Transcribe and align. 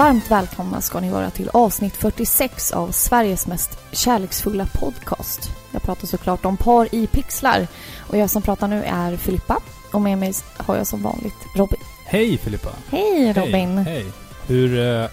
Varmt 0.00 0.30
välkomna 0.30 0.80
ska 0.80 1.00
ni 1.00 1.10
vara 1.10 1.30
till 1.30 1.48
avsnitt 1.52 1.96
46 1.96 2.72
av 2.72 2.90
Sveriges 2.90 3.46
mest 3.46 3.78
kärleksfulla 3.92 4.66
podcast. 4.66 5.50
Jag 5.72 5.82
pratar 5.82 6.06
såklart 6.06 6.44
om 6.44 6.56
par 6.56 6.94
i 6.94 7.06
pixlar. 7.06 7.66
Och 8.08 8.16
jag 8.16 8.30
som 8.30 8.42
pratar 8.42 8.68
nu 8.68 8.84
är 8.84 9.16
Filippa. 9.16 9.60
Och 9.92 10.00
med 10.00 10.18
mig 10.18 10.32
har 10.56 10.76
jag 10.76 10.86
som 10.86 11.02
vanligt 11.02 11.34
Robin. 11.56 11.80
Hej 12.04 12.38
Filippa! 12.38 12.68
Hej 12.90 13.32
Robin! 13.32 13.78
Hej! 13.78 13.94
hej. 13.94 14.06
Hur, 14.46 14.78
eh, 14.78 15.08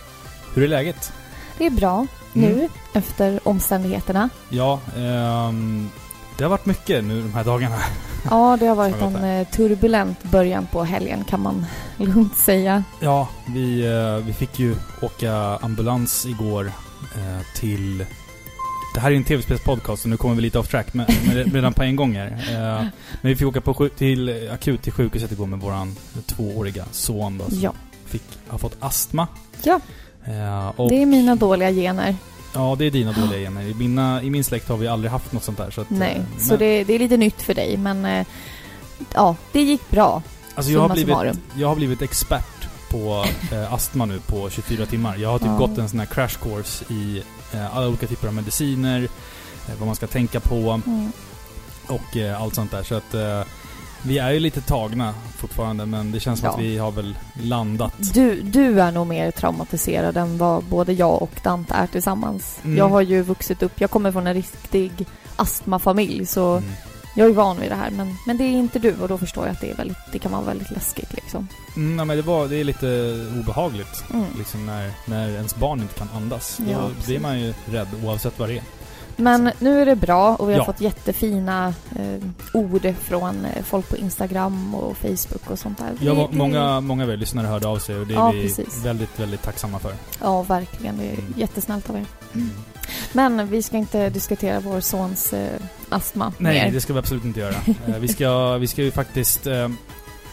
hur 0.53 0.63
är 0.63 0.67
läget? 0.67 1.13
Det 1.57 1.65
är 1.65 1.69
bra 1.71 2.07
nu 2.33 2.51
Mm. 2.53 2.69
efter 2.93 3.39
omständigheterna. 3.47 4.29
Ja, 4.49 4.79
ehm, 4.97 5.89
det 6.37 6.43
har 6.43 6.49
varit 6.49 6.65
mycket 6.65 7.03
nu 7.03 7.21
de 7.21 7.33
här 7.33 7.43
dagarna. 7.43 7.75
Ja, 8.29 8.57
det 8.59 8.65
har 8.65 8.75
varit 8.75 9.01
en 9.01 9.23
eh, 9.23 9.47
turbulent 9.47 10.23
början 10.23 10.67
på 10.71 10.83
helgen 10.83 11.23
kan 11.23 11.39
man 11.39 11.65
lugnt 11.97 12.37
säga. 12.37 12.83
Ja, 12.99 13.29
vi, 13.47 13.85
eh, 13.85 14.25
vi 14.25 14.33
fick 14.33 14.59
ju 14.59 14.75
åka 15.01 15.33
ambulans 15.61 16.25
igår 16.25 16.71
eh, 17.15 17.59
till... 17.59 18.05
Det 18.93 19.01
här 19.01 19.07
är 19.07 19.11
ju 19.11 19.17
en 19.17 19.23
tv-spelspodcast 19.23 20.01
så 20.01 20.09
nu 20.09 20.17
kommer 20.17 20.35
vi 20.35 20.41
lite 20.41 20.59
off 20.59 20.67
track, 20.67 20.93
men, 20.93 21.05
men 21.25 21.35
redan 21.35 21.73
på 21.73 21.83
en 21.83 21.95
gång 21.95 22.15
här. 22.15 22.29
Men 23.21 23.29
vi 23.29 23.35
fick 23.35 23.47
åka 23.47 23.61
på, 23.61 23.89
till, 23.89 24.49
akut 24.53 24.81
till 24.81 24.93
sjukhuset 24.93 25.31
igår 25.31 25.45
med 25.45 25.59
våran 25.59 25.95
tvååriga 26.25 26.85
son 26.91 27.37
då, 27.37 27.45
som 27.45 27.59
Ja, 27.59 27.73
fick, 28.05 28.23
har 28.47 28.57
fått 28.57 28.75
astma. 28.79 29.27
Ja. 29.63 29.79
Och, 30.75 30.89
det 30.89 31.01
är 31.01 31.05
mina 31.05 31.35
dåliga 31.35 31.71
gener. 31.71 32.15
Ja, 32.53 32.75
det 32.79 32.85
är 32.85 32.91
dina 32.91 33.11
dåliga 33.11 33.39
gener. 33.39 33.61
I, 33.61 33.73
mina, 33.73 34.23
I 34.23 34.29
min 34.29 34.43
släkt 34.43 34.69
har 34.69 34.77
vi 34.77 34.87
aldrig 34.87 35.11
haft 35.11 35.31
något 35.33 35.43
sånt 35.43 35.57
där. 35.57 35.71
Så 35.71 35.81
att, 35.81 35.89
Nej, 35.89 36.15
eh, 36.15 36.39
så 36.41 36.49
men- 36.49 36.59
det, 36.59 36.83
det 36.83 36.93
är 36.95 36.99
lite 36.99 37.17
nytt 37.17 37.41
för 37.41 37.53
dig 37.53 37.77
men 37.77 38.05
eh, 38.05 38.27
ja, 39.13 39.35
det 39.51 39.61
gick 39.61 39.89
bra. 39.89 40.21
Alltså 40.55 40.71
jag 40.71 40.79
har, 40.81 40.89
blivit, 40.89 41.07
summarum. 41.09 41.37
jag 41.55 41.67
har 41.67 41.75
blivit 41.75 42.01
expert 42.01 42.67
på 42.91 43.25
eh, 43.51 43.73
astma 43.73 44.05
nu 44.05 44.19
på 44.19 44.49
24 44.49 44.85
timmar. 44.85 45.17
Jag 45.17 45.29
har 45.29 45.39
typ 45.39 45.47
Ja. 45.47 45.57
gått 45.57 45.77
en 45.77 45.89
sån 45.89 45.99
här 45.99 46.07
crash 46.07 46.37
course 46.41 46.85
i 46.93 47.23
eh, 47.53 47.77
alla 47.77 47.87
olika 47.87 48.07
typer 48.07 48.27
av 48.27 48.33
mediciner, 48.33 49.01
eh, 49.67 49.73
vad 49.79 49.85
man 49.87 49.95
ska 49.95 50.07
tänka 50.07 50.39
på 50.39 50.81
Mm. 50.85 51.11
och 51.87 52.17
eh, 52.17 52.41
allt 52.41 52.55
sånt 52.55 52.71
där. 52.71 52.83
Så 52.83 52.95
att 52.95 53.13
vi 54.03 54.17
är 54.17 54.31
ju 54.31 54.39
lite 54.39 54.61
tagna 54.61 55.13
fortfarande 55.37 55.85
men 55.85 56.11
det 56.11 56.19
känns 56.19 56.39
som 56.39 56.45
Ja. 56.47 56.53
att 56.53 56.59
vi 56.61 56.77
har 56.77 56.91
väl 56.91 57.17
landat. 57.43 57.93
Du, 58.13 58.41
du 58.41 58.81
är 58.81 58.91
nog 58.91 59.07
mer 59.07 59.31
traumatiserad 59.31 60.17
än 60.17 60.37
vad 60.37 60.63
både 60.63 60.93
jag 60.93 61.21
och 61.21 61.31
Dante 61.43 61.73
är 61.73 61.87
tillsammans. 61.87 62.59
Mm. 62.63 62.77
Jag 62.77 62.89
har 62.89 63.01
ju 63.01 63.21
vuxit 63.21 63.63
upp, 63.63 63.81
jag 63.81 63.91
kommer 63.91 64.11
från 64.11 64.27
en 64.27 64.33
riktig 64.33 64.91
astmafamilj 65.35 66.25
så 66.25 66.57
Mm. 66.57 66.69
jag 67.15 67.29
är 67.29 67.33
van 67.33 67.59
vid 67.59 67.71
det 67.71 67.75
här 67.75 67.89
men, 67.91 68.15
men 68.27 68.37
det 68.37 68.43
är 68.43 68.49
inte 68.51 68.79
du 68.79 68.95
och 69.01 69.07
då 69.07 69.17
förstår 69.17 69.45
jag 69.45 69.53
att 69.53 69.61
det, 69.61 69.71
är 69.71 69.75
väldigt, 69.75 69.97
det 70.11 70.19
kan 70.19 70.31
vara 70.31 70.41
väldigt 70.41 70.71
läskigt 70.71 71.13
liksom. 71.13 71.47
Mm, 71.75 71.95
nej, 71.97 72.05
men 72.05 72.17
det, 72.17 72.23
var, 72.23 72.47
det 72.47 72.55
är 72.55 72.63
lite 72.63 72.87
obehagligt. 73.39 74.03
Mm. 74.13 74.25
Liksom 74.37 74.65
när, 74.65 74.91
när 75.05 75.29
ens 75.29 75.55
barn 75.55 75.81
inte 75.81 75.93
kan 75.93 76.09
andas. 76.15 76.57
Då 76.57 76.71
Ja, 76.71 76.89
blir 77.05 77.19
man 77.19 77.39
ju 77.39 77.53
rädd 77.65 77.87
oavsett 78.03 78.39
vad 78.39 78.49
det 78.49 78.57
är. 78.57 78.63
Men 79.19 79.51
nu 79.59 79.81
är 79.81 79.85
det 79.85 79.95
bra 79.95 80.35
och 80.35 80.49
vi 80.49 80.53
har 80.53 80.59
Ja. 80.59 80.65
fått 80.65 80.81
jättefina 80.81 81.73
eh, 81.95 82.29
ord 82.53 82.93
från 83.03 83.45
eh, 83.45 83.63
folk 83.63 83.89
på 83.89 83.97
Instagram 83.97 84.75
och 84.75 84.97
Facebook 84.97 85.49
och 85.51 85.59
sånt 85.59 85.77
där. 85.77 85.91
Ja, 85.99 86.13
Det- 86.13 86.27
det- 86.31 86.37
många, 86.37 86.81
många 86.81 87.03
av 87.03 87.09
er 87.11 87.17
lyssnare 87.17 87.47
hörde 87.47 87.67
av 87.67 87.77
sig 87.79 87.95
och 87.99 88.07
det 88.07 88.13
är 88.13 88.17
Ja, 88.17 88.31
vi 88.31 88.41
precis. 88.41 88.85
väldigt, 88.85 89.19
väldigt 89.19 89.43
tacksamma 89.43 89.79
för. 89.79 89.93
Ja, 90.21 90.41
verkligen. 90.43 90.97
Det 90.97 91.05
är 91.05 91.13
Mm. 91.13 91.33
jättesnällt 91.37 91.89
av 91.89 91.95
er. 91.95 92.05
Mm. 92.33 92.49
Men 93.13 93.47
vi 93.47 93.63
ska 93.63 93.77
inte 93.77 94.09
diskutera 94.09 94.59
vår 94.59 94.79
sons 94.79 95.33
eh, 95.33 95.59
astma 95.89 96.33
Nej, 96.37 96.63
mer. 96.65 96.71
det 96.71 96.81
ska 96.81 96.93
vi 96.93 96.99
absolut 96.99 97.25
inte 97.25 97.39
göra. 97.39 97.55
Eh, 97.87 97.95
vi, 97.99 98.07
ska, 98.07 98.57
vi 98.57 98.67
ska 98.67 98.81
ju 98.83 98.91
faktiskt 98.91 99.47
eh, 99.47 99.69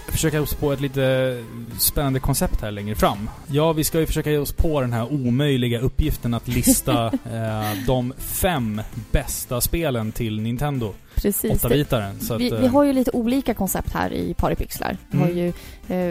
försöka 0.09 0.43
oss 0.43 0.55
på 0.55 0.73
ett 0.73 0.81
lite 0.81 1.39
spännande 1.79 2.21
koncept 2.21 2.61
här 2.61 2.71
längre 2.71 2.95
fram. 2.95 3.31
Ja, 3.47 3.73
vi 3.73 3.85
ska 3.85 4.01
ju 4.01 4.07
försöka 4.07 4.31
ge 4.31 4.39
oss 4.39 4.53
på 4.53 4.81
den 4.81 4.93
här 4.93 5.13
omöjliga 5.13 5.81
uppgiften 5.81 6.35
att 6.35 6.49
lista 6.49 7.07
eh, 7.33 7.85
de 7.87 8.13
fem 8.19 8.83
bästa 9.11 9.61
spelen 9.61 10.13
till 10.13 10.41
Nintendo. 10.41 10.95
Precis. 11.15 11.63
Det, 11.63 11.69
8-bitaren. 11.69 12.21
Så 12.21 12.37
vi, 12.37 12.53
att, 12.53 12.61
vi 12.61 12.65
eh, 12.67 12.73
har 12.73 12.85
ju 12.85 12.93
lite 12.93 13.11
olika 13.11 13.55
koncept 13.55 13.93
här 13.93 14.13
i 14.13 14.35
Paripixlar. 14.35 14.97
Vi 15.11 15.19
har 15.19 15.27
Mm. 15.27 15.39
ju... 15.39 15.53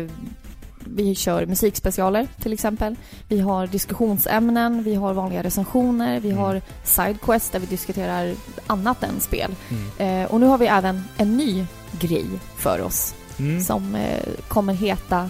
Eh, 0.04 0.10
vi 0.86 1.16
kör 1.16 1.46
musikspecialer 1.46 2.28
till 2.42 2.54
exempel. 2.54 2.96
Vi 3.28 3.40
har 3.40 3.68
diskussionsämnen, 3.68 4.84
vi 4.84 4.96
har 4.96 5.14
vanliga 5.14 5.44
recensioner, 5.44 6.20
vi 6.20 6.30
Mm. 6.30 6.42
har 6.42 6.62
sidequest 6.84 7.52
där 7.52 7.60
vi 7.60 7.66
diskuterar 7.66 8.34
annat 8.68 9.04
än 9.04 9.20
spel. 9.20 9.52
mm. 9.98 10.24
Eh, 10.24 10.32
och 10.32 10.40
nu 10.40 10.46
har 10.46 10.58
vi 10.58 10.66
även 10.68 11.04
en 11.18 11.38
ny 11.38 11.66
grej 12.00 12.26
för 12.58 12.82
oss 12.82 13.16
Mm. 13.40 13.64
som 13.64 13.96
eh, 13.96 14.24
kommer 14.48 14.74
heta 14.74 15.30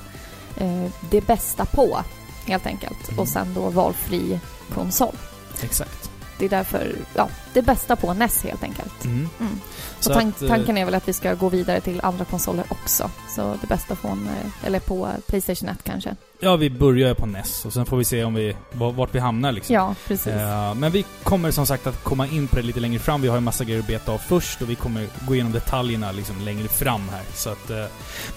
eh, 0.58 0.86
Det 1.10 1.28
bästa 1.28 1.66
på, 1.66 2.00
helt 2.46 2.66
enkelt. 2.66 3.08
Mm. 3.10 3.20
Och 3.20 3.28
sen 3.28 3.54
då 3.54 3.70
valfri 3.70 4.40
konsol. 4.74 5.16
Exakt. 5.62 6.13
Det 6.38 6.46
är 6.46 6.50
därför, 6.50 6.96
ja, 7.16 7.30
det 7.54 7.62
bästa 7.62 7.96
på 7.96 8.14
NES 8.14 8.44
helt 8.44 8.64
enkelt. 8.64 9.06
Mm. 9.06 9.30
Mm. 9.40 9.60
Och 9.98 10.04
tank, 10.14 10.42
eh, 10.42 10.48
tanken 10.48 10.78
är 10.78 10.86
väl 10.86 10.96
att 10.96 11.08
vi 11.08 11.14
ska 11.14 11.34
gå 11.34 11.50
vidare 11.50 11.82
till 11.82 12.00
andra 12.04 12.26
konsoler 12.26 12.66
också. 12.70 13.10
Så 13.36 13.58
det 13.62 13.68
bästa 13.68 13.96
från, 13.96 14.28
eh, 14.28 14.68
eller 14.68 14.80
på 14.80 15.10
Playstation 15.28 15.70
1 15.70 15.84
kanske. 15.84 16.16
Ja, 16.40 16.56
vi 16.56 16.70
börjar 16.70 17.10
ju 17.10 17.16
på 17.16 17.26
NES 17.26 17.66
och 17.66 17.74
sen 17.74 17.86
får 17.86 17.98
vi 17.98 18.06
se 18.06 18.24
om 18.24 18.34
vi, 18.34 18.56
vart 18.72 19.16
vi 19.16 19.20
hamnar 19.20 19.52
liksom. 19.52 19.76
Ja, 19.76 19.96
precis. 20.08 20.28
Eh, 20.28 20.76
men 20.76 20.92
vi 20.92 21.06
kommer 21.24 21.52
som 21.52 21.66
sagt 21.66 21.88
att 21.88 22.04
komma 22.04 22.28
in 22.28 22.48
på 22.48 22.56
det 22.56 22.62
lite 22.62 22.80
längre 22.80 23.00
fram. 23.00 23.22
Vi 23.22 23.28
har 23.28 23.38
en 23.38 23.44
massa 23.44 23.64
grejer 23.64 23.80
att 23.80 23.88
beta 23.88 24.12
av 24.12 24.18
först 24.18 24.62
och 24.62 24.70
vi 24.70 24.76
kommer 24.76 25.08
gå 25.28 25.34
igenom 25.34 25.52
detaljerna 25.52 26.12
liksom 26.12 26.36
längre 26.42 26.68
fram 26.68 27.10
här. 27.10 27.24
Så 27.34 27.50
att 27.50 27.70
eh, 27.70 27.86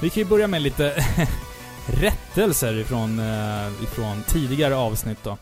vi 0.00 0.10
kan 0.10 0.22
ju 0.22 0.28
börja 0.28 0.46
med 0.46 0.62
lite 0.62 1.04
rättelser 1.86 2.78
ifrån, 2.78 3.18
eh, 3.18 3.82
ifrån 3.82 4.22
tidigare 4.26 4.76
avsnitt 4.76 5.18
då. 5.22 5.36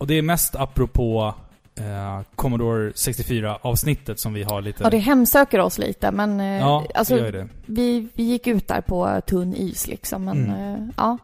Och 0.00 0.06
det 0.06 0.14
är 0.18 0.22
mest 0.22 0.54
apropå 0.56 1.34
eh, 1.78 2.20
Commodore 2.34 2.90
64-avsnittet 2.90 4.16
som 4.16 4.32
vi 4.32 4.42
har 4.42 4.62
lite... 4.62 4.82
Ja, 4.84 4.90
det 4.90 4.98
hemsöker 4.98 5.60
oss 5.60 5.78
lite, 5.78 6.10
men 6.10 6.40
eh, 6.40 6.46
ja, 6.58 6.86
alltså, 6.94 7.14
det 7.14 7.20
gör 7.20 7.32
det. 7.32 7.48
vi, 7.66 8.08
vi 8.14 8.22
gick 8.22 8.46
ut 8.46 8.68
där 8.68 8.80
på 8.80 9.20
tunn 9.26 9.54
is 9.54 9.86
liksom. 9.86 10.24
Men 10.24 10.44
Mm. 10.44 10.74
eh, 10.74 10.88
ja, 10.96 11.18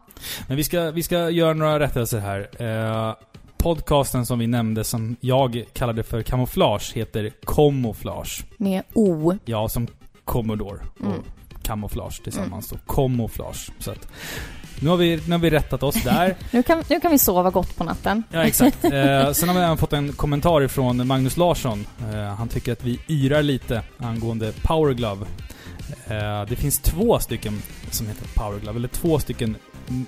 Men 0.47 0.57
vi 0.57 0.63
ska, 0.63 0.91
vi 0.91 1.03
ska 1.03 1.29
göra 1.29 1.53
några 1.53 1.79
rättelser 1.79 2.19
här. 2.19 2.61
Eh, 3.09 3.15
podcasten 3.57 4.25
som 4.25 4.39
vi 4.39 4.47
nämnde, 4.47 4.83
som 4.83 5.15
jag 5.19 5.63
kallade 5.73 6.03
för 6.03 6.21
kamouflage, 6.21 6.91
heter 6.95 7.31
Camouflage. 7.45 8.43
med 8.57 8.83
O. 8.93 9.33
Ja, 9.45 9.69
som 9.69 9.87
Commodore 10.25 10.79
och 10.99 11.05
Mm. 11.05 11.21
kamouflage 11.63 12.23
tillsammans 12.23 12.69
då. 12.69 12.77
Camouflage. 12.93 13.71
Så 13.79 13.91
att, 13.91 14.07
nu 14.79 14.89
har, 14.89 14.97
vi, 14.97 15.19
nu 15.25 15.31
har 15.31 15.39
vi 15.39 15.49
rättat 15.49 15.83
oss 15.83 16.03
där. 16.03 16.35
Nu 16.51 16.63
kan, 16.63 16.83
nu 16.89 16.99
kan 16.99 17.11
vi 17.11 17.17
sova 17.17 17.49
gott 17.49 17.75
på 17.77 17.83
natten. 17.83 18.23
Ja, 18.31 18.43
exakt. 18.43 18.83
Eh, 18.83 19.31
sen 19.31 19.49
har 19.49 19.55
vi 19.55 19.61
även 19.61 19.77
fått 19.77 19.93
en 19.93 20.13
kommentar 20.13 20.61
ifrån 20.63 21.07
Magnus 21.07 21.37
Larsson. 21.37 21.85
Eh, 22.13 22.35
han 22.35 22.47
tycker 22.47 22.71
att 22.71 22.83
vi 22.83 22.99
yrar 23.07 23.43
lite 23.43 23.81
angående 23.97 24.51
Power 24.63 24.93
Glove. 24.93 25.25
Eh, 26.07 26.45
det 26.49 26.55
finns 26.55 26.79
två 26.79 27.19
stycken 27.19 27.61
som 27.91 28.07
heter 28.07 28.27
Power 28.33 28.59
Glove, 28.59 28.77
eller 28.77 28.87
två 28.87 29.19
stycken. 29.19 29.55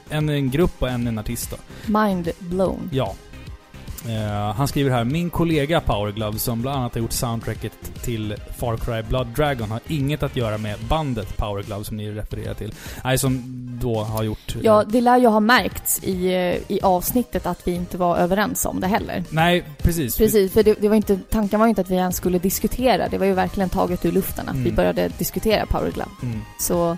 En 0.10 0.30
är 0.30 0.34
en 0.34 0.50
grupp 0.52 0.82
och 0.82 0.90
en 0.90 1.08
är 1.08 1.12
en 1.12 1.20
artist 1.20 1.50
då. 1.52 1.58
Mind 2.00 2.30
blown. 2.40 2.90
Ja. 2.92 3.16
Eh, 4.08 4.54
han 4.56 4.68
skriver 4.68 4.92
här, 4.92 5.04
min 5.04 5.30
kollega 5.30 5.82
Power 5.82 6.12
Glove 6.12 6.40
som 6.40 6.62
bland 6.62 6.78
annat 6.80 6.94
har 6.94 7.02
gjort 7.02 7.12
soundtracket 7.12 7.74
till 8.04 8.36
Far 8.58 8.78
Cry 8.78 9.02
Blood 9.02 9.28
Dragon 9.28 9.72
har 9.72 9.80
inget 9.88 10.24
att 10.24 10.36
göra 10.36 10.58
med 10.58 10.76
bandet 10.90 11.38
Power 11.38 11.64
Glove 11.64 11.84
som 11.84 11.98
ni 11.98 12.12
refererar 12.12 12.54
till. 12.54 12.74
Nej, 13.04 13.18
som 13.18 13.44
då 13.82 14.04
har 14.04 14.24
gjort... 14.24 14.56
eh, 14.56 14.62
Ja, 14.64 14.84
det 14.88 15.02
lär 15.02 15.18
ju 15.18 15.28
ha 15.28 15.40
märkts 15.40 16.04
i, 16.04 16.26
eh, 16.28 16.72
i 16.76 16.80
avsnittet 16.84 17.46
att 17.46 17.68
vi 17.68 17.72
inte 17.72 17.98
var 17.98 18.18
överens 18.18 18.66
om 18.66 18.80
det 18.80 18.88
heller. 18.88 19.24
Nej, 19.30 19.64
precis. 19.82 20.18
Precis, 20.18 20.54
för 20.54 20.64
det, 20.64 20.74
det 20.82 20.90
var 20.90 20.96
inte, 20.96 21.20
tanken 21.30 21.60
var 21.60 21.68
ju 21.68 21.70
inte 21.70 21.82
att 21.82 21.90
vi 21.90 21.96
ens 21.96 22.16
skulle 22.16 22.40
diskutera. 22.40 23.08
Det 23.10 23.18
var 23.18 23.26
ju 23.26 23.34
verkligen 23.34 23.70
taget 23.70 24.06
ur 24.06 24.12
luften 24.12 24.50
att 24.50 24.56
vi 24.56 24.60
Mm. 24.60 24.76
började 24.76 25.08
diskutera 25.18 25.66
Power 25.66 25.92
Glove. 25.92 26.12
Mm, 26.24 26.42
Så, 26.60 26.98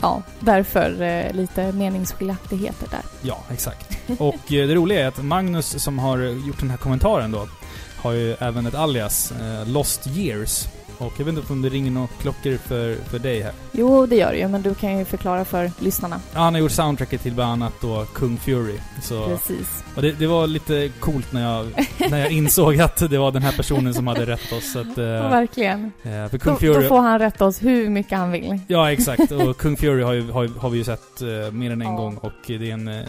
ja, 0.00 0.22
därför 0.40 1.02
eh, 1.02 1.32
lite 1.32 1.72
meningsskiljaktigheter 1.72 2.88
där. 2.90 3.02
ja, 3.22 3.38
exakt. 3.52 3.98
Och 4.18 4.52
eh, 4.52 4.68
det 4.68 4.74
roliga 4.74 5.04
är 5.04 5.08
att 5.08 5.22
Magnus 5.22 5.82
som 5.82 5.98
har 5.98 6.18
gjort 6.18 6.60
den 6.60 6.70
här 6.70 6.76
kommentaren 6.76 7.30
då, 7.30 7.48
har 7.96 8.12
ju 8.12 8.32
även 8.32 8.66
ett 8.66 8.74
alias, 8.74 9.32
eh, 9.32 9.68
Lost 9.68 10.06
Years. 10.06 10.66
Och 11.06 11.12
jag 11.16 11.24
vet 11.24 11.34
inte 11.38 11.52
om 11.52 11.62
det 11.62 11.68
ringer 11.68 11.90
några 11.90 12.06
klockor 12.20 12.56
för, 12.56 12.94
för 12.94 13.18
dig 13.18 13.40
här. 13.42 13.52
Jo, 13.72 14.06
det 14.06 14.16
gör 14.16 14.32
det 14.32 14.38
ju, 14.38 14.48
men 14.48 14.62
du 14.62 14.74
kan 14.74 14.98
ju 14.98 15.04
förklara 15.04 15.44
för 15.44 15.70
lyssnarna. 15.78 16.20
Ja, 16.34 16.40
han 16.40 16.54
har 16.54 16.60
gjort 16.60 16.70
soundtracket 16.72 17.22
till 17.22 17.32
bland 17.34 17.52
annat 17.52 17.72
då 17.80 18.04
Kung 18.14 18.36
Fury. 18.36 18.74
Så, 19.02 19.26
Precis. 19.26 19.84
och 19.96 20.02
det, 20.02 20.12
det 20.12 20.26
var 20.26 20.46
lite 20.46 20.90
coolt 21.00 21.32
när 21.32 21.42
jag, 21.42 21.88
när 22.10 22.18
jag 22.18 22.30
insåg 22.32 22.80
att 22.80 23.10
det 23.10 23.18
var 23.18 23.32
den 23.32 23.42
här 23.42 23.52
personen 23.52 23.94
som 23.94 24.06
hade 24.06 24.26
rätt 24.26 24.52
oss. 24.52 24.76
Att, 24.76 24.98
eh, 24.98 25.04
Ja, 25.04 25.28
verkligen. 25.28 25.92
eh, 26.02 26.28
för 26.28 26.38
Kung 26.38 26.52
Då, 26.52 26.58
Fury... 26.58 26.74
då 26.82 26.88
får 26.88 27.00
han 27.00 27.18
rätta 27.18 27.44
oss 27.46 27.62
hur 27.62 27.88
mycket 27.90 28.18
han 28.18 28.30
vill. 28.32 28.58
Ja, 28.66 28.92
exakt. 28.92 29.32
Och 29.32 29.56
Kung 29.58 29.76
Fury 29.76 30.02
har, 30.02 30.12
ju, 30.12 30.30
har, 30.30 30.48
har 30.58 30.70
vi 30.70 30.78
ju 30.78 30.84
sett 30.84 31.22
eh, 31.22 31.52
mer 31.52 31.70
än 31.70 31.82
en 31.82 31.88
Ja. 31.88 31.96
gång 31.96 32.16
och 32.16 32.32
det 32.46 32.54
är 32.54 32.74
en 32.74 32.88
eh, 32.88 33.04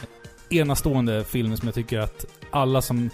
enastående 0.49 1.23
film 1.23 1.57
som 1.57 1.67
jag 1.67 1.75
tycker 1.75 1.99
att 1.99 2.25
alla 2.51 2.81
som 2.81 3.09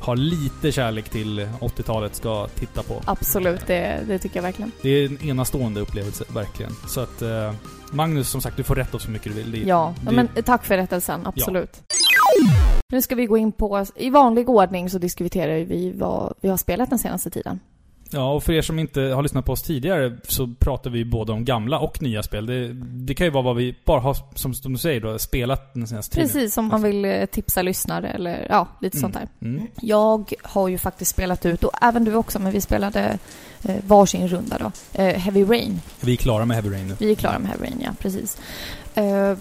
har 0.00 0.16
lite 0.16 0.72
kärlek 0.72 1.08
till 1.08 1.40
80-talet 1.60 2.14
ska 2.14 2.48
titta 2.48 2.82
på. 2.82 3.02
Absolut, 3.04 3.66
det, 3.66 4.00
det 4.06 4.18
tycker 4.18 4.36
jag 4.36 4.42
verkligen. 4.42 4.72
Det 4.82 4.88
är 4.88 5.06
en 5.06 5.28
enastående 5.28 5.80
upplevelse, 5.80 6.24
verkligen. 6.34 6.72
Så 6.88 7.00
att 7.00 7.22
eh, 7.22 7.52
Magnus, 7.92 8.30
som 8.30 8.40
sagt, 8.40 8.56
du 8.56 8.62
får 8.62 8.74
rätta 8.74 8.96
oss 8.96 9.02
så 9.02 9.10
mycket 9.10 9.34
du 9.34 9.42
vill. 9.42 9.52
Det, 9.52 9.58
Ja, 9.68 9.94
det, 10.00 10.12
men 10.12 10.28
tack 10.44 10.64
för 10.64 10.76
rättelsen, 10.76 11.26
absolut. 11.26 11.82
Nu 12.88 13.02
ska 13.02 13.14
vi 13.14 13.26
gå 13.26 13.36
in 13.36 13.52
på, 13.52 13.86
i 13.96 14.10
vanlig 14.10 14.48
ordning 14.48 14.90
så 14.90 14.98
diskuterar 14.98 15.64
vi 15.64 15.92
vad 15.92 16.34
vi 16.40 16.48
har 16.48 16.56
spelat 16.56 16.90
den 16.90 16.98
senaste 16.98 17.30
tiden. 17.30 17.60
Ja, 18.12 18.32
och 18.32 18.42
för 18.42 18.52
er 18.52 18.62
som 18.62 18.78
inte 18.78 19.00
har 19.00 19.22
lyssnat 19.22 19.44
på 19.44 19.52
oss 19.52 19.62
tidigare 19.62 20.16
så 20.22 20.54
pratar 20.58 20.90
vi 20.90 21.04
både 21.04 21.32
om 21.32 21.44
gamla 21.44 21.78
och 21.78 22.02
nya 22.02 22.22
spel. 22.22 22.46
Det, 22.46 22.72
det 22.74 23.14
kan 23.14 23.26
ju 23.26 23.30
vara 23.30 23.42
vad 23.42 23.56
vi 23.56 23.76
bara 23.84 24.00
har, 24.00 24.16
som, 24.34 24.54
som 24.54 24.72
du 24.72 24.78
säger 24.78 25.00
då, 25.00 25.18
spelat 25.18 25.74
den 25.74 25.86
senaste 25.86 26.14
tiden. 26.14 26.28
Precis, 26.28 26.58
om 26.58 26.68
man 26.68 26.82
vill 26.82 27.04
eh, 27.04 27.26
tipsa 27.26 27.62
lyssnare 27.62 28.08
eller 28.08 28.46
ja, 28.50 28.68
lite 28.80 28.98
sånt 28.98 29.14
där. 29.14 29.28
Mm. 29.42 29.66
Jag 29.80 30.32
har 30.42 30.68
ju 30.68 30.78
faktiskt 30.78 31.10
spelat 31.10 31.46
ut, 31.46 31.64
och 31.64 31.72
även 31.82 32.04
du 32.04 32.14
också, 32.14 32.38
men 32.38 32.52
vi 32.52 32.60
spelade 32.60 33.18
eh, 33.64 33.76
varsin 33.86 34.28
runda 34.28 34.58
då. 34.58 34.72
Eh, 35.02 35.16
Heavy 35.16 35.44
Rain. 35.44 35.80
Vi 36.00 36.12
är 36.12 36.16
klara 36.16 36.44
med 36.44 36.54
Heavy 36.56 36.70
Rain 36.70 36.88
nu. 36.88 36.96
Vi 36.98 37.10
är 37.10 37.14
klara 37.14 37.38
med 37.38 37.48
Heavy 37.48 37.64
Rain, 37.64 37.80
ja 37.84 37.90
precis. 37.98 38.38
Eh, 39.00 39.36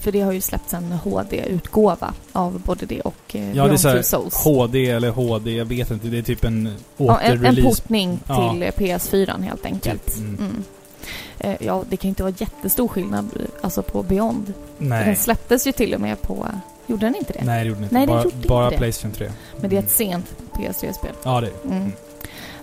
för 0.00 0.12
det 0.12 0.20
har 0.20 0.32
ju 0.32 0.40
släppts 0.40 0.74
en 0.74 0.92
HD-utgåva 0.92 2.14
av 2.32 2.60
både 2.60 2.86
det 2.86 3.00
och 3.00 3.14
eh, 3.32 3.48
Ja, 3.48 3.52
Beyond 3.52 3.70
det 3.70 3.74
är 3.74 3.76
så 3.76 3.88
här 3.88 3.96
Two 3.96 4.02
Souls. 4.02 4.34
HD 4.34 4.90
eller 4.90 5.10
HD, 5.10 5.50
jag 5.56 5.64
vet 5.64 5.90
inte. 5.90 6.06
Det 6.08 6.18
är 6.18 6.22
typ 6.22 6.44
en 6.44 6.74
Ja, 6.96 7.20
en, 7.20 7.32
en 7.32 7.38
återrelease. 7.38 7.62
portning 7.82 8.18
till 8.26 8.62
eh, 8.62 8.70
PS4 8.70 9.42
helt 9.42 9.64
enkelt. 9.66 10.06
Typ, 10.06 10.16
mm. 10.16 10.38
Mm. 10.38 11.56
Ja, 11.60 11.84
det 11.90 11.96
kan 11.96 12.08
ju 12.08 12.10
inte 12.10 12.22
vara 12.22 12.34
jättestor 12.38 12.88
skillnad 12.88 13.28
alltså 13.60 13.82
på 13.82 14.02
Beyond. 14.02 14.52
Den 14.78 14.88
Nej. 14.88 15.16
släpptes 15.16 15.66
ju 15.66 15.72
till 15.72 15.94
och 15.94 16.00
med 16.00 16.22
på... 16.22 16.46
Gjorde 16.86 17.06
den 17.06 17.14
inte 17.16 17.32
det? 17.32 17.44
Nej, 17.44 17.64
det 17.64 17.68
gjorde 17.68 17.80
den 17.80 17.84
inte. 17.84 17.94
Nej, 17.94 18.06
den 18.06 18.14
bara 18.14 18.24
gjorde 18.24 18.36
inte 18.36 18.48
bara 18.48 18.70
det. 18.70 18.76
Playstation 18.76 19.12
3. 19.12 19.30
Men 19.60 19.70
det 19.70 19.76
är 19.76 19.80
ett 19.80 19.90
sent 19.90 20.34
PS3-spel. 20.52 21.12
Ja, 21.22 21.40
det 21.40 21.46
är 21.46 21.50
det. 21.62 21.74
Mm. 21.76 21.92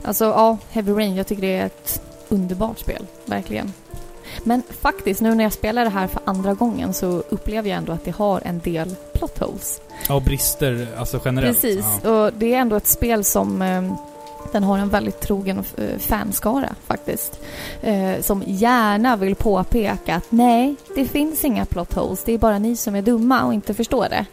Alltså, 0.04 0.26
ja, 0.26 0.58
Heavy 0.72 0.92
Rain, 0.92 1.16
jag 1.16 1.28
tycker 1.28 1.42
det 1.42 1.56
är 1.58 1.66
ett 1.66 2.02
underbart 2.30 2.80
spel. 2.80 3.06
Verkligen. 3.26 3.74
Men 4.44 4.62
faktiskt, 4.82 5.22
nu 5.22 5.36
när 5.36 5.44
jag 5.44 5.54
spelar 5.54 5.84
det 5.84 5.90
här 5.90 6.08
för 6.08 6.22
andra 6.26 6.54
gången 6.54 6.94
så 6.94 7.08
upplever 7.30 7.70
jag 7.70 7.78
ändå 7.78 7.92
att 7.92 8.06
det 8.06 8.12
har 8.12 8.42
en 8.46 8.60
del 8.60 8.96
plot 9.14 9.40
holes. 9.40 9.82
Ja, 10.08 10.16
och 10.16 10.22
brister 10.22 10.88
alltså 10.98 11.20
generellt. 11.26 11.62
Precis, 11.62 11.86
Ja. 12.04 12.10
och 12.26 12.34
det 12.34 12.54
är 12.54 12.58
ändå 12.60 12.76
ett 12.76 12.88
spel 12.88 13.24
som 13.24 13.62
eh, 13.62 13.94
den 14.52 14.64
har 14.64 14.78
en 14.78 14.90
väldigt 14.90 15.20
trogen 15.20 15.64
eh, 15.78 15.98
fanskara 16.00 16.76
faktiskt. 16.88 17.40
Eh, 17.82 18.22
som 18.22 18.44
gärna 18.48 19.16
vill 19.16 19.36
påpeka 19.36 20.16
att 20.16 20.26
nej, 20.30 20.76
det 20.96 21.06
finns 21.06 21.46
inga 21.46 21.66
plot 21.66 21.94
holes. 21.94 22.24
Det 22.24 22.34
är 22.34 22.38
bara 22.38 22.60
ni 22.60 22.76
som 22.76 22.96
är 22.96 23.02
dumma 23.02 23.44
och 23.46 23.54
inte 23.54 23.74
förstår 23.74 24.08
det. 24.10 24.26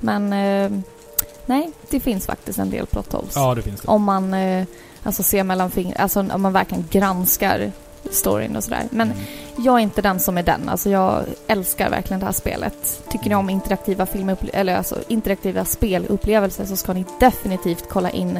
Men 0.00 0.32
eh, 0.32 0.80
nej, 1.46 1.70
det 1.90 2.00
finns 2.00 2.26
faktiskt 2.26 2.58
en 2.58 2.70
del 2.70 2.86
plot 2.86 3.12
holes. 3.12 3.32
ja, 3.34 3.54
det 3.54 3.62
finns 3.62 3.80
det. 3.80 3.88
Om 3.88 4.02
man 4.04 4.34
eh, 4.34 4.66
alltså 5.02 5.22
ser 5.22 5.44
mellan 5.44 5.70
fingrarna, 5.70 6.02
alltså 6.02 6.20
om 6.20 6.42
man 6.42 6.52
verkligen 6.52 6.84
granskar 6.90 7.72
storyn 8.14 8.56
och 8.56 8.64
sådär. 8.64 8.82
Men 8.90 9.10
Mm. 9.10 9.22
jag 9.56 9.74
är 9.74 9.78
inte 9.78 10.02
den 10.02 10.20
som 10.20 10.38
är 10.38 10.42
den. 10.42 10.68
Alltså 10.68 10.90
jag 10.90 11.24
älskar 11.46 11.90
verkligen 11.90 12.20
det 12.20 12.26
här 12.26 12.32
spelet. 12.32 13.02
Tycker 13.10 13.28
ni 13.28 13.34
om 13.34 13.50
interaktiva 13.50 14.04
filmuppl- 14.04 14.50
eller 14.52 14.76
alltså 14.76 14.96
interaktiva 15.08 15.64
spelupplevelser 15.64 16.64
så 16.64 16.76
ska 16.76 16.92
ni 16.92 17.04
definitivt 17.20 17.84
kolla 17.88 18.10
in 18.10 18.38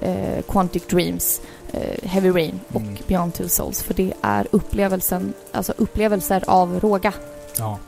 eh, 0.00 0.42
Quantic 0.48 0.86
Dreams, 0.86 1.40
eh, 1.72 2.08
Heavy 2.10 2.30
Rain 2.30 2.60
och 2.72 2.80
Mm. 2.80 2.96
Beyond 3.06 3.34
Two 3.34 3.48
Souls. 3.48 3.82
För 3.82 3.94
det 3.94 4.12
är 4.22 4.46
upplevelsen, 4.50 5.32
alltså 5.52 5.74
upplevelser 5.76 6.44
av 6.46 6.80
råga. 6.80 7.12
Ja. 7.58 7.78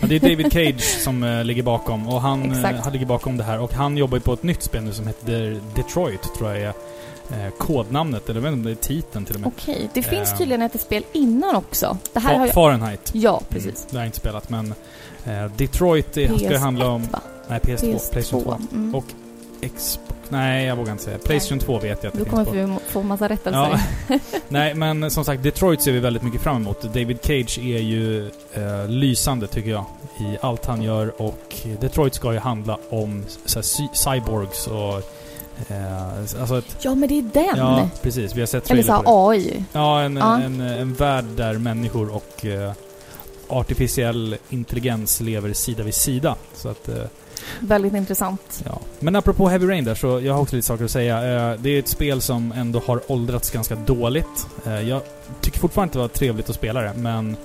ja. 0.00 0.06
Det 0.06 0.14
är 0.16 0.20
David 0.20 0.52
Cage 0.52 0.82
som 1.02 1.22
eh, 1.22 1.44
ligger 1.44 1.62
bakom 1.62 2.08
och 2.08 2.20
han, 2.20 2.52
Exakt. 2.52 2.84
han 2.84 2.92
ligger 2.92 3.06
bakom 3.06 3.36
det 3.36 3.44
här 3.44 3.60
och 3.60 3.72
han 3.72 3.96
jobbar 3.96 4.16
ju 4.16 4.20
på 4.22 4.32
ett 4.32 4.42
nytt 4.42 4.62
spel 4.62 4.82
nu 4.82 4.92
som 4.92 5.06
heter 5.06 5.60
Detroit, 5.74 6.22
tror 6.38 6.50
jag 6.50 6.60
är 6.62 6.72
eh, 7.32 7.50
kodnamnet, 7.58 8.28
eller 8.28 8.40
jag 8.40 8.42
vet 8.42 8.52
inte 8.52 8.68
om 8.68 8.74
det 8.74 8.80
är 8.80 8.86
titeln 8.88 9.24
till 9.24 9.34
och 9.34 9.40
med. 9.40 9.52
Okej, 9.56 9.88
det 9.94 10.02
finns 10.02 10.32
Eh. 10.32 10.38
tydligen 10.38 10.62
ett 10.62 10.80
spel 10.80 11.04
innan 11.12 11.56
också. 11.56 11.98
Det 12.12 12.20
här 12.20 12.38
har 12.38 12.46
jag... 12.46 12.54
Fahrenheit. 12.54 13.10
Ja, 13.14 13.40
precis. 13.48 13.66
Mm, 13.66 13.86
det 13.90 13.96
har 13.96 14.02
jag 14.02 14.08
inte 14.08 14.18
spelat, 14.18 14.48
men 14.50 14.74
eh, 15.24 15.44
Detroit 15.56 16.12
det 16.12 16.38
ska 16.38 16.50
ju 16.50 16.56
handla 16.56 16.88
om... 16.88 17.02
va? 17.12 17.20
Nej, 17.48 17.60
PS2. 17.60 18.10
Playstation 18.12 18.42
2. 18.42 18.50
PS2. 18.50 18.56
Mm. 18.72 18.94
Och 18.94 19.04
Xbox. 19.76 20.12
Nej, 20.28 20.66
jag 20.66 20.76
vågar 20.76 20.92
inte 20.92 21.04
säga. 21.04 21.18
Playstation 21.18 21.58
2 21.58 21.78
vet 21.78 21.84
jag 21.84 21.94
att 21.96 22.18
det 22.18 22.24
finns 22.24 22.30
kommer 22.30 22.74
på. 22.74 22.80
få 22.88 23.02
massa 23.02 23.28
rättelser. 23.28 23.80
Ja. 24.08 24.18
Nej, 24.48 24.74
men 24.74 25.10
som 25.10 25.24
sagt, 25.24 25.42
Detroit 25.42 25.82
ser 25.82 25.92
vi 25.92 25.98
väldigt 26.00 26.22
mycket 26.22 26.40
fram 26.40 26.56
emot. 26.56 26.82
David 26.82 27.18
Cage 27.22 27.58
är 27.58 27.78
ju 27.78 28.26
eh, 28.54 28.88
lysande, 28.88 29.46
tycker 29.46 29.70
jag, 29.70 29.84
i 30.20 30.36
allt 30.40 30.66
han 30.66 30.82
gör. 30.82 31.22
Och 31.22 31.54
Detroit 31.80 32.14
ska 32.14 32.32
ju 32.32 32.38
handla 32.38 32.78
om 32.90 33.24
så 33.44 33.58
här, 33.58 33.62
cy- 33.62 33.94
cyborgs 33.94 34.66
och... 34.66 35.02
Eh, 35.68 36.08
alltså 36.40 36.58
ett... 36.58 36.76
Ja, 36.80 36.94
men 36.94 37.08
det 37.08 37.18
är 37.18 37.22
den! 37.22 37.58
Ja, 37.58 37.88
precis. 38.02 38.34
Vi 38.34 38.40
har 38.40 38.46
sett 38.46 38.70
Eller 38.70 38.82
så 38.82 39.02
AI. 39.06 39.64
Ja, 39.72 40.00
en, 40.02 40.16
Ja. 40.16 40.40
En, 40.40 40.60
en 40.60 40.94
värld 40.94 41.24
där 41.24 41.54
människor 41.54 42.14
och 42.14 42.44
eh, 42.46 42.72
artificiell 43.48 44.36
intelligens 44.50 45.20
lever 45.20 45.52
sida 45.52 45.82
vid 45.82 45.94
sida. 45.94 46.36
Så 46.54 46.68
att, 46.68 46.88
eh, 46.88 46.94
Väldigt 47.60 47.94
intressant. 47.94 48.62
ja. 48.64 48.80
Men 48.98 49.16
apropå 49.16 49.48
Heavy 49.48 49.68
Rain 49.68 49.84
där, 49.84 49.94
så 49.94 50.20
jag 50.20 50.34
har 50.34 50.40
också 50.40 50.56
lite 50.56 50.66
saker 50.68 50.84
att 50.84 50.90
säga. 50.90 51.16
Eh, 51.52 51.58
det 51.60 51.70
är 51.70 51.78
ett 51.78 51.88
spel 51.88 52.20
som 52.20 52.52
ändå 52.52 52.82
har 52.86 53.12
åldrats 53.12 53.50
ganska 53.50 53.74
dåligt. 53.74 54.46
Eh, 54.66 54.80
jag 54.88 55.00
tycker 55.40 55.58
fortfarande 55.58 55.88
att 55.90 55.92
det 55.92 55.98
var 55.98 56.08
trevligt 56.08 56.50
att 56.50 56.56
spela 56.56 56.80
det, 56.80 56.92
men 56.96 57.36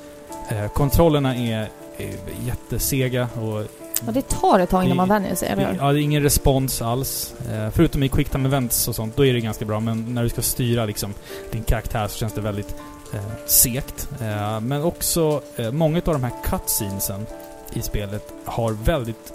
eh, 0.50 0.68
kontrollerna 0.74 1.36
är, 1.36 1.70
är 1.98 2.16
jättesega 2.46 3.28
och 3.42 3.64
Ja, 4.06 4.12
det 4.12 4.28
tar 4.30 4.60
ett 4.60 4.70
tag 4.70 4.84
innan 4.84 4.98
man 4.98 5.10
vänjer 5.10 5.36
sig, 5.36 5.50
eller 5.50 5.78
ja, 5.80 5.92
det 5.92 6.00
är 6.00 6.04
ingen 6.04 6.24
respons 6.24 6.82
alls. 6.82 7.34
Eh, 7.52 7.70
förutom 7.72 8.04
i 8.04 8.10
Quick 8.10 8.30
Time 8.30 8.48
Events 8.48 8.88
och 8.88 8.96
sånt, 8.96 9.16
då 9.16 9.26
är 9.26 9.34
det 9.34 9.40
ganska 9.40 9.66
bra. 9.66 9.80
Men 9.80 10.14
när 10.14 10.24
du 10.24 10.30
ska 10.30 10.42
styra 10.42 10.86
liksom 10.86 11.14
din 11.52 11.64
karaktär 11.64 12.08
så 12.08 12.18
känns 12.18 12.34
det 12.34 12.42
väldigt 12.42 12.76
eh, 13.14 13.46
segt. 13.46 14.10
Eh, 14.22 14.60
men 14.60 14.84
också, 14.84 15.42
eh, 15.56 15.72
många 15.72 15.98
av 15.98 16.14
de 16.14 16.24
här 16.24 16.34
cutscenesen 16.44 17.26
i 17.74 17.82
spelet 17.82 18.34
har 18.46 18.72
väldigt 18.72 19.34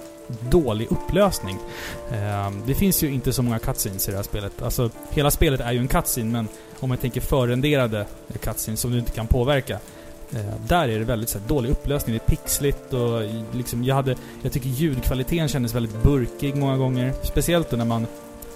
dålig 0.50 0.88
upplösning. 0.90 1.56
Eh, 2.12 2.50
det 2.66 2.74
finns 2.74 3.02
ju 3.02 3.12
inte 3.12 3.32
så 3.32 3.42
många 3.42 3.58
cutscenes 3.58 4.08
i 4.08 4.10
det 4.10 4.16
här 4.16 4.24
spelet. 4.24 4.62
Alltså, 4.62 4.90
hela 5.10 5.30
spelet 5.30 5.60
är 5.60 5.72
ju 5.72 5.78
en 5.78 5.88
cutscene, 5.88 6.32
men 6.32 6.48
om 6.80 6.88
man 6.88 6.98
tänker 6.98 7.20
förrenderade 7.20 8.06
cutscenes 8.40 8.80
som 8.80 8.90
du 8.90 8.98
inte 8.98 9.12
kan 9.12 9.26
påverka. 9.26 9.78
Eh, 10.32 10.40
där 10.68 10.88
är 10.88 10.98
det 10.98 11.04
väldigt 11.04 11.28
så 11.28 11.38
här, 11.38 11.48
dålig 11.48 11.70
upplösning. 11.70 12.16
Det 12.16 12.32
är 12.32 12.36
pixligt 12.36 12.92
och 12.92 13.22
liksom, 13.52 13.84
jag 13.84 13.94
hade... 13.94 14.16
Jag 14.42 14.52
tycker 14.52 14.68
ljudkvaliteten 14.68 15.48
kändes 15.48 15.74
väldigt 15.74 16.02
burkig 16.02 16.56
många 16.56 16.76
gånger. 16.76 17.12
Speciellt 17.22 17.70
då 17.70 17.76
när 17.76 17.84
man... 17.84 18.06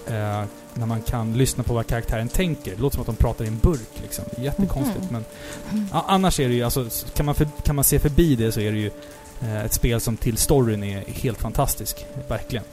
Eh, 0.07 0.43
när 0.73 0.85
man 0.85 1.01
kan 1.01 1.33
lyssna 1.33 1.63
på 1.63 1.73
vad 1.73 1.87
karaktären 1.87 2.27
tänker. 2.29 2.71
Det 2.75 2.81
låter 2.81 2.95
som 2.95 3.01
att 3.01 3.07
de 3.07 3.15
pratar 3.15 3.45
i 3.45 3.47
en 3.47 3.57
burk 3.57 3.89
liksom. 4.01 4.25
Jättekonstigt 4.37 5.11
Mhm. 5.11 5.23
men... 5.69 5.85
Ja, 5.91 6.05
annars 6.07 6.39
är 6.39 6.47
det 6.49 6.53
ju, 6.55 6.63
alltså, 6.63 6.85
kan 7.15 7.25
man, 7.25 7.35
för, 7.35 7.47
kan 7.63 7.75
man 7.75 7.85
se 7.85 7.99
förbi 7.99 8.35
det 8.35 8.51
så 8.51 8.59
är 8.59 8.71
det 8.71 8.77
ju 8.77 8.91
eh, 9.41 9.65
ett 9.65 9.73
spel 9.73 10.01
som 10.01 10.17
till 10.17 10.37
storyn 10.37 10.83
är 10.83 11.03
helt 11.07 11.37
fantastisk. 11.41 12.05
Verkligen. 12.27 12.63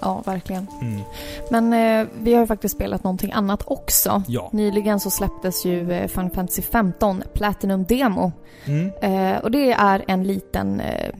Ja, 0.00 0.22
verkligen. 0.26 0.66
Mm. 0.80 1.02
Men 1.50 1.72
eh, 1.72 2.08
vi 2.20 2.34
har 2.34 2.40
ju 2.40 2.46
faktiskt 2.46 2.74
spelat 2.74 3.04
någonting 3.04 3.32
annat 3.32 3.62
också. 3.66 4.22
Ja. 4.28 4.48
Nyligen 4.52 5.00
så 5.00 5.10
släpptes 5.10 5.64
ju 5.64 5.92
eh, 5.92 6.08
Final 6.08 6.30
Fantasy 6.30 6.62
15 6.62 7.22
Platinum 7.34 7.84
Demo. 7.84 8.32
Mm. 8.64 8.90
Eh, 9.02 9.38
och 9.38 9.50
det 9.50 9.72
är 9.72 10.04
en 10.08 10.24
liten 10.24 10.80
eh, 10.80 11.10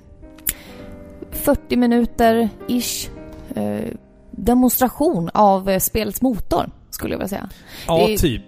40 1.30 1.76
minuter-ish 1.76 3.08
eh, 3.54 3.92
demonstration 4.30 5.30
av 5.34 5.70
eh, 5.70 5.78
spelets 5.78 6.22
motor, 6.22 6.70
skulle 6.90 7.14
jag 7.14 7.18
vilja 7.18 7.28
säga. 7.28 7.48
Ja, 7.86 8.06
typ. 8.18 8.42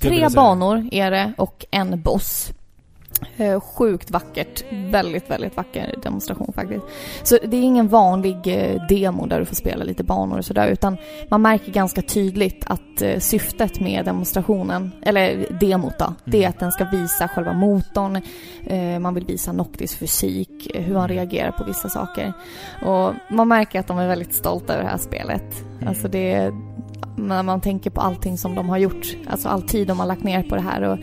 Tre 0.00 0.28
banor 0.28 0.88
är 0.92 1.10
det 1.10 1.32
och 1.38 1.64
en 1.70 2.02
boss. 2.02 2.52
Eh, 3.36 3.60
sjukt 3.60 4.10
vackert. 4.10 4.64
Väldigt, 4.90 5.30
väldigt 5.30 5.56
vacker 5.56 5.94
demonstration 6.02 6.52
faktiskt. 6.54 6.84
Så 7.22 7.38
det 7.44 7.56
är 7.56 7.62
ingen 7.62 7.88
vanlig 7.88 8.36
eh, 8.46 8.86
demo 8.88 9.26
där 9.26 9.38
du 9.40 9.44
får 9.44 9.54
spela 9.56 9.84
lite 9.84 10.04
banor 10.04 10.38
och 10.38 10.44
sådär 10.44 10.68
utan 10.68 10.96
man 11.28 11.42
märker 11.42 11.72
ganska 11.72 12.02
tydligt 12.02 12.64
att 12.66 13.02
eh, 13.02 13.18
syftet 13.18 13.80
med 13.80 14.04
demonstrationen, 14.04 14.92
eller 15.02 15.46
demot 15.60 15.98
då, 15.98 16.14
det 16.24 16.38
är 16.38 16.40
Mm. 16.44 16.50
att 16.50 16.60
den 16.60 16.72
ska 16.72 16.84
visa 16.84 17.28
själva 17.28 17.52
motorn. 17.52 18.20
Man 19.02 19.14
vill 19.14 19.26
visa 19.26 19.52
Noctis 19.52 19.94
fysik, 19.96 20.70
hur 20.74 20.94
han 20.94 21.04
Mm. 21.10 21.16
reagerar 21.16 21.50
på 21.50 21.64
vissa 21.64 21.88
saker. 21.88 22.32
Och 22.86 23.12
man 23.30 23.48
märker 23.48 23.80
att 23.80 23.86
de 23.86 23.98
är 23.98 24.08
väldigt 24.08 24.34
stolta 24.34 24.72
över 24.72 24.84
det 24.84 24.90
här 24.90 24.98
spelet. 24.98 25.64
Mm. 25.76 25.88
Alltså 25.88 26.08
det 26.08 26.32
är 26.32 26.52
när 27.16 27.42
man 27.42 27.60
tänker 27.60 27.90
på 27.90 28.00
allting 28.00 28.38
som 28.38 28.54
de 28.54 28.68
har 28.68 28.78
gjort, 28.78 29.06
alltså 29.26 29.48
all 29.48 29.62
tid 29.62 29.88
de 29.88 30.00
har 30.00 30.06
lagt 30.06 30.22
ner 30.22 30.42
på 30.42 30.54
det 30.54 30.60
här 30.62 30.82
och 30.82 30.98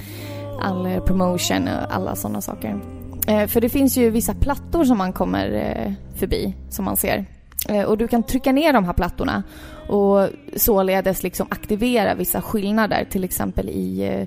all 0.61 0.85
eh, 0.85 0.99
promotion 0.99 1.67
och 1.67 1.95
alla 1.95 2.15
sådana 2.15 2.41
saker. 2.41 2.79
Eh, 3.27 3.47
för 3.47 3.61
det 3.61 3.69
finns 3.69 3.97
ju 3.97 4.09
vissa 4.09 4.33
plattor 4.33 4.85
som 4.85 4.97
man 4.97 5.13
kommer 5.13 5.51
eh, 5.51 5.93
förbi, 6.15 6.55
som 6.69 6.85
man 6.85 6.97
ser. 6.97 7.25
Och 7.87 7.97
du 7.97 8.07
kan 8.07 8.23
trycka 8.23 8.51
ner 8.51 8.73
de 8.73 8.85
här 8.85 8.93
plattorna 8.93 9.43
och 9.87 10.29
således 10.55 11.23
liksom 11.23 11.47
aktivera 11.49 12.15
vissa 12.15 12.41
skillnader, 12.41 13.07
till 13.11 13.23
exempel 13.23 13.69
i, 13.69 14.25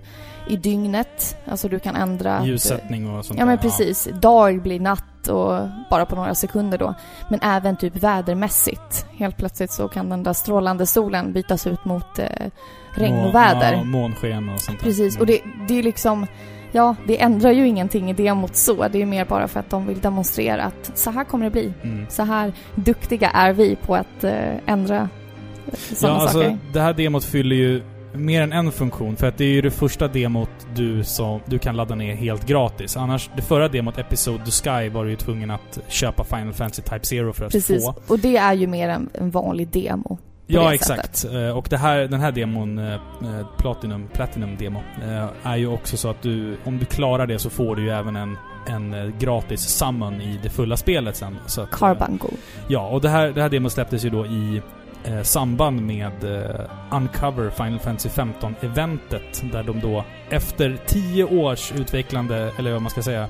i 0.48 0.56
dygnet. 0.56 1.36
Alltså 1.46 1.68
du 1.68 1.78
kan 1.78 1.96
ändra... 1.96 2.46
Ljussättning 2.46 3.10
och 3.10 3.24
sånt 3.24 3.38
Ja 3.38 3.46
men 3.46 3.58
precis. 3.58 4.08
Dag 4.20 4.62
blir 4.62 4.80
natt 4.80 5.04
och 5.28 5.68
bara 5.90 6.06
på 6.06 6.16
några 6.16 6.34
sekunder 6.34 6.78
då. 6.78 6.94
Men 7.28 7.40
även 7.42 7.76
typ 7.76 7.96
vädermässigt. 7.96 9.06
Helt 9.10 9.36
plötsligt 9.36 9.70
så 9.72 9.88
kan 9.88 10.08
den 10.08 10.22
där 10.22 10.32
strålande 10.32 10.86
solen 10.86 11.32
bytas 11.32 11.66
ut 11.66 11.84
mot 11.84 12.18
eh, 12.18 12.26
regn 12.94 13.18
och 13.20 13.34
väder. 13.34 13.72
Ja, 13.72 13.84
månsken 13.84 14.48
och 14.48 14.60
sånt 14.60 14.78
där. 14.78 14.84
Precis, 14.86 15.14
Mm. 15.16 15.20
och 15.20 15.26
det, 15.26 15.40
det 15.68 15.78
är 15.78 15.82
liksom 15.82 16.26
ja, 16.72 16.96
det 17.06 17.20
ändrar 17.20 17.50
ju 17.50 17.66
ingenting 17.68 18.10
i 18.10 18.12
demot 18.12 18.56
så. 18.56 18.88
Det 18.88 19.02
är 19.02 19.06
mer 19.06 19.24
bara 19.24 19.48
för 19.48 19.60
att 19.60 19.70
de 19.70 19.86
vill 19.86 20.00
demonstrera 20.00 20.64
att 20.64 20.98
så 20.98 21.10
här 21.10 21.24
kommer 21.24 21.44
det 21.44 21.50
bli. 21.50 21.72
Mm. 21.82 22.06
Så 22.08 22.22
här 22.22 22.52
duktiga 22.74 23.30
är 23.30 23.52
vi 23.52 23.76
på 23.76 23.94
att 23.96 24.24
eh, 24.24 24.32
ändra 24.66 25.08
Ja, 25.70 25.76
sådana 25.96 26.18
alltså 26.18 26.38
saker. 26.42 26.58
det 26.72 26.80
här 26.80 26.92
demot 26.92 27.24
fyller 27.24 27.56
ju 27.56 27.82
mer 28.14 28.42
än 28.42 28.52
en 28.52 28.72
funktion. 28.72 29.16
För 29.16 29.26
att 29.26 29.38
det 29.38 29.44
är 29.44 29.48
ju 29.52 29.60
det 29.60 29.70
första 29.70 30.08
demot 30.08 30.50
du, 30.74 31.04
som, 31.04 31.40
du 31.46 31.58
kan 31.58 31.76
ladda 31.76 31.94
ner 31.94 32.14
helt 32.14 32.46
gratis. 32.46 32.96
Annars, 32.96 33.30
det 33.36 33.42
förra 33.42 33.68
demot, 33.68 33.98
Episode 33.98 34.44
the 34.44 34.50
Sky, 34.50 34.88
var 34.88 35.04
du 35.04 35.10
ju 35.10 35.16
tvungen 35.16 35.50
att 35.50 35.78
köpa 35.88 36.24
Final 36.24 36.52
Fantasy 36.52 36.82
Type 36.82 37.04
Zero 37.06 37.32
för 37.32 37.46
att 37.46 37.52
Precis. 37.52 37.84
få. 37.84 37.94
Och 38.06 38.18
det 38.18 38.36
är 38.36 38.54
ju 38.54 38.66
mer 38.66 38.88
en, 38.88 39.08
en 39.14 39.30
vanlig 39.30 39.68
demo. 39.68 40.18
Ja, 40.46 40.74
exakt. 40.74 41.24
Eh, 41.24 41.56
Och 41.56 41.72
här, 41.72 41.98
den 42.08 42.20
här 42.20 42.32
demon, 42.32 42.78
eh, 42.78 42.94
eh, 42.94 43.46
Platinum, 43.58 44.08
Platinum 44.12 44.56
Demo, 44.56 44.80
är 45.42 45.56
ju 45.56 45.66
också 45.66 45.96
så 45.96 46.08
att 46.10 46.22
du, 46.22 46.56
om 46.64 46.78
du 46.78 46.84
klarar 46.84 47.26
det 47.26 47.38
så 47.38 47.50
får 47.50 47.76
du 47.76 47.82
ju 47.82 47.90
även 47.90 48.16
en, 48.16 48.36
en 48.66 49.14
gratis 49.18 49.60
summon 49.60 50.20
i 50.20 50.38
det 50.42 50.50
fulla 50.50 50.76
spelet 50.76 51.16
sen. 51.16 51.36
Så 51.46 51.60
att, 51.60 51.70
Carbuncle. 51.70 52.28
Ja, 52.68 52.88
och 52.88 53.00
det 53.00 53.08
här, 53.08 53.28
det 53.32 53.42
här 53.42 53.48
demot 53.48 53.72
släpptes 53.72 54.04
ju 54.04 54.10
då 54.10 54.26
i 54.26 54.62
eh, 55.04 55.22
samband 55.22 55.80
med 55.82 56.24
eh, 56.24 56.60
Uncover 56.90 57.50
Final 57.50 57.78
Fantasy 57.78 58.08
15-eventet. 58.08 59.42
Där 59.52 59.62
de 59.62 59.80
då 59.80 60.04
efter 60.30 60.78
tio 60.86 61.24
års 61.24 61.72
utvecklande, 61.72 62.52
eller 62.58 62.72
vad 62.72 62.82
man 62.82 62.90
ska 62.90 63.02
säga, 63.02 63.28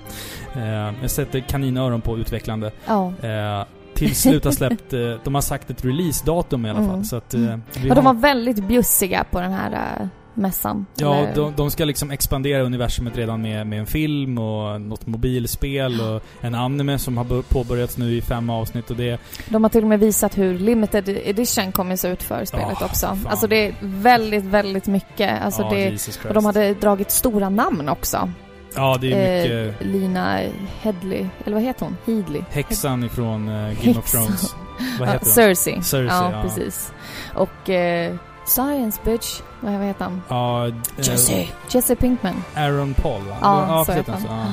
eh, 0.54 0.92
jag 1.02 1.10
sätter 1.10 1.40
kaninöron 1.40 2.00
på 2.00 2.18
utvecklande, 2.18 2.70
Ja. 2.86 3.12
eh, 3.22 3.64
till 3.94 4.14
slut 4.16 4.44
har 4.44 4.52
släppt, 4.52 4.92
eh, 4.92 5.00
de 5.24 5.34
har 5.34 5.42
sagt 5.42 5.70
ett 5.70 5.84
releasedatum 5.84 6.66
i 6.66 6.70
alla 6.70 6.78
fall. 6.78 6.88
Mm. 6.88 7.04
Så 7.04 7.16
att, 7.16 7.34
eh, 7.34 7.40
Mm. 7.40 7.62
Och 7.88 7.94
de 7.94 8.04
var 8.04 8.14
väldigt 8.14 8.64
bjussiga 8.68 9.24
på 9.30 9.40
den 9.40 9.52
här 9.52 9.72
äh, 10.00 10.06
mässan. 10.36 10.86
Ja, 10.96 11.14
Eller- 11.16 11.34
de, 11.34 11.52
de 11.56 11.70
ska 11.70 11.84
liksom 11.84 12.10
expandera 12.10 12.62
universumet 12.62 13.16
redan 13.16 13.42
med, 13.42 13.66
med 13.66 13.78
en 13.80 13.86
film 13.86 14.38
och 14.38 14.80
något 14.80 15.06
mobilspel 15.06 16.00
och 16.00 16.22
en 16.40 16.54
anime 16.54 16.98
som 16.98 17.16
har 17.16 17.24
bör- 17.24 17.42
påbörjats 17.42 17.96
nu 17.98 18.16
i 18.16 18.22
fem 18.22 18.50
avsnitt 18.50 18.90
och 18.90 18.96
det... 18.96 19.20
De 19.48 19.62
har 19.62 19.70
till 19.70 19.82
och 19.82 19.88
med 19.88 20.00
visat 20.00 20.38
hur 20.38 20.58
limited 20.58 21.08
edition 21.08 21.72
kommer 21.72 21.96
se 21.96 22.08
ut 22.08 22.22
för 22.22 22.44
spelet 22.44 22.76
Ja, 22.80 22.86
också. 22.86 23.06
fan. 23.06 23.26
Alltså 23.30 23.46
det 23.46 23.66
är 23.66 23.74
väldigt, 23.82 24.44
väldigt 24.44 24.86
mycket. 24.86 25.42
Alltså 25.42 25.62
ja, 25.62 25.70
det, 25.70 26.08
och 26.28 26.34
de 26.34 26.44
hade 26.44 26.74
dragit 26.74 27.10
stora 27.10 27.48
namn 27.48 27.88
också. 27.88 28.30
Ja, 28.76 28.98
det 29.00 29.12
är 29.12 29.42
mycket... 29.42 29.80
Eh, 29.80 29.86
Lina 29.86 30.40
Headley, 30.82 31.26
eller 31.44 31.54
vad 31.54 31.62
heter 31.62 31.84
hon? 31.86 31.96
Headley? 32.06 32.42
Häxan 32.50 33.04
ifrån 33.04 33.48
eh, 33.48 33.54
Game 33.54 33.70
of 33.70 33.82
Häxan. 33.82 34.22
Thrones. 34.26 34.54
Vad 34.98 35.08
Ja, 35.08 35.12
heter 35.12 35.24
hon? 35.26 35.34
Cersei. 35.34 35.82
Cersei, 35.82 36.06
ja, 36.06 36.30
ja. 36.32 36.42
precis. 36.42 36.92
Och 37.34 37.70
eh, 37.70 38.14
Science 38.46 39.00
bitch. 39.04 39.40
Vad 39.60 39.72
heter 39.72 40.04
han? 40.04 40.22
Ja, 40.28 40.66
eh, 40.68 41.48
Jesse 41.68 41.96
Pinkman. 41.96 42.44
Aaron 42.54 42.94
Paul, 42.94 43.22
va? 43.22 43.36
Ja, 43.40 43.84
så 43.86 43.92
precis, 43.92 44.08
heter 44.08 44.28
han. 44.28 44.38
ja. 44.38 44.52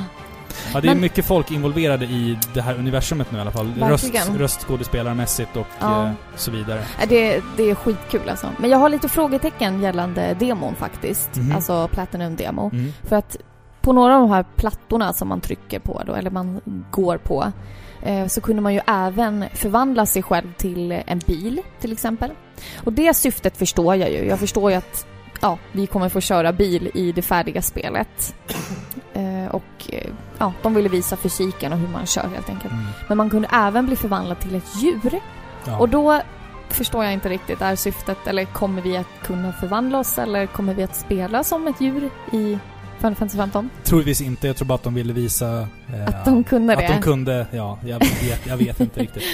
Ja, 0.74 0.80
det 0.80 0.88
är 0.88 0.92
Men- 0.94 1.00
mycket 1.00 1.24
folk 1.26 1.50
involverade 1.50 2.04
i 2.04 2.38
det 2.54 2.60
här 2.62 2.74
universumet 2.74 3.32
nu 3.32 3.38
i 3.38 3.40
alla 3.40 3.50
fall. 3.50 3.72
Röst, 3.80 4.14
röstskådespelarmässigt 4.36 5.56
och 5.56 5.66
Ja. 5.80 6.04
eh, 6.06 6.10
så 6.36 6.50
vidare. 6.50 6.78
Eh, 7.00 7.08
Det, 7.08 7.42
det 7.56 7.70
är 7.70 7.74
skitkul 7.74 8.28
alltså. 8.28 8.46
Men 8.58 8.70
jag 8.70 8.78
har 8.78 8.88
lite 8.88 9.08
frågetecken 9.08 9.82
gällande 9.82 10.34
demon 10.34 10.74
faktiskt. 10.74 11.36
Mhm. 11.36 11.52
Alltså 11.56 11.88
Platinum 11.88 12.36
Demo. 12.36 12.70
Mm. 12.72 12.92
För 13.02 13.16
att 13.16 13.36
på 13.80 13.92
några 13.92 14.14
av 14.14 14.20
de 14.20 14.30
här 14.30 14.44
plattorna 14.56 15.12
som 15.12 15.28
man 15.28 15.40
trycker 15.40 15.78
på 15.78 16.02
då, 16.06 16.14
eller 16.14 16.30
man 16.30 16.60
går 16.90 17.16
på, 17.16 17.52
så 18.28 18.40
kunde 18.40 18.62
man 18.62 18.74
ju 18.74 18.80
även 18.86 19.44
förvandla 19.54 20.06
sig 20.06 20.22
själv 20.22 20.52
till 20.56 21.02
en 21.06 21.18
bil, 21.18 21.60
till 21.80 21.92
exempel. 21.92 22.30
Och 22.84 22.92
det 22.92 23.14
syftet 23.14 23.56
förstår 23.56 23.94
jag 23.94 24.10
ju. 24.10 24.24
Jag 24.24 24.38
förstår 24.38 24.70
ju 24.70 24.76
att 24.76 25.06
ja, 25.42 25.58
vi 25.72 25.86
kommer 25.86 26.08
få 26.08 26.20
köra 26.20 26.52
bil 26.52 26.90
i 26.94 27.12
det 27.12 27.22
färdiga 27.22 27.62
spelet. 27.62 28.34
Eh, 29.14 29.54
och 29.54 29.88
eh, 29.88 30.10
ja, 30.38 30.52
de 30.62 30.74
ville 30.74 30.88
visa 30.88 31.16
fysiken 31.16 31.72
och 31.72 31.78
hur 31.78 31.88
man 31.88 32.06
kör 32.06 32.28
helt 32.34 32.48
enkelt. 32.48 32.72
Mm. 32.72 32.84
Men 33.08 33.16
man 33.16 33.30
kunde 33.30 33.48
även 33.52 33.86
bli 33.86 33.96
förvandlad 33.96 34.40
till 34.40 34.54
ett 34.54 34.82
djur. 34.82 35.20
Ja. 35.64 35.78
Och 35.78 35.88
då 35.88 36.20
förstår 36.68 37.04
jag 37.04 37.12
inte 37.12 37.28
riktigt, 37.28 37.62
är 37.62 37.76
syftet, 37.76 38.26
eller 38.26 38.44
kommer 38.44 38.82
vi 38.82 38.96
att 38.96 39.06
kunna 39.22 39.52
förvandla 39.52 39.98
oss 39.98 40.18
eller 40.18 40.46
kommer 40.46 40.74
vi 40.74 40.82
att 40.82 40.96
spela 40.96 41.44
som 41.44 41.66
ett 41.66 41.80
djur 41.80 42.10
i 42.32 42.58
Final 43.02 43.14
Fantasy 43.14 43.36
15? 43.38 43.70
Troligtvis 43.84 44.20
inte. 44.20 44.46
Jag 44.46 44.56
tror 44.56 44.66
bara 44.66 44.74
att 44.74 44.82
de 44.82 44.94
ville 44.94 45.12
visa... 45.12 45.68
eh, 45.94 46.06
Att 46.08 46.24
de 46.24 46.44
kunde 46.44 46.74
det. 46.76 46.86
Att 46.86 46.92
de 46.96 47.02
kunde, 47.02 47.46
ja. 47.50 47.78
Jag 47.86 47.98
vet, 47.98 48.46
jag 48.46 48.56
vet 48.56 48.80
inte 48.80 49.00
riktigt. 49.00 49.22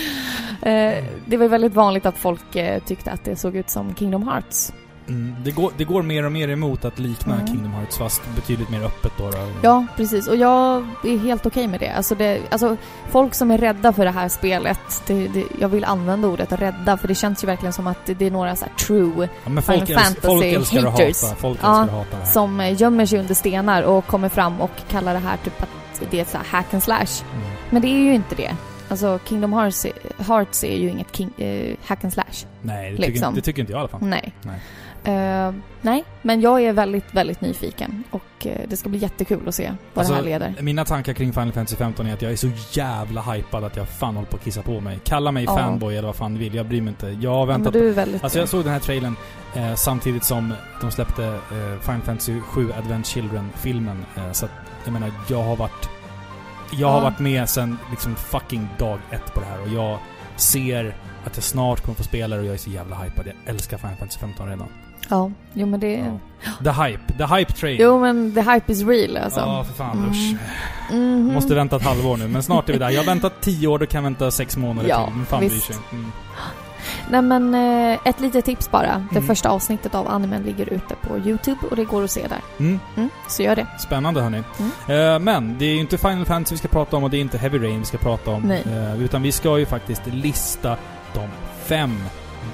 Eh, 0.63 1.05
det 1.27 1.37
var 1.37 1.49
väldigt 1.49 1.75
vanligt 1.75 2.07
att 2.07 2.19
folk 2.19 2.57
eh, 2.57 2.83
tyckte 2.83 3.11
att 3.11 3.25
det 3.25 3.37
såg 3.37 3.57
ut 3.57 3.71
som 3.71 3.95
Kingdom 3.95 4.29
Hearts. 4.29 4.73
Mm, 5.09 5.35
det, 5.45 5.51
går, 5.51 5.73
det 5.77 5.85
går 5.85 6.03
mer 6.03 6.25
och 6.25 6.33
mer 6.33 6.49
emot 6.49 6.85
att 6.85 6.99
likna 6.99 7.35
Mm. 7.35 7.47
Kingdom 7.47 7.73
Hearts 7.73 7.99
fast 7.99 8.23
betydligt 8.37 8.71
mer 8.71 8.83
öppet 8.85 9.13
då. 9.19 9.31
då. 9.31 9.39
Ja, 9.63 9.87
precis. 9.97 10.29
Och 10.29 10.37
jag 10.37 10.87
är 11.05 11.19
helt 11.19 11.47
okej 11.47 11.67
med 11.69 11.81
det. 11.81 11.91
Alltså, 11.91 12.15
det. 12.15 12.41
alltså, 12.51 12.77
folk 13.11 13.35
som 13.35 13.51
är 13.51 13.59
rädda 13.59 13.93
för 13.93 14.05
det 14.05 14.11
här 14.11 14.29
spelet, 14.29 15.03
det, 15.07 15.29
det, 15.29 15.45
jag 15.61 15.69
vill 15.69 15.85
använda 15.85 16.29
ordet 16.29 16.53
rädda, 16.53 16.97
för 16.97 17.09
det 17.09 17.15
känns 17.15 17.45
ju 17.45 17.47
verkligen 17.47 17.73
som 17.73 17.87
att 17.87 18.07
det, 18.07 18.27
är 18.27 18.31
några 18.31 18.57
så 18.57 18.67
true 18.87 19.29
Ja, 19.45 19.51
men 19.51 19.63
folk, 19.63 19.87
Final 19.87 20.07
älskar, 20.07 20.29
folk 20.29 20.45
älskar 20.45 20.87
att 20.87 21.43
hata. 21.61 21.89
Ja, 22.21 22.27
som 22.27 22.61
eh, 22.61 22.81
gömmer 22.81 23.07
sig 23.07 23.19
under 23.19 23.35
stenar 23.35 23.83
och 23.83 24.07
kommer 24.07 24.29
fram 24.29 24.61
och 24.61 24.71
kallar 24.91 25.13
det 25.15 25.21
här 25.21 25.37
typ 25.37 25.63
att 25.63 25.69
det 26.11 26.19
är 26.19 26.23
ett 26.23 26.31
så 26.31 26.39
hack 26.47 26.75
and 26.75 26.83
slash. 26.83 27.25
Mm. 27.35 27.47
Men 27.71 27.83
det 27.83 27.89
är 27.89 27.99
ju 27.99 28.15
inte 28.15 28.35
det. 28.35 28.57
Alltså 28.91 29.19
Kingdom 29.25 29.53
Hearts, 29.53 29.87
Hearts 30.19 30.65
är 30.65 30.77
ju 30.77 30.91
inget 30.91 31.17
king, 31.17 31.31
eh, 31.39 31.77
hack 31.85 32.05
and 32.05 32.13
slash. 32.13 32.25
Nej, 32.63 32.91
det 32.91 32.97
tycker, 32.97 33.11
Liksom. 33.11 33.35
det 33.35 33.41
tycker 33.41 33.61
inte 33.61 33.73
jag 33.73 33.79
i 33.79 33.81
alla 33.81 33.89
fall. 33.89 34.01
Nej. 34.03 34.33
Nej. 34.43 34.61
Eh, 35.09 35.55
nej, 35.81 36.05
men 36.23 36.41
jag 36.41 36.63
är 36.63 36.73
väldigt, 36.73 37.15
väldigt 37.15 37.41
nyfiken 37.41 38.05
och 38.11 38.47
eh, 38.47 38.61
det 38.69 38.77
ska 38.77 38.89
bli 38.89 38.99
jättekul 38.99 39.49
att 39.49 39.55
se 39.55 39.73
vad 39.95 39.99
Alltså, 40.03 40.13
det 40.13 40.19
här 40.19 40.25
leder. 40.25 40.55
Mina 40.63 40.85
tankar 40.85 41.13
kring 41.13 41.33
Final 41.33 41.53
Fantasy 41.53 41.77
15 41.77 42.07
är 42.07 42.15
att 42.15 42.23
jag 42.23 42.33
är 42.33 42.37
så 42.37 42.51
jävla 42.73 43.21
hypad 43.23 43.65
att 43.65 43.77
jag 43.77 43.89
fan 43.89 44.15
håller 44.17 44.29
på 44.29 44.37
att 44.37 44.45
kissa 44.45 44.63
på 44.63 44.81
mig. 44.81 44.99
Kalla 45.05 45.33
mig 45.33 45.45
Ja. 45.45 45.57
fanboy 45.57 45.97
eller 45.97 46.07
vad 46.09 46.17
fan 46.17 46.33
du 46.35 46.39
vill, 46.41 46.55
jag 46.55 46.67
bryr 46.67 46.81
mig 46.81 46.89
inte. 46.91 47.07
Jag 47.21 47.31
har 47.31 47.39
Ja, 47.39 47.45
väntat 47.45 47.75
men 47.75 47.83
du 47.83 47.89
är 47.89 47.93
väldigt... 47.93 48.25
Alltså 48.25 48.39
jag 48.39 48.49
såg 48.49 48.65
den 48.65 48.73
här 48.73 48.81
trailern 48.81 49.17
eh, 49.55 49.75
samtidigt 49.75 50.25
som 50.25 50.55
de 50.81 50.91
släppte 50.91 51.25
eh, 51.27 51.81
Final 51.81 52.01
Fantasy 52.03 52.41
7 52.41 52.73
Advent 52.79 53.07
Children-filmen. 53.07 54.05
Eh, 54.17 54.33
så 54.33 54.45
att, 54.45 54.53
jag 54.85 54.93
menar, 54.93 55.11
jag 55.29 55.43
har 55.43 55.57
varit... 55.57 55.89
Jag 56.73 56.89
har 56.89 56.99
Ja. 56.99 57.05
varit 57.05 57.19
med 57.19 57.49
sen 57.49 57.79
liksom 57.91 58.17
fucking 58.17 58.69
dag 58.79 58.99
ett 59.11 59.35
på 59.35 59.41
det 59.41 59.47
här 59.47 59.63
och 59.63 59.69
jag 59.69 59.99
ser 60.37 60.95
att 61.25 61.37
jag 61.37 61.45
snart 61.45 61.81
kommer 61.81 61.97
få 61.97 62.03
spela 62.03 62.37
och 62.37 62.45
jag 62.45 62.55
är 62.55 62.59
så 62.59 62.71
jävla 62.71 62.97
hypad. 62.97 63.27
Jag 63.27 63.35
älskar 63.55 63.79
Final 63.79 63.97
Fantasy 63.97 64.21
15 64.21 64.49
redan. 64.49 64.69
Ja, 65.09 65.31
jo 65.53 65.67
men 65.67 65.81
det... 65.81 65.93
Ja. 66.45 66.51
The 66.73 66.83
hype. 66.83 67.13
The 67.19 67.25
hype 67.37 67.53
train. 67.53 67.77
Jo 67.81 68.01
men 68.01 68.35
the 68.35 68.41
hype 68.41 68.73
is 68.73 68.83
real 68.87 69.17
alltså. 69.17 69.41
Ja, 69.41 69.65
för 69.65 69.75
fan 69.75 69.99
Mm. 69.99 70.11
usch. 70.11 70.37
Mhm. 70.93 71.35
Måste 71.35 71.55
vänta 71.55 71.77
ett 71.77 71.83
halvår 71.85 72.17
nu, 72.17 72.29
men 72.29 72.43
snart 72.43 72.69
är 72.69 72.73
vi 72.73 72.79
där. 72.79 72.91
Jag 72.91 73.01
har 73.01 73.07
väntat 73.07 73.33
tio 73.41 73.69
år, 73.69 73.79
då 73.79 73.87
kan 73.87 73.99
jag 73.99 74.03
vänta 74.03 74.31
sex 74.31 74.57
månader 74.57 74.89
Ja, 74.89 75.05
till. 75.07 75.15
Men 75.17 75.27
fan 75.27 75.41
visst. 75.41 75.81
Mm. 75.93 76.13
Nej 77.11 77.23
men 77.23 77.55
eh, 77.55 77.99
ett 78.05 78.21
litet 78.21 78.45
tips 78.45 78.71
bara. 78.71 79.07
Det 79.11 79.17
Mm. 79.19 79.27
första 79.27 79.49
avsnittet 79.49 79.95
av 79.95 80.09
animen 80.09 80.43
ligger 80.43 80.73
ute 80.73 80.95
på 80.95 81.19
Youtube 81.19 81.59
och 81.71 81.77
det 81.77 81.85
går 81.85 82.05
att 82.05 82.11
se 82.11 82.27
där. 82.29 82.41
Mm. 82.59 82.81
Mm, 82.97 83.09
så 83.29 83.43
gör 83.43 83.57
det. 83.57 83.67
Spännande 83.79 84.21
hörni. 84.21 84.43
Mm. 84.87 85.15
Eh, 85.15 85.19
men 85.19 85.59
det 85.59 85.65
är 85.65 85.75
ju 85.75 85.81
inte 85.81 85.99
Final 85.99 86.25
Fantasy 86.25 86.55
vi 86.55 86.59
ska 86.59 86.69
prata 86.69 86.97
om 86.97 87.05
och 87.05 87.11
det 87.11 87.17
är 87.17 87.21
inte 87.21 87.39
Heavy 87.39 87.59
Rain 87.59 87.79
vi 87.79 87.85
ska 87.85 87.99
prata 87.99 88.31
om. 88.31 88.43
Nej. 88.43 88.63
Eh, 88.67 89.03
utan 89.03 89.23
vi 89.23 89.33
ska 89.33 89.59
ju 89.59 89.67
faktiskt 89.67 90.03
lista 90.07 90.77
de 91.15 91.29
fem 91.65 91.97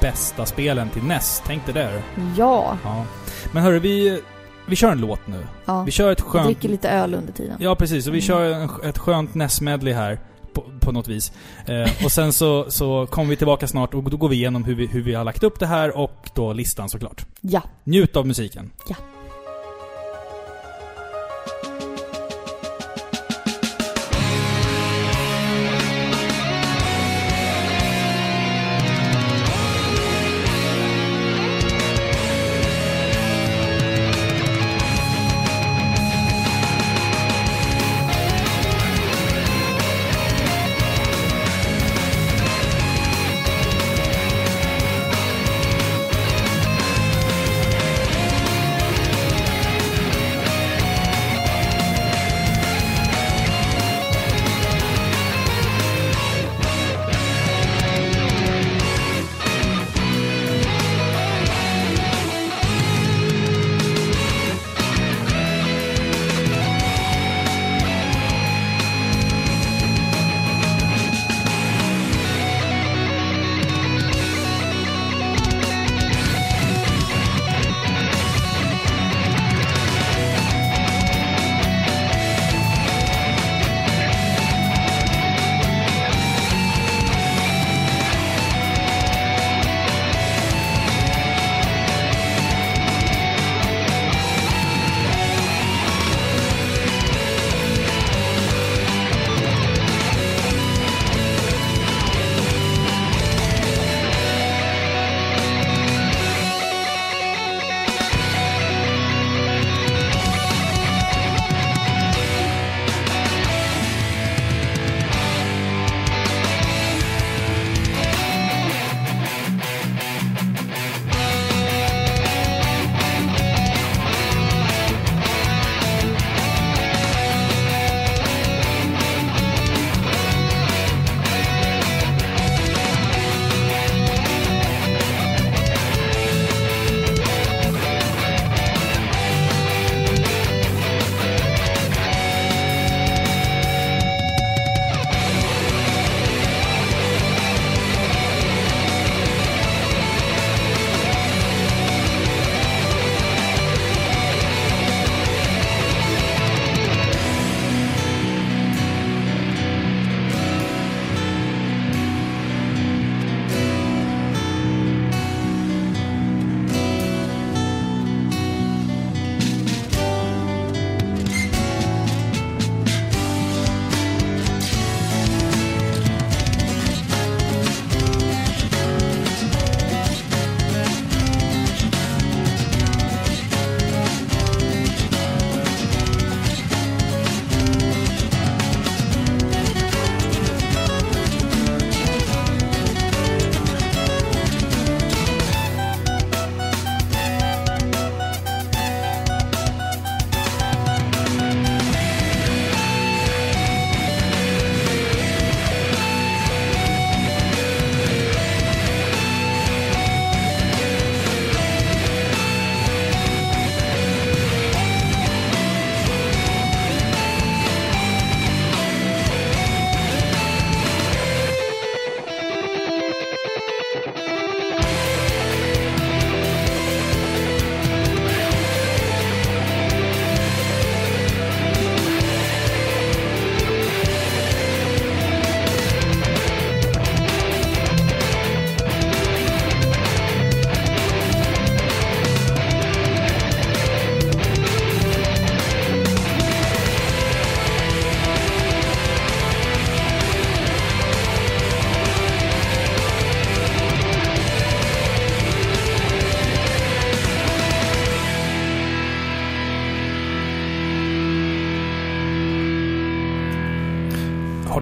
bästa 0.00 0.46
spelen 0.46 0.88
till 0.90 1.02
NES. 1.02 1.42
Tänk 1.46 1.64
dig 1.66 1.74
det. 1.74 2.02
Ja. 2.36 2.78
Ja. 2.84 3.04
Men 3.52 3.62
hörru, 3.62 3.78
vi, 3.78 4.20
vi 4.68 4.76
kör 4.76 4.92
en 4.92 4.98
låt 5.00 5.26
nu. 5.26 5.46
ja. 5.64 5.82
Vi 5.82 5.90
kör 5.90 6.12
ett 6.12 6.18
Jag 6.18 6.28
skönt... 6.28 6.46
dricker 6.46 6.68
lite 6.68 6.88
öl 6.90 7.14
under 7.14 7.32
tiden. 7.32 7.56
Ja, 7.60 7.74
precis. 7.74 8.06
Och 8.06 8.14
vi 8.14 8.18
Mm. 8.18 8.26
kör 8.26 8.44
en, 8.52 8.88
ett 8.90 8.98
skönt 8.98 9.34
NES-medley 9.34 9.94
här. 9.94 10.20
På, 10.54 10.64
på 10.80 10.92
något 10.92 11.08
vis. 11.08 11.32
Eh, 11.66 12.04
och 12.04 12.12
sen 12.12 12.32
så, 12.32 12.70
så 12.70 13.06
kommer 13.06 13.30
vi 13.30 13.36
tillbaka 13.36 13.66
snart 13.66 13.94
och 13.94 14.10
då 14.10 14.16
går 14.16 14.28
vi 14.28 14.36
igenom 14.36 14.64
hur 14.64 14.74
vi, 14.74 14.86
hur 14.86 15.02
vi 15.02 15.14
har 15.14 15.24
lagt 15.24 15.42
upp 15.42 15.58
det 15.60 15.66
här 15.66 15.96
och 15.96 16.30
då 16.34 16.52
listan 16.52 16.88
såklart. 16.88 17.26
Ja. 17.40 17.62
Njut 17.84 18.16
av 18.16 18.26
musiken. 18.26 18.70
Ja. 18.88 18.94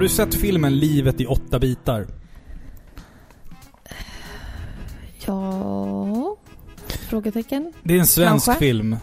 Du 0.02 0.08
sett 0.08 0.34
filmen 0.34 0.78
Livet 0.78 1.20
i 1.20 1.26
åtta 1.26 1.58
bitar? 1.58 2.06
Ja... 5.26 6.36
Frågetecken? 7.08 7.72
Det 7.82 7.94
är 7.94 7.98
en 7.98 8.06
svensk 8.06 8.46
Kanske. 8.46 8.64
film. 8.64 8.96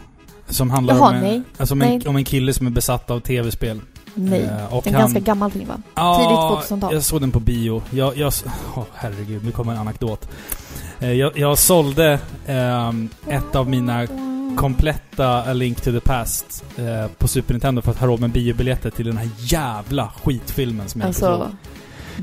Som 0.48 0.70
handlar 0.70 0.94
Jaha, 0.94 1.08
om, 1.08 1.14
en. 1.24 1.44
Alltså 1.56 1.74
om, 1.74 1.82
en, 1.82 2.08
om 2.08 2.16
en 2.16 2.24
kille 2.24 2.52
som 2.52 2.66
är 2.66 2.70
besatt 2.70 3.10
av 3.10 3.20
tv-spel. 3.20 3.80
Nej. 4.14 4.40
Eh, 4.42 4.74
och 4.74 4.86
en 4.86 4.94
han- 4.94 5.02
ganska 5.02 5.20
gammal 5.20 5.50
film 5.50 5.68
va? 5.68 5.82
Ja, 5.94 6.16
Tidigt 6.18 6.70
2000-tal. 6.70 6.94
jag 6.94 7.02
såg 7.02 7.20
den 7.20 7.30
på 7.30 7.40
bio. 7.40 7.82
Jag, 7.90 8.16
jag, 8.16 8.32
oh, 8.76 8.84
herregud, 8.94 9.44
nu 9.44 9.50
kommer 9.52 9.72
en 9.72 9.78
anekdot. 9.78 10.28
Eh, 11.00 11.12
Jag, 11.12 11.38
jag 11.38 11.58
sålde 11.58 12.18
ehm, 12.46 13.08
ett 13.26 13.56
av 13.56 13.68
mina 13.68 14.06
kompletta 14.56 15.42
A 15.50 15.52
Link 15.52 15.80
to 15.80 15.92
the 15.92 16.00
Past 16.00 16.64
eh, 16.76 17.06
på 17.18 17.28
Super 17.28 17.54
Nintendo 17.54 17.82
för 17.82 17.90
att 17.90 17.98
ha 17.98 18.06
råd 18.06 18.20
med 18.20 18.30
biobiljetter 18.30 18.90
till 18.90 19.06
den 19.06 19.16
här 19.16 19.28
jävla 19.38 20.08
skitfilmen 20.22 20.88
som 20.88 21.00
jag 21.00 21.10
inte 21.10 21.28
Alltså, 21.28 21.44
såg. 21.50 21.56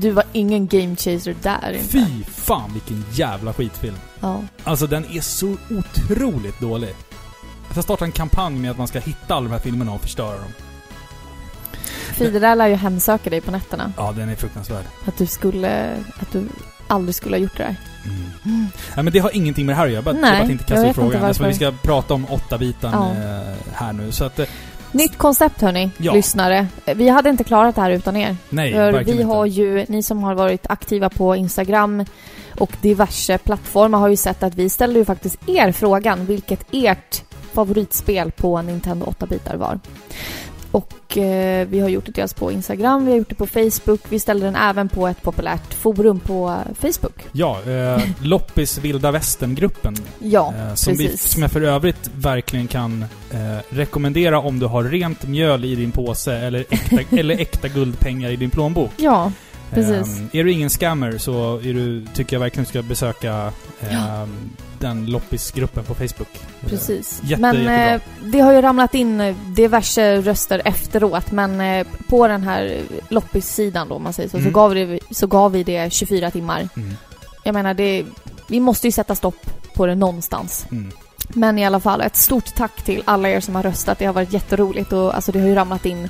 du 0.02 0.10
var 0.10 0.24
ingen 0.32 0.66
game 0.66 0.96
chaser 0.96 1.36
där 1.42 1.72
inte. 1.72 1.84
Fy 1.88 2.24
fan 2.24 2.72
vilken 2.72 3.04
jävla 3.12 3.52
skitfilm. 3.52 3.96
Ja. 4.20 4.40
Alltså 4.64 4.86
den 4.86 5.04
är 5.04 5.20
så 5.20 5.56
otroligt 5.70 6.60
dålig. 6.60 6.94
Jag 7.66 7.72
ska 7.72 7.82
starta 7.82 8.04
en 8.04 8.12
kampanj 8.12 8.58
med 8.58 8.70
att 8.70 8.78
man 8.78 8.88
ska 8.88 8.98
hitta 8.98 9.34
alla 9.34 9.44
de 9.48 9.52
här 9.52 9.60
filmerna 9.60 9.92
och 9.92 10.00
förstöra 10.00 10.32
dem. 10.38 10.52
Fy, 12.12 12.30
det 12.30 12.38
där 12.38 12.56
lär 12.56 12.66
ju 12.68 12.74
hemsöka 12.74 13.30
dig 13.30 13.40
på 13.40 13.50
nätterna. 13.50 13.92
Ja, 13.96 14.12
den 14.16 14.28
är 14.28 14.34
fruktansvärd. 14.36 14.84
Att 15.06 15.18
du 15.18 15.26
skulle... 15.26 15.92
Att 16.20 16.32
du 16.32 16.48
aldrig 16.88 17.14
skulle 17.14 17.36
ha 17.36 17.40
gjort 17.40 17.56
det 17.56 17.62
där. 17.62 17.76
Mm. 18.44 18.66
Nej 18.96 19.04
men 19.04 19.12
det 19.12 19.18
har 19.18 19.36
ingenting 19.36 19.66
med 19.66 19.72
det 19.72 19.78
här 19.78 19.86
att 19.86 19.92
göra. 19.92 20.02
Bara, 20.02 20.14
Nej, 20.14 20.30
jag 20.30 20.38
bara 20.38 20.46
tänkte 20.46 20.66
kasta 20.66 20.88
ut 20.88 20.94
frågan. 20.94 21.24
Alltså, 21.24 21.46
vi 21.46 21.54
ska 21.54 21.72
prata 21.82 22.14
om 22.14 22.26
åtta 22.30 22.58
bitan 22.58 22.92
Ja. 22.92 23.10
eh, 23.24 23.54
här 23.74 23.92
nu. 23.92 24.12
Så 24.12 24.24
att, 24.24 24.38
eh, 24.38 24.46
Nytt 24.92 25.18
koncept 25.18 25.60
hörni, 25.60 25.90
Ja. 25.98 26.12
lyssnare. 26.12 26.66
Vi 26.96 27.08
hade 27.08 27.30
inte 27.30 27.44
klarat 27.44 27.74
det 27.74 27.80
här 27.80 27.90
utan 27.90 28.16
er. 28.16 28.36
nej, 28.48 28.72
För 28.72 28.92
vi 29.04 29.12
inte. 29.12 29.24
har 29.24 29.46
ju, 29.46 29.86
ni 29.88 30.02
som 30.02 30.22
har 30.22 30.34
varit 30.34 30.66
aktiva 30.70 31.08
på 31.10 31.36
Instagram 31.36 32.04
och 32.58 32.72
diverse 32.80 33.38
plattformar 33.38 33.98
har 33.98 34.08
ju 34.08 34.16
sett 34.16 34.42
att 34.42 34.54
vi 34.54 34.68
ställde 34.70 34.98
ju 34.98 35.04
faktiskt 35.04 35.36
er 35.48 35.72
frågan 35.72 36.26
vilket 36.26 36.64
ert 36.72 37.22
favoritspel 37.52 38.30
på 38.30 38.62
Nintendo 38.62 39.06
8-bitar 39.06 39.56
var. 39.56 39.80
Och 40.70 41.18
eh, 41.18 41.68
vi 41.68 41.80
har 41.80 41.88
gjort 41.88 42.06
det 42.06 42.12
dels 42.12 42.34
på 42.34 42.52
Instagram, 42.52 43.04
vi 43.04 43.10
har 43.10 43.18
gjort 43.18 43.28
det 43.28 43.34
på 43.34 43.46
Facebook, 43.46 44.00
vi 44.08 44.18
ställde 44.18 44.46
den 44.46 44.56
även 44.56 44.88
på 44.88 45.08
ett 45.08 45.22
populärt 45.22 45.74
forum 45.74 46.20
på 46.20 46.58
Facebook. 46.80 47.14
Ja, 47.32 47.60
eh, 47.62 48.02
Loppis 48.22 48.78
Vilda 48.78 49.10
Västern-gruppen. 49.10 49.94
Ja, 50.18 50.54
eh, 50.58 50.74
som, 50.74 50.96
vi, 50.96 51.08
precis. 51.08 51.32
som 51.32 51.42
jag 51.42 51.52
för 51.52 51.62
övrigt 51.62 52.10
verkligen 52.14 52.66
kan 52.66 53.04
eh, 53.30 53.38
rekommendera 53.68 54.38
om 54.40 54.58
du 54.58 54.66
har 54.66 54.84
rent 54.84 55.28
mjöl 55.28 55.64
i 55.64 55.74
din 55.74 55.92
påse 55.92 56.32
eller 56.32 56.64
äkta, 56.70 57.16
eller 57.16 57.40
äkta 57.40 57.68
guldpengar 57.68 58.30
i 58.30 58.36
din 58.36 58.50
plånbok. 58.50 58.92
Ja, 58.96 59.32
Precis. 59.70 60.18
Ehm, 60.18 60.28
är 60.32 60.44
du 60.44 60.52
ingen 60.52 60.70
scammer 60.70 61.18
så 61.18 61.60
du, 61.62 62.06
tycker 62.14 62.36
jag 62.36 62.40
verkligen 62.40 62.64
du 62.64 62.68
ska 62.68 62.82
besöka 62.82 63.52
ehm, 63.90 64.50
den 64.78 65.06
Loppisgruppen 65.06 65.84
på 65.84 65.94
Facebook. 65.94 66.28
Precis. 66.66 67.20
Jätte, 67.24 67.40
men 67.42 67.54
jättebra. 67.56 67.94
eh, 67.94 68.00
det 68.24 68.40
har 68.40 68.52
ju 68.52 68.62
ramlat 68.62 68.94
in 68.94 69.20
eh, 69.20 69.36
diverse 69.46 70.20
röster 70.20 70.62
efteråt, 70.64 71.30
men 71.32 71.60
eh, 71.60 71.86
på 72.08 72.28
den 72.28 72.42
här 72.42 72.80
loppis-sidan 73.08 73.88
då, 73.88 73.94
om 73.94 74.02
man 74.02 74.12
säger 74.12 74.28
så, 74.28 74.36
Mm. 74.36 74.50
så, 74.50 74.54
gav 74.54 74.74
det, 74.74 74.98
så 75.10 75.26
gav 75.26 75.52
vi 75.52 75.62
det 75.62 75.92
24 75.92 76.30
timmar. 76.30 76.68
Mm, 76.76 76.94
Jag 77.44 77.52
menar, 77.54 77.74
det, 77.74 78.04
vi 78.48 78.60
måste 78.60 78.86
ju 78.86 78.92
sätta 78.92 79.14
stopp 79.14 79.50
på 79.74 79.86
det 79.86 79.94
någonstans. 79.94 80.66
mm. 80.70 80.90
Men 81.28 81.58
i 81.58 81.66
alla 81.66 81.80
fall, 81.80 82.00
ett 82.00 82.16
stort 82.16 82.54
tack 82.54 82.82
till 82.84 83.02
alla 83.04 83.28
er 83.28 83.40
som 83.40 83.54
har 83.54 83.62
röstat. 83.62 83.98
Det 83.98 84.04
har 84.06 84.12
varit 84.12 84.32
jätteroligt 84.32 84.92
och 84.92 85.14
alltså 85.14 85.32
det 85.32 85.40
har 85.40 85.48
ju 85.48 85.54
ramlat 85.54 85.86
in 85.86 86.08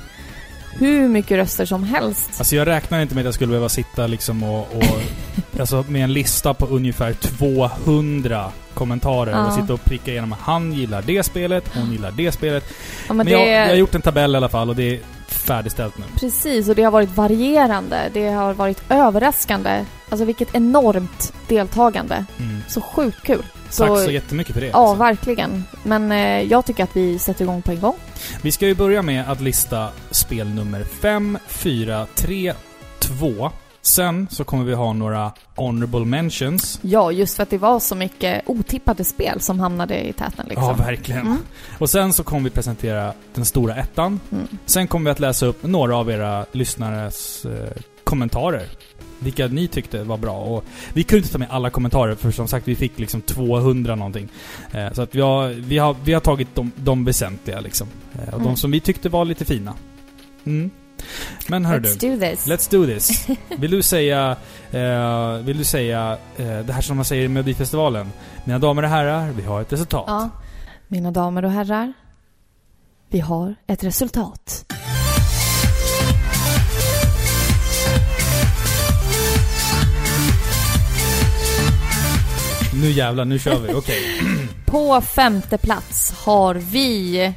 hur 0.79 1.07
mycket 1.07 1.37
röster 1.37 1.65
som 1.65 1.83
helst. 1.83 2.29
Alltså 2.37 2.55
jag 2.55 2.67
räknar 2.67 3.01
inte 3.01 3.15
med 3.15 3.21
att 3.21 3.25
jag 3.25 3.33
skulle 3.33 3.49
behöva 3.49 3.69
sitta 3.69 4.07
liksom 4.07 4.43
och... 4.43 4.59
och 4.75 4.83
alltså 5.59 5.85
med 5.87 6.03
en 6.03 6.13
lista 6.13 6.53
på 6.53 6.65
ungefär 6.65 7.13
200 7.13 8.51
kommentarer 8.73 9.31
Ja. 9.31 9.45
och 9.47 9.53
sitta 9.53 9.73
och 9.73 9.83
pricka 9.83 10.11
igenom. 10.11 10.35
Han 10.41 10.73
gillar 10.73 11.01
det 11.01 11.23
spelet, 11.23 11.71
hon 11.75 11.91
gillar 11.91 12.11
det 12.11 12.31
spelet. 12.31 12.63
Ja, 13.07 13.13
Men, 13.13 13.17
men 13.17 13.27
jag, 13.33 13.41
det, 13.41 13.51
jag 13.51 13.67
har 13.67 13.75
gjort 13.75 13.95
en 13.95 14.01
tabell 14.01 14.33
i 14.33 14.37
alla 14.37 14.49
fall 14.49 14.69
och 14.69 14.75
det 14.75 14.95
är 14.95 14.99
färdigställt 15.27 15.97
nu. 15.97 16.03
Precis, 16.19 16.69
och 16.69 16.75
det 16.75 16.83
har 16.83 16.91
varit 16.91 17.15
varierande. 17.17 17.97
Det 18.13 18.27
har 18.29 18.53
varit 18.53 18.81
överraskande. 18.89 19.85
Alltså 20.09 20.25
vilket 20.25 20.55
enormt 20.55 21.33
deltagande. 21.47 22.25
Mm. 22.39 22.61
Så 22.67 22.81
sjukt 22.81 23.21
kul. 23.23 23.43
Tack 23.77 23.99
så 23.99 24.11
jättemycket 24.11 24.53
för 24.53 24.61
det. 24.61 24.67
Ja, 24.67 24.77
alltså. 24.77 25.03
verkligen. 25.03 25.63
Men 25.83 26.11
eh, 26.11 26.41
jag 26.41 26.65
tycker 26.65 26.83
att 26.83 26.95
vi 26.95 27.19
sätter 27.19 27.43
igång 27.43 27.61
på 27.61 27.71
en 27.71 27.79
gång. 27.79 27.95
Vi 28.41 28.51
ska 28.51 28.67
ju 28.67 28.75
börja 28.75 29.01
med 29.01 29.31
att 29.31 29.41
lista 29.41 29.89
spel 30.11 30.49
nummer 30.49 30.83
5, 30.83 31.37
4, 31.47 32.07
3, 32.15 32.53
2. 32.99 33.51
Sen 33.81 34.27
så 34.31 34.43
kommer 34.43 34.63
vi 34.63 34.73
ha 34.73 34.93
några 34.93 35.31
honorable 35.55 36.05
mentions. 36.05 36.79
Ja, 36.81 37.11
just 37.11 37.35
för 37.35 37.43
att 37.43 37.49
det 37.49 37.57
var 37.57 37.79
så 37.79 37.95
mycket 37.95 38.43
otippade 38.45 39.03
spel 39.03 39.41
som 39.41 39.59
hamnade 39.59 40.07
i 40.07 40.13
täten 40.13 40.45
liksom. 40.49 40.65
Ja, 40.65 40.73
verkligen. 40.73 41.21
Mm. 41.21 41.37
Och 41.79 41.89
sen 41.89 42.13
så 42.13 42.23
kommer 42.23 42.43
vi 42.43 42.49
presentera 42.49 43.13
den 43.33 43.45
stora 43.45 43.75
ettan. 43.75 44.19
Mm. 44.31 44.47
Sen 44.65 44.87
kommer 44.87 45.05
vi 45.05 45.11
att 45.11 45.19
läsa 45.19 45.45
upp 45.45 45.63
några 45.63 45.97
av 45.97 46.11
era 46.11 46.45
lyssnares 46.51 47.45
eh, 47.45 47.81
kommentarer. 48.03 48.67
Vilka 49.19 49.47
ni 49.47 49.67
tyckte 49.67 50.03
var 50.03 50.17
bra. 50.17 50.35
Och 50.37 50.63
vi 50.93 51.03
kunde 51.03 51.17
inte 51.19 51.31
ta 51.31 51.37
med 51.37 51.47
alla 51.51 51.69
kommentarer 51.69 52.15
för 52.15 52.31
som 52.31 52.47
sagt 52.47 52.67
vi 52.67 52.75
fick 52.75 52.99
liksom 52.99 53.21
200 53.21 53.95
någonting. 53.95 54.29
Eh, 54.71 54.93
så 54.93 55.01
att 55.01 55.15
vi 55.15 55.21
har, 55.21 55.47
vi 55.49 55.77
har, 55.77 55.95
vi 56.03 56.13
har 56.13 56.21
tagit 56.21 56.55
de, 56.55 56.71
de 56.75 57.05
väsentliga 57.05 57.59
liksom. 57.59 57.87
Eh, 58.13 58.33
och 58.33 58.39
de 58.39 58.45
Mm. 58.45 58.55
som 58.57 58.71
vi 58.71 58.79
tyckte 58.79 59.09
var 59.09 59.25
lite 59.25 59.45
fina. 59.45 59.73
Mm. 60.45 60.69
Men 61.47 61.65
hör 61.65 61.79
du. 61.79 61.89
Let's 61.89 61.99
do 61.99 62.19
this. 62.19 62.47
Let's 62.47 62.71
do 62.71 62.85
this. 62.85 63.27
Vill 63.57 63.71
du 63.71 63.81
säga, 63.81 64.35
eh, 64.71 65.33
vill 65.33 65.57
du 65.57 65.63
säga 65.63 66.17
eh, 66.37 66.59
det 66.59 66.73
här 66.73 66.81
som 66.81 66.95
man 66.95 67.05
säger 67.05 67.25
i 67.25 67.27
Melodifestivalen? 67.27 68.11
Mina 68.45 68.59
damer 68.59 68.83
och 68.83 68.89
herrar, 68.89 69.31
vi 69.31 69.43
har 69.43 69.61
ett 69.61 69.73
resultat. 69.73 70.03
Ja. 70.07 70.29
Mina 70.87 71.11
damer 71.11 71.45
och 71.45 71.51
herrar. 71.51 71.93
Vi 73.09 73.19
har 73.19 73.55
ett 73.67 73.83
resultat. 73.83 74.65
Nu 82.81 82.91
jävlar, 82.91 83.25
nu 83.25 83.39
kör 83.39 83.59
vi. 83.59 83.73
Okej. 83.73 84.01
På 84.65 85.01
femte 85.01 85.57
plats 85.57 86.13
har 86.25 86.55
vi... 86.55 87.33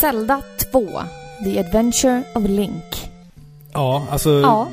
Zelda 0.00 0.42
2. 0.72 1.02
The 1.44 1.60
Adventure 1.60 2.22
of 2.34 2.44
Link. 2.48 3.10
Ja, 3.72 4.06
alltså... 4.10 4.30
Ja. 4.30 4.68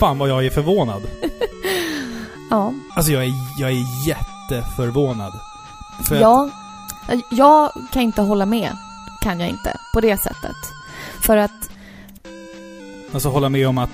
Fan 0.00 0.18
vad 0.18 0.28
jag 0.28 0.46
är 0.46 0.50
förvånad. 0.50 1.02
Ja. 2.50 2.72
Alltså 2.96 3.12
jag 3.12 3.24
är, 3.24 3.32
jag 3.60 3.70
är 3.70 4.04
jätteförvånad. 4.50 5.32
För 6.08 6.14
att, 6.14 6.20
Ja, 6.20 6.48
jag 7.30 7.70
kan 7.92 8.02
inte 8.02 8.22
hålla 8.22 8.46
med. 8.46 8.70
Kan 9.20 9.40
jag 9.40 9.48
inte. 9.48 9.76
På 9.94 10.00
det 10.00 10.16
sättet. 10.16 10.56
För 11.26 11.36
att, 11.36 11.70
alltså 13.14 13.28
hålla 13.28 13.48
med 13.48 13.68
om 13.68 13.78
att 13.78 13.90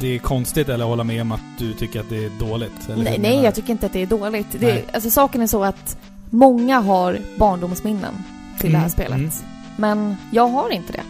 det 0.00 0.14
är 0.14 0.18
konstigt 0.18 0.68
eller 0.68 0.84
hålla 0.84 1.04
med 1.04 1.22
om 1.22 1.32
att 1.32 1.40
du 1.58 1.72
tycker 1.74 2.00
att 2.00 2.08
det 2.08 2.24
är 2.24 2.30
dåligt? 2.30 2.88
Eller 2.88 3.04
nej, 3.04 3.18
nej 3.18 3.42
jag 3.44 3.54
tycker 3.54 3.70
inte 3.72 3.86
att 3.86 3.92
det 3.92 4.02
är 4.02 4.06
dåligt. 4.06 4.46
Det, 4.60 4.94
alltså 4.94 5.10
saken 5.10 5.42
är 5.42 5.46
så 5.46 5.64
att 5.64 5.96
många 6.30 6.80
har 6.80 7.18
barndomsminnen 7.38 8.14
till 8.60 8.72
det 8.72 8.78
här 8.78 8.84
Mm, 8.84 8.90
spelet. 8.92 9.12
mm. 9.18 9.30
Men 9.76 10.16
jag 10.30 10.48
har 10.48 10.70
inte 10.70 10.92
det. 10.92 11.02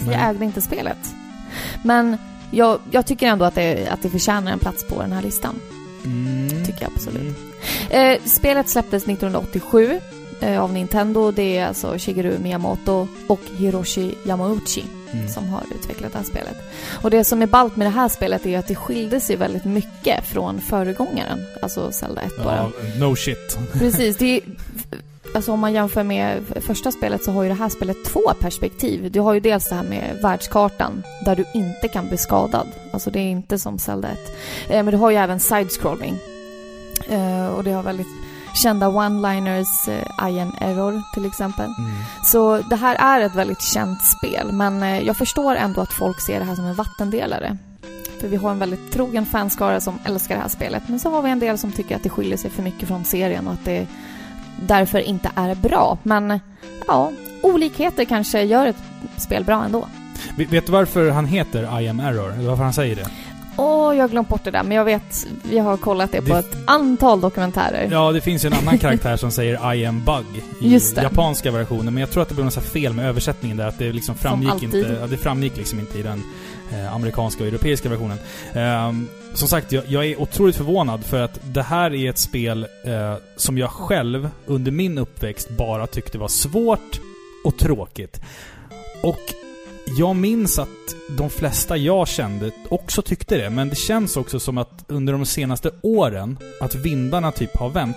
Nej. 0.00 0.14
jag 0.14 0.28
ägde 0.30 0.44
inte 0.44 0.60
spelet. 0.60 1.14
Men 1.82 2.16
jag, 2.50 2.78
jag 2.90 3.06
tycker 3.06 3.26
ändå 3.26 3.44
att 3.44 3.54
det, 3.54 3.88
att 3.88 4.02
det 4.02 4.10
förtjänar 4.10 4.52
en 4.52 4.58
plats 4.58 4.88
på 4.88 5.02
den 5.02 5.12
här 5.12 5.22
listan. 5.22 5.60
Mm. 6.04 6.64
Tycker 6.64 6.82
jag 6.82 6.90
absolut. 6.96 7.36
Eh, 7.90 8.18
spelet 8.24 8.68
släpptes 8.68 9.02
1987 9.02 10.00
eh, 10.40 10.62
av 10.62 10.72
Nintendo. 10.72 11.30
Det 11.30 11.56
är 11.58 11.66
alltså 11.66 11.94
Shigeru 11.98 12.38
Miyamoto 12.38 13.08
och 13.26 13.40
Hiroshi 13.56 14.14
Yamauchi 14.26 14.84
Mm. 15.14 15.28
som 15.28 15.48
har 15.48 15.62
utvecklat 15.74 16.12
det 16.12 16.18
här 16.18 16.24
spelet. 16.24 16.56
Och 17.02 17.10
det 17.10 17.24
som 17.24 17.42
är 17.42 17.46
ballt 17.46 17.76
med 17.76 17.86
det 17.86 17.90
här 17.90 18.08
spelet 18.08 18.46
är 18.46 18.58
att 18.58 18.66
det 18.68 18.74
skilde 18.74 19.20
sig 19.20 19.36
väldigt 19.36 19.64
mycket 19.64 20.24
från 20.26 20.60
föregångaren, 20.60 21.38
alltså 21.62 21.92
Zelda 21.92 22.20
1 22.20 22.36
bara. 22.44 22.56
Ja, 22.56 22.70
no 23.06 23.16
shit. 23.16 23.58
Precis, 23.72 24.16
det 24.16 24.36
är, 24.36 24.40
alltså 25.34 25.52
om 25.52 25.60
man 25.60 25.72
jämför 25.72 26.02
med 26.02 26.38
första 26.60 26.92
spelet 26.92 27.24
så 27.24 27.32
har 27.32 27.42
ju 27.42 27.48
det 27.48 27.54
här 27.54 27.68
spelet 27.68 27.96
två 28.06 28.20
perspektiv. 28.40 29.10
Du 29.12 29.20
har 29.20 29.34
ju 29.34 29.40
dels 29.40 29.68
det 29.68 29.74
här 29.74 29.82
med 29.84 30.18
världskartan 30.22 31.02
där 31.24 31.36
du 31.36 31.44
inte 31.54 31.88
kan 31.88 32.08
bli 32.08 32.16
skadad. 32.16 32.66
Alltså 32.92 33.10
det 33.10 33.18
är 33.18 33.30
inte 33.30 33.58
som 33.58 33.78
Zelda 33.78 34.08
1. 34.08 34.18
Eh, 34.68 34.82
men 34.82 34.86
du 34.86 34.96
har 34.96 35.10
ju 35.10 35.16
även 35.16 35.38
side-scrolling. 35.40 36.14
Eh, 37.08 37.46
och 37.46 37.64
det 37.64 37.72
har 37.72 37.82
väldigt 37.82 38.08
kända 38.54 38.88
one-liners, 38.88 39.88
eh, 39.88 40.30
I 40.30 40.40
am 40.40 40.52
error 40.60 41.02
till 41.14 41.26
exempel. 41.26 41.64
Mm. 41.78 41.92
Så 42.24 42.58
det 42.58 42.76
här 42.76 42.94
är 42.94 43.20
ett 43.20 43.34
väldigt 43.34 43.62
känt 43.62 44.04
spel, 44.04 44.52
men 44.52 44.82
eh, 44.82 45.00
jag 45.00 45.16
förstår 45.16 45.56
ändå 45.56 45.80
att 45.80 45.92
folk 45.92 46.20
ser 46.20 46.38
det 46.38 46.44
här 46.44 46.54
som 46.54 46.64
en 46.64 46.74
vattendelare. 46.74 47.56
För 48.20 48.28
vi 48.28 48.36
har 48.36 48.50
en 48.50 48.58
väldigt 48.58 48.92
trogen 48.92 49.26
fanskara 49.26 49.80
som 49.80 49.98
älskar 50.04 50.34
det 50.34 50.40
här 50.40 50.48
spelet. 50.48 50.82
Men 50.86 51.00
så 51.00 51.10
har 51.10 51.22
vi 51.22 51.30
en 51.30 51.38
del 51.38 51.58
som 51.58 51.72
tycker 51.72 51.96
att 51.96 52.02
det 52.02 52.10
skiljer 52.10 52.36
sig 52.36 52.50
för 52.50 52.62
mycket 52.62 52.88
från 52.88 53.04
serien 53.04 53.46
och 53.46 53.52
att 53.52 53.64
det 53.64 53.86
därför 54.60 54.98
inte 54.98 55.30
är 55.34 55.54
bra. 55.54 55.98
Men 56.02 56.40
ja, 56.86 57.12
olikheter 57.42 58.04
kanske 58.04 58.42
gör 58.42 58.66
ett 58.66 58.82
spel 59.16 59.44
bra 59.44 59.64
ändå. 59.64 59.86
Vet 60.36 60.52
vet 60.52 60.66
du 60.66 60.72
varför 60.72 61.10
han 61.10 61.26
heter 61.26 61.80
I 61.80 61.88
am 61.88 62.00
error? 62.00 62.46
Varför 62.46 62.64
han 62.64 62.72
säger 62.72 62.96
det? 62.96 63.06
Åh, 63.56 63.96
jag 63.96 64.02
har 64.02 64.08
glömt 64.08 64.28
bort 64.28 64.44
det 64.44 64.50
där, 64.50 64.62
men 64.62 64.76
jag 64.76 64.84
vet, 64.84 65.26
vi 65.42 65.58
har 65.58 65.76
kollat 65.76 66.12
det, 66.12 66.20
på 66.22 66.32
Det- 66.32 66.38
ett 66.38 66.56
antal 66.66 67.20
dokumentärer. 67.20 67.88
Ja, 67.92 68.12
det 68.12 68.20
finns 68.20 68.44
ju 68.44 68.46
en 68.46 68.52
annan 68.52 68.78
karaktär 68.78 69.16
som 69.16 69.30
säger 69.30 69.74
I 69.74 69.86
am 69.86 70.04
bug 70.04 70.42
i 70.60 70.80
japanska 70.96 71.50
versionen. 71.50 71.94
Men 71.94 72.00
jag 72.00 72.10
tror 72.10 72.22
att 72.22 72.28
det 72.28 72.34
blev 72.34 72.44
något 72.44 72.54
fel 72.64 72.92
med 72.92 73.08
översättningen 73.08 73.56
där. 73.56 73.66
Att 73.66 73.78
det 73.78 73.92
liksom 73.92 74.14
framgick 74.14 74.62
inte... 74.62 74.96
Ja, 75.00 75.06
det 75.06 75.16
framgick 75.16 75.56
liksom 75.56 75.80
inte 75.80 75.98
i 75.98 76.02
den 76.02 76.22
eh, 76.72 76.94
amerikanska 76.94 77.42
och 77.42 77.48
europeiska 77.48 77.88
versionen. 77.88 78.18
Ehm, 78.52 79.08
som 79.34 79.48
sagt, 79.48 79.72
jag, 79.72 79.84
jag 79.88 80.06
är 80.06 80.20
otroligt 80.20 80.56
förvånad 80.56 81.04
för 81.04 81.22
att 81.22 81.40
det 81.44 81.62
här 81.62 81.94
är 81.94 82.10
ett 82.10 82.18
spel 82.18 82.66
eh, 82.84 83.14
som 83.36 83.58
jag 83.58 83.70
själv 83.70 84.30
under 84.46 84.72
min 84.72 84.98
uppväxt 84.98 85.48
bara 85.50 85.86
tyckte 85.86 86.18
var 86.18 86.28
svårt 86.28 87.00
och 87.44 87.56
tråkigt. 87.58 88.20
Och 89.02 89.20
jag 89.98 90.16
minns 90.16 90.58
att 90.58 90.68
de 91.18 91.30
flesta 91.30 91.76
jag 91.76 92.08
kände 92.08 92.50
också 92.68 93.02
tyckte 93.02 93.36
det, 93.36 93.50
men 93.50 93.68
det 93.68 93.76
känns 93.76 94.16
också 94.16 94.40
som 94.40 94.58
att 94.58 94.84
under 94.88 95.12
de 95.12 95.26
senaste 95.26 95.70
åren, 95.82 96.38
att 96.60 96.74
vindarna 96.74 97.32
typ 97.32 97.56
har 97.56 97.68
vänt. 97.68 97.96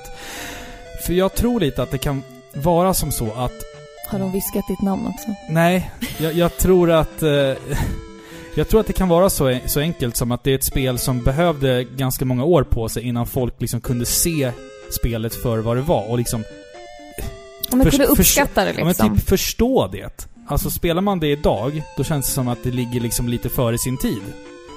För 1.05 1.13
jag 1.13 1.35
tror 1.35 1.59
lite 1.59 1.83
att 1.83 1.91
det 1.91 1.97
kan 1.97 2.23
vara 2.53 2.93
som 2.93 3.11
så 3.11 3.25
att, 3.33 3.53
Har 4.07 4.19
de 4.19 4.31
viskat 4.31 4.67
ditt 4.67 4.81
namn 4.81 5.07
också? 5.07 5.27
nej, 5.49 5.91
jag, 6.19 6.33
jag 6.33 6.57
tror 6.57 6.91
att... 6.91 7.23
Eh, 7.23 7.53
jag 8.55 8.67
tror 8.69 8.79
att 8.79 8.87
det 8.87 8.93
kan 8.93 9.07
vara 9.07 9.29
så, 9.29 9.57
så 9.65 9.79
enkelt 9.79 10.15
som 10.17 10.31
att 10.31 10.43
det 10.43 10.51
är 10.51 10.55
ett 10.55 10.63
spel 10.63 10.97
som 10.97 11.23
behövde 11.23 11.83
ganska 11.83 12.25
många 12.25 12.43
år 12.43 12.63
på 12.63 12.89
sig 12.89 13.03
innan 13.03 13.27
folk 13.27 13.53
liksom 13.61 13.81
kunde 13.81 14.05
se 14.05 14.51
spelet 14.91 15.35
för 15.35 15.57
vad 15.57 15.77
det 15.77 15.81
var 15.81 16.09
och 16.09 16.17
liksom 16.17 16.43
Om 17.71 17.81
Förs- 17.81 17.89
kunde 17.91 18.05
uppskatta 18.05 18.63
det 18.65 18.69
Ja, 18.71 18.75
men 18.77 18.87
liksom. 18.87 19.17
typ 19.17 19.27
förstå 19.29 19.87
det. 19.91 20.27
Alltså 20.49 20.69
spelar 20.69 21.01
man 21.01 21.19
det 21.19 21.27
idag, 21.27 21.83
då 21.97 22.03
känns 22.03 22.25
det 22.25 22.31
som 22.31 22.47
att 22.47 22.63
det 22.63 22.71
ligger 22.71 22.99
liksom 23.01 23.29
lite 23.29 23.49
före 23.49 23.77
sin 23.77 23.97
tid. 23.97 24.21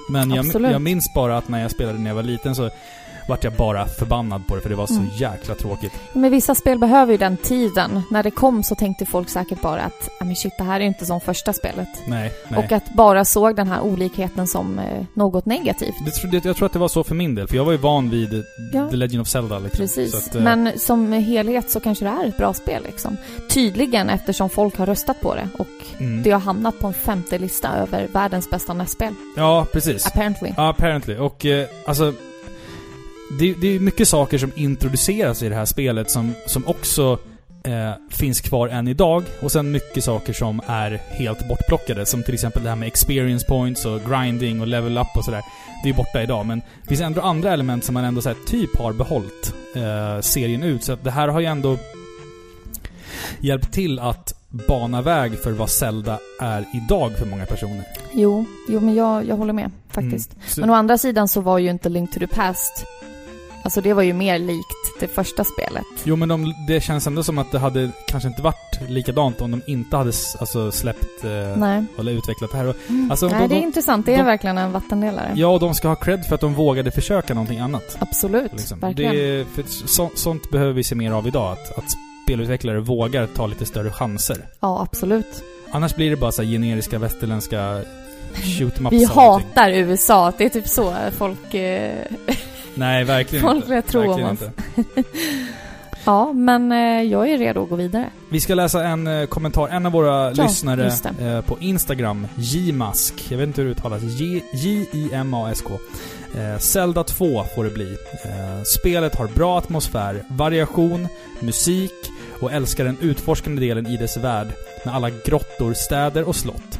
Men 0.08 0.30
jag, 0.30 0.46
jag 0.62 0.82
minns 0.82 1.14
bara 1.14 1.38
att 1.38 1.48
när 1.48 1.62
jag 1.62 1.70
spelade 1.70 1.98
när 1.98 2.10
jag 2.10 2.14
var 2.14 2.22
liten 2.22 2.54
så 2.54 2.70
vart 3.28 3.44
jag 3.44 3.52
bara 3.52 3.86
förbannad 3.86 4.46
på 4.46 4.54
det 4.54 4.60
för 4.60 4.68
det 4.68 4.74
var 4.76 4.86
så 4.86 4.94
Mm. 4.94 5.08
jäkla 5.16 5.54
tråkigt. 5.54 5.92
Men 6.12 6.30
vissa 6.30 6.54
spel 6.54 6.78
behöver 6.78 7.12
ju 7.12 7.18
den 7.18 7.36
tiden. 7.36 8.02
När 8.10 8.22
det 8.22 8.30
kom 8.30 8.62
så 8.62 8.74
tänkte 8.74 9.06
folk 9.06 9.28
säkert 9.28 9.60
bara 9.60 9.82
att 9.82 10.08
"Ja, 10.20 10.24
men 10.26 10.36
shit, 10.36 10.52
det 10.58 10.64
här 10.64 10.80
är 10.80 10.84
inte 10.84 11.06
som 11.06 11.20
första 11.20 11.52
spelet. 11.52 11.88
Nej, 12.06 12.32
nej. 12.48 12.64
Och 12.64 12.72
att 12.72 12.94
bara 12.94 13.24
såg 13.24 13.56
den 13.56 13.68
här 13.68 13.80
olikheten 13.80 14.46
som 14.46 14.78
eh, 14.78 15.04
något 15.14 15.46
negativt. 15.46 15.94
det, 16.30 16.44
jag 16.44 16.56
tror 16.56 16.66
att 16.66 16.72
det 16.72 16.78
var 16.78 16.88
så 16.88 17.04
för 17.04 17.14
min 17.14 17.34
del, 17.34 17.48
för 17.48 17.56
jag 17.56 17.64
var 17.64 17.72
ju 17.72 17.78
van 17.78 18.10
vid 18.10 18.44
Ja. 18.72 18.90
The 18.90 18.96
Legend 18.96 19.20
of 19.22 19.28
Zelda 19.28 19.58
liksom. 19.58 19.78
Precis. 19.78 20.14
Att, 20.14 20.34
eh, 20.34 20.42
Men 20.42 20.78
som 20.78 21.12
helhet 21.12 21.70
så 21.70 21.80
kanske 21.80 22.04
det 22.04 22.10
är 22.10 22.28
ett 22.28 22.36
bra 22.36 22.52
spel 22.52 22.82
liksom. 22.86 23.16
Tydligen 23.50 24.10
eftersom 24.10 24.50
folk 24.50 24.76
har 24.78 24.86
röstat 24.86 25.20
på 25.20 25.34
det 25.34 25.48
och 25.58 26.00
mm. 26.00 26.22
det 26.22 26.30
har 26.30 26.40
hamnat 26.40 26.78
på 26.78 26.86
en 26.86 26.94
femte 26.94 27.38
lista 27.38 27.68
över 27.76 28.06
världens 28.12 28.50
bästa 28.50 28.72
NES-spel. 28.74 29.14
Ja, 29.36 29.66
precis. 29.72 30.06
Apparently. 30.06 30.52
Ja, 30.56 30.68
apparently. 30.68 31.16
Och 31.16 31.46
eh, 31.46 31.66
alltså... 31.86 32.12
Det, 33.38 33.54
det 33.60 33.68
är 33.76 33.80
mycket 33.80 34.08
saker 34.08 34.38
som 34.38 34.52
introduceras 34.56 35.42
i 35.42 35.48
det 35.48 35.54
här 35.54 35.64
spelet 35.64 36.10
som, 36.10 36.34
som 36.46 36.66
också 36.66 37.18
eh, 37.64 37.92
finns 38.10 38.40
kvar 38.40 38.68
än 38.68 38.88
idag. 38.88 39.24
Och 39.42 39.52
sen 39.52 39.70
mycket 39.72 40.04
saker 40.04 40.32
som 40.32 40.60
är 40.66 40.90
helt 41.10 41.48
bortplockade. 41.48 42.06
Som 42.06 42.22
till 42.22 42.34
exempel 42.34 42.62
det 42.62 42.68
här 42.68 42.76
med 42.76 42.86
experience 42.88 43.46
points 43.46 43.84
och 43.86 44.00
grinding 44.10 44.60
och 44.60 44.66
level 44.66 44.98
up 44.98 45.06
och 45.16 45.24
sådär. 45.24 45.42
Det 45.84 45.88
är 45.90 45.94
borta 45.94 46.22
idag. 46.22 46.46
Men 46.46 46.58
det 46.82 46.88
finns 46.88 47.00
ändå 47.00 47.20
andra 47.20 47.52
element 47.52 47.84
som 47.84 47.94
man 47.94 48.04
ändå 48.04 48.22
så 48.22 48.28
här, 48.28 48.36
typ 48.46 48.76
har 48.78 48.92
behållit 48.92 49.54
eh, 49.76 50.20
serien 50.20 50.62
ut. 50.62 50.84
Så 50.84 50.92
att 50.92 51.04
det 51.04 51.10
här 51.10 51.28
har 51.28 51.40
ju 51.40 51.46
ändå 51.46 51.76
hjälpt 53.40 53.72
till 53.72 53.98
att 53.98 54.34
bana 54.68 55.02
väg 55.02 55.38
för 55.38 55.52
vad 55.52 55.70
Zelda 55.70 56.18
är 56.40 56.64
idag 56.74 57.12
för 57.18 57.26
många 57.26 57.46
personer. 57.46 57.84
Jo, 58.12 58.44
jo 58.68 58.80
men 58.80 58.94
jag, 58.94 59.24
jag 59.26 59.36
håller 59.36 59.52
med 59.52 59.70
faktiskt. 59.88 60.32
Mm. 60.34 60.44
Så- 60.48 60.60
Men 60.60 60.70
å 60.70 60.74
andra 60.74 60.98
sidan 60.98 61.28
så 61.28 61.40
var 61.40 61.58
ju 61.58 61.70
inte 61.70 61.88
Link 61.88 62.12
to 62.12 62.18
the 62.18 62.26
Past 62.26 62.84
Alltså 63.62 63.80
det 63.80 63.92
var 63.92 64.02
ju 64.02 64.12
mer 64.12 64.38
likt 64.38 64.66
det 65.00 65.08
första 65.08 65.44
spelet. 65.44 65.84
Jo 66.04 66.16
men 66.16 66.28
de, 66.28 66.54
det 66.68 66.80
känns 66.80 67.06
ändå 67.06 67.22
som 67.22 67.38
att 67.38 67.52
det 67.52 67.58
hade 67.58 67.90
kanske 68.06 68.28
inte 68.28 68.42
varit 68.42 68.80
likadant 68.88 69.40
om 69.40 69.50
de 69.50 69.62
inte 69.66 69.96
hade 69.96 70.12
alltså, 70.40 70.72
släppt 70.72 71.24
eh, 71.24 71.30
eller 71.98 72.12
utvecklat 72.12 72.50
det 72.50 72.56
här. 72.56 72.74
Mm. 72.88 73.10
Alltså, 73.10 73.26
Nej, 73.28 73.40
de- 73.40 73.48
det 73.48 73.54
är 73.54 73.60
de- 73.60 73.66
intressant. 73.66 74.06
Det 74.06 74.14
är 74.14 74.24
verkligen 74.24 74.58
en 74.58 74.72
vattendelare. 74.72 75.32
ja, 75.36 75.46
och 75.48 75.60
de 75.60 75.74
ska 75.74 75.88
ha 75.88 75.94
cred 75.94 76.24
för 76.26 76.34
att 76.34 76.40
de 76.40 76.54
vågade 76.54 76.90
försöka 76.90 77.34
någonting 77.34 77.58
annat. 77.58 77.96
Absolut. 77.98 78.52
Liksom. 78.52 78.80
Verkligen. 78.80 79.14
Det, 79.14 79.44
för 79.54 79.64
så, 79.86 80.10
sånt 80.14 80.50
behöver 80.50 80.72
vi 80.72 80.84
se 80.84 80.94
mer 80.94 81.12
av 81.12 81.26
idag. 81.26 81.52
Att, 81.52 81.78
att 81.78 81.84
spelutvecklare 82.24 82.80
vågar 82.80 83.26
ta 83.26 83.46
lite 83.46 83.66
större 83.66 83.90
chanser. 83.90 84.46
Ja, 84.60 84.82
absolut. 84.82 85.42
Annars 85.72 85.94
blir 85.94 86.10
det 86.10 86.16
bara 86.16 86.32
så 86.32 86.42
generiska 86.42 86.98
västerländska 86.98 87.82
shoot 88.58 88.74
Vi 88.90 89.04
hatar 89.04 89.70
USA. 89.70 90.32
Det 90.38 90.44
är 90.44 90.48
typ 90.48 90.68
så 90.68 90.94
folk... 91.18 91.54
Eh... 91.54 91.92
Nej, 92.74 93.04
verkligen 93.04 93.42
folk 93.42 93.56
inte. 93.56 93.74
vill 93.74 93.82
tro 93.82 94.00
om 94.00 94.06
verkligen 94.08 94.30
oss. 94.30 94.42
inte. 94.76 95.02
Ja, 96.04 96.32
men 96.32 96.72
eh, 96.72 97.02
jag 97.02 97.30
är 97.30 97.38
redo 97.38 97.62
att 97.62 97.68
gå 97.68 97.76
vidare. 97.76 98.10
Vi 98.30 98.40
ska 98.40 98.54
läsa 98.54 98.84
en 98.84 99.06
eh, 99.06 99.26
kommentar. 99.26 99.68
En 99.68 99.86
av 99.86 99.92
våra 99.92 100.32
Ja, 100.34 100.42
lyssnare 100.44 100.92
det. 101.18 101.24
eh, 101.26 101.40
på 101.40 101.56
Instagram, 101.60 102.26
Jimask. 102.36 103.26
Jag 103.30 103.38
vet 103.38 103.46
inte 103.46 103.60
hur 103.62 103.68
det 103.68 103.72
uttalas. 103.72 104.02
J-I-M-A-S-K. 104.52 105.78
Eh, 106.38 106.58
Zelda 106.58 107.04
2 107.04 107.44
får 107.54 107.64
det 107.64 107.70
bli. 107.70 107.96
Eh, 108.24 108.62
spelet 108.80 109.14
har 109.14 109.26
bra 109.26 109.58
atmosfär, 109.58 110.22
variation, 110.28 111.08
musik 111.40 111.92
och 112.40 112.52
älskar 112.52 112.84
den 112.84 112.96
utforskande 113.00 113.60
delen 113.66 113.86
i 113.86 113.96
dess 113.96 114.16
värld 114.16 114.48
med 114.84 114.94
alla 114.94 115.10
grottor, 115.10 115.74
städer 115.74 116.28
och 116.28 116.36
slott. 116.36 116.78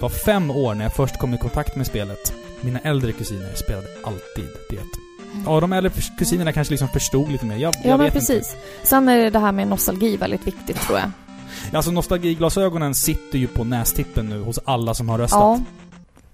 Var 0.00 0.08
fem 0.08 0.50
år 0.50 0.74
när 0.74 0.82
jag 0.84 0.94
först 0.94 1.18
kom 1.18 1.34
i 1.34 1.38
kontakt 1.38 1.76
med 1.76 1.86
spelet. 1.86 2.32
Mina 2.60 2.78
äldre 2.78 3.12
kusiner 3.12 3.54
spelade 3.54 3.86
alltid 4.04 4.48
det. 4.70 5.07
Ja, 5.46 5.60
de 5.60 5.72
äldre 5.72 5.92
kusinerna 6.18 6.52
kanske 6.52 6.72
liksom 6.72 6.88
förstod 6.88 7.32
lite 7.32 7.46
mer. 7.46 7.56
Jag, 7.56 7.74
Ja, 7.74 7.80
jag 7.84 7.96
men 7.98 8.04
vet 8.04 8.12
precis. 8.14 8.54
Inte. 8.54 8.86
Sen 8.86 9.08
är 9.08 9.30
det 9.30 9.38
här 9.38 9.52
med 9.52 9.68
nostalgi 9.68 10.16
väldigt 10.16 10.46
viktigt, 10.46 10.80
tror 10.80 10.98
jag. 10.98 11.10
Alltså 11.72 11.90
nostalgiglasögonen 11.90 12.94
sitter 12.94 13.38
ju 13.38 13.46
på 13.46 13.64
nästippen 13.64 14.28
nu 14.28 14.42
hos 14.42 14.58
alla 14.64 14.94
som 14.94 15.08
har 15.08 15.18
röstat. 15.18 15.40
Ja. 15.40 15.60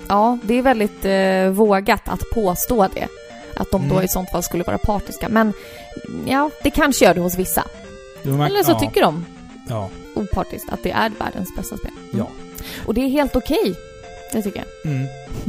Ja, 0.09 0.39
det 0.43 0.55
är 0.59 0.63
väldigt 0.63 1.05
eh, 1.05 1.49
vågat 1.65 2.09
att 2.09 2.21
påstå 2.35 2.89
det. 2.95 3.09
Att 3.57 3.71
de 3.71 3.89
då 3.89 3.95
Mm. 3.95 4.05
i 4.05 4.09
sånt 4.09 4.31
fall 4.31 4.43
skulle 4.43 4.65
vara 4.65 4.79
partiska. 4.79 5.29
Men 5.29 5.53
ja, 6.27 6.51
det 6.63 6.71
kanske 6.71 7.05
gör 7.05 7.15
det 7.15 7.21
hos 7.21 7.39
vissa. 7.39 7.65
Eller 8.25 8.63
så 8.63 8.71
ja, 8.73 8.79
tycker 8.81 9.01
de 9.01 9.25
Ja, 9.69 9.89
opartiskt 10.15 10.73
att 10.73 10.83
det 10.83 10.91
är 10.91 11.11
världens 11.19 11.57
bästa 11.57 11.77
spel. 11.77 11.91
Ja. 12.11 12.29
Och 12.87 12.95
det 12.95 13.01
är 13.01 13.09
helt 13.09 13.37
okej. 13.37 13.75
Det 14.33 14.43
tycker 14.43 14.65
jag. 14.83 14.93
Mm. 14.93 15.07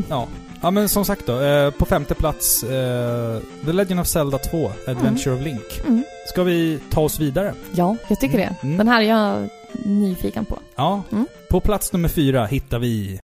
Ja. 0.10 0.28
Ja 0.62 0.72
men 0.72 0.90
som 0.90 1.06
sagt 1.06 1.26
då, 1.26 1.40
eh, 1.42 1.72
på 1.72 1.86
femte 1.86 2.16
plats 2.16 2.64
eh, 2.64 3.40
The 3.66 3.72
Legend 3.74 4.00
of 4.00 4.08
Zelda 4.08 4.38
2, 4.38 4.72
Adventure 4.88 5.36
of 5.36 5.42
Link. 5.42 5.82
Mm. 5.88 6.04
Ska 6.28 6.44
vi 6.44 6.80
ta 6.90 7.02
oss 7.02 7.20
vidare? 7.20 7.54
Ja, 7.76 7.96
jag 8.08 8.20
tycker 8.20 8.38
det. 8.38 8.56
Mm. 8.64 8.78
Den 8.78 8.88
här 8.88 9.02
är 9.02 9.06
jag 9.10 9.50
nyfiken 9.86 10.46
på. 10.46 10.60
Ja. 10.76 11.04
Mm. 11.12 11.28
På 11.50 11.60
plats 11.60 11.94
nummer 11.94 12.10
fyra 12.10 12.46
hittar 12.46 12.80
vi... 12.80 13.20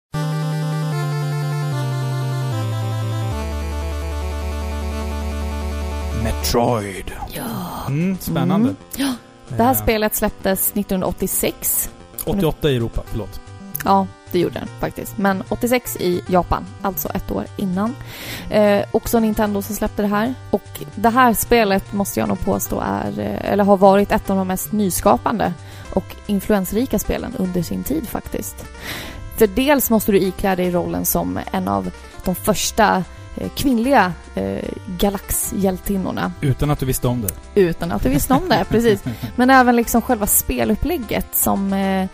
Metroid. 6.24 7.12
Ja. 7.34 7.44
Mm, 7.88 8.17
spännande. 8.20 8.70
Mm. 8.70 8.76
Ja. 8.98 9.13
Det 9.58 9.63
här 9.63 9.72
Eh, 9.74 9.78
spelet 9.84 10.15
släpptes 10.15 10.67
1986. 10.72 11.89
88 12.26 12.70
i 12.72 12.76
Europa, 12.76 13.02
förlåt. 13.06 13.41
Ja, 13.86 14.08
det 14.32 14.39
gjorde 14.39 14.60
den 14.60 14.67
faktiskt. 14.80 15.17
Men 15.17 15.44
86 15.50 15.98
i 16.00 16.22
Japan, 16.28 16.65
alltså 16.82 17.10
ett 17.10 17.32
år 17.32 17.46
innan. 17.58 17.96
Eh, 18.50 18.86
också 18.91 19.20
Nintendo 19.20 19.62
som 19.62 19.76
släppte 19.76 20.02
det 20.02 20.08
här. 20.08 20.34
Och 20.50 20.84
det 20.96 21.10
här 21.10 21.34
spelet 21.34 21.94
måste 21.94 22.20
jag 22.20 22.30
nog 22.30 22.39
påstå 22.46 22.80
är, 22.86 23.20
eh, 23.20 23.52
eller 23.52 23.63
har 23.63 23.78
varit 23.78 24.12
ett 24.12 24.30
av 24.30 24.38
de 24.38 24.48
mest 24.48 24.72
nyskapande 24.72 25.54
och 25.94 26.15
influensrika 26.28 27.00
spelen 27.00 27.34
under 27.38 27.62
sin 27.62 27.84
tid 27.84 28.08
faktiskt. 28.10 28.65
För 29.38 29.48
dels 29.48 29.89
måste 29.89 30.12
du 30.12 30.20
iklä 30.20 30.56
dig 30.56 30.72
rollen 30.72 31.06
som 31.06 31.39
en 31.52 31.67
av 31.67 31.91
de 32.26 32.36
första 32.36 33.04
eh, 33.38 33.50
kvinnliga 33.56 34.13
eh, 34.36 34.63
galaxhjältinnorna 35.00 36.32
Utan 36.41 36.70
att 36.72 36.80
du 36.80 36.86
visste 36.86 37.08
om 37.08 37.22
det. 37.22 37.62
utan 37.62 37.91
att 37.91 38.04
du 38.04 38.10
visste 38.10 38.34
om 38.34 38.50
det, 38.50 38.65
precis. 38.70 39.04
Men 39.36 39.50
även 39.50 39.76
liksom 39.76 40.02
själva 40.02 40.28
spelupplägget 40.28 41.28
som... 41.34 41.74
Eh, 41.74 42.08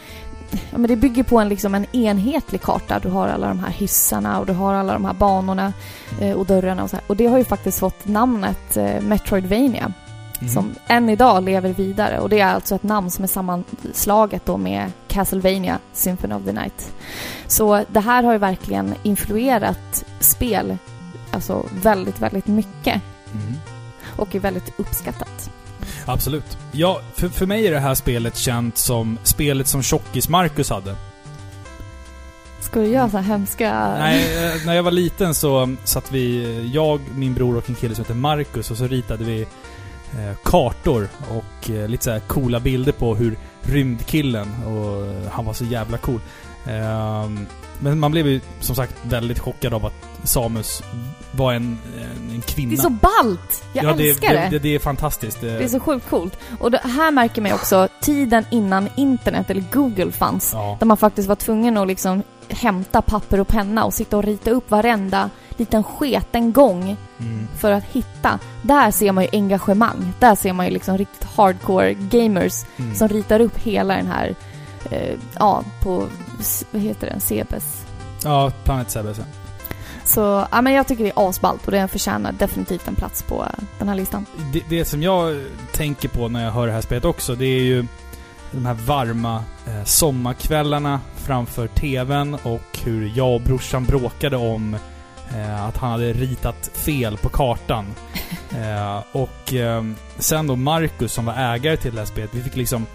ja, 0.51 0.77
men 0.77 0.87
det 0.87 0.95
bygger 0.95 1.23
på 1.23 1.39
en, 1.39 1.49
liksom 1.49 1.75
en 1.75 1.95
enhetlig 1.95 2.61
karta. 2.61 2.99
Du 2.99 3.09
har 3.09 3.27
alla 3.27 3.47
de 3.47 3.59
här 3.59 3.71
hissarna 3.71 4.39
och 4.39 4.45
du 4.45 4.53
har 4.53 4.73
alla 4.73 4.93
de 4.93 5.05
här 5.05 5.13
banorna 5.13 5.73
eh, 6.21 6.31
och 6.31 6.45
dörrarna 6.45 6.83
och 6.83 6.89
så 6.89 6.95
här. 6.95 7.05
Och 7.07 7.15
det 7.15 7.25
har 7.25 7.37
ju 7.37 7.43
faktiskt 7.43 7.79
fått 7.79 8.07
namnet 8.07 8.77
eh. 8.77 9.01
Metroidvania 9.01 9.93
som 10.53 10.75
än 10.87 11.09
idag 11.09 11.43
lever 11.43 11.73
vidare. 11.73 12.19
Och 12.19 12.29
det 12.29 12.39
är 12.39 12.53
alltså 12.53 12.75
ett 12.75 12.83
namn 12.83 13.11
som 13.11 13.23
är 13.23 13.27
sammanslaget 13.27 14.45
då 14.45 14.57
med 14.57 14.91
Castlevania 15.07 15.79
Symphony 15.93 16.35
of 16.35 16.43
the 16.45 16.51
Night. 16.51 16.93
Så 17.47 17.83
det 17.87 17.99
här 17.99 18.23
har 18.23 18.33
ju 18.33 18.39
verkligen 18.39 18.95
influerat 19.03 20.05
spel 20.19 20.77
alltså 21.31 21.65
väldigt, 21.83 22.19
väldigt 22.19 22.47
mycket 22.47 23.01
Mm. 23.33 23.53
och 24.17 24.35
är 24.35 24.39
väldigt 24.39 24.79
uppskattat. 24.79 25.36
Absolut. 26.07 26.57
Ja, 26.71 27.01
för, 27.13 27.29
för 27.29 27.45
mig 27.45 27.67
är 27.67 27.71
det 27.71 27.79
här 27.79 27.95
spelet 27.95 28.37
känt 28.37 28.77
som 28.77 29.17
spelet 29.23 29.67
som 29.67 29.81
Tjockis-Marcus 29.81 30.69
hade. 30.69 30.95
Ska 32.59 32.79
du 32.79 32.87
göra 32.87 33.09
så 33.09 33.17
här 33.17 33.23
hemska... 33.23 33.95
Nej, 33.99 34.45
eh, 34.45 34.65
när 34.65 34.73
jag 34.73 34.83
var 34.83 34.91
liten 34.91 35.35
så 35.35 35.75
satt 35.83 36.11
vi, 36.11 36.69
jag, 36.73 37.01
min 37.15 37.33
bror 37.33 37.57
och 37.57 37.69
en 37.69 37.75
kille 37.75 37.95
som 37.95 38.03
heter 38.03 38.13
Marcus 38.15 38.71
och 38.71 38.77
så 38.77 38.87
ritade 38.87 39.23
vi 39.23 39.41
eh, 40.11 40.37
kartor 40.43 41.07
och 41.29 41.69
eh, 41.69 41.87
lite 41.87 42.03
så 42.03 42.11
här 42.11 42.19
coola 42.19 42.59
bilder 42.59 42.91
på 42.91 43.15
hur 43.15 43.37
rymdkillen, 43.61 44.47
och 44.65 45.31
han 45.31 45.45
var 45.45 45.53
så 45.53 45.65
jävla 45.65 45.97
cool. 45.97 46.19
Ehm, 46.65 47.47
men 47.79 47.99
man 47.99 48.11
blev 48.11 48.27
ju 48.27 48.41
som 48.59 48.75
sagt 48.75 48.93
väldigt 49.03 49.39
chockad 49.39 49.73
av 49.73 49.85
att 49.85 49.93
Samus 50.23 50.83
var 51.31 51.53
en, 51.53 51.77
en, 52.33 52.41
kvinna. 52.41 52.69
Det 52.69 52.75
är 52.75 52.81
så 52.81 52.89
ballt! 52.89 53.63
Jag 53.73 53.85
ja, 53.85 53.89
älskar 53.91 54.33
det. 54.33 54.47
det, 54.51 54.59
det 54.59 54.75
är 54.75 54.79
fantastiskt. 54.79 55.41
Det 55.41 55.63
är 55.63 55.67
så 55.67 55.79
sjukt 55.79 56.09
coolt. 56.09 56.39
Och 56.59 56.71
det 56.71 56.77
här 56.83 57.11
märker 57.11 57.41
man 57.41 57.51
också 57.53 57.87
tiden 58.01 58.45
innan 58.51 58.89
internet 58.95 59.49
eller 59.49 59.63
Google 59.71 60.11
fanns. 60.11 60.51
Ja. 60.53 60.77
Där 60.79 60.85
man 60.85 60.97
faktiskt 60.97 61.27
var 61.29 61.35
tvungen 61.35 61.77
att 61.77 61.87
liksom 61.87 62.23
hämta 62.49 63.01
papper 63.01 63.39
och 63.39 63.47
penna 63.47 63.85
och 63.85 63.93
sitta 63.93 64.17
och 64.17 64.23
rita 64.23 64.51
upp 64.51 64.71
varenda 64.71 65.29
liten 65.57 65.83
sketen 65.83 66.53
gång 66.53 66.97
Mm. 67.19 67.47
för 67.57 67.71
att 67.71 67.83
hitta. 67.83 68.39
Där 68.61 68.91
ser 68.91 69.11
man 69.11 69.23
ju 69.23 69.29
engagemang. 69.33 70.13
Där 70.19 70.35
ser 70.35 70.53
man 70.53 70.65
ju 70.65 70.71
liksom 70.71 70.97
riktigt 70.97 71.23
hardcore 71.35 71.93
gamers 71.93 72.53
Mm. 72.77 72.95
som 72.95 73.07
ritar 73.07 73.39
upp 73.41 73.57
hela 73.57 73.95
den 73.95 74.07
här, 74.07 74.35
eh, 74.91 75.19
ja, 75.39 75.63
på, 75.83 76.07
vad 76.71 76.81
heter 76.81 77.09
den, 77.09 77.21
CBS. 77.21 77.85
Ja, 78.23 78.51
Planet 78.63 78.91
Sebes. 78.91 79.17
ja. 79.17 79.23
Så, 80.03 80.47
ja 80.51 80.61
men 80.61 80.73
jag 80.73 80.87
tycker 80.87 81.03
det 81.03 81.09
är 81.09 81.29
asballt 81.29 81.65
och 81.65 81.71
det 81.71 81.87
förtjänar 81.87 82.31
definitivt 82.31 82.87
en 82.87 82.95
plats 82.95 83.23
på 83.23 83.43
eh, 83.43 83.63
den 83.79 83.89
här 83.89 83.95
listan. 83.95 84.25
Det, 84.53 84.63
det 84.69 84.85
som 84.85 85.03
jag 85.03 85.43
tänker 85.71 86.09
på 86.09 86.27
när 86.27 86.43
jag 86.43 86.51
hör 86.51 86.67
det 86.67 86.73
här 86.73 86.81
spelet 86.81 87.05
också, 87.05 87.35
det 87.35 87.45
är 87.45 87.61
ju 87.61 87.85
de 88.51 88.65
här 88.65 88.73
varma 88.73 89.43
eh, 89.67 89.83
sommarkvällarna 89.83 91.01
framför 91.15 91.67
TVn 91.67 92.33
och 92.43 92.79
hur 92.83 93.11
jag 93.15 93.35
och 93.35 93.41
brorsan 93.41 93.85
bråkade 93.85 94.37
om 94.37 94.77
eh, 95.35 95.65
att 95.65 95.77
han 95.77 95.91
hade 95.91 96.13
ritat 96.13 96.69
fel 96.73 97.17
på 97.17 97.29
kartan. 97.29 97.85
Eh, 98.51 99.03
och 99.11 99.53
eh, 99.53 99.83
sen 100.17 100.47
då 100.47 100.55
Marcus 100.55 101.13
som 101.13 101.25
var 101.25 101.33
ägare 101.33 101.77
till 101.77 101.91
det 101.91 101.99
här 101.99 102.05
spelet, 102.05 102.29
vi 102.33 102.43
fick 102.43 102.55
liksom 102.55 102.85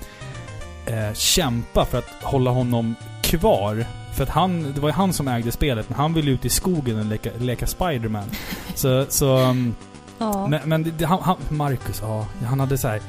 eh, 0.86 1.12
kämpa 1.14 1.84
för 1.84 1.98
att 1.98 2.08
hålla 2.22 2.50
honom 2.50 2.94
kvar. 3.22 3.84
För 4.14 4.22
att 4.22 4.28
han, 4.30 4.72
det 4.74 4.80
var 4.80 4.88
ju 4.88 4.92
han 4.92 5.12
som 5.12 5.28
ägde 5.28 5.52
spelet, 5.52 5.88
men 5.88 5.98
han 5.98 6.14
ville 6.14 6.30
ut 6.30 6.44
i 6.44 6.48
skogen 6.48 6.98
och 6.98 7.04
leka, 7.04 7.30
leka 7.38 7.66
Spiderman. 7.66 8.24
Så, 8.74 9.06
så 9.08 9.36
um, 9.36 9.74
Ja. 10.18 10.46
men, 10.46 10.60
men 10.64 10.92
det, 10.98 11.04
han, 11.04 11.18
han, 11.22 11.36
Marcus, 11.48 11.98
ja. 12.02 12.26
Han 12.46 12.60
hade 12.60 12.78
så 12.78 12.88
här. 12.88 13.00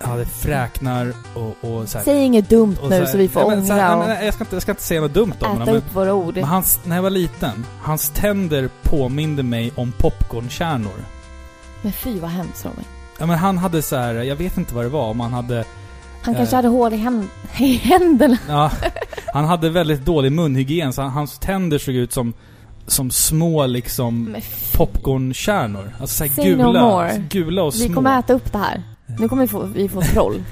Han 0.00 0.10
hade 0.10 0.26
fräknar 0.26 1.12
och, 1.34 1.70
och 1.70 1.88
så 1.88 1.98
här, 1.98 2.04
Säg 2.04 2.24
inget 2.24 2.48
dumt 2.50 2.76
och 2.82 2.90
nu 2.90 2.96
här- 2.96 3.06
så 3.06 3.18
vi 3.18 3.28
får 3.28 3.40
Nej, 3.50 3.66
så 3.66 3.72
ångra 3.72 3.86
nej, 3.86 3.92
och 3.94 4.08
men 4.16 4.24
Jag 4.24 4.34
ska, 4.34 4.44
inte, 4.44 4.56
jag 4.56 4.62
ska 4.62 4.72
inte 4.72 4.82
säga 4.82 5.00
något 5.00 5.14
dumt 5.14 5.32
om 5.40 5.50
honom. 5.50 5.74
Upp 5.74 5.94
våra 5.94 6.14
ord. 6.14 6.34
men 6.34 6.44
hans, 6.44 6.80
när 6.84 6.96
jag 6.96 7.02
var 7.02 7.10
liten, 7.10 7.66
hans 7.82 8.08
tänder 8.10 8.70
påminde 8.82 9.42
mig 9.42 9.72
om 9.76 9.92
popcornkärnor. 9.92 11.04
Men 11.82 11.92
fy 11.92 12.20
vad 12.20 12.30
hemskt 12.30 12.64
Robin. 12.64 12.84
Ja 13.18 13.26
men 13.26 13.38
han 13.38 13.58
hade 13.58 13.82
så 13.82 13.96
här, 13.96 14.14
jag 14.14 14.36
vet 14.36 14.56
inte 14.56 14.74
vad 14.74 14.84
det 14.84 14.88
var, 14.88 15.08
om 15.10 15.20
han 15.20 15.32
hade... 15.32 15.64
Han 16.26 16.34
kanske 16.34 16.54
Eh. 16.54 16.58
hade 16.58 16.68
hål 16.68 16.92
i, 16.92 16.96
hän- 16.96 17.28
i 17.58 17.72
händerna. 17.76 18.38
Ja, 18.48 18.70
han 19.32 19.44
hade 19.44 19.70
väldigt 19.70 20.04
dålig 20.04 20.32
munhygien, 20.32 20.92
så 20.92 21.02
han, 21.02 21.10
hans 21.10 21.38
tänder 21.38 21.78
såg 21.78 21.94
ut 21.94 22.12
som, 22.12 22.32
som 22.86 23.10
små 23.10 23.66
liksom 23.66 24.36
popcornkärnor. 24.76 25.92
Alltså 26.00 26.16
såhär 26.16 26.30
Say 26.30 26.56
no 26.56 26.66
gula, 26.66 26.82
more. 26.82 27.22
gula 27.30 27.62
och 27.62 27.74
Vi 27.74 27.78
små. 27.78 27.94
kommer 27.94 28.18
äta 28.18 28.32
upp 28.32 28.52
det 28.52 28.58
här. 28.58 28.82
Nu 29.18 29.28
kommer 29.28 29.42
vi 29.42 29.48
få, 29.48 29.62
vi 29.74 29.88
få 29.88 30.02
troll. 30.02 30.42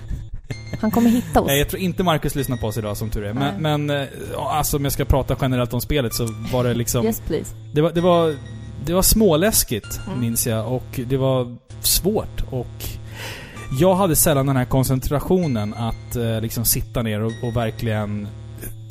Han 0.81 0.91
kommer 0.91 1.11
hitta 1.11 1.41
oss. 1.41 1.47
Nej, 1.47 1.59
jag 1.59 1.69
tror 1.69 1.83
inte 1.83 2.03
Marcus 2.03 2.35
lyssnar 2.35 2.57
på 2.57 2.67
oss 2.67 2.79
idag 2.79 2.97
som 2.97 3.11
tur 3.11 3.25
är. 3.25 3.33
Men, 3.35 3.63
men 3.87 3.91
eh, 4.03 4.07
alltså 4.37 4.77
om 4.77 4.85
jag 4.85 4.93
ska 4.93 5.05
prata 5.05 5.37
generellt 5.41 5.75
om 5.75 5.81
spelet 5.81 6.15
så 6.15 6.29
var 6.53 6.65
det 6.65 6.75
liksom... 6.75 7.05
Yes 7.07 7.23
please. 7.27 7.55
Det 7.75 7.81
var, 7.81 7.91
det 7.93 8.01
var, 8.01 8.35
det 8.87 8.93
var 8.95 9.03
småläskigt, 9.03 10.01
Mm. 10.07 10.21
minns 10.21 10.47
jag. 10.47 10.73
Och 10.73 11.01
det 11.07 11.17
var 11.17 11.57
svårt. 11.81 12.43
Och 12.51 12.85
jag 13.81 13.95
hade 13.95 14.17
sällan 14.17 14.47
den 14.47 14.57
här 14.57 14.65
koncentrationen 14.65 15.75
att 15.75 16.17
eh, 16.17 16.41
liksom 16.41 16.65
sitta 16.65 17.03
ner 17.03 17.21
och, 17.23 17.33
och 17.43 17.57
verkligen 17.57 18.29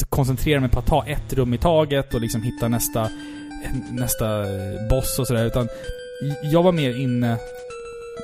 koncentrera 0.10 0.60
mig 0.60 0.70
på 0.70 0.80
att 0.80 0.86
ta 0.86 1.06
ett 1.06 1.34
rum 1.34 1.54
i 1.54 1.58
taget 1.58 2.14
och 2.14 2.22
liksom 2.22 2.42
hitta 2.42 2.68
nästa, 2.68 3.10
nästa 3.92 4.42
eh, 4.42 4.88
boss 4.90 5.20
och 5.20 5.28
sådär. 5.28 5.46
Utan 5.46 5.68
jag 6.52 6.64
var 6.64 6.72
mer 6.72 6.96
inne 7.02 7.38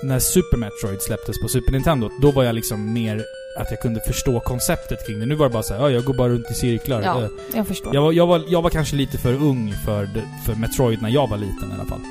när 0.04 0.20
Super 0.20 0.58
Metroid 0.58 1.02
släpptes 1.02 1.42
på 1.42 1.48
Super 1.48 1.72
Nintendo. 1.72 2.10
Då 2.22 2.32
var 2.32 2.44
jag 2.44 2.56
liksom 2.56 2.94
mer 2.94 3.24
att 3.58 3.72
jag 3.72 3.80
kunde 3.82 4.02
förstå 4.02 4.40
konceptet 4.40 5.08
kring 5.08 5.20
det. 5.20 5.26
Nu 5.26 5.36
var 5.36 5.46
det 5.50 5.54
bara 5.54 5.64
så 5.64 5.74
här, 5.74 5.82
"Ja, 5.82 5.90
jag 5.90 6.04
går 6.04 6.14
bara 6.14 6.30
runt 6.30 6.52
i 6.52 6.54
cirklar. 6.54 7.02
Ja, 7.02 7.22
Eh, 7.24 7.30
jag 7.56 7.68
förstår. 7.68 7.96
jag 7.96 8.02
var, 8.02 8.12
jag, 8.14 8.28
var, 8.28 8.42
jag 8.48 8.62
var 8.62 8.70
kanske 8.70 8.96
lite 8.96 9.18
för 9.18 9.34
ung 9.34 9.74
för, 9.86 10.10
för 10.46 10.56
Metroid 10.56 11.02
när 11.02 11.10
jag 11.10 11.28
var 11.30 11.38
liten 11.38 11.72
i 11.72 11.74
alla 11.76 11.86
fall. 11.86 12.02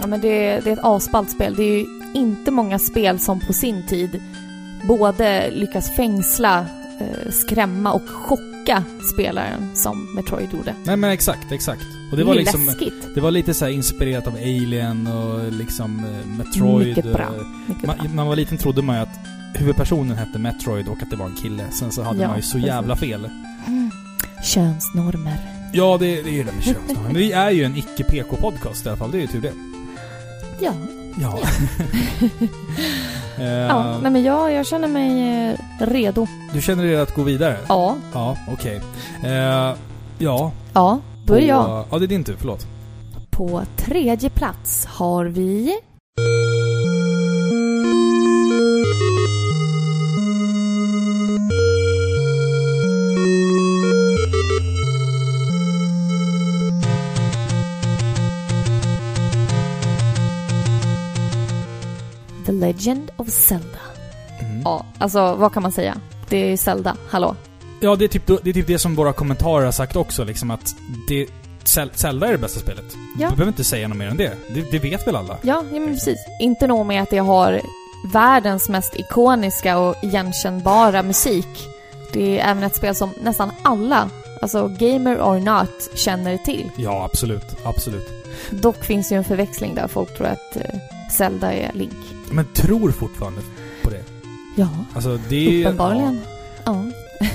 Ja 0.00 0.06
men 0.06 0.20
det, 0.20 0.60
det 0.64 0.70
är 0.70 0.72
ett 0.72 0.78
asballt 0.84 1.30
spel. 1.30 1.54
Det 1.56 1.62
är 1.62 1.78
ju 1.78 1.86
inte 2.16 2.50
många 2.50 2.78
spel 2.78 3.18
som 3.18 3.40
på 3.40 3.52
sin 3.52 3.86
tid 3.86 4.22
både 4.88 5.50
lyckas 5.50 5.96
fängsla, 5.96 6.66
eh, 7.00 7.30
skrämma 7.30 7.92
och 7.92 8.08
chocka 8.08 8.84
spelaren 9.14 9.70
som 9.76 10.14
Metroid 10.14 10.48
gjorde. 10.52 10.74
Nej 10.84 10.96
men 10.96 11.10
exakt, 11.10 11.52
exakt. 11.52 11.82
Och 12.10 12.16
det 12.16 12.22
det 12.22 12.24
var 12.24 12.34
liksom... 12.34 12.66
läskigt. 12.66 13.08
Det 13.14 13.20
var 13.20 13.30
lite 13.30 13.54
så 13.54 13.64
här 13.64 13.72
inspirerat 13.72 14.26
av 14.26 14.34
Alien 14.34 15.06
och 15.06 15.52
liksom 15.52 15.98
eh, 16.04 16.26
Metroid. 16.38 16.86
Mycket 16.88 17.12
bra. 17.12 17.30
Mycket 17.68 17.82
bra. 17.82 17.94
Man, 17.96 18.06
när 18.06 18.14
man 18.14 18.26
var 18.26 18.36
liten 18.36 18.58
trodde 18.58 18.82
man 18.82 18.96
ju 18.96 19.02
att 19.02 19.18
huvudpersonen 19.54 20.16
hette 20.16 20.38
Metroid 20.38 20.88
och 20.88 21.02
att 21.02 21.10
det 21.10 21.16
var 21.16 21.26
en 21.26 21.34
kille. 21.42 21.64
Sen 21.70 21.92
så 21.92 22.02
hade 22.02 22.22
Ja, 22.22 22.28
man 22.28 22.36
ju 22.36 22.42
så 22.42 22.52
precis. 22.52 22.66
jävla 22.66 22.96
fel. 22.96 23.30
Mm. 23.66 23.90
Könsnormer. 24.44 25.38
Ja, 25.72 25.96
det, 26.00 26.06
det 26.22 26.30
är 26.30 26.32
ju 26.34 26.42
det 26.44 26.52
med 26.52 26.64
könsnormer. 26.64 27.02
Men 27.02 27.14
vi 27.14 27.32
är 27.32 27.50
ju 27.50 27.64
en 27.64 27.76
icke-PK-podcast 27.76 28.86
i 28.86 28.88
alla 28.88 28.96
fall. 28.98 29.10
Det 29.10 29.18
är 29.18 29.20
ju 29.20 29.26
tur 29.26 29.40
det. 29.40 29.52
Ja. 30.60 30.72
Ja. 31.20 31.38
Eh, 33.38 33.44
Ja, 33.48 33.98
nej 34.02 34.10
men 34.10 34.22
jag, 34.24 34.52
jag 34.52 34.66
känner 34.66 34.88
mig 34.88 35.38
eh, 35.50 35.54
redo. 35.78 36.26
Du 36.52 36.62
känner 36.62 36.84
dig 36.84 36.96
att 36.96 37.14
gå 37.14 37.22
vidare? 37.22 37.56
Ja. 37.68 37.96
Ja, 38.14 38.36
okej. 38.52 38.80
Eh, 39.24 39.74
ja. 40.18 40.52
Ja, 40.72 40.98
då 41.24 41.34
är 41.34 41.40
det 41.40 41.46
jag. 41.46 41.84
Ja, 41.90 41.98
det 41.98 42.04
är 42.04 42.08
din 42.08 42.24
tur. 42.24 42.36
Förlåt. 42.38 42.66
På 43.30 43.62
tredje 43.76 44.30
plats 44.30 44.86
har 44.86 45.24
vi... 45.24 45.72
Legend 62.66 63.10
of 63.16 63.28
Zelda. 63.28 63.78
Mm. 64.40 64.62
Ja, 64.64 64.84
alltså 64.98 65.34
vad 65.34 65.52
kan 65.52 65.62
man 65.62 65.72
säga? 65.72 65.96
Det 66.28 66.52
är 66.52 66.56
Zelda, 66.56 66.96
hallå? 67.10 67.36
Ja, 67.80 67.96
det 67.96 68.04
är, 68.04 68.08
typ, 68.08 68.26
det 68.26 68.50
är 68.50 68.54
typ 68.54 68.66
det 68.66 68.78
som 68.78 68.94
våra 68.94 69.12
kommentarer 69.12 69.64
har 69.64 69.72
sagt 69.72 69.96
också, 69.96 70.24
liksom 70.24 70.50
att 70.50 70.74
det, 71.08 71.26
Zel- 71.64 71.90
Zelda 71.94 72.26
är 72.28 72.32
det 72.32 72.38
bästa 72.38 72.60
spelet. 72.60 72.84
Ja. 73.18 73.28
Du 73.30 73.36
behöver 73.36 73.48
inte 73.52 73.64
säga 73.64 73.88
något 73.88 73.98
mer 73.98 74.06
än 74.08 74.16
det. 74.16 74.32
Det, 74.54 74.70
det 74.70 74.78
vet 74.78 75.06
väl 75.06 75.16
alla? 75.16 75.38
Ja, 75.42 75.64
ja 75.72 75.80
men 75.80 75.94
precis. 75.94 76.18
Inte 76.40 76.66
nog 76.66 76.86
med 76.86 77.02
att 77.02 77.12
jag 77.12 77.24
har 77.24 77.60
världens 78.12 78.68
mest 78.68 78.96
ikoniska 78.96 79.78
och 79.78 79.96
igenkännbara 80.02 81.02
musik. 81.02 81.66
Det 82.12 82.38
är 82.40 82.50
även 82.50 82.62
ett 82.62 82.76
spel 82.76 82.94
som 82.94 83.10
nästan 83.22 83.50
alla, 83.62 84.10
alltså 84.42 84.68
gamer 84.78 85.16
or 85.20 85.40
not, 85.40 85.98
känner 85.98 86.38
till. 86.38 86.70
Ja, 86.76 87.04
absolut. 87.04 87.56
Absolut. 87.64 88.08
Dock 88.50 88.84
finns 88.84 89.08
det 89.08 89.14
ju 89.14 89.18
en 89.18 89.24
förväxling 89.24 89.74
där 89.74 89.88
folk 89.88 90.16
tror 90.16 90.26
att 90.26 90.56
eh, 90.56 90.62
Zelda 91.16 91.52
är 91.52 91.72
Link. 91.72 91.92
Men 92.30 92.44
tror 92.54 92.90
fortfarande 92.90 93.40
på 93.82 93.90
det. 93.90 94.02
Ja, 94.56 94.68
Alltså, 94.94 95.18
det 95.28 95.36
är... 95.36 95.60
uppenbarligen. 95.60 96.20
Ja. 96.64 96.84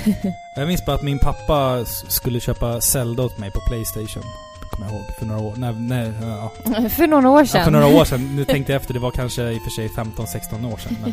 Ja, 0.04 0.32
jag 0.56 0.68
minns 0.68 0.84
bara 0.86 0.96
att 0.96 1.02
min 1.02 1.18
pappa 1.18 1.84
skulle 2.08 2.40
köpa 2.40 2.80
Zelda 2.80 3.22
åt 3.22 3.38
mig 3.38 3.50
på 3.50 3.60
Playstation. 3.60 4.22
Kommer 4.70 4.86
jag 4.86 4.94
ihåg. 4.96 5.06
För 5.18 5.26
några 5.26 5.40
år... 5.40 5.54
Nej, 5.56 5.74
nej, 5.78 6.12
ja. 6.22 6.88
För 6.88 7.06
några 7.06 7.30
år 7.30 7.44
sedan. 7.44 7.58
Ja, 7.58 7.64
för 7.64 7.70
några 7.72 7.86
år 7.86 8.04
sedan. 8.04 8.36
Nu 8.36 8.44
tänkte 8.44 8.72
jag 8.72 8.80
efter, 8.80 8.94
det 8.94 9.00
var 9.00 9.10
kanske 9.10 9.42
i 9.52 9.58
och 9.58 9.62
för 9.62 9.70
sig 9.70 9.88
15-16 9.88 10.72
år 10.72 10.76
sedan. 10.78 10.96
Men 11.02 11.12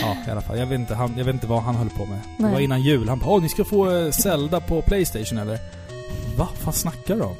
ja, 0.00 0.16
i 0.28 0.30
alla 0.30 0.40
fall. 0.40 0.58
Jag 0.58 0.66
vet 0.66 0.78
inte, 0.80 0.94
han, 0.94 1.14
jag 1.18 1.24
vet 1.24 1.34
inte 1.34 1.46
vad 1.46 1.62
han 1.62 1.74
höll 1.76 1.90
på 1.90 2.06
med. 2.06 2.18
Det 2.36 2.42
Nej. 2.42 2.52
var 2.52 2.60
innan 2.60 2.82
jul. 2.82 3.08
Han 3.08 3.18
bara 3.18 3.30
Åh, 3.30 3.42
ni 3.42 3.48
ska 3.48 3.64
få 3.64 3.90
eh, 3.96 4.10
Zelda 4.10 4.60
på 4.60 4.82
Playstation 4.82 5.38
eller? 5.38 5.58
Va? 6.36 6.48
Vad 6.64 6.74
snackar 6.74 7.16
du 7.16 7.22
om? 7.22 7.36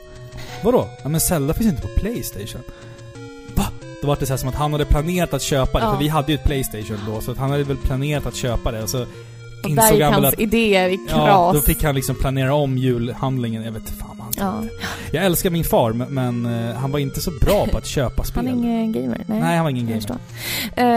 Vadå? 0.63 0.89
Ja 1.03 1.09
men 1.09 1.21
Zelda 1.21 1.55
finns 1.55 1.71
inte 1.71 1.83
på 1.83 1.89
Playstation. 2.01 2.63
Då 4.03 4.09
var 4.09 4.17
det 4.21 4.27
så 4.27 4.33
här 4.33 4.39
som 4.39 4.49
att 4.49 4.55
han 4.55 4.73
hade 4.73 4.85
planerat 4.85 5.35
att 5.35 5.43
köpa 5.43 5.79
det, 5.79 5.85
Ja. 5.85 5.93
för 5.93 5.99
vi 5.99 6.09
hade 6.09 6.33
ju 6.33 6.39
ett 6.39 6.45
Playstation 6.45 6.99
då, 7.07 7.21
så 7.21 7.31
att 7.31 7.39
han 7.39 7.51
hade 7.51 7.65
väl 7.65 7.77
planerat 7.77 8.27
att 8.27 8.35
köpa 8.37 8.73
det 8.73 8.83
och 8.83 8.91
så 8.91 9.03
Och 9.03 9.07
insåg 9.69 9.85
där 9.85 9.93
gick 9.93 10.03
han 10.03 10.13
hans 10.23 10.35
att... 10.35 10.41
idéer 10.41 10.89
i 10.89 10.97
kras. 10.97 11.19
Ja, 11.27 11.51
då 11.55 11.61
fick 11.61 11.83
han 11.83 11.95
liksom 11.95 12.17
planera 12.17 12.55
om 12.55 12.79
julhandlingen. 12.79 13.63
Jag 13.65 13.73
vet 13.73 13.91
fan 13.91 14.09
vad 14.19 14.19
han 14.19 14.33
Ja. 14.37 14.69
Jag 15.13 15.25
älskar 15.25 15.51
min 15.51 15.65
far, 15.65 15.93
men, 15.93 16.47
eh, 16.47 16.75
han 16.77 16.93
var 16.93 16.99
inte 16.99 17.21
så 17.21 17.31
bra 17.41 17.67
på 17.73 17.79
att 17.79 17.87
köpa 17.97 18.25
spel. 18.25 18.47
Han 18.47 18.65
är 18.65 18.69
ingen 18.83 18.93
gamer. 18.93 19.25
Nej, 19.27 19.41
Nej, 19.41 19.57
han 19.57 19.65
var 19.65 19.71
ingen 19.71 19.87
gamer. 19.87 20.19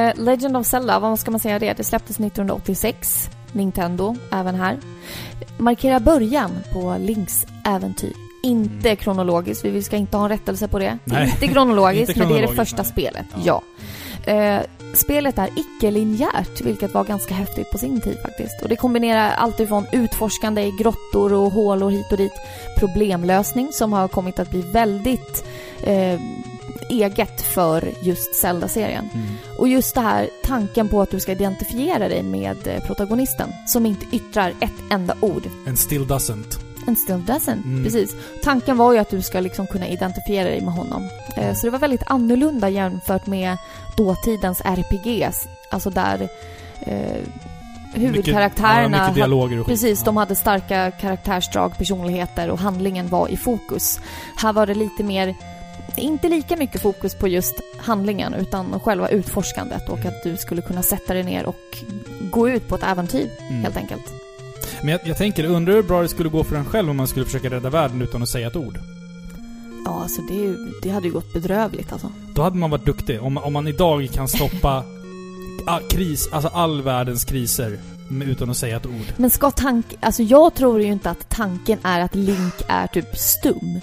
Eh, 0.10 0.24
Legend 0.24 0.58
of 0.58 0.68
Zelda, 0.68 1.00
vad 1.00 1.20
ska 1.20 1.32
man 1.32 1.40
säga 1.40 1.60
det? 1.60 1.74
Det 1.78 1.84
släpptes 1.84 2.20
1986. 2.20 3.30
Nintendo, 3.52 4.16
även 4.32 4.56
här. 4.56 4.78
Markerar 5.58 6.00
början 6.00 6.52
på 6.74 6.96
Links 7.00 7.46
äventyr. 7.66 8.14
Inte 8.44 8.88
Mm. 8.90 8.98
kronologiskt, 8.98 9.66
vi 9.66 9.84
ska 9.84 9.96
inte 9.96 10.18
ha 10.18 10.24
en 10.24 10.30
rättelse 10.30 10.68
på 10.68 10.80
det. 10.80 10.98
Nej. 11.06 11.26
Inte 11.30 11.48
kronologiskt, 11.48 12.10
Inte 12.18 12.20
men 12.20 12.30
det 12.30 12.38
är 12.44 12.48
det 12.48 12.56
första 12.56 12.82
nej. 12.82 12.92
spelet. 12.92 13.26
Ja. 13.44 13.62
Ja. 14.26 14.34
Eh, 14.34 14.62
spelet 14.94 15.38
är 15.38 15.50
icke-linjärt, 15.56 16.62
vilket 16.62 16.94
var 16.94 17.04
ganska 17.04 17.34
häftigt 17.34 17.72
på 17.72 17.78
sin 17.78 18.02
tid 18.02 18.18
faktiskt. 18.22 18.62
Och 18.64 18.70
det 18.70 18.76
kombinerar 18.76 19.32
allt 19.32 19.60
ifrån 19.60 19.86
utforskande 19.92 20.62
i 20.62 20.72
grottor 20.72 21.34
och 21.34 21.52
hålor 21.52 21.90
hit 21.90 22.12
och 22.12 22.18
dit, 22.18 22.32
problemlösning 22.80 23.70
som 23.72 23.94
har 23.94 24.08
kommit 24.08 24.40
att 24.40 24.50
bli 24.50 24.62
väldigt 24.62 25.46
eh, 25.84 26.20
eget 26.90 27.42
för 27.42 27.90
just 28.02 28.36
Zelda-serien. 28.36 29.10
Mm. 29.14 29.26
Och 29.60 29.68
just 29.68 29.96
det 29.96 30.02
här 30.02 30.30
tanken 30.44 30.88
på 30.90 31.02
att 31.02 31.12
du 31.12 31.20
ska 31.20 31.32
identifiera 31.32 32.10
dig 32.10 32.24
med 32.24 32.68
eh, 32.68 32.84
protagonisten 32.86 33.50
som 33.68 33.86
inte 33.86 34.06
yttrar 34.16 34.54
ett 34.60 34.92
enda 34.92 35.16
ord. 35.22 35.44
And 35.68 35.80
still 35.80 36.06
doesn't. 36.08 36.71
And 36.88 36.98
still 36.98 37.18
doesn't. 37.26 37.64
Mm. 37.66 37.84
Precis. 37.84 38.16
Tanken 38.44 38.78
var 38.78 38.94
ju 38.94 39.00
att 39.00 39.10
du 39.10 39.22
ska 39.22 39.40
liksom 39.40 39.68
kunna 39.68 39.88
identifiera 39.88 40.50
dig 40.50 40.62
med 40.62 40.74
honom. 40.74 41.10
Eh, 41.38 41.54
så 41.54 41.68
det 41.68 41.72
var 41.72 41.80
väldigt 41.80 42.04
annorlunda 42.08 42.70
jämfört 42.70 43.28
med 43.28 43.58
dåtidens 43.98 44.62
RPGs. 44.66 45.48
Alltså 45.72 45.90
där 45.90 46.30
eh, 46.82 47.18
huvudkaraktärerna... 47.94 48.88
Mycket, 48.98 49.08
ja, 49.08 49.14
dialoger 49.14 49.60
och. 49.60 49.66
Precis, 49.66 50.00
Ja. 50.00 50.06
de 50.06 50.18
hade 50.18 50.36
starka 50.36 50.92
karaktärsdrag, 50.92 51.78
personligheter 51.78 52.50
och 52.50 52.60
handlingen 52.60 53.08
var 53.08 53.28
i 53.28 53.38
fokus. 53.38 54.00
Här 54.38 54.54
var 54.54 54.66
det 54.68 54.74
lite 54.76 55.04
mer, 55.04 55.36
inte 55.96 56.30
lika 56.30 56.58
mycket 56.58 56.82
fokus 56.82 57.16
på 57.16 57.28
just 57.28 57.56
handlingen 57.78 58.34
utan 58.34 58.80
själva 58.80 59.10
utforskandet 59.10 59.90
och 59.90 60.06
att 60.06 60.24
du 60.24 60.38
skulle 60.38 60.62
kunna 60.62 60.84
sätta 60.84 61.14
dig 61.14 61.24
ner 61.24 61.46
och 61.46 61.56
gå 62.32 62.50
ut 62.50 62.68
på 62.68 62.76
ett 62.76 62.84
äventyr 62.84 63.30
Mm. 63.50 63.64
helt 63.64 63.78
enkelt. 63.78 64.04
Men 64.84 64.90
jag, 64.92 65.00
jag 65.04 65.18
tänker, 65.18 65.44
undrar 65.44 65.74
hur 65.74 65.84
bra 65.84 66.02
det 66.02 66.08
skulle 66.08 66.30
gå 66.30 66.44
för 66.44 66.56
en 66.56 66.66
själv 66.66 66.90
om 66.90 66.98
man 66.98 67.08
skulle 67.08 67.26
försöka 67.26 67.50
rädda 67.50 67.70
världen 67.70 68.02
utan 68.02 68.24
att 68.24 68.30
säga 68.30 68.48
ett 68.48 68.56
ord? 68.56 68.78
Ja, 69.86 70.00
alltså 70.02 70.22
det, 70.22 70.34
är 70.34 70.44
ju- 70.44 70.72
det 70.84 70.90
hade 70.90 71.08
ju 71.08 71.14
gått 71.14 71.34
bedrövligt 71.34 71.92
alltså. 71.92 72.12
Då 72.36 72.42
hade 72.42 72.58
man 72.58 72.70
varit 72.70 72.86
duktig. 72.86 73.22
Om, 73.24 73.38
om 73.38 73.54
man 73.54 73.68
idag 73.68 74.10
kan 74.14 74.28
stoppa 74.28 74.84
a, 75.68 75.80
kris, 75.90 76.30
alltså 76.32 76.50
all 76.54 76.82
världens 76.82 77.26
kriser 77.26 77.80
utan 78.26 78.50
att 78.50 78.58
säga 78.58 78.78
ett 78.78 78.86
ord. 78.86 79.14
Men 79.18 79.30
ska 79.30 79.52
tank... 79.52 79.86
Alltså 80.00 80.24
jag 80.24 80.54
tror 80.54 80.82
ju 80.82 80.88
inte 80.88 81.10
att 81.10 81.30
tanken 81.30 81.80
är 81.84 82.00
att 82.02 82.16
Link 82.16 82.54
är 82.68 82.88
typ 82.88 83.18
stum. 83.18 83.80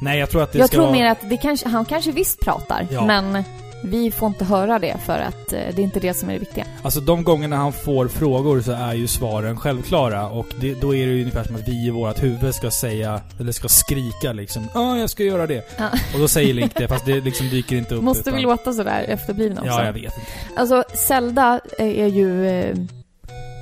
Nej, 0.00 0.18
jag 0.18 0.30
tror 0.30 0.42
att 0.42 0.52
det 0.52 0.58
jag 0.58 0.68
ska 0.68 0.74
tror 0.76 0.84
vara... 0.84 0.92
mer 0.96 1.06
att 1.06 1.30
det 1.30 1.36
kanske, 1.36 1.68
han 1.68 1.84
kanske 1.84 2.12
visst 2.12 2.40
pratar, 2.40 2.86
Ja. 2.90 3.06
men 3.06 3.44
vi 3.84 4.10
får 4.10 4.28
inte 4.28 4.44
höra 4.44 4.78
det 4.78 4.96
för 5.06 5.18
att 5.18 5.52
eh, 5.52 5.58
det 5.74 5.82
är 5.82 5.84
inte 5.84 6.00
det 6.00 6.14
som 6.14 6.28
är 6.28 6.32
det 6.32 6.38
viktiga. 6.38 6.66
Alltså 6.82 7.00
de 7.00 7.24
gångerna 7.24 7.56
han 7.56 7.72
får 7.72 8.08
frågor 8.08 8.60
så 8.60 8.72
är 8.72 8.94
ju 8.94 9.06
svaren 9.06 9.56
självklara 9.56 10.28
och 10.28 10.46
det, 10.60 10.74
då 10.80 10.94
är 10.94 11.06
det 11.06 11.12
ju 11.12 11.20
ungefär 11.20 11.44
som 11.44 11.56
att 11.56 11.68
vi 11.68 11.86
i 11.86 11.90
vårt 11.90 12.22
huvud 12.22 12.54
ska 12.54 12.70
säga, 12.70 13.20
eller 13.40 13.52
ska 13.52 13.68
skrika 13.68 14.32
liksom 14.32 14.68
Ja, 14.74 14.98
jag 14.98 15.10
ska 15.10 15.22
göra 15.24 15.46
det. 15.46 15.70
Ja. 15.78 15.88
Och 16.14 16.20
då 16.20 16.28
säger 16.28 16.54
Link 16.54 16.72
det, 16.74 16.88
fast 16.88 17.04
det 17.06 17.20
liksom 17.20 17.48
dyker 17.48 17.76
inte 17.76 17.94
upp. 17.94 18.02
Måste 18.02 18.20
utan... 18.20 18.34
vi 18.36 18.42
låta 18.42 18.72
sådär 18.72 19.04
efterblivna 19.08 19.60
också? 19.60 19.72
Ja, 19.72 19.84
jag 19.84 19.92
vet 19.92 20.02
inte. 20.04 20.20
Alltså, 20.56 20.84
Zelda 20.94 21.60
är 21.78 22.06
ju... 22.06 22.46
eh, 22.48 22.76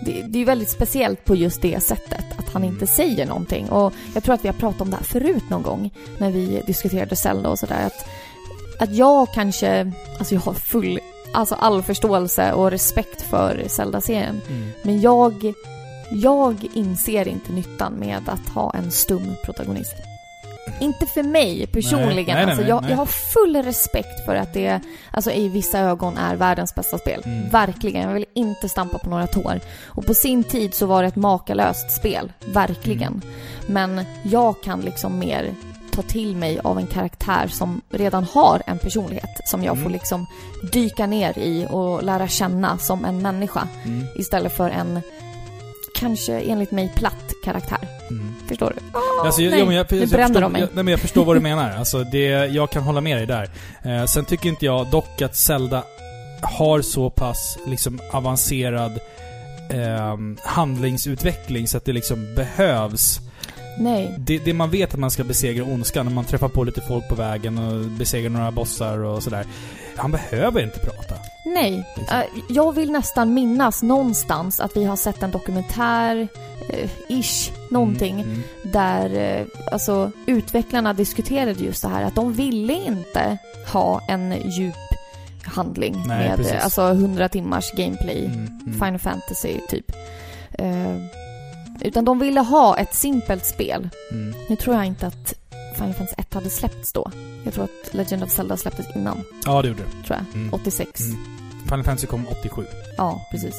Det, 0.05 0.13
det 0.29 0.37
är 0.39 0.41
ju 0.41 0.45
väldigt 0.45 0.71
speciellt 0.71 1.25
på 1.25 1.35
just 1.37 1.63
det 1.63 1.83
sättet, 1.83 2.25
att 2.39 2.53
han 2.53 2.63
Mm. 2.63 2.75
inte 2.75 2.87
säger 2.87 3.27
någonting. 3.27 3.69
Och 3.69 3.93
jag 4.15 4.25
tror 4.25 4.35
att 4.35 4.45
vi 4.45 4.49
har 4.49 4.55
pratat 4.55 4.81
om 4.81 4.91
det 4.91 4.97
här 4.97 5.05
förut 5.05 5.51
någon 5.51 5.63
gång, 5.63 5.91
när 6.19 6.31
vi 6.31 6.63
diskuterade 6.67 7.17
Zelda 7.17 7.49
och 7.49 7.59
sådär. 7.59 7.87
Att, 7.87 8.09
att 8.81 8.95
jag 8.95 9.29
kanske... 9.35 9.93
Alltså 10.19 10.35
jag 10.35 10.41
har 10.41 10.55
full... 10.55 11.01
Alltså 11.33 11.55
all 11.55 11.83
förståelse 11.83 12.53
och 12.53 12.71
respekt 12.71 13.23
för 13.23 13.65
Zelda-serien. 13.69 14.41
Mm. 14.49 14.71
Men 14.83 15.01
jag... 15.01 15.55
Jag 16.13 16.69
inser 16.75 17.29
inte 17.29 17.53
nyttan 17.53 17.93
med 17.93 18.29
att 18.29 18.55
ha 18.55 18.75
en 18.75 18.91
stum 18.91 19.35
protagonist. 19.45 19.95
Inte 20.81 21.07
för 21.07 21.23
mig 21.23 21.67
personligen. 21.67 22.37
Nej, 22.37 22.47
nej, 22.47 22.47
nej, 22.47 22.51
alltså, 22.51 22.69
jag, 22.69 22.91
jag 22.91 22.97
har 22.97 23.07
full 23.07 23.57
respekt 23.57 24.25
för 24.25 24.35
att 24.35 24.55
det 24.55 24.81
alltså, 25.11 25.31
i 25.31 25.49
vissa 25.49 25.79
ögon 25.79 26.17
är 26.17 26.37
världens 26.37 26.75
bästa 26.75 26.99
spel. 26.99 27.23
Mm. 27.25 27.49
Verkligen. 27.49 28.03
Jag 28.09 28.15
vill 28.15 28.25
inte 28.35 28.69
stampa 28.69 28.99
på 28.99 29.11
några 29.11 29.27
tår. 29.27 29.61
Och 29.87 30.07
på 30.07 30.15
sin 30.15 30.45
tid 30.45 30.75
så 30.75 30.87
var 30.87 31.03
det 31.03 31.09
ett 31.09 31.17
makalöst 31.17 31.91
spel. 31.91 32.33
Verkligen. 32.53 33.23
Mm. 33.23 33.25
Men 33.67 34.05
jag 34.23 34.63
kan 34.63 34.81
liksom 34.81 35.19
mer 35.19 35.55
ta 35.91 36.03
till 36.03 36.37
mig 36.37 36.61
av 36.65 36.79
en 36.79 36.87
karaktär 36.87 37.49
som 37.49 37.81
redan 37.91 38.25
har 38.25 38.63
en 38.67 38.79
personlighet 38.79 39.31
som 39.47 39.65
jag 39.65 39.73
Mm. 39.73 39.85
får 39.85 39.91
liksom 39.91 40.27
dyka 40.73 41.07
ner 41.07 41.39
i 41.39 41.67
och 41.71 42.03
lära 42.03 42.29
känna 42.29 42.79
som 42.79 43.05
en 43.05 43.23
människa 43.23 43.69
Mm. 43.85 44.07
istället 44.17 44.57
för 44.57 44.71
en 44.71 45.01
kanske 45.95 46.41
enligt 46.41 46.71
mig 46.71 46.93
platt 46.97 47.33
karaktär. 47.45 47.79
Mm. 48.11 48.35
Förstår 48.49 48.73
du? 48.77 48.99
Alltså, 49.27 49.43
jag, 49.43 49.51
nej, 49.51 49.59
ja, 49.61 49.67
men 49.67 49.75
jag, 49.77 49.87
nu 49.93 49.99
jag, 49.99 50.09
bränner 50.09 50.27
förstår, 50.29 50.41
de 50.41 50.53
mig. 50.53 50.61
jag, 50.61 50.69
nej, 50.75 50.85
men 50.85 50.91
jag 50.93 51.01
förstår 51.01 51.25
vad 51.25 51.37
du 51.37 51.41
menar. 51.41 51.71
Alltså, 51.77 52.05
det, 52.05 52.27
jag 52.47 52.71
kan 52.71 52.83
hålla 52.83 53.01
med 53.01 53.17
dig 53.17 53.27
där. 53.27 53.51
Eh, 53.83 54.05
sen 54.07 54.25
tycker 54.25 54.49
inte 54.49 54.65
jag 54.65 54.87
dock 54.91 55.23
att 55.23 55.37
Zelda 55.37 55.83
har 56.43 56.81
så 56.83 57.11
pass 57.11 57.59
liksom, 57.67 58.01
avancerad 58.13 58.99
ehm, 59.71 60.37
handlingsutveckling 60.45 61.69
så 61.69 61.77
att 61.77 61.85
det 61.85 61.93
liksom 61.93 62.35
behövs. 62.35 63.21
Nej. 63.79 64.15
Det, 64.19 64.39
det 64.39 64.55
man 64.55 64.71
vet 64.71 64.95
att 64.95 65.01
man 65.01 65.11
ska 65.11 65.25
besegra 65.25 65.65
ondskan 65.65 66.07
när 66.07 66.13
man 66.13 66.25
träffar 66.25 66.49
på 66.49 66.65
lite 66.65 66.81
folk 66.81 67.09
på 67.09 67.15
vägen 67.15 67.59
och 67.59 67.85
besegrar 67.91 68.31
några 68.31 68.51
bossar 68.51 68.99
och 68.99 69.23
sådär. 69.23 69.47
Han 69.97 70.13
behöver 70.13 70.63
inte 70.63 70.79
prata. 70.79 71.15
Nej. 71.47 71.85
Liksom. 71.97 72.17
Eh, 72.19 72.25
jag 72.49 72.73
vill 72.75 72.93
nästan 72.93 73.35
minnas 73.35 73.83
någonstans 73.83 74.61
att 74.61 74.77
vi 74.77 74.85
har 74.85 74.97
sett 74.97 75.23
en 75.23 75.31
dokumentär, 75.31 76.29
eh, 76.69 76.91
ish, 77.09 77.51
någonting, 77.71 78.15
Mm, 78.21 78.29
mm. 78.31 78.43
där 78.73 79.15
eh, 79.41 79.47
alltså, 79.73 80.11
utvecklarna 80.27 80.93
diskuterade 80.93 81.65
just 81.65 81.83
det 81.83 81.89
här 81.89 82.03
att 82.05 82.15
de 82.15 82.33
ville 82.33 82.73
inte 82.73 83.39
ha 83.73 84.01
en 84.09 84.35
djup 84.51 84.75
handling 85.45 86.03
Nej, 86.07 86.29
med 86.29 86.37
precis. 86.37 86.53
eh, 86.53 86.65
alltså 86.65 86.83
100 86.89 87.29
timmars 87.29 87.73
gameplay, 87.73 88.25
Mm, 88.25 88.61
mm. 88.67 88.73
Final 88.73 88.99
Fantasy 88.99 89.55
typ. 89.69 89.93
Utan 91.81 92.05
de 92.05 92.19
ville 92.19 92.41
ha 92.41 92.77
ett 92.79 92.95
simpelt 92.95 93.47
spel. 93.47 93.89
Mm. 94.11 94.35
Nu 94.49 94.57
tror 94.57 94.77
jag 94.77 94.85
inte 94.85 95.07
att 95.07 95.35
Final 95.75 95.95
Fantasy 95.95 96.15
1 96.19 96.35
hade 96.35 96.51
släppts 96.51 96.93
då. 96.93 97.11
Jag 97.45 97.55
tror 97.55 97.65
att 97.65 97.95
Legend 97.95 98.23
of 98.23 98.31
Zelda 98.31 98.57
släpptes 98.57 98.87
innan, 98.97 99.25
Ja, 99.47 99.63
det 99.63 99.69
gjorde 99.69 99.83
det. 99.83 100.07
tror 100.07 100.19
jag. 100.19 100.35
Mm. 100.41 100.55
86. 100.55 101.01
Mm. 101.01 101.17
Final 101.65 101.85
Fantasy 101.85 102.07
kom 102.07 102.27
87. 102.41 102.65
Ja, 102.97 103.21
precis. 103.31 103.55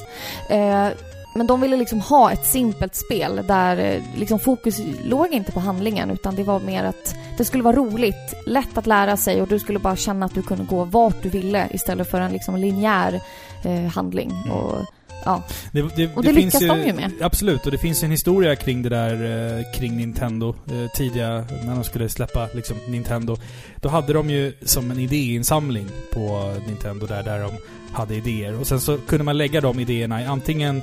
Eh, 0.50 0.88
men 1.36 1.48
de 1.48 1.62
ville 1.62 1.78
liksom 1.78 2.00
ha 2.02 2.32
ett 2.32 2.46
simpelt 2.46 2.96
spel 2.96 3.42
där 3.48 3.78
eh, 3.78 4.02
liksom 4.18 4.40
fokus 4.40 4.82
låg 5.04 5.28
inte 5.34 5.52
på 5.52 5.60
handlingen 5.60 6.10
utan 6.12 6.36
det 6.36 6.44
var 6.44 6.60
mer 6.60 6.84
att 6.84 7.16
det 7.38 7.46
skulle 7.46 7.64
vara 7.64 7.76
roligt, 7.76 8.34
lätt 8.46 8.78
att 8.78 8.88
lära 8.88 9.18
sig 9.18 9.42
och 9.42 9.48
du 9.48 9.60
skulle 9.60 9.80
bara 9.80 9.96
känna 9.96 10.26
att 10.26 10.34
du 10.34 10.42
kunde 10.42 10.64
gå 10.64 10.84
vart 10.84 11.24
du 11.24 11.30
ville 11.30 11.68
istället 11.72 12.12
för 12.12 12.22
en 12.22 12.32
liksom 12.32 12.56
linjär 12.56 13.22
eh, 13.64 13.86
handling. 13.86 14.32
Mm. 14.32 14.52
Och, 14.52 14.78
ja. 15.26 15.44
Det, 15.72 15.82
det, 15.96 16.16
Och 16.16 16.24
det 16.24 16.32
lyckas 16.32 16.60
de 16.60 16.86
ju 16.86 16.94
med. 16.94 17.12
Absolut, 17.22 17.66
och 17.66 17.72
det 17.72 17.78
finns 17.78 18.04
ju 18.04 18.06
en 18.06 18.12
historia 18.12 18.56
kring 18.56 18.82
det 18.82 18.90
där, 18.90 19.14
eh, 19.58 19.80
kring 19.80 19.98
Nintendo. 19.98 20.50
Eh, 20.50 20.92
tidiga, 20.96 21.46
när 21.66 21.76
de 21.76 21.84
skulle 21.84 22.10
släppa 22.10 22.48
liksom 22.54 22.78
Nintendo. 22.88 23.38
Då 23.82 23.90
hade 23.90 24.14
de 24.14 24.30
ju 24.30 24.54
som 24.64 24.92
en 24.92 25.00
idéinsamling 25.00 25.88
på 26.14 26.56
Nintendo 26.68 27.06
där, 27.06 27.24
där 27.24 27.40
de 27.40 27.52
hade 27.92 28.16
idéer. 28.16 28.60
Och 28.60 28.68
sen 28.68 28.82
så 28.82 28.98
kunde 28.98 29.24
man 29.24 29.38
lägga 29.38 29.62
de 29.62 29.80
idéerna 29.80 30.22
i 30.22 30.26
antingen 30.26 30.82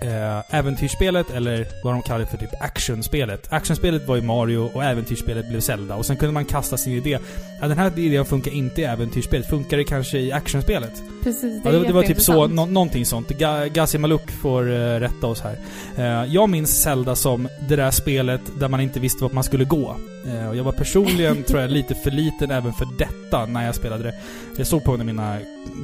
eh, 0.00 0.54
äventyrsspelet 0.58 1.30
eller 1.30 1.66
vad 1.84 1.94
de 1.94 2.02
kallade 2.02 2.26
för 2.26 2.38
typ 2.38 2.50
actionspelet. 2.60 3.46
Actionspelet 3.52 4.08
var 4.08 4.16
ju 4.16 4.22
Mario 4.22 4.70
och 4.74 4.84
äventyrsspelet 4.84 5.48
blev 5.48 5.60
Zelda. 5.60 5.94
Och 5.94 6.06
sen 6.06 6.16
kunde 6.16 6.32
man 6.32 6.44
kasta 6.44 6.76
sin 6.76 6.92
idé. 6.92 7.18
Ja, 7.60 7.68
den 7.68 7.78
här 7.78 7.98
idén 7.98 8.24
funkar 8.24 8.50
inte 8.50 8.80
i 8.80 8.84
äventyrsspelet. 8.84 9.50
Funkar 9.50 9.76
det 9.76 9.84
kanske 9.84 10.18
i 10.18 10.32
actionspelet? 10.32 11.02
Precis, 11.22 11.60
Ja, 11.64 11.70
det, 11.70 11.86
det 11.86 11.92
var 11.92 12.02
typ 12.02 12.20
så, 12.20 12.46
nå, 12.46 12.66
någonting 12.66 13.06
sånt. 13.06 13.28
Ga, 13.28 13.66
Gazi 13.66 13.98
Maluk 13.98 14.30
får 14.30 14.68
uh, 14.68 15.00
rätta 15.00 15.26
oss 15.26 15.40
här. 15.40 15.58
Eh, 15.96 16.34
jag 16.34 16.50
minns 16.50 16.82
Zelda 16.82 17.16
som 17.16 17.48
det 17.68 17.76
där 17.76 17.90
spelet 17.90 18.40
där 18.58 18.68
man 18.68 18.80
inte 18.80 19.00
visste 19.00 19.22
vart 19.22 19.32
man 19.32 19.44
skulle 19.44 19.64
gå. 19.64 19.96
Eh, 20.26 20.48
och 20.48 20.56
jag 20.56 20.64
var 20.64 20.72
personligen, 20.72 21.42
tror 21.42 21.60
jag, 21.60 21.70
lite 21.70 21.94
för 21.94 22.10
liten 22.10 22.50
även 22.50 22.72
för 22.72 22.88
detta 22.98 23.46
när 23.46 23.66
jag 23.66 23.74
spelade 23.74 24.04
det. 24.04 24.14
Jag 24.56 24.66
såg 24.66 24.84
på 24.84 24.96
när 24.96 25.04
mina 25.04 25.38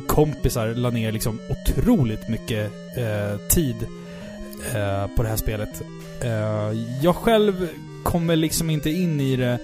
kompisar 0.06 0.74
la 0.74 0.90
ner 0.90 1.12
liksom 1.12 1.40
otroligt 1.50 2.28
mycket 2.28 2.72
eh, 2.96 3.36
tid 3.48 3.76
eh, 4.74 5.06
på 5.16 5.22
det 5.22 5.28
här 5.28 5.36
spelet. 5.36 5.82
Eh, 6.20 6.78
jag 7.02 7.16
själv 7.16 7.68
kommer 8.02 8.36
liksom 8.36 8.70
inte 8.70 8.90
in 8.90 9.20
i 9.20 9.36
det 9.36 9.58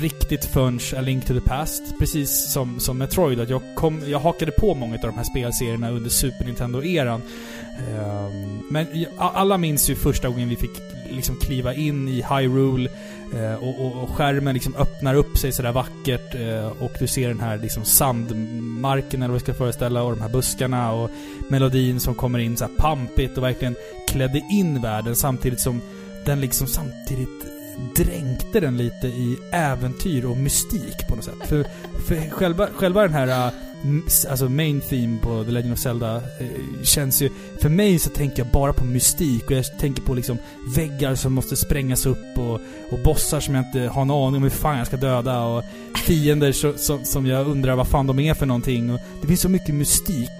riktigt 0.00 0.44
förrän 0.44 0.80
A 0.96 1.00
Link 1.00 1.26
to 1.26 1.34
the 1.34 1.40
Past. 1.40 1.98
Precis 1.98 2.52
som, 2.52 2.80
som 2.80 2.98
Metroid. 2.98 3.40
Att 3.40 3.50
jag, 3.50 3.62
kom, 3.74 4.02
jag 4.06 4.18
hakade 4.18 4.52
på 4.52 4.74
många 4.74 4.94
av 4.94 5.00
de 5.00 5.16
här 5.16 5.24
spelserierna 5.24 5.90
under 5.90 6.10
Super 6.10 6.44
Nintendo-eran. 6.44 7.22
Eh, 7.78 8.28
men 8.70 8.86
alla 9.18 9.58
minns 9.58 9.90
ju 9.90 9.94
första 9.94 10.28
gången 10.28 10.48
vi 10.48 10.56
fick 10.56 10.80
liksom 11.10 11.36
kliva 11.36 11.74
in 11.74 12.08
i 12.08 12.24
Hyrule 12.30 12.90
eh, 12.90 12.94
Eh, 13.34 13.54
och, 13.54 13.86
och, 13.86 14.02
och 14.02 14.10
skärmen 14.10 14.54
liksom 14.54 14.76
öppnar 14.76 15.14
upp 15.14 15.38
sig 15.38 15.52
sådär 15.52 15.72
vackert 15.72 16.34
eh, 16.34 16.82
och 16.82 16.92
du 16.98 17.06
ser 17.06 17.28
den 17.28 17.40
här 17.40 17.58
liksom 17.58 17.84
sandmarken 17.84 19.22
eller 19.22 19.32
vad 19.32 19.34
jag 19.34 19.42
ska 19.42 19.54
föreställa 19.54 20.02
och 20.02 20.10
de 20.16 20.20
här 20.20 20.28
buskarna 20.28 20.92
och 20.92 21.10
melodin 21.48 22.00
som 22.00 22.14
kommer 22.14 22.38
in 22.38 22.56
så 22.56 22.64
här 22.64 22.72
pampigt 22.78 23.38
och 23.38 23.44
verkligen 23.44 23.76
klädde 24.08 24.42
in 24.52 24.82
världen 24.82 25.16
samtidigt 25.16 25.60
som 25.60 25.80
den 26.24 26.40
liksom 26.40 26.66
samtidigt 26.66 27.28
dränkte 27.96 28.60
den 28.60 28.76
lite 28.76 29.06
i 29.06 29.38
äventyr 29.52 30.24
och 30.24 30.36
mystik 30.36 31.08
på 31.08 31.16
något 31.16 31.24
sätt. 31.24 31.48
För, 31.48 31.64
för 32.06 32.30
själva, 32.30 32.68
själva 32.76 33.02
den 33.02 33.14
här 33.14 33.46
äh, 33.46 33.52
alltså 34.30 34.48
main 34.48 34.80
theme 34.80 35.18
på 35.22 35.44
The 35.44 35.50
Legend 35.50 35.72
of 35.72 35.78
Zelda 35.78 36.16
eh, 36.16 36.82
känns 36.82 37.22
ju... 37.22 37.30
För 37.60 37.68
mig 37.68 37.98
så 37.98 38.10
tänker 38.10 38.38
jag 38.38 38.46
bara 38.46 38.72
på 38.72 38.84
mystik 38.84 39.44
och 39.46 39.52
jag 39.52 39.78
tänker 39.78 40.02
på 40.02 40.14
liksom 40.14 40.38
väggar 40.76 41.14
som 41.14 41.32
måste 41.32 41.56
sprängas 41.56 42.06
upp 42.06 42.38
och, 42.38 42.60
och 42.90 42.98
bossar 43.04 43.40
som 43.40 43.54
jag 43.54 43.64
inte 43.64 43.80
har 43.80 44.02
en 44.02 44.10
aning 44.10 44.36
om 44.36 44.42
hur 44.42 44.50
fan 44.50 44.78
jag 44.78 44.86
ska 44.86 44.96
döda 44.96 45.44
och 45.44 45.64
fiender 46.06 46.52
så, 46.52 46.72
som, 46.76 47.04
som 47.04 47.26
jag 47.26 47.48
undrar 47.48 47.76
vad 47.76 47.88
fan 47.88 48.06
de 48.06 48.18
är 48.18 48.34
för 48.34 48.46
någonting. 48.46 48.90
Och 48.90 49.00
det 49.20 49.26
finns 49.26 49.40
så 49.40 49.48
mycket 49.48 49.74
mystik 49.74 50.30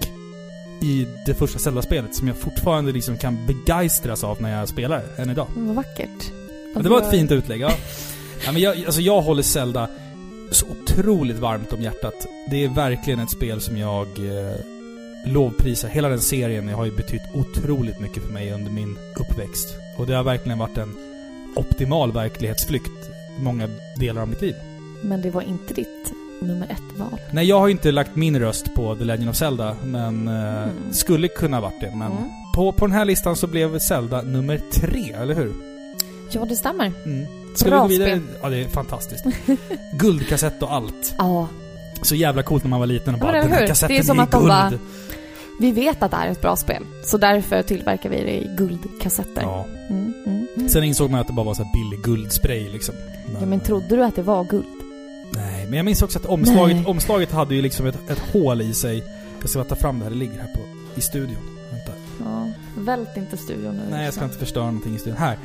i 0.81 1.07
det 1.25 1.33
första 1.33 1.59
Zelda-spelet 1.59 2.15
som 2.15 2.27
jag 2.27 2.37
fortfarande 2.37 2.91
liksom 2.91 3.17
kan 3.17 3.45
begeistras 3.45 4.23
av 4.23 4.41
när 4.41 4.59
jag 4.59 4.69
spelar 4.69 5.03
än 5.17 5.29
idag. 5.29 5.47
Vad 5.55 5.75
vackert. 5.75 6.31
Ja, 6.75 6.81
det 6.81 6.89
var 6.89 7.01
ett 7.01 7.11
fint 7.11 7.31
utlägg, 7.31 7.61
ja. 7.61 7.71
ja 8.45 8.51
men 8.51 8.61
jag, 8.61 8.85
alltså 8.85 9.01
jag 9.01 9.21
håller 9.21 9.43
Zelda 9.43 9.89
så 10.53 10.65
otroligt 10.65 11.39
varmt 11.39 11.73
om 11.73 11.81
hjärtat. 11.81 12.27
Det 12.49 12.63
är 12.63 12.69
verkligen 12.69 13.19
ett 13.19 13.29
spel 13.29 13.61
som 13.61 13.77
jag 13.77 14.07
eh, 14.07 14.55
lovprisar. 15.25 15.89
Hela 15.89 16.09
den 16.09 16.19
serien 16.21 16.69
har 16.69 16.85
ju 16.85 16.91
betytt 16.95 17.21
otroligt 17.33 17.99
mycket 17.99 18.23
för 18.23 18.31
mig 18.33 18.51
under 18.53 18.71
min 18.71 18.97
uppväxt. 19.19 19.75
Och 19.97 20.07
det 20.07 20.13
har 20.15 20.23
verkligen 20.23 20.57
varit 20.59 20.77
en 20.77 20.95
optimal 21.55 22.11
verklighetsflykt 22.11 23.09
många 23.39 23.69
delar 23.99 24.21
av 24.21 24.27
mitt 24.27 24.41
liv. 24.41 24.55
Men 25.01 25.21
det 25.21 25.29
var 25.29 25.41
inte 25.41 25.73
ditt 25.73 26.13
nummer 26.41 26.67
ett-val. 26.71 27.19
Nej, 27.31 27.45
jag 27.47 27.59
har 27.59 27.67
ju 27.67 27.71
inte 27.71 27.91
lagt 27.91 28.15
min 28.15 28.39
röst 28.39 28.73
på 28.75 28.95
The 28.95 29.03
Legend 29.03 29.29
of 29.29 29.35
Zelda, 29.35 29.75
men 29.85 30.27
eh, 30.27 30.63
Mm. 30.63 30.69
skulle 30.91 31.27
kunna 31.27 31.61
varit 31.61 31.81
det. 31.81 31.89
Men 31.95 32.11
Mm. 32.11 32.23
på, 32.55 32.71
på 32.71 32.87
den 32.87 32.95
här 32.95 33.05
listan 33.05 33.35
så 33.35 33.47
blev 33.47 33.79
Zelda 33.79 34.21
nummer 34.21 34.61
tre, 34.71 35.11
eller 35.21 35.35
hur? 35.35 35.51
Ja, 36.31 36.45
det 36.45 36.55
stämmer. 36.55 36.91
Mm. 37.05 37.25
Ska 37.55 37.69
Bra 37.69 37.87
vi 37.87 37.97
gå 37.97 38.03
vidare? 38.03 38.19
spel. 38.19 38.37
Ja, 38.41 38.49
det 38.49 38.57
är 38.57 38.67
fantastiskt. 38.67 39.23
Guldkassett 39.93 40.63
och 40.63 40.73
allt. 40.73 41.15
Ja, 41.17 41.47
Så 42.01 42.15
jävla 42.15 42.43
coolt 42.43 42.63
när 42.63 42.69
man 42.69 42.79
var 42.79 42.87
liten 42.87 43.13
och 43.13 43.19
bara 43.19 43.31
men 43.31 43.41
den 43.41 43.51
här 43.51 43.67
kassetten 43.67 43.95
Det 43.95 43.99
är 44.01 44.03
som 44.03 44.17
i 44.17 44.19
att 44.19 44.31
de 44.31 44.37
guld. 44.37 44.49
bara- 44.49 44.71
vi 45.59 45.71
vet 45.71 46.03
att 46.03 46.11
det 46.11 46.17
är 46.17 46.27
ett 46.27 46.41
bra 46.41 46.55
spel. 46.55 46.83
Så 47.05 47.17
därför 47.17 47.61
tillverkar 47.63 48.09
vi 48.09 48.15
det 48.15 48.31
i 48.43 48.55
guldkassetter. 48.57 49.41
Ja. 49.41 49.65
Mm, 49.89 50.13
mm, 50.25 50.47
mm. 50.57 50.69
Sen 50.69 50.83
insåg 50.83 51.09
man 51.11 51.19
att 51.19 51.27
det 51.27 51.33
bara 51.33 51.45
var 51.45 51.53
så 51.53 51.63
här 51.63 51.71
billig 51.73 51.99
guldspray 52.05 52.69
liksom. 52.69 52.95
Ja, 53.39 53.45
men 53.45 53.59
trodde 53.59 53.95
du 53.95 54.03
att 54.03 54.15
det 54.15 54.21
var 54.21 54.43
guld? 54.43 54.65
Nej, 55.31 55.65
men 55.65 55.73
jag 55.73 55.85
minns 55.85 56.01
också 56.01 56.19
att 56.19 56.25
omslaget, 56.25 56.75
Nej. 56.77 56.85
omslaget 56.85 57.31
hade 57.31 57.55
ju 57.55 57.61
liksom 57.61 57.85
ett, 57.85 58.09
ett 58.09 58.19
hål 58.19 58.61
i 58.61 58.73
sig. 58.73 59.03
Jag 59.41 59.49
ska 59.49 59.59
bara 59.59 59.69
ta 59.69 59.75
fram 59.75 59.99
det 59.99 60.03
här, 60.05 60.11
det 60.11 60.17
ligger 60.17 60.39
här 60.39 60.53
på, 60.53 60.59
i 60.95 61.01
studion. 61.01 61.59
Vänta. 61.71 61.91
Ja, 62.19 62.47
vält 62.77 63.17
inte 63.17 63.37
studion 63.37 63.75
nu. 63.75 63.81
Nej, 63.91 64.05
jag 64.05 64.13
ska 64.13 64.23
inte 64.25 64.37
förstöra 64.37 64.65
någonting 64.65 64.95
i 64.95 64.99
studion. 64.99 65.17
Här. 65.19 65.37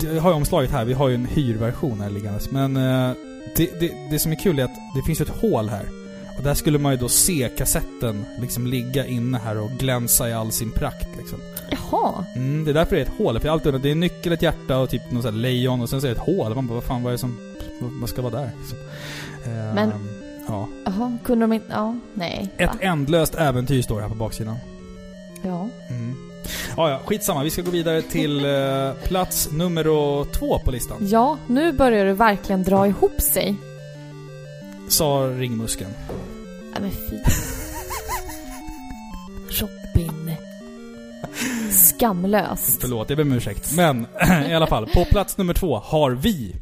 D- 0.00 0.08
Jag 0.14 0.22
har 0.22 0.30
ju 0.30 0.36
omslaget 0.36 0.70
här, 0.70 0.84
vi 0.84 0.92
har 0.92 1.08
ju 1.08 1.14
en 1.14 1.26
hyrversion 1.26 2.00
här 2.00 2.10
liggandes. 2.10 2.50
Men 2.50 2.76
eh, 2.76 3.12
det, 3.56 3.80
det, 3.80 3.92
det 4.10 4.18
som 4.18 4.32
är 4.32 4.36
kul 4.36 4.58
är 4.58 4.64
att 4.64 4.76
det 4.96 5.02
finns 5.06 5.20
ju 5.20 5.22
ett 5.22 5.40
hål 5.40 5.68
här. 5.68 5.82
Och 6.38 6.44
där 6.44 6.54
skulle 6.54 6.78
man 6.78 6.92
ju 6.92 6.98
då 6.98 7.08
se 7.08 7.48
kassetten 7.58 8.24
liksom 8.40 8.66
ligga 8.66 9.06
inne 9.06 9.38
här 9.38 9.58
och 9.58 9.70
glänsa 9.70 10.28
i 10.28 10.32
all 10.32 10.52
sin 10.52 10.70
prakt 10.70 11.08
liksom. 11.18 11.38
Jaha. 11.70 12.24
Mm, 12.36 12.64
det 12.64 12.70
är 12.70 12.74
därför 12.74 12.96
det 12.96 13.02
är 13.02 13.06
ett 13.06 13.18
hål. 13.18 13.38
För 13.40 13.46
jag 13.46 13.52
har 13.52 13.56
alltid 13.56 13.66
undrat, 13.66 13.82
det 13.82 13.88
är 13.88 13.92
en 13.92 14.00
nyckel, 14.00 14.32
ett 14.32 14.42
hjärta 14.42 14.78
och 14.78 14.90
typ 14.90 15.10
något 15.10 15.22
sånt 15.22 15.36
lejon 15.36 15.80
och 15.80 15.88
sen 15.88 16.00
så 16.00 16.06
är 16.06 16.10
det 16.14 16.16
ett 16.20 16.26
hål. 16.26 16.54
Man 16.54 16.66
bara, 16.66 16.74
vad 16.74 16.84
fan 16.84 17.02
vad 17.02 17.10
är 17.10 17.12
det 17.14 17.18
som... 17.18 17.38
Vad 18.00 18.08
ska 18.08 18.22
vara 18.22 18.34
där? 18.40 18.50
Liksom. 18.60 18.78
Eh, 19.44 19.74
Men- 19.74 19.92
Ja. 20.50 20.68
Jaha, 20.84 21.18
kunde 21.24 21.42
de 21.44 21.52
inte... 21.52 21.66
Ja, 21.70 21.96
nej. 22.14 22.48
Ett 22.56 22.68
Va? 22.70 22.76
ändlöst 22.80 23.34
äventyr 23.34 23.82
står 23.82 23.96
det 23.96 24.02
här 24.02 24.08
på 24.08 24.14
baksidan. 24.14 24.56
Ja. 25.42 25.68
Mm. 25.90 26.16
Ja, 26.78 26.90
ja, 26.90 27.00
skitsamma. 27.04 27.42
Vi 27.42 27.50
ska 27.50 27.62
gå 27.62 27.70
vidare 27.70 28.02
till 28.02 28.44
eh, 28.44 28.92
plats 29.04 29.48
nummer 29.52 29.84
två 30.24 30.58
på 30.58 30.70
listan. 30.70 30.96
Ja, 31.00 31.38
nu 31.46 31.72
börjar 31.72 32.04
det 32.04 32.12
verkligen 32.12 32.62
dra 32.62 32.86
ihop 32.86 33.20
sig. 33.20 33.56
Sa 34.88 35.30
ringmuskeln. 35.36 35.90
Nej 36.72 36.80
men 36.80 36.90
fy. 36.90 37.16
Robin. 39.60 40.34
Skamlöst. 41.70 42.80
Förlåt, 42.80 43.10
jag 43.10 43.16
ber 43.16 43.24
om 43.24 43.32
ursäkt. 43.32 43.72
Men 43.76 44.06
i 44.50 44.54
alla 44.54 44.66
fall, 44.66 44.86
på 44.86 45.04
plats 45.04 45.38
nummer 45.38 45.54
två 45.54 45.78
har 45.84 46.10
vi... 46.10 46.54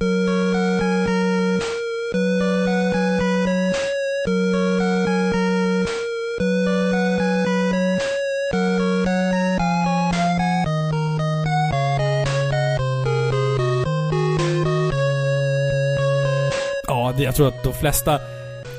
tror 17.37 17.49
att 17.49 17.63
de 17.63 17.73
flesta 17.73 18.19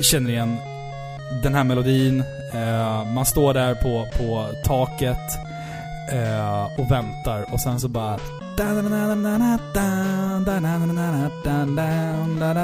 känner 0.02 0.30
igen 0.30 0.58
den 1.44 1.54
här 1.54 1.64
melodin. 1.64 2.24
Eh, 2.54 3.06
man 3.06 3.26
står 3.26 3.54
där 3.54 3.76
på, 3.76 4.08
på 4.18 4.48
taket 4.64 5.18
eh, 6.14 6.80
och 6.80 6.92
väntar 6.92 7.54
och 7.54 7.62
sen 7.62 7.80
så 7.80 7.88
bara... 7.88 8.20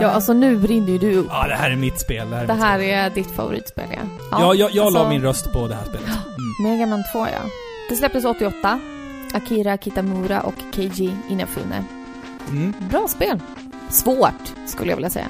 Ja, 0.01 0.09
alltså 0.09 0.33
nu 0.33 0.57
brinner 0.57 0.87
ju 0.87 0.97
du 0.97 1.15
upp. 1.15 1.27
Ja, 1.29 1.47
det 1.47 1.55
här 1.55 1.71
är 1.71 1.75
mitt 1.75 1.99
spel. 1.99 2.29
Det 2.29 2.35
här 2.35 2.43
är, 2.43 2.47
Det 2.47 2.53
här 2.53 2.79
är 2.79 3.09
ditt 3.09 3.31
favoritspel, 3.31 3.85
ja. 3.91 3.97
Ja, 4.31 4.53
jag, 4.53 4.71
jag 4.71 4.93
la 4.93 4.99
alltså, 4.99 5.09
min 5.09 5.21
röst 5.21 5.53
på 5.53 5.67
det 5.67 5.75
här 5.75 5.83
spelet. 5.83 6.07
Mm. 6.07 6.63
Mega 6.63 6.85
Man 6.85 7.03
2, 7.11 7.19
ja. 7.19 7.49
Det 7.89 7.95
släpptes 7.95 8.25
88. 8.25 8.79
Akira 9.33 9.77
Kitamura 9.77 10.41
och 10.41 10.55
Keiji 10.75 11.15
Inafune. 11.29 11.83
Mm. 12.49 12.73
Bra 12.89 13.07
spel. 13.07 13.39
Svårt, 13.89 14.53
skulle 14.67 14.91
jag 14.91 14.95
vilja 14.95 15.09
säga. 15.09 15.27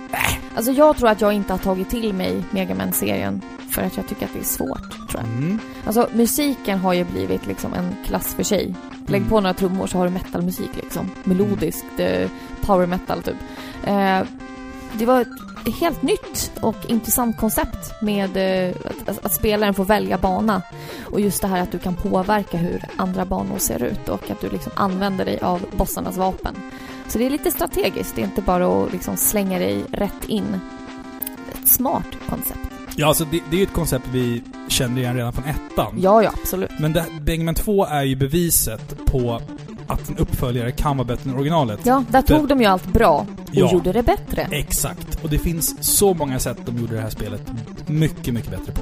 Alltså 0.55 0.71
jag 0.71 0.97
tror 0.97 1.09
att 1.09 1.21
jag 1.21 1.33
inte 1.33 1.53
har 1.53 1.57
tagit 1.57 1.89
till 1.89 2.13
mig 2.13 2.43
Mega 2.51 2.75
Man-serien 2.75 3.41
för 3.69 3.81
att 3.81 3.97
jag 3.97 4.07
tycker 4.07 4.25
att 4.25 4.33
det 4.33 4.39
är 4.39 4.43
svårt, 4.43 4.91
tror 5.09 5.21
jag. 5.23 5.25
Mm. 5.25 5.59
Alltså 5.85 6.07
musiken 6.13 6.79
har 6.79 6.93
ju 6.93 7.03
blivit 7.03 7.47
liksom 7.47 7.73
en 7.73 7.95
klass 8.05 8.33
för 8.33 8.43
sig. 8.43 8.75
Lägg 9.07 9.21
Mm. 9.21 9.29
på 9.29 9.41
några 9.41 9.53
trummor 9.53 9.87
så 9.87 9.97
har 9.97 10.05
du 10.05 10.11
metalmusik 10.11 10.69
liksom. 10.75 11.11
Melodiskt, 11.23 11.85
eh, 11.99 12.29
power 12.61 12.87
metal 12.87 13.23
typ. 13.23 13.35
Eh, 13.83 14.19
det 14.93 15.05
var 15.05 15.21
ett 15.21 15.75
helt 15.79 16.01
nytt 16.01 16.51
och 16.61 16.75
intressant 16.87 17.37
koncept 17.37 18.01
med 18.01 18.37
eh, 18.37 18.75
att, 18.85 19.09
att, 19.09 19.25
att 19.25 19.33
spelaren 19.33 19.73
får 19.73 19.85
välja 19.85 20.17
bana. 20.17 20.61
Och 21.11 21.19
just 21.21 21.41
det 21.41 21.47
här 21.47 21.61
att 21.61 21.71
du 21.71 21.79
kan 21.79 21.95
påverka 21.95 22.57
hur 22.57 22.85
andra 22.95 23.25
banor 23.25 23.57
ser 23.57 23.83
ut 23.83 24.09
och 24.09 24.31
att 24.31 24.41
du 24.41 24.49
liksom 24.49 24.71
använder 24.75 25.25
dig 25.25 25.39
av 25.39 25.65
bossarnas 25.77 26.17
vapen. 26.17 26.55
Så 27.13 27.19
det 27.19 27.25
är 27.25 27.29
lite 27.29 27.51
strategiskt, 27.51 28.15
det 28.15 28.21
är 28.21 28.25
inte 28.25 28.41
bara 28.41 28.83
att 28.83 28.91
liksom 28.91 29.17
slänga 29.17 29.59
dig 29.59 29.83
rätt 29.91 30.25
in. 30.27 30.59
Ett 31.61 31.67
smart 31.67 32.05
koncept. 32.29 32.59
Ja, 32.95 33.07
alltså 33.07 33.25
det, 33.31 33.39
det 33.49 33.55
är 33.55 33.57
ju 33.57 33.63
ett 33.63 33.73
koncept 33.73 34.05
vi 34.11 34.43
kände 34.67 35.01
igen 35.01 35.15
redan 35.15 35.33
från 35.33 35.45
ettan. 35.45 35.95
Ja, 35.97 36.23
ja, 36.23 36.31
absolut. 36.41 36.71
Men 36.79 36.93
det, 36.93 37.05
Bangman 37.21 37.55
2 37.55 37.85
är 37.85 38.03
ju 38.03 38.15
beviset 38.15 39.05
på 39.05 39.41
att 39.87 40.09
en 40.09 40.17
uppföljare 40.17 40.71
kan 40.71 40.97
vara 40.97 41.07
bättre 41.07 41.29
än 41.29 41.35
originalet. 41.37 41.79
Ja, 41.83 42.03
där 42.09 42.21
tog 42.21 42.47
de 42.47 42.59
ju 42.61 42.65
allt 42.65 42.85
bra 42.87 43.25
och 43.41 43.49
Ja. 43.51 43.71
gjorde 43.73 43.91
det 43.91 44.03
bättre. 44.03 44.47
Exakt. 44.51 45.23
Och 45.23 45.29
det 45.29 45.39
finns 45.39 45.83
så 45.97 46.13
många 46.13 46.39
sätt 46.39 46.57
de 46.65 46.77
gjorde 46.77 46.95
det 46.95 47.01
här 47.01 47.09
spelet 47.09 47.41
mycket, 47.87 48.33
mycket 48.33 48.51
bättre 48.51 48.71
på. 48.73 48.81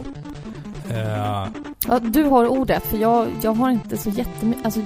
Eh, 0.93 1.47
Ja, 1.87 1.99
du 1.99 2.23
har 2.23 2.47
ordet, 2.47 2.83
för 2.85 2.97
jag, 2.97 3.27
jag 3.41 3.53
har 3.53 3.69
inte 3.71 3.97
så 3.97 4.09
jättemycket... 4.09 4.65
Alltså, 4.65 4.81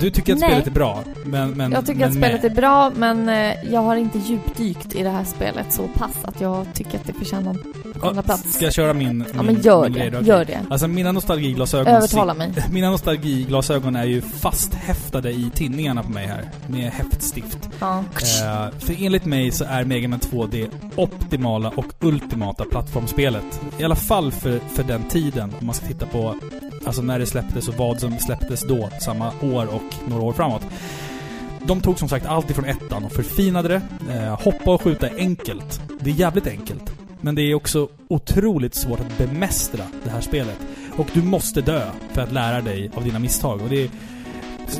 du 0.00 0.10
tycker 0.10 0.32
att 0.32 0.38
Nej. 0.38 0.50
spelet 0.50 0.66
är 0.66 0.70
bra, 0.70 1.04
men... 1.24 1.50
men 1.50 1.72
jag 1.72 1.86
tycker 1.86 2.00
men 2.00 2.08
att 2.08 2.16
spelet 2.16 2.44
är 2.44 2.48
med. 2.48 2.56
bra, 2.56 2.90
men 2.96 3.28
eh, 3.28 3.72
jag 3.72 3.80
har 3.80 3.96
inte 3.96 4.18
djupdykt 4.18 4.94
i 4.94 5.02
det 5.02 5.10
här 5.10 5.24
spelet 5.24 5.72
så 5.72 5.88
pass 5.88 6.16
att 6.22 6.40
jag 6.40 6.66
tycker 6.74 6.98
att 6.98 7.06
det 7.06 7.12
förtjänar 7.12 7.50
en 7.50 8.02
andra 8.02 8.22
plats. 8.22 8.52
Ska 8.52 8.64
jag 8.64 8.74
köra 8.74 8.92
min... 8.94 9.18
min 9.18 9.26
Ja, 9.34 9.42
men 9.42 9.60
gör 9.60 9.88
det. 9.88 9.90
grej? 9.90 10.08
Okej. 10.08 10.28
Gör 10.28 10.44
det. 10.44 10.60
Alltså 10.70 10.88
mina 10.88 11.12
nostalgiglasögon... 11.12 11.94
Övertala 11.94 12.34
mig. 12.34 12.52
Mina 12.72 12.90
nostalgiglasögon 12.90 13.96
är 13.96 14.04
ju 14.04 14.20
fasthäftade 14.20 15.30
i 15.30 15.50
tinningarna 15.54 16.02
på 16.02 16.10
mig 16.10 16.26
här. 16.26 16.50
Med 16.66 16.92
häftstift. 16.92 17.68
Ja. 17.80 17.98
Eh, 17.98 18.78
för 18.78 19.04
enligt 19.04 19.24
mig 19.24 19.50
så 19.50 19.64
är 19.64 19.84
Mega 19.84 20.08
Man 20.08 20.20
2 20.20 20.46
det 20.46 20.68
optimala 20.96 21.72
och 21.76 21.86
ultimata 22.00 22.64
plattformsspelet. 22.64 23.60
I 23.78 23.84
alla 23.84 23.96
fall 23.96 24.32
för, 24.32 24.58
för 24.58 24.82
den 24.82 25.04
tiden. 25.04 25.54
Om 25.60 25.66
man 25.66 25.74
ska 25.74 25.86
titta 25.86 26.06
på 26.06 26.34
alltså 26.86 27.02
när 27.02 27.18
det 27.18 27.26
släpptes 27.26 27.68
och 27.68 27.74
vad 27.74 28.00
som 28.00 28.18
släpptes 28.18 28.62
då, 28.62 28.90
samma 29.00 29.32
år 29.42 29.74
och 29.74 30.08
några 30.08 30.22
år 30.22 30.32
framåt. 30.32 30.62
de 31.66 31.80
tog 31.80 31.98
som 31.98 32.08
sagt 32.08 32.26
allt 32.26 32.50
ifrån 32.50 32.64
ettan 32.64 33.04
och 33.04 33.12
förfinade 33.12 33.68
det. 33.68 33.82
Eh, 34.14 34.40
hoppa 34.40 34.74
och 34.74 34.82
skjuta 34.82 35.08
är 35.08 35.18
enkelt. 35.18 35.80
Det 36.00 36.10
är 36.10 36.14
jävligt 36.14 36.46
enkelt. 36.46 36.92
Men 37.20 37.34
det 37.34 37.42
är 37.42 37.54
också 37.54 37.88
otroligt 38.08 38.74
svårt 38.74 39.00
att 39.00 39.18
bemästra 39.18 39.84
det 40.04 40.10
här 40.10 40.20
spelet. 40.20 40.58
Och 40.96 41.06
du 41.12 41.22
måste 41.22 41.60
dö 41.60 41.90
för 42.12 42.22
att 42.22 42.32
lära 42.32 42.60
dig 42.60 42.90
av 42.94 43.04
dina 43.04 43.18
misstag. 43.18 43.62
Och 43.62 43.68
det 43.68 43.84
är, 43.84 43.90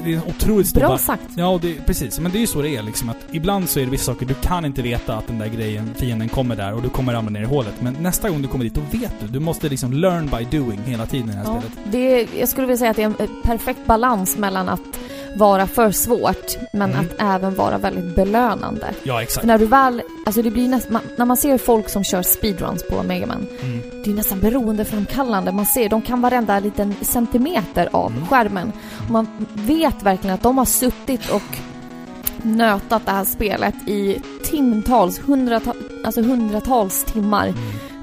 det 0.05 0.13
är 0.13 0.17
en 0.17 0.23
otroligt 0.29 0.67
stor... 0.69 0.81
Bra 0.81 0.99
sagt. 0.99 1.23
Ja, 1.37 1.47
och 1.49 1.61
det, 1.61 1.75
precis. 1.87 2.21
Men 2.21 2.33
det 2.33 2.39
är 2.39 2.41
ju 2.41 2.47
så 2.47 2.63
det 2.63 2.77
är 2.77 2.83
liksom. 2.83 3.09
Att 3.09 3.17
ibland 3.33 3.69
så 3.69 3.81
är 3.81 3.85
det 3.85 3.91
vissa 3.91 4.05
saker 4.13 4.27
du 4.27 4.35
kan 4.35 4.65
inte 4.65 4.83
veta 4.83 5.15
att 5.17 5.27
den 5.27 5.39
där 5.39 5.49
grejen, 5.49 5.91
fienden 5.97 6.29
kommer 6.29 6.57
där 6.57 6.75
och 6.75 6.83
du 6.83 6.89
kommer 6.89 7.13
ramla 7.13 7.31
ner 7.31 7.43
i 7.43 7.45
hålet. 7.45 7.75
Men 7.81 7.97
nästa 8.01 8.31
gång 8.31 8.43
du 8.43 8.49
kommer 8.49 8.65
dit, 8.65 8.75
då 8.75 8.99
vet 8.99 9.13
du. 9.21 9.27
Du 9.27 9.41
måste 9.41 9.69
liksom 9.69 9.93
learn 9.93 10.27
by 10.27 10.59
doing 10.59 10.81
hela 10.87 11.07
tiden 11.07 11.29
i 11.29 11.33
det 11.33 11.39
här 11.39 11.45
Ja, 11.45 11.61
spelet. 11.61 11.79
det 11.93 12.21
är, 12.21 12.41
jag 12.41 12.49
skulle 12.49 12.67
vilja 12.67 12.79
säga 12.79 12.91
att 12.91 12.97
det 12.97 13.03
är 13.03 13.07
en 13.07 13.17
eh, 13.19 13.27
perfekt 13.45 13.87
balans 13.87 14.37
mellan 14.39 14.69
att 14.69 14.81
vara 15.37 15.67
för 15.67 15.91
svårt, 15.91 16.57
men 16.73 16.91
Mm. 16.93 17.01
att 17.07 17.23
även 17.35 17.55
vara 17.55 17.79
väldigt 17.79 18.17
belönande. 18.17 18.87
Ja, 19.03 19.15
För 19.15 19.21
exakt. 19.23 19.47
när 19.47 19.59
du 19.59 19.67
väl, 19.67 20.03
alltså 20.27 20.43
det 20.43 20.51
blir 20.51 20.69
nästan, 20.69 20.99
när 21.17 21.25
man 21.25 21.37
ser 21.37 21.59
folk 21.59 21.89
som 21.89 22.05
kör 22.05 22.23
speedruns 22.23 22.85
på 22.91 23.03
Mega 23.03 23.27
Man, 23.27 23.47
Mm. 23.63 23.81
det 24.05 24.11
är 24.11 24.15
nästan 24.15 24.41
beroendeframkallande. 24.41 25.53
Man 25.53 25.67
ser, 25.67 25.89
de 25.89 26.03
kan 26.03 26.21
varenda 26.21 26.59
liten 26.61 26.95
centimeter 27.03 27.89
av 27.93 28.11
Mm. 28.13 28.27
skärmen. 28.27 28.73
Och 29.05 29.11
man 29.11 29.27
vet 29.55 30.03
verkligen 30.03 30.35
att 30.35 30.43
de 30.43 30.59
har 30.59 30.65
suttit 30.65 31.31
och 31.31 31.43
nötat 32.43 33.07
det 33.07 33.13
här 33.13 33.25
spelet 33.25 33.75
i 33.89 34.23
timtals, 34.45 35.19
hundratals, 35.21 35.77
alltså 36.05 36.23
hundratals 36.23 37.05
timmar. 37.05 37.47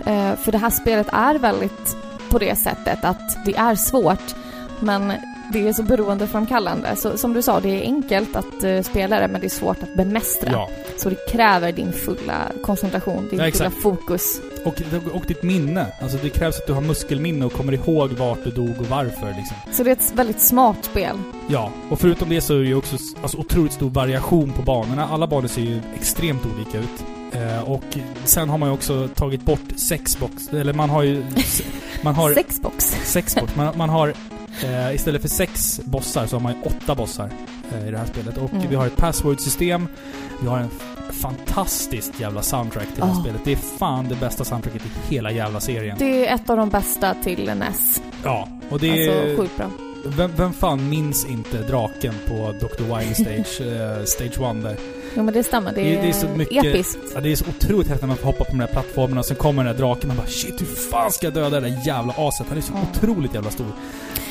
Mm. 0.06 0.30
Eh, 0.32 0.36
för 0.38 0.52
det 0.52 0.58
här 0.58 0.70
spelet 0.70 1.08
är 1.12 1.36
väldigt 1.36 1.98
på 2.30 2.38
det 2.40 2.56
sättet 2.60 3.06
att 3.06 3.46
det 3.46 3.56
är 3.58 3.76
svårt, 3.76 4.36
men 4.80 5.14
det 5.54 5.68
är 5.68 5.74
så 5.74 5.84
beroendeframkallande. 5.84 6.96
Så 6.96 7.18
som 7.18 7.34
du 7.34 7.42
sa, 7.42 7.60
det 7.60 7.70
är 7.70 7.82
enkelt 7.82 8.36
att 8.36 8.64
eh, 8.64 8.82
spela 8.82 9.20
det, 9.20 9.28
men 9.28 9.42
det 9.42 9.48
är 9.48 9.50
svårt 9.50 9.84
att 9.84 9.96
bemästra. 9.96 10.52
Ja. 10.52 10.70
Så 10.98 11.10
det 11.10 11.32
kräver 11.32 11.72
din 11.72 11.94
fulla 11.94 12.52
koncentration, 12.64 13.28
din 13.30 13.40
Ja, 13.40 13.52
fulla 13.52 13.70
fokus. 13.70 14.42
Och, 14.66 14.82
och 15.14 15.24
ditt 15.28 15.44
minne. 15.44 15.86
Alltså 16.02 16.18
det 16.24 16.30
krävs 16.30 16.58
att 16.60 16.68
du 16.68 16.74
har 16.74 16.82
muskelminne 16.82 17.46
och 17.46 17.54
kommer 17.54 17.74
ihåg 17.74 18.10
vart 18.10 18.44
du 18.44 18.52
dog 18.52 18.76
och 18.80 18.86
varför 18.86 19.36
liksom. 19.38 19.58
Så 19.72 19.84
det 19.84 19.90
är 19.90 19.96
ett 19.96 20.14
väldigt 20.16 20.42
smart 20.42 20.78
spel. 20.82 21.18
Ja, 21.48 21.72
och 21.90 22.00
förutom 22.00 22.30
det 22.30 22.42
så 22.42 22.54
är 22.54 22.60
det 22.60 22.66
ju 22.66 22.76
också 22.76 22.98
alltså, 23.22 23.38
otroligt 23.38 23.74
stor 23.74 23.90
variation 23.90 24.52
på 24.54 24.62
banorna. 24.62 25.08
Alla 25.08 25.28
banor 25.28 25.48
ser 25.48 25.62
ju 25.62 25.82
extremt 25.96 26.42
olika 26.56 26.78
ut. 26.78 27.06
Eh, 27.32 27.72
och 27.72 27.98
sen 28.24 28.50
har 28.50 28.58
man 28.58 28.70
ju 28.70 28.74
också 28.74 29.08
tagit 29.16 29.42
bort 29.46 29.72
sex 29.76 30.20
box, 30.20 30.48
eller 30.54 30.74
man 30.74 30.90
har 30.90 31.04
ju... 31.04 31.24
Man 32.02 32.16
har 32.16 32.34
Sexbox. 32.34 32.86
sex 33.04 33.36
box. 33.36 33.56
Man, 33.56 33.78
man 33.78 33.90
har... 33.90 34.14
Eh, 34.64 34.96
istället 34.96 35.22
för 35.22 35.30
sex 35.30 35.82
bossar 35.84 36.26
så 36.28 36.36
har 36.36 36.42
man 36.42 36.54
ju 36.54 36.62
åtta 36.64 36.96
bossar 36.96 37.30
eh, 37.74 37.88
i 37.88 37.92
det 37.92 37.98
här 37.98 38.06
spelet. 38.06 38.38
Och 38.38 38.54
Mm. 38.54 38.68
vi 38.70 38.76
har 38.76 38.88
ett 38.88 38.98
password-system. 38.98 39.88
Vi 40.42 40.48
har 40.48 40.58
en 40.60 40.70
fantastiskt 41.14 42.20
jävla 42.20 42.42
soundtrack 42.42 42.88
till 42.88 42.96
det 43.00 43.06
här 43.06 43.14
Ja. 43.14 43.22
spelet. 43.22 43.42
Det 43.46 43.52
är 43.52 43.56
fan 43.56 44.08
det 44.10 44.16
bästa 44.16 44.44
soundtracket 44.44 44.82
i 44.86 45.16
hela 45.16 45.32
jävla 45.32 45.60
serien. 45.60 45.96
Det 46.00 46.28
är 46.28 46.36
ett 46.36 46.50
av 46.50 46.58
de 46.58 46.70
bästa 46.70 47.14
till 47.24 47.52
NES. 47.56 48.02
Ja, 48.24 48.48
och 48.70 48.80
det 48.80 48.88
är... 49.06 49.22
Alltså 49.22 49.42
sjukt 49.42 49.58
bra. 49.58 49.68
Vem, 50.18 50.32
vem 50.36 50.54
fan 50.54 50.90
minns 50.90 51.26
inte 51.26 51.58
draken 51.58 52.14
på 52.28 52.54
Dr. 52.60 52.84
Wily 52.98 53.14
Stage, 53.14 53.62
eh, 53.68 54.04
Stage 54.06 54.40
1 54.58 54.64
där? 54.64 54.76
Jo 55.16 55.24
men 55.24 55.34
det 55.34 55.44
stämmer, 55.44 55.72
det 55.72 55.82
Det- 55.84 55.96
är, 55.98 56.02
det 56.02 56.08
är 56.10 56.14
så 56.14 56.28
mycket- 56.28 56.66
episkt. 56.66 56.98
Ja, 57.16 57.22
det 57.22 57.32
är 57.32 57.36
så 57.36 57.46
otroligt 57.50 57.88
häftigt 57.88 58.02
när 58.02 58.08
man 58.08 58.18
får 58.18 58.26
hoppa 58.26 58.44
på 58.44 58.52
de 58.52 58.58
där 58.60 58.68
plattformarna 58.68 59.20
och 59.20 59.26
sen 59.26 59.36
kommer 59.38 59.64
den 59.64 59.74
där 59.74 59.80
draken 59.84 60.10
och 60.10 60.16
man 60.16 60.26
bara 60.26 60.32
shit 60.32 60.62
hur 60.62 60.66
fan 60.66 61.12
ska 61.12 61.26
jag 61.26 61.34
döda 61.34 61.60
det 61.60 61.70
där 61.70 61.82
jävla 61.88 62.14
aset? 62.18 62.46
Han 62.50 62.58
är 62.58 62.62
så 62.62 62.74
Ja. 62.76 62.82
otroligt 62.92 63.34
jävla 63.34 63.50
stor. 63.50 63.66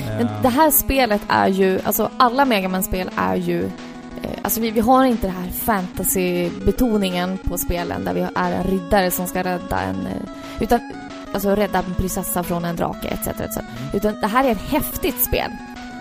Men 0.08 0.20
Eh, 0.26 0.42
det 0.42 0.48
här 0.48 0.70
spelet 0.70 1.20
är 1.28 1.48
ju, 1.48 1.80
alltså 1.84 2.10
alla 2.16 2.44
Mega 2.44 2.68
Man-spel 2.68 3.10
är 3.16 3.36
ju 3.36 3.64
eh, 3.64 4.30
Alltså 4.42 4.60
vi, 4.60 4.70
vi 4.70 4.80
har 4.80 5.04
inte 5.04 5.26
den 5.26 5.36
här 5.36 5.50
fantasy-betoningen 5.50 7.38
på 7.44 7.58
spelen 7.58 8.04
där 8.04 8.14
vi 8.14 8.20
är 8.34 8.52
en 8.52 8.64
riddare 8.64 9.10
som 9.10 9.26
ska 9.26 9.42
rädda 9.42 9.80
en... 9.80 10.06
eh, 10.06 10.62
Utan, 10.62 10.80
alltså 11.46 11.62
rädda 11.62 11.78
en 11.78 11.94
prinsessa 11.94 12.42
från 12.42 12.64
en 12.64 12.76
drake 12.76 13.08
etc. 13.08 13.26
etc. 13.28 13.56
Mm. 13.56 13.64
Utan 13.92 14.20
det 14.20 14.26
här 14.26 14.44
är 14.44 14.52
ett 14.52 14.62
häftigt 14.70 15.24
spel. 15.24 15.50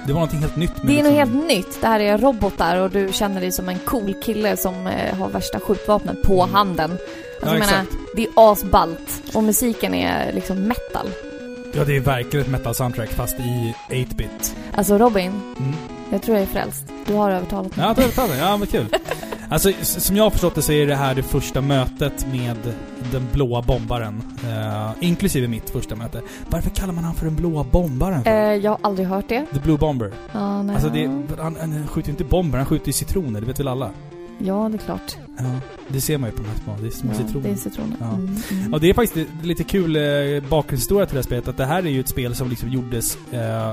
Det 0.06 0.14
var 0.14 0.20
någonting 0.20 0.40
helt 0.40 0.56
nytt 0.56 0.72
Det 0.76 0.82
är 1.00 1.04
något 1.04 1.12
liksom- 1.14 1.16
helt 1.16 1.48
nytt. 1.48 1.82
Det 1.82 1.88
här 1.88 2.00
är 2.00 2.18
robotar 2.18 2.78
och 2.78 2.90
du 2.90 3.10
känner 3.14 3.42
dig 3.42 3.52
som 3.52 3.70
en 3.70 3.80
cool 3.80 4.14
kille 4.24 4.58
som 4.58 4.88
eh, 4.88 5.16
har 5.16 5.30
värsta 5.30 5.60
skjutvapnet 5.60 6.22
på 6.24 6.44
Mm. 6.44 6.56
handen. 6.56 6.92
Alltså 6.92 7.08
Ja, 7.42 7.52
jag 7.52 7.60
menar, 7.60 7.86
det 8.16 8.24
är 8.24 8.30
asballt. 8.36 9.22
Och 9.34 9.44
musiken 9.44 9.94
är 9.94 10.34
liksom 10.34 10.58
metal. 10.58 11.10
Ja, 11.74 11.84
det 11.84 11.96
är 11.96 12.00
verkligen 12.00 12.46
ett 12.46 12.52
metal 12.52 12.76
soundtrack 12.76 13.10
fast 13.10 13.40
i 13.40 13.74
8-bit. 13.90 14.56
Alltså 14.76 14.98
Robin, 14.98 15.42
Mm. 15.60 15.74
jag 16.12 16.22
tror 16.22 16.38
jag 16.38 16.44
är 16.44 16.48
frälst. 16.52 16.84
Du 17.06 17.14
har 17.14 17.32
övertalat 17.32 17.76
mig. 17.76 17.86
Ja, 17.86 17.94
ta 17.96 18.02
ta 18.02 18.28
det. 18.28 18.38
Ja, 18.38 18.58
vad 18.58 18.72
kul. 18.72 18.86
Alltså, 19.50 19.72
som 19.82 20.16
jag 20.16 20.24
har 20.24 20.30
förstått 20.32 20.56
det 20.56 20.62
så 20.62 20.72
är 20.72 20.88
det 20.88 20.96
här 20.96 21.16
det 21.16 21.24
första 21.24 21.62
mötet 21.62 22.28
med 22.32 22.58
den 23.12 23.28
blåa 23.34 23.62
bombaren. 23.62 24.22
Eh, 24.44 24.90
inklusive 25.02 25.48
mitt 25.48 25.70
första 25.70 25.96
möte. 25.96 26.22
Varför 26.50 26.70
kallar 26.70 26.94
man 26.94 27.04
han 27.04 27.16
för 27.16 27.26
den 27.26 27.36
blåa 27.36 27.64
bombaren? 27.64 28.24
För? 28.24 28.32
Eh, 28.32 28.56
jag 28.56 28.72
har 28.72 28.80
aldrig 28.82 29.08
hört 29.08 29.30
det. 29.30 29.46
The 29.54 29.60
Blue 29.60 29.78
Bomber. 29.78 30.12
Ja, 30.32 30.64
nej. 30.64 30.76
Alltså 30.76 30.90
det, 30.90 31.06
han, 31.42 31.56
han 31.60 31.88
skjuter 31.88 32.08
ju 32.10 32.12
inte 32.12 32.24
bomber, 32.24 32.58
han 32.58 32.68
skjuter 32.68 32.88
ju 32.88 32.94
citroner, 32.94 33.42
det 33.42 33.48
vet 33.48 33.60
väl 33.60 33.68
alla? 33.68 33.92
Ja, 34.40 34.70
det 34.72 34.76
är 34.76 34.86
klart. 34.86 35.16
Ja, 35.38 35.44
det 35.88 36.02
ser 36.02 36.18
man 36.18 36.30
ju 36.30 36.36
på 36.36 36.42
de 36.44 36.50
här 36.50 36.58
små, 36.64 36.76
det 36.82 36.88
är 36.88 36.92
små 36.92 37.12
Ja, 37.12 37.18
citroner. 37.28 37.48
det 37.48 37.54
är 37.54 37.56
citroner. 37.56 37.98
Ja. 38.00 38.06
Mm, 38.14 38.38
mm. 38.52 38.74
Ja, 38.74 38.80
det 38.80 38.90
är 38.90 38.94
faktiskt 38.94 39.16
li- 39.16 39.48
lite 39.48 39.64
kul 39.64 39.96
eh, 39.96 40.50
bakgrundshistoria 40.50 41.06
till 41.06 41.14
det 41.16 41.18
här 41.20 41.24
spelet. 41.24 41.48
Att 41.48 41.58
det 41.58 41.66
här 41.66 41.86
är 41.86 41.90
ju 41.90 42.00
ett 42.00 42.10
spel 42.10 42.36
som 42.36 42.50
liksom 42.50 42.70
gjordes 42.70 43.18
eh, 43.32 43.72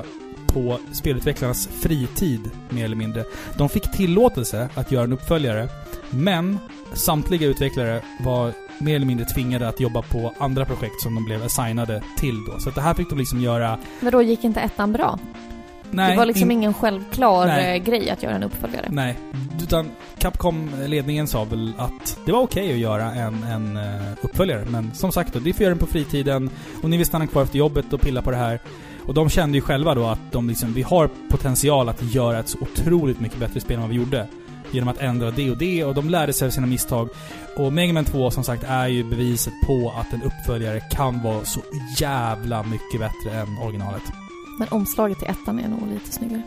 på 0.55 0.79
spelutvecklarnas 0.93 1.69
fritid, 1.83 2.51
mer 2.71 2.85
eller 2.85 2.97
mindre. 2.97 3.25
De 3.59 3.69
fick 3.69 3.93
tillåtelse 3.93 4.69
att 4.75 4.93
göra 4.93 5.05
en 5.05 5.13
uppföljare, 5.13 5.69
men 6.11 6.59
samtliga 6.93 7.47
utvecklare 7.47 8.01
var 8.21 8.53
mer 8.79 8.97
eller 8.97 9.07
mindre 9.07 9.27
tvingade 9.27 9.69
att 9.69 9.81
jobba 9.81 10.03
på 10.03 10.33
andra 10.39 10.65
projekt 10.65 11.01
som 11.01 11.15
de 11.15 11.25
blev 11.25 11.45
assignade 11.45 12.03
till 12.17 12.45
då. 12.45 12.61
Så 12.61 12.69
att 12.69 12.75
det 12.75 12.81
här 12.81 12.95
fick 12.95 13.11
de 13.11 13.19
liksom 13.19 13.41
göra... 13.41 13.79
Men 14.01 14.13
då 14.13 14.23
gick 14.23 14.45
inte 14.45 14.61
ettan 14.61 14.93
bra? 14.93 15.19
Nej, 15.91 16.11
det 16.11 16.17
var 16.17 16.27
liksom 16.27 16.51
in- 16.51 16.59
ingen 16.59 16.75
självklar 16.75 17.47
Nej. 17.47 17.77
eh, 17.77 17.85
grej 17.85 18.11
att 18.11 18.23
göra 18.23 18.35
en 18.35 18.43
uppföljare. 18.43 18.87
Nej, 18.91 19.19
utan 19.63 19.91
Capcom-ledningen 20.19 21.27
sa 21.27 21.45
väl 21.45 21.73
att 21.79 22.19
det 22.27 22.33
var 22.33 22.41
okej 22.41 22.73
att 22.73 22.79
göra 22.79 23.13
en, 23.13 23.43
en 23.45 23.77
eh, 23.77 24.03
uppföljare. 24.23 24.65
Men 24.71 24.95
som 24.95 25.13
sagt 25.13 25.33
då, 25.35 25.41
ni 25.41 25.53
får 25.53 25.63
göra 25.63 25.71
den 25.75 25.79
på 25.79 25.87
fritiden 25.87 26.51
och 26.83 26.91
ni 26.91 26.97
vill 26.97 27.07
stanna 27.07 27.27
kvar 27.27 27.43
efter 27.43 27.59
jobbet 27.59 27.93
och 27.93 28.01
pilla 28.01 28.23
på 28.23 28.31
det 28.31 28.37
här. 28.37 28.61
Och 29.07 29.15
de 29.15 29.29
kände 29.31 29.59
ju 29.59 29.63
själva 29.63 29.95
då 29.95 30.07
att 30.07 30.33
de 30.33 30.49
liksom, 30.49 30.73
vi 30.73 30.83
har 30.83 31.11
potential 31.29 31.89
att 31.89 32.03
göra 32.15 32.39
ett 32.39 32.49
så 32.49 32.59
otroligt 32.61 33.21
mycket 33.21 33.39
bättre 33.39 33.61
spel 33.61 33.75
än 33.75 33.81
vad 33.81 33.91
vi 33.91 33.97
gjorde. 33.97 34.27
Genom 34.71 34.89
att 34.89 34.99
ändra 34.99 35.31
det 35.31 35.51
och 35.51 35.59
det 35.59 35.85
och 35.85 35.95
de 35.95 36.09
lärde 36.09 36.33
sig 36.33 36.47
av 36.47 36.51
sina 36.51 36.67
misstag. 36.67 37.09
Och 37.57 37.73
Mega 37.73 37.93
Man 37.93 38.05
2 38.05 38.31
som 38.31 38.45
sagt 38.45 38.65
är 38.69 38.87
ju 38.87 39.05
beviset 39.05 39.53
på 39.67 39.93
att 39.97 40.13
en 40.13 40.23
uppföljare 40.23 40.81
kan 40.81 41.23
vara 41.23 41.45
så 41.45 41.61
jävla 41.99 42.63
mycket 42.63 43.01
bättre 43.01 43.41
än 43.41 43.59
originalet. 43.59 44.03
Men 44.59 44.69
omslaget 44.71 45.19
till 45.19 45.29
ettan 45.29 45.59
är 45.59 45.69
nog 45.69 45.89
lite 45.93 46.13
snyggare. 46.13 46.43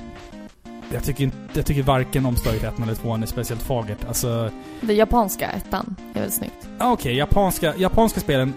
Jag 0.93 1.03
tycker, 1.03 1.23
inte, 1.23 1.37
jag 1.53 1.65
tycker 1.65 1.83
varken 1.83 2.25
omslaget 2.25 2.63
1 2.63 2.79
eller 2.79 2.95
2 2.95 3.13
är 3.13 3.25
speciellt 3.25 3.61
fagert. 3.61 4.05
Alltså, 4.07 4.49
Det 4.81 4.93
japanska 4.93 5.49
ettan 5.49 5.95
är 6.13 6.21
väl 6.21 6.31
snyggt? 6.31 6.67
Ja, 6.79 6.91
Okej, 6.91 7.15
japanska, 7.15 7.73
japanska 7.77 8.19
spelen... 8.19 8.53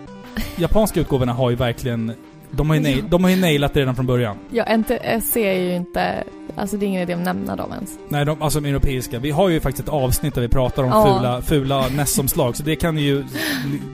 Japanska 0.57 1.01
utgåvorna 1.01 1.33
har 1.33 1.51
ju 1.51 1.57
verkligen... 1.57 2.15
De 2.51 2.69
har 2.71 2.77
ju, 2.77 2.83
nail, 2.83 3.05
de 3.11 3.25
har 3.25 3.31
ju 3.31 3.37
nailat 3.37 3.75
det 3.75 3.81
redan 3.81 3.95
från 3.95 4.07
början. 4.07 4.37
Ja, 4.51 4.77
NTSC 4.77 5.37
är 5.37 5.53
ju 5.59 5.77
inte... 5.77 6.25
Alltså 6.57 6.77
det 6.77 6.85
är 6.85 6.89
ingen 6.89 7.03
idé 7.03 7.13
att 7.13 7.21
nämna 7.21 7.57
dem 7.57 7.73
ens. 7.73 7.99
Nej, 8.09 8.25
de, 8.25 8.43
alltså 8.43 8.61
de 8.61 8.69
europeiska. 8.69 9.19
Vi 9.19 9.31
har 9.31 9.49
ju 9.49 9.61
faktiskt 9.61 9.89
ett 9.89 9.95
avsnitt 9.95 10.35
där 10.35 10.43
vi 10.43 10.49
pratar 10.49 10.83
om 10.83 10.89
Ja. 10.89 11.05
fula, 11.19 11.43
fula 11.43 11.89
NES-omslag, 11.97 12.57
så 12.57 12.63
det 12.63 12.77
kan 12.77 12.95
ni 12.95 13.01
ju 13.03 13.25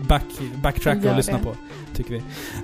back, 0.08 0.22
backtracka 0.62 1.00
Gör 1.00 1.10
och 1.10 1.16
lyssna 1.16 1.38
det. 1.38 1.44
på. 1.44 1.54
Tycker 1.94 2.10
vi. 2.14 2.22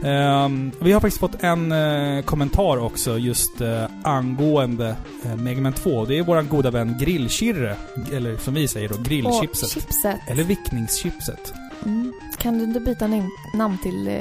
Ehm, 0.08 0.72
vi 0.80 0.92
har 0.92 1.00
faktiskt 1.00 1.20
fått 1.20 1.42
en 1.42 1.72
eh, 1.72 2.22
kommentar 2.24 2.78
också 2.78 3.18
just 3.18 3.60
uh, 3.60 3.84
angående 4.02 4.96
uh, 5.26 5.36
Mega 5.36 5.60
Man 5.60 5.72
2. 5.72 6.04
Det 6.04 6.18
är 6.18 6.22
våran 6.22 6.48
goda 6.48 6.70
vän 6.70 6.96
Grillkirre, 7.00 7.76
eller 8.12 8.36
som 8.36 8.54
vi 8.54 8.68
säger 8.68 8.88
då, 8.88 8.94
grillchipset. 9.02 9.70
chipset. 9.70 10.20
Eller 10.28 10.44
vickningschipset. 10.44 11.52
Mm. 11.84 12.12
Kan 12.38 12.58
du 12.58 12.64
inte 12.64 12.80
byta 12.80 13.08
namn 13.54 13.78
till 13.82 14.08
eh, 14.08 14.14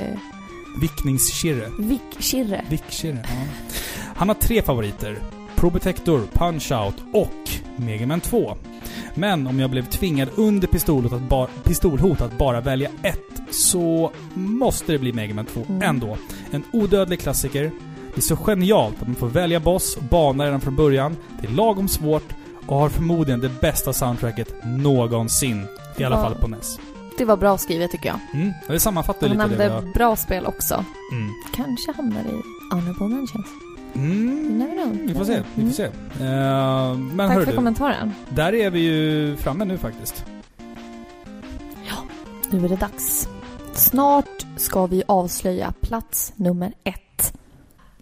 Vickningskirre. 0.81 1.71
Vic 1.79 2.01
Kirre? 2.19 2.65
Vickkirre, 2.69 3.23
ja. 3.23 3.47
Han 4.15 4.27
har 4.27 4.35
tre 4.35 4.61
favoriter. 4.61 5.17
Probotector, 5.55 6.21
Punch-Out 6.33 6.93
och 7.13 7.49
Mega 7.75 8.07
Man 8.07 8.21
2. 8.21 8.57
Men 9.15 9.47
om 9.47 9.59
jag 9.59 9.69
blev 9.69 9.85
tvingad 9.89 10.29
under 10.35 10.67
pistolhot 10.67 11.13
att, 11.13 11.21
ba- 11.29 11.47
pistolhot 11.63 12.21
att 12.21 12.37
bara 12.37 12.61
välja 12.61 12.89
ett 13.03 13.41
så 13.51 14.11
måste 14.33 14.91
det 14.91 14.97
bli 14.99 15.13
Mega 15.13 15.33
Man 15.33 15.45
2 15.45 15.61
Mm. 15.69 15.81
ändå. 15.81 16.17
En 16.51 16.63
odödlig 16.73 17.19
klassiker. 17.19 17.71
Det 18.15 18.19
är 18.19 18.21
så 18.21 18.35
genialt 18.35 19.01
att 19.01 19.07
man 19.07 19.15
får 19.15 19.27
välja 19.27 19.59
boss 19.59 19.95
och 19.97 20.03
bana 20.03 20.45
redan 20.45 20.61
från 20.61 20.75
början. 20.75 21.17
Det 21.41 21.47
är 21.47 21.51
lagom 21.51 21.87
svårt 21.87 22.29
och 22.67 22.77
har 22.77 22.89
förmodligen 22.89 23.39
det 23.39 23.61
bästa 23.61 23.93
soundtracket 23.93 24.53
någonsin. 24.65 25.65
I 25.97 26.03
alla 26.03 26.15
Ja. 26.15 26.21
fall 26.23 26.35
på 26.35 26.47
NES. 26.47 26.79
Det 27.21 27.25
var 27.25 27.37
bra 27.37 27.57
skrivet 27.57 27.91
tycker 27.91 28.09
jag. 28.09 28.41
Mm, 28.41 28.53
det 28.67 28.79
sammanfattar 28.79 29.27
Han 29.27 29.37
lite 29.37 29.49
det 29.49 29.63
vi 29.63 29.69
nämnde 29.69 29.91
bra 29.93 30.15
spel 30.15 30.45
också. 30.45 30.85
Mm. 31.11 31.33
Kanske 31.53 31.91
hamnar 31.91 32.21
i 32.21 32.41
honorable 32.71 33.07
mentions. 33.07 33.47
Mm. 33.95 34.67
Know. 34.71 35.07
Vi 35.07 35.13
får 35.13 35.25
se, 35.25 35.43
vi 35.55 35.65
får 35.65 35.73
se. 35.73 35.83
Eh, 35.83 35.89
men 36.97 37.17
Tack 37.17 37.31
hör 37.31 37.43
för 37.43 37.51
du, 37.51 37.57
kommentaren. 37.57 38.13
där 38.29 38.53
är 38.53 38.69
vi 38.69 38.79
ju 38.79 39.35
framme 39.37 39.65
nu 39.65 39.77
faktiskt. 39.77 40.25
Nu 42.51 42.65
är 42.65 42.69
det 42.69 42.75
dags. 42.75 43.29
Snart 43.73 44.45
ska 44.57 44.85
vi 44.85 45.03
avslöja 45.07 45.73
plats 45.81 46.33
nummer 46.35 46.73
ett. 46.83 47.33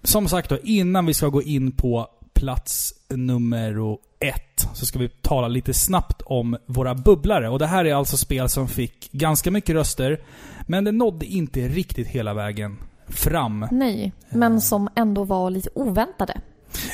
Som 0.03 0.27
sagt 0.27 0.49
då, 0.49 0.57
innan 0.63 1.05
vi 1.05 1.13
ska 1.13 1.27
gå 1.27 1.41
in 1.41 1.71
på 1.71 2.07
plats 2.39 2.93
nummer 3.09 3.97
ett 4.19 4.67
så 4.73 4.85
ska 4.85 4.99
vi 4.99 5.09
tala 5.09 5.47
lite 5.47 5.73
snabbt 5.73 6.21
om 6.25 6.57
våra 6.65 6.95
bubblare. 6.95 7.49
Och 7.49 7.59
det 7.59 7.67
här 7.67 7.85
är 7.85 7.93
alltså 7.95 8.17
spel 8.17 8.49
som 8.49 8.67
fick 8.67 9.11
ganska 9.11 9.51
mycket 9.51 9.75
röster, 9.75 10.19
men 10.67 10.83
det 10.83 10.91
nådde 10.91 11.25
inte 11.25 11.67
riktigt 11.67 12.07
hela 12.07 12.33
vägen 12.33 12.77
fram. 13.07 13.67
Nej, 13.71 14.13
men 14.29 14.61
som 14.61 14.89
ändå 14.95 15.23
var 15.23 15.49
lite 15.49 15.69
oväntade. 15.75 16.41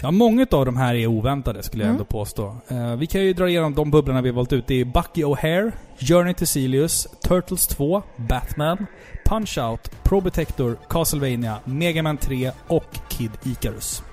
Ja, 0.01 0.11
många 0.11 0.47
av 0.51 0.65
de 0.65 0.77
här 0.77 0.95
är 0.95 1.07
oväntade 1.07 1.63
skulle 1.63 1.83
jag 1.83 1.89
Mm. 1.89 1.95
ändå 1.95 2.05
påstå. 2.05 2.55
Eh, 2.67 2.95
vi 2.95 3.07
kan 3.07 3.21
ju 3.21 3.33
dra 3.33 3.49
igenom 3.49 3.75
de 3.75 3.91
bubblorna 3.91 4.21
vi 4.21 4.29
har 4.29 4.35
valt 4.35 4.53
ut. 4.53 4.67
Det 4.67 4.75
är 4.81 4.85
Bucky 4.85 5.23
O'Hare, 5.23 5.71
Journey 5.99 6.33
to 6.33 6.45
Celius, 6.45 7.07
Turtles 7.27 7.67
2, 7.67 8.03
Batman, 8.17 8.85
Punch-Out, 9.25 9.89
Probotector, 10.03 10.77
Castlevania, 10.89 11.57
Mega 11.65 12.03
Man 12.03 12.17
3 12.17 12.51
och 12.67 12.97
Kid 13.09 13.31
Icarus. 13.43 14.03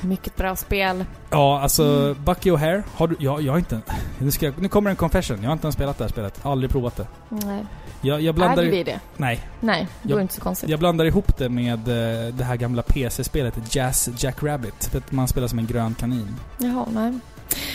Mycket 0.00 0.36
bra 0.36 0.56
spel. 0.56 1.04
Ja, 1.30 1.60
alltså 1.60 2.14
Bucky 2.24 2.50
O'Hare, 2.50 2.82
har 2.94 3.08
du... 3.08 3.16
Ja, 3.18 3.40
jag 3.40 3.52
har 3.52 3.58
inte... 3.58 3.80
Nu, 4.18 4.30
ska 4.30 4.46
jag, 4.46 4.54
nu 4.62 4.68
kommer 4.68 4.90
en 4.90 4.96
confession. 4.96 5.38
Jag 5.42 5.48
har 5.48 5.52
inte 5.52 5.64
ens 5.66 5.74
spelat 5.74 5.98
det 5.98 6.04
här 6.04 6.08
spelet. 6.08 6.40
Aldrig 6.46 6.70
provat 6.70 6.96
det. 6.96 7.06
Nej. 7.28 7.64
Jag, 8.00 8.20
jag 8.20 8.34
blandar... 8.34 8.62
Äger 8.62 8.72
vi 8.72 8.82
det? 8.84 9.00
Nej. 9.16 9.40
Nej, 9.60 9.86
det 10.02 10.08
Jag- 10.08 10.16
var 10.16 10.22
inte 10.22 10.34
så 10.34 10.40
konstigt. 10.40 10.70
Jag 10.70 10.78
blandar 10.78 11.04
ihop 11.04 11.36
det 11.36 11.48
med 11.48 11.78
eh, 11.88 12.34
det 12.34 12.44
här 12.44 12.56
gamla 12.56 12.82
PC-spelet 12.82 13.74
Jazz 13.76 14.08
Jackrabbit. 14.24 14.84
För 14.84 14.98
att 14.98 15.12
man 15.12 15.28
spelar 15.28 15.48
som 15.48 15.58
en 15.58 15.66
grön 15.66 15.94
kanin. 15.94 16.36
Jaha, 16.58 16.86
nej. 16.92 17.18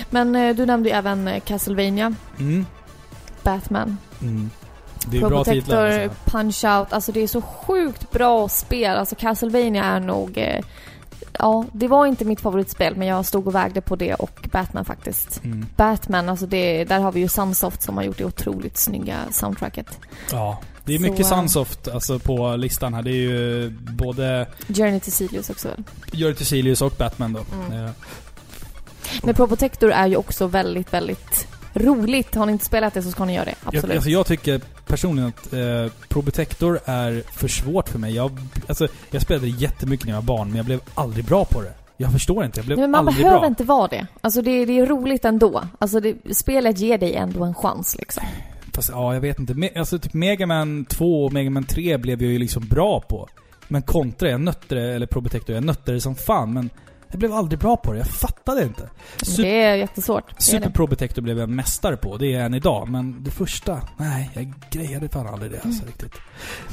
Men 0.10 0.36
eh, 0.36 0.56
du 0.56 0.66
nämnde 0.66 0.90
ju 0.90 0.96
även 0.96 1.28
eh, 1.28 1.40
Castlevania, 1.40 2.14
Mm. 2.40 2.66
Batman, 3.44 3.98
Mm. 4.22 4.50
Det 5.08 5.18
är 5.18 5.22
bra 5.30 5.44
titlar. 5.44 5.86
Alltså. 5.90 6.10
Punch-Out. 6.38 6.86
Alltså 6.90 7.12
det 7.12 7.20
är 7.24 7.28
så 7.28 7.42
sjukt 7.42 8.12
bra 8.12 8.48
spel. 8.50 8.98
Alltså 8.98 9.16
Castlevania 9.16 9.84
är 9.84 10.00
nog... 10.00 10.62
Ja, 11.40 11.66
det 11.72 11.88
var 11.88 12.06
inte 12.06 12.26
mitt 12.26 12.42
favoritspel 12.42 12.96
men 12.96 13.08
jag 13.08 13.26
stod 13.26 13.48
och 13.48 13.56
vägde 13.56 13.82
på 13.82 13.96
det 13.96 14.14
och 14.14 14.48
Batman 14.52 14.86
faktiskt. 14.86 15.44
Mm. 15.44 15.66
Batman, 15.76 16.30
alltså 16.30 16.46
det, 16.46 16.84
där 16.84 17.00
har 17.00 17.12
vi 17.12 17.20
ju 17.20 17.28
Sunsoft 17.28 17.82
som 17.82 17.98
har 17.98 18.04
gjort 18.04 18.18
det 18.18 18.26
otroligt 18.26 18.78
snygga 18.78 19.18
soundtracket. 19.32 20.00
Ja. 20.32 20.60
Det 20.86 20.94
är 20.94 20.98
Så, 20.98 21.04
mycket 21.04 21.20
eh, 21.20 21.28
Sunsoft 21.28 21.88
alltså, 21.88 22.20
på 22.20 22.56
listan 22.56 22.94
här. 22.94 23.02
Det 23.02 23.12
är 23.12 23.14
ju 23.14 23.70
både 23.80 24.48
Journey 24.68 25.00
to 25.00 25.12
Sirius 25.12 25.50
också 25.50 25.68
väl? 25.68 25.84
Journey 26.12 26.34
to 26.34 26.44
Celius 26.44 26.82
och 26.82 26.94
Batman 26.98 27.34
då. 27.34 27.46
Mm. 27.66 27.86
Eh, 27.86 27.92
Men 29.24 29.36
Probotector 29.36 29.92
är 29.92 30.08
ju 30.08 30.16
också 30.16 30.48
väldigt, 30.48 30.94
väldigt 30.94 31.48
roligt. 31.76 32.36
Har 32.36 32.46
ni 32.46 32.52
inte 32.52 32.66
spelat 32.66 32.94
det 32.94 33.02
så 33.02 33.12
ska 33.12 33.26
ni 33.26 33.34
göra 33.36 33.46
det. 33.46 33.56
Jag, 33.64 33.76
Absolut. 33.76 33.96
alltså 33.96 34.10
jag 34.10 34.26
tycker 34.26 34.62
personligen 34.88 35.30
att 35.30 35.54
eh, 35.54 35.92
Probotector 36.10 36.80
är 36.86 37.24
för 37.32 37.48
svårt 37.48 37.90
för 37.90 38.00
mig. 38.00 38.16
Jag, 38.16 38.40
alltså, 38.68 38.88
jag 39.12 39.22
spelade 39.22 39.48
jättemycket 39.48 40.06
när 40.06 40.14
jag 40.14 40.22
var 40.22 40.38
barn, 40.38 40.48
men 40.48 40.58
jag 40.58 40.66
blev 40.66 40.80
aldrig 40.96 41.26
bra 41.26 41.46
på 41.46 41.62
det. 41.62 41.74
Jag 41.98 42.12
förstår 42.12 42.46
inte, 42.46 42.60
jag 42.60 42.66
blev 42.66 42.78
Nej, 42.78 42.84
men 42.84 42.92
man 42.92 43.08
aldrig 43.08 43.26
behöver 43.26 43.40
bra. 43.40 43.48
inte 43.48 43.64
vara 43.64 43.88
det. 43.88 44.08
Alltså 44.22 44.42
det, 44.42 44.66
det 44.66 44.80
är 44.80 44.86
roligt 44.86 45.26
ändå. 45.26 45.64
Alltså 45.80 46.00
det, 46.00 46.16
spelet 46.36 46.80
ger 46.80 46.98
dig 46.98 47.16
ändå 47.16 47.44
en 47.44 47.54
chans 47.54 47.96
liksom. 48.00 48.24
Fast 48.74 48.90
ja, 48.90 49.14
jag 49.14 49.22
vet 49.22 49.40
inte. 49.40 49.54
Me, 49.54 49.70
alltså 49.76 50.00
typ 50.00 50.14
Mega 50.14 50.46
Man 50.48 50.86
2 50.86 51.26
och 51.26 51.34
Mega 51.34 51.50
Man 51.50 51.64
3 51.64 51.98
blev 51.98 52.24
jag 52.24 52.32
ju 52.32 52.40
liksom 52.40 52.68
bra 52.68 53.00
på. 53.02 53.28
Men 53.68 53.82
kontra, 53.82 54.30
jag 54.30 54.42
nötte 54.42 54.76
det, 54.76 54.94
eller 54.94 55.06
Probotector, 55.06 55.56
jag 55.56 55.64
nötte 55.64 55.92
det 55.92 56.02
som 56.02 56.16
fan, 56.16 56.54
men 56.54 56.70
jag 57.16 57.20
blev 57.20 57.34
aldrig 57.34 57.60
bra 57.60 57.78
på 57.78 57.92
det. 57.92 57.98
Jag 57.98 58.08
fattade 58.08 58.64
inte. 58.64 58.90
Super, 59.22 59.44
Det 59.44 59.62
är 59.64 59.76
jättesvårt. 59.76 60.24
Det 60.38 60.44
Super 60.44 60.66
det. 60.68 60.72
Probotector 60.74 61.22
blev 61.22 61.40
jag 61.40 61.50
mästare 61.50 61.98
på, 61.98 62.18
det 62.18 62.28
är 62.28 62.32
jag 62.38 62.46
än 62.46 62.54
idag. 62.54 62.88
Men 62.90 63.24
det 63.24 63.32
första, 63.32 63.82
nej, 63.98 64.30
jag 64.34 64.54
grejade 64.72 65.10
fan 65.10 65.28
aldrig 65.28 65.52
det 65.52 65.62
alltså 65.66 65.86
riktigt. 65.86 66.14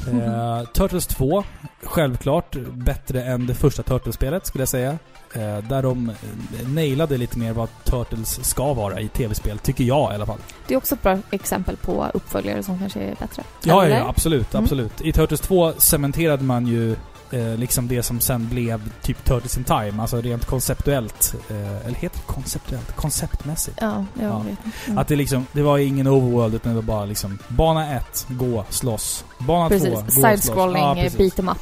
Eh, 0.07 0.63
Turtles 0.73 1.07
2, 1.07 1.43
självklart 1.83 2.55
bättre 2.73 3.23
än 3.23 3.47
det 3.47 3.53
första 3.55 3.83
Turtles-spelet 3.83 4.45
skulle 4.47 4.61
jag 4.61 4.69
säga. 4.69 4.89
Eh, 5.33 5.57
där 5.69 5.81
de 5.83 6.09
eh, 6.09 6.67
nailade 6.69 7.17
lite 7.17 7.39
mer 7.39 7.53
vad 7.53 7.69
Turtles 7.83 8.45
ska 8.49 8.73
vara 8.73 8.99
i 8.99 9.07
tv-spel, 9.07 9.57
tycker 9.59 9.83
jag 9.83 10.11
i 10.11 10.15
alla 10.15 10.25
fall. 10.25 10.39
Det 10.67 10.73
är 10.73 10.77
också 10.77 10.95
ett 10.95 11.01
bra 11.01 11.17
exempel 11.31 11.77
på 11.77 12.07
uppföljare 12.13 12.63
som 12.63 12.79
kanske 12.79 12.99
är 12.99 13.15
bättre. 13.19 13.43
Ja, 13.63 13.85
Eller? 13.85 13.97
ja, 13.97 14.07
absolut, 14.07 14.53
Mm. 14.53 14.63
absolut. 14.63 15.01
I 15.01 15.11
Turtles 15.11 15.41
2 15.41 15.73
cementerade 15.77 16.43
man 16.43 16.67
ju 16.67 16.95
eh, 17.33 17.57
liksom 17.57 17.87
det 17.87 18.03
som 18.03 18.19
sen 18.19 18.49
blev 18.49 18.89
typ 19.01 19.25
Turtles 19.25 19.57
in 19.57 19.63
Time, 19.63 20.01
alltså 20.01 20.21
rent 20.21 20.45
konceptuellt. 20.45 21.35
Eh, 21.49 21.55
eller 21.85 21.95
heter 21.97 22.17
det 22.17 22.33
konceptuellt? 22.33 22.95
Konceptmässigt. 22.95 23.77
Ja, 23.81 24.05
jag 24.19 24.29
Ja. 24.29 24.37
vet. 24.39 24.57
Mm. 24.87 24.97
Att 24.97 25.07
det 25.07 25.15
liksom, 25.15 25.45
det 25.51 25.61
var 25.61 25.77
ingen 25.77 26.07
overworld 26.07 26.55
utan 26.55 26.71
det 26.71 26.75
var 26.75 26.81
bara 26.83 27.05
liksom 27.05 27.39
Bana 27.47 27.95
1, 27.95 28.25
gå, 28.29 28.65
slåss. 28.69 29.25
Bana 29.39 29.69
2, 29.69 29.75
gå, 29.77 29.81
slåss. 29.85 30.13
Side-scrolling, 30.15 30.81
Ja, 30.81 30.95
ja, 30.97 31.03
precis. 31.03 31.17
beat 31.17 31.39
em 31.39 31.49
up. 31.49 31.57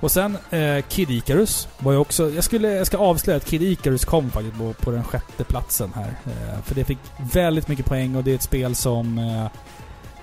Och 0.00 0.10
sen 0.10 0.38
eh, 0.50 0.82
Kid 0.88 1.10
Icarus 1.10 1.68
var 1.78 1.92
ju 1.92 1.98
också... 1.98 2.30
Jag, 2.30 2.44
skulle, 2.44 2.68
jag 2.68 2.86
ska 2.86 2.98
avslöja 2.98 3.36
att 3.36 3.44
Kid 3.44 3.62
Icarus 3.62 4.04
kom 4.04 4.30
faktiskt 4.30 4.56
på, 4.58 4.72
på 4.72 4.90
den 4.90 5.04
sjätte 5.04 5.44
platsen 5.44 5.92
här. 5.94 6.14
Eh, 6.26 6.62
för 6.64 6.74
det 6.74 6.84
fick 6.84 6.98
väldigt 7.32 7.68
mycket 7.68 7.86
poäng 7.86 8.16
och 8.16 8.24
det 8.24 8.30
är 8.30 8.34
ett 8.34 8.42
spel 8.42 8.74
som 8.74 9.18
eh, 9.18 9.46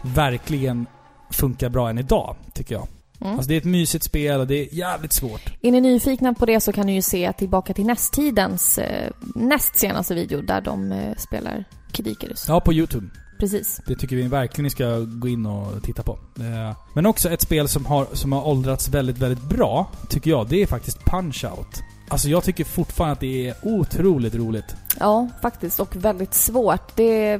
verkligen 0.01 0.85
funkar 1.31 1.69
bra 1.69 1.89
än 1.89 1.97
idag, 1.97 2.35
tycker 2.53 2.75
jag. 2.75 2.87
Mm. 3.21 3.33
Alltså 3.33 3.49
det 3.49 3.53
är 3.53 3.57
ett 3.57 3.63
mysigt 3.65 4.03
spel 4.03 4.39
och 4.39 4.47
det 4.47 4.55
är 4.55 4.75
jävligt 4.75 5.13
svårt. 5.13 5.41
Är 5.61 5.71
ni 5.71 5.81
nyfikna 5.81 6.33
på 6.33 6.45
det 6.45 6.59
så 6.59 6.71
kan 6.71 6.85
ni 6.85 6.95
ju 6.95 7.01
se 7.01 7.33
tillbaka 7.33 7.73
till 7.73 7.85
nästtidens 7.85 8.77
eh, 8.77 9.11
näst 9.35 9.75
senaste 9.75 10.15
video 10.15 10.41
där 10.41 10.61
de 10.61 10.91
eh, 10.91 11.15
spelar 11.17 11.63
Kid 11.91 12.07
Icarus. 12.07 12.45
Ja, 12.47 12.59
på 12.61 12.73
YouTube. 12.73 13.07
Precis. 13.39 13.81
Det 13.87 13.95
tycker 13.95 14.15
vi 14.15 14.27
verkligen 14.27 14.63
ni 14.63 14.69
ska 14.69 14.99
gå 14.99 15.27
in 15.27 15.45
och 15.45 15.83
titta 15.83 16.03
på. 16.03 16.19
Eh, 16.39 16.77
Men 16.93 17.05
också 17.05 17.29
ett 17.29 17.41
spel 17.41 17.67
som 17.67 17.85
har, 17.85 18.07
som 18.13 18.31
har 18.31 18.47
åldrats 18.47 18.89
väldigt, 18.89 19.17
väldigt 19.17 19.43
bra, 19.43 19.91
tycker 20.09 20.31
jag, 20.31 20.47
det 20.49 20.61
är 20.61 20.67
faktiskt 20.67 20.97
Punch-Out. 20.99 21.81
Alltså 22.09 22.29
jag 22.29 22.43
tycker 22.43 22.63
fortfarande 22.63 23.13
att 23.13 23.19
det 23.19 23.47
är 23.49 23.55
otroligt 23.61 24.35
roligt. 24.35 24.75
Ja, 24.99 25.27
faktiskt. 25.41 25.79
Och 25.79 25.95
väldigt 25.95 26.33
svårt. 26.33 26.95
Det, 26.95 27.39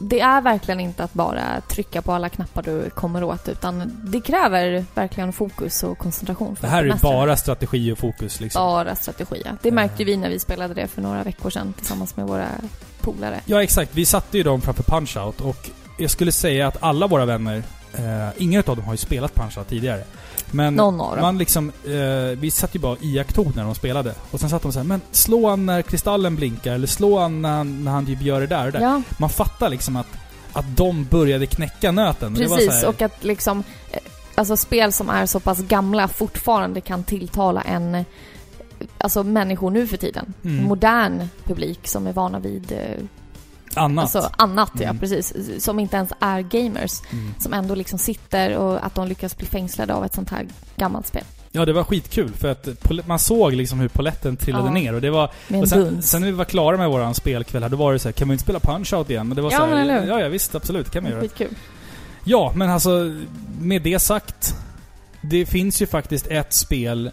det 0.00 0.20
är 0.20 0.40
verkligen 0.40 0.80
inte 0.80 1.04
att 1.04 1.12
bara 1.14 1.60
trycka 1.68 2.02
på 2.02 2.12
alla 2.12 2.28
knappar 2.28 2.62
du 2.62 2.90
kommer 2.90 3.24
åt 3.24 3.48
utan 3.48 3.92
det 4.04 4.20
kräver 4.20 4.84
verkligen 4.94 5.32
fokus 5.32 5.82
och 5.82 5.98
koncentration. 5.98 6.56
För 6.56 6.62
Det 6.62 6.68
här 6.68 6.82
är 6.82 6.86
ju 6.86 6.94
bara 7.02 7.36
strategi 7.36 7.92
och 7.92 7.98
fokus 7.98 8.40
liksom. 8.40 8.62
Bara 8.62 8.94
strategi, 8.94 9.42
ja. 9.44 9.50
Det 9.62 9.70
märkte 9.70 10.04
vi 10.04 10.16
när 10.16 10.28
vi 10.28 10.38
spelade 10.38 10.74
det 10.74 10.86
för 10.86 11.02
några 11.02 11.22
veckor 11.22 11.50
sedan 11.50 11.72
tillsammans 11.72 12.16
med 12.16 12.26
våra 12.26 12.48
polare. 13.00 13.40
Ja, 13.46 13.62
exakt. 13.62 13.90
Vi 13.94 14.04
satte 14.04 14.36
ju 14.36 14.42
dem 14.42 14.60
framför 14.60 14.82
Punch-Out 14.82 15.42
och 15.42 15.70
jag 15.98 16.10
skulle 16.10 16.32
säga 16.32 16.68
att 16.68 16.82
alla 16.82 17.06
våra 17.06 17.24
vänner, 17.24 17.62
eh, 17.94 18.28
ingen 18.36 18.62
av 18.66 18.76
dem 18.76 18.84
har 18.84 18.92
ju 18.92 18.98
spelat 18.98 19.34
Punch-Out 19.34 19.64
tidigare. 19.64 20.04
Men 20.50 20.74
Någon 20.74 21.00
av 21.00 21.10
dem. 21.10 21.20
man 21.20 21.38
liksom, 21.38 21.72
eh, 21.84 22.38
vi 22.38 22.50
satt 22.50 22.74
ju 22.74 22.78
bara 22.78 22.92
och 22.92 23.02
iakttog 23.02 23.56
när 23.56 23.64
de 23.64 23.74
spelade. 23.74 24.14
Och 24.30 24.40
sen 24.40 24.50
satt 24.50 24.62
de 24.62 24.72
så 24.72 24.78
här, 24.78 24.86
men 24.86 25.00
slå 25.10 25.48
han 25.50 25.66
när 25.66 25.82
kristallen 25.82 26.36
blinkar, 26.36 26.72
eller 26.74 26.86
slå 26.86 27.18
han 27.18 27.42
när 27.42 27.56
han, 27.56 27.84
när 27.84 27.92
han 27.92 28.06
typ 28.06 28.22
gör 28.22 28.40
det 28.40 28.46
där 28.46 28.66
och 28.66 28.72
det 28.72 28.78
där. 28.78 28.84
Ja, 28.84 29.02
Man 29.18 29.30
fattar 29.30 29.68
liksom 29.68 29.96
att, 29.96 30.06
att 30.52 30.76
de 30.76 31.04
började 31.04 31.46
knäcka 31.46 31.92
nöten. 31.92 32.34
Precis. 32.34 32.70
här, 32.70 32.88
Och 32.88 33.02
att 33.02 33.24
liksom, 33.24 33.64
eh, 33.90 33.98
alltså 34.34 34.56
spel 34.56 34.92
som 34.92 35.08
är 35.10 35.26
så 35.26 35.40
pass 35.40 35.58
gamla 35.58 36.08
fortfarande 36.08 36.80
kan 36.80 37.04
tilltala 37.04 37.62
en, 37.62 38.04
alltså 38.98 39.24
människor 39.24 39.70
nu 39.70 39.86
för 39.86 39.96
tiden. 39.96 40.34
Mm. 40.44 40.64
Modern 40.64 41.28
publik 41.44 41.88
som 41.88 42.06
är 42.06 42.12
vana 42.12 42.38
vid 42.38 42.72
annat. 43.74 44.02
Alltså 44.02 44.30
annat, 44.36 44.70
ja 44.74 44.82
Mm. 44.84 44.98
precis. 44.98 45.34
Som 45.64 45.78
inte 45.78 45.96
ens 45.96 46.10
är 46.20 46.40
gamers. 46.40 46.92
Mm. 47.12 47.34
Som 47.38 47.52
ändå 47.52 47.74
liksom 47.74 47.98
sitter 47.98 48.56
och 48.56 48.86
att 48.86 48.94
de 48.94 49.08
lyckas 49.08 49.36
bli 49.36 49.46
fängslade 49.46 49.94
av 49.94 50.04
ett 50.04 50.14
sånt 50.14 50.30
här 50.30 50.46
gammalt 50.76 51.06
spel. 51.06 51.24
Ja, 51.52 51.64
det 51.64 51.72
var 51.72 51.84
skitkul 51.84 52.32
för 52.32 52.48
att 52.48 52.68
man 53.06 53.18
såg 53.18 53.52
liksom 53.52 53.80
hur 53.80 53.88
poletten 53.88 54.36
trillade 54.36 54.66
Ja. 54.66 54.72
ner 54.72 54.94
och 54.94 55.00
det 55.00 55.10
var... 55.10 55.30
Och 55.62 55.68
sen, 55.68 56.02
sen 56.02 56.20
när 56.20 56.28
vi 56.28 56.32
var 56.36 56.44
klara 56.44 56.76
med 56.76 56.88
våran 56.88 57.14
spelkväll 57.14 57.62
här, 57.62 57.70
då 57.70 57.76
var 57.76 57.92
det 57.92 57.98
så 57.98 58.08
här, 58.08 58.12
kan 58.12 58.28
vi 58.28 58.32
inte 58.32 58.42
spela 58.44 58.58
Punch-Out 58.58 59.10
igen? 59.10 59.28
Men 59.28 59.36
det 59.36 59.42
var 59.42 59.50
Ja, 59.52 59.58
så 59.58 59.64
här, 59.64 59.84
men 59.86 60.08
ja, 60.08 60.20
ja 60.20 60.28
visst, 60.28 60.54
absolut, 60.54 60.90
kan 60.90 61.04
vi 61.04 61.10
göra. 61.10 61.20
Skitkul. 61.20 61.48
Ja, 62.24 62.52
men 62.54 62.70
alltså 62.70 63.14
med 63.60 63.82
det 63.82 63.98
sagt. 63.98 64.54
Det 65.22 65.46
finns 65.46 65.82
ju 65.82 65.86
faktiskt 65.86 66.26
ett 66.26 66.52
spel 66.52 67.10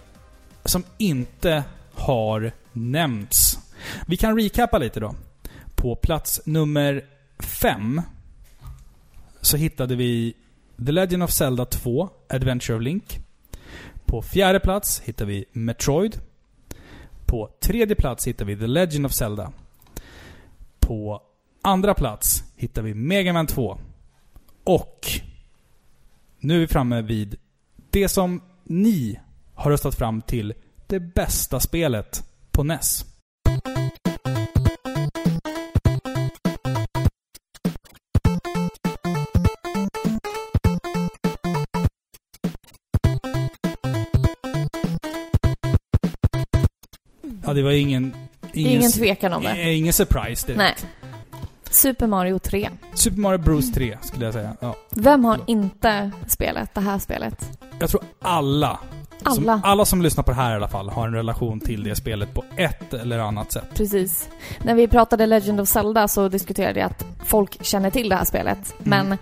som 0.66 0.84
inte 0.98 1.64
har 1.94 2.52
nämnts. 2.74 3.60
Vi 4.08 4.18
kan 4.18 4.40
recappa 4.40 4.78
lite 4.78 5.00
då. 5.00 5.16
På 5.76 5.96
plats 5.96 6.42
nummer 6.46 7.06
fem 7.40 8.02
så 9.42 9.58
hittade 9.58 9.96
vi 9.96 10.34
The 10.86 10.92
Legend 10.92 11.24
of 11.24 11.32
Zelda 11.32 11.66
2, 11.66 12.10
Adventure 12.30 12.78
of 12.78 12.84
Link. 12.84 13.20
På 14.06 14.22
fjärde 14.22 14.60
plats 14.60 15.00
hittar 15.00 15.26
vi 15.26 15.46
Metroid. 15.52 16.20
På 17.26 17.50
tredje 17.60 17.96
plats 17.96 18.28
hittar 18.28 18.46
vi 18.46 18.58
The 18.58 18.68
Legend 18.68 19.06
of 19.06 19.14
Zelda. 19.14 19.52
På 20.80 21.22
andra 21.62 21.94
plats 21.94 22.44
hittar 22.56 22.82
vi 22.82 22.94
Mega 22.94 23.34
Man 23.34 23.48
2. 23.48 23.78
Och 24.64 25.08
nu 26.40 26.56
är 26.56 26.60
vi 26.60 26.68
framme 26.68 27.02
vid 27.02 27.36
det 27.90 28.10
som 28.10 28.42
ni 28.64 29.20
har 29.54 29.72
röstat 29.72 29.96
fram 29.96 30.22
till 30.22 30.54
det 30.88 31.00
bästa 31.00 31.60
spelet 31.60 32.24
på 32.52 32.64
NES. 32.64 33.06
Ja, 47.46 47.54
det 47.54 47.64
var 47.64 47.72
ingen... 47.72 48.16
Ingen, 48.54 48.92
tvekan 48.92 49.34
om 49.34 49.44
det. 49.44 49.50
eh, 49.50 49.78
Ingen 49.78 49.94
surprise 49.94 50.48
direkt. 50.48 50.58
Nej. 50.58 50.76
Super 51.70 52.08
Mario 52.08 52.40
3. 52.40 52.70
Super 52.94 53.18
Mario 53.20 53.38
Bros 53.38 53.72
3 53.72 53.98
skulle 54.02 54.26
jag 54.26 54.34
säga. 54.34 54.56
Ja. 54.60 54.76
Vem 54.92 55.26
har 55.26 55.40
inte 55.48 56.12
spelat 56.28 56.74
det 56.76 56.82
här 56.82 57.00
spelet? 57.00 57.60
Jag 57.80 57.90
tror 57.90 58.02
alla, 58.22 58.80
Som, 59.24 59.32
Alla. 59.50 59.62
alla 59.64 59.86
som 59.86 60.02
lyssnar 60.02 60.24
på 60.24 60.32
det 60.32 60.36
här 60.38 60.52
i 60.52 60.56
alla 60.56 60.68
fall 60.68 60.90
har 60.90 61.08
en 61.08 61.14
relation 61.14 61.60
till 61.60 61.84
det 61.84 61.96
spelet 61.96 62.34
på 62.34 62.44
ett 62.56 62.94
eller 62.94 63.20
annat 63.20 63.52
sätt. 63.52 63.66
Precis. 63.74 64.30
När 64.64 64.76
vi 64.76 64.88
pratade 64.88 65.26
Legend 65.26 65.62
of 65.62 65.68
Zelda 65.70 66.08
så 66.08 66.30
diskuterade 66.30 66.80
jag 66.80 66.88
att 66.92 67.06
folk 67.26 67.64
känner 67.66 67.90
till 67.92 68.10
det 68.10 68.16
här 68.16 68.26
spelet. 68.26 68.74
Mm. 68.86 69.08
Men 69.08 69.18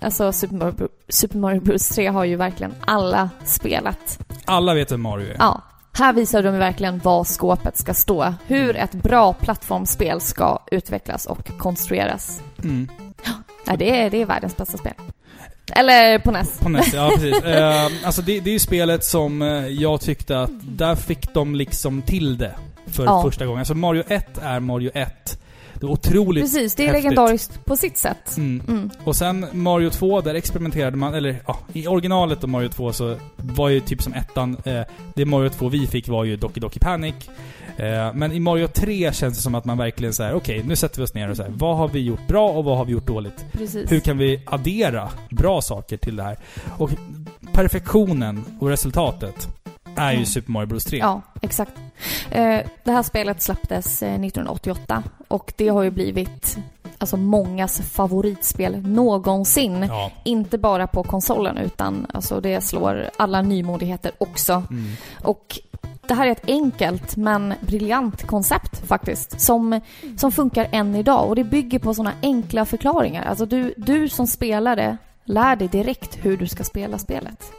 alltså 0.00 0.32
Super 0.32 0.54
Mario, 0.56 0.88
Super 1.08 1.38
Mario 1.38 1.60
Bros 1.60 1.88
3 1.88 2.06
har 2.06 2.24
ju 2.24 2.36
verkligen 2.36 2.74
alla 2.86 3.30
spelat. 3.44 4.18
Alla 4.44 4.74
vet 4.74 4.92
vem 4.92 5.02
Mario 5.02 5.28
är. 5.30 5.36
Ja. 5.38 5.62
Här 5.98 6.12
visar 6.12 6.42
de 6.42 6.58
verkligen 6.58 6.98
vad 6.98 7.26
skåpet 7.26 7.78
ska 7.78 7.94
stå. 7.94 8.34
Hur 8.46 8.76
ett 8.76 8.92
bra 8.92 9.32
plattformsspel 9.32 10.20
ska 10.20 10.62
utvecklas 10.70 11.26
och 11.26 11.58
konstrueras. 11.58 12.40
Mm. 12.64 12.88
Ja, 13.66 13.76
det, 13.76 14.00
är, 14.00 14.10
det 14.10 14.22
är 14.22 14.26
världens 14.26 14.56
bästa 14.56 14.78
spel. 14.78 14.92
Eller 15.72 16.18
på 16.18 16.30
NES. 16.30 16.58
På 16.60 16.68
NES, 16.68 16.94
ja 16.94 17.10
precis. 17.14 17.42
Eh, 17.44 17.84
alltså 18.04 18.22
det, 18.22 18.40
det 18.40 18.50
är 18.50 18.52
ju 18.52 18.58
spelet 18.58 19.04
som 19.04 19.42
eh, 19.42 19.48
jag 19.66 20.00
tyckte 20.00 20.40
att 20.40 20.50
där 20.62 20.94
fick 20.94 21.34
de 21.34 21.54
liksom 21.54 22.02
till 22.02 22.38
det 22.38 22.54
för 22.86 23.04
Ja. 23.04 23.22
första 23.22 23.46
gången. 23.46 23.58
Alltså 23.58 23.74
Mario 23.74 24.02
1 24.08 24.38
är 24.42 24.60
Mario 24.60 24.90
1. 24.94 25.40
Det 25.80 25.86
är 25.86 25.90
otroligt... 25.90 26.44
Precis, 26.44 26.74
det 26.74 26.82
är 26.82 26.86
häftigt. 26.86 27.04
legendariskt 27.04 27.64
på 27.64 27.76
sitt 27.76 27.98
sätt. 27.98 28.36
Mm. 28.36 28.62
Mm. 28.68 28.90
Och 29.04 29.16
sen 29.16 29.46
Mario 29.52 29.90
2, 29.90 30.20
där 30.20 30.34
experimenterade 30.34 30.96
man, 30.96 31.14
eller 31.14 31.42
ja, 31.46 31.58
i 31.72 31.86
originalet 31.86 32.42
av 32.42 32.48
Mario 32.48 32.68
2 32.68 32.92
så 32.92 33.16
var 33.36 33.68
ju 33.68 33.80
typ 33.80 34.02
som 34.02 34.12
ettan, 34.12 34.56
eh, 34.64 34.82
det 35.14 35.24
Mario 35.24 35.48
2 35.48 35.68
vi 35.68 35.86
fick 35.86 36.08
var 36.08 36.24
ju 36.24 36.36
Doki 36.36 36.60
Doki 36.60 36.78
Panic. 36.78 37.14
Eh, 37.76 38.14
men 38.14 38.32
i 38.32 38.40
Mario 38.40 38.66
3 38.68 39.12
känns 39.12 39.36
det 39.36 39.42
som 39.42 39.54
att 39.54 39.64
man 39.64 39.78
verkligen 39.78 40.14
säger: 40.14 40.34
okej 40.34 40.62
nu 40.66 40.76
sätter 40.76 40.98
vi 40.98 41.04
oss 41.04 41.14
ner 41.14 41.30
och 41.30 41.36
säger 41.36 41.50
vad 41.50 41.76
har 41.76 41.88
vi 41.88 42.00
gjort 42.00 42.26
bra 42.28 42.48
och 42.48 42.64
vad 42.64 42.76
har 42.76 42.84
vi 42.84 42.92
gjort 42.92 43.06
dåligt? 43.06 43.44
Precis. 43.52 43.92
Hur 43.92 44.00
kan 44.00 44.18
vi 44.18 44.42
addera 44.46 45.10
bra 45.30 45.62
saker 45.62 45.96
till 45.96 46.16
det 46.16 46.22
här? 46.22 46.36
Och 46.78 46.90
perfektionen 47.52 48.44
och 48.60 48.68
resultatet 48.68 49.48
är 49.96 50.12
ju. 50.12 50.24
Super 50.24 50.52
Mario 50.52 50.66
Bros 50.66 50.84
3. 50.84 50.98
Ja, 50.98 51.22
exakt. 51.42 51.72
Eh, 52.30 52.60
det 52.84 52.92
här 52.92 53.02
spelet 53.02 53.42
släpptes 53.42 54.02
eh, 54.02 54.08
1988 54.14 55.02
och 55.28 55.52
det 55.56 55.68
har 55.68 55.82
ju 55.82 55.90
blivit 55.90 56.58
alltså 56.98 57.16
mångas 57.16 57.80
favoritspel 57.80 58.82
någonsin. 58.82 59.86
Ja. 59.88 60.10
Inte 60.24 60.58
bara 60.58 60.86
på 60.86 61.02
konsolen 61.02 61.58
utan 61.58 62.06
alltså 62.14 62.40
det 62.40 62.60
slår 62.60 63.10
alla 63.16 63.42
nymodigheter 63.42 64.12
också. 64.18 64.52
Mm. 64.52 64.92
Och 65.22 65.60
det 66.08 66.14
här 66.14 66.26
är 66.26 66.30
ett 66.30 66.48
enkelt 66.48 67.16
men 67.16 67.54
briljant 67.60 68.26
koncept 68.26 68.86
faktiskt 68.86 69.40
som, 69.40 69.80
som 70.16 70.32
funkar 70.32 70.68
än 70.72 70.94
idag 70.94 71.28
och 71.28 71.36
det 71.36 71.44
bygger 71.44 71.78
på 71.78 71.94
sådana 71.94 72.12
enkla 72.22 72.64
förklaringar. 72.64 73.24
Alltså 73.24 73.46
du, 73.46 73.74
du 73.76 74.08
som 74.08 74.26
spelare 74.26 74.96
lär 75.26 75.56
dig 75.56 75.68
direkt 75.68 76.18
hur 76.22 76.36
du 76.36 76.46
ska 76.46 76.64
spela 76.64 76.98
spelet. 76.98 77.52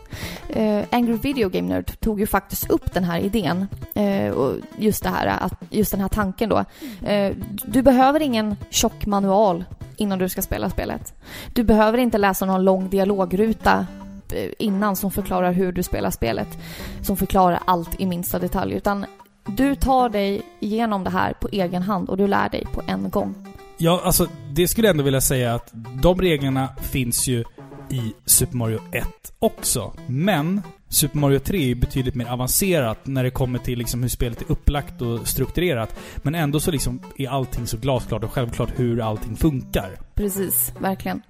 Eh, 0.50 0.86
Angry 0.92 1.18
Video 1.18 1.50
Game 1.50 1.68
Nerd 1.68 2.00
tog 2.00 2.20
ju 2.20 2.28
faktiskt 2.28 2.70
upp 2.70 2.94
den 2.94 3.04
här 3.04 3.20
idén 3.20 3.68
eh, 3.96 4.32
och 4.32 4.56
just 4.78 5.04
det 5.04 5.10
här, 5.10 5.28
att, 5.28 5.54
just 5.70 5.92
den 5.92 6.02
här 6.02 6.08
tanken 6.08 6.50
då. 6.50 6.66
Eh, 7.08 7.34
du 7.66 7.82
behöver 7.82 8.20
ingen 8.20 8.56
tjock 8.70 9.06
manual 9.06 9.64
innan 9.98 10.20
du 10.20 10.30
ska 10.30 10.42
spela 10.42 10.70
spelet. 10.70 11.14
Du 11.54 11.64
behöver 11.64 11.98
inte 11.98 12.18
läsa 12.18 12.46
någon 12.46 12.64
lång 12.64 12.90
dialogruta 12.90 13.86
eh, 14.34 14.52
innan 14.60 14.96
som 14.96 15.12
förklarar 15.12 15.52
hur 15.52 15.72
du 15.72 15.84
spelar 15.84 16.12
spelet. 16.12 16.58
Som 17.02 17.18
förklarar 17.18 17.60
allt 17.66 18.00
i 18.00 18.06
minsta 18.06 18.40
detalj. 18.40 18.74
Utan 18.74 19.06
du 19.46 19.76
tar 19.76 20.10
dig 20.10 20.42
igenom 20.60 21.04
det 21.04 21.10
här 21.10 21.34
på 21.34 21.50
egen 21.52 21.82
hand 21.82 22.10
och 22.10 22.18
du 22.18 22.28
lär 22.28 22.50
dig 22.50 22.66
på 22.74 22.82
en 22.88 23.10
gång. 23.10 23.36
Ja, 23.78 24.02
alltså 24.04 24.28
det 24.52 24.68
skulle 24.68 24.88
jag 24.88 24.94
ändå 24.94 25.04
vilja 25.04 25.22
säga 25.22 25.56
att 25.56 25.70
de 26.02 26.22
reglerna 26.22 26.70
finns 26.82 27.28
ju 27.28 27.44
i 27.90 28.14
Super 28.26 28.58
Mario 28.58 28.80
1 28.92 29.08
också. 29.40 29.94
Men 30.08 30.62
Super 30.90 31.18
Mario 31.18 31.40
3 31.40 31.58
är 31.58 31.66
ju 31.66 31.76
betydligt 31.76 32.16
mer 32.16 32.26
avancerat 32.28 33.08
när 33.08 33.24
det 33.24 33.32
kommer 33.32 33.60
till 33.60 33.80
liksom 33.80 34.02
hur 34.02 34.10
spelet 34.10 34.42
är 34.42 34.52
upplagt 34.52 35.02
och 35.02 35.28
strukturerat. 35.28 36.00
Men 36.18 36.36
ändå 36.36 36.60
så 36.60 36.72
liksom 36.72 37.02
är 37.18 37.30
allting 37.30 37.68
så 37.68 37.78
glasklart 37.78 38.24
och 38.24 38.32
självklart 38.32 38.70
hur 38.76 39.02
allting 39.02 39.36
funkar. 39.36 40.00
Precis, 40.16 40.74
verkligen. 40.80 41.22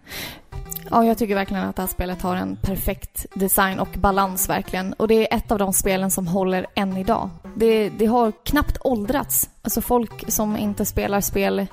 Ja, 0.92 1.06
jag 1.06 1.18
tycker 1.18 1.36
verkligen 1.36 1.64
att 1.64 1.76
det 1.76 1.82
här 1.82 1.90
spelet 1.90 2.22
har 2.22 2.36
en 2.36 2.56
perfekt 2.62 3.26
design 3.34 3.80
och 3.80 3.88
balans 3.98 4.50
verkligen. 4.50 4.94
Och 4.94 5.08
det 5.08 5.32
är 5.34 5.38
ett 5.38 5.52
av 5.52 5.60
de 5.60 5.74
spelen 5.74 6.12
som 6.12 6.28
håller 6.28 6.66
än 6.76 6.98
idag. 6.98 7.30
Det, 7.56 7.90
det 7.90 8.06
har 8.06 8.32
knappt 8.46 8.78
åldrats. 8.82 9.50
Alltså 9.62 9.82
folk 9.82 10.32
som 10.32 10.58
inte 10.58 10.86
spelar 10.86 11.22
spel 11.22 11.60
eh, 11.60 11.66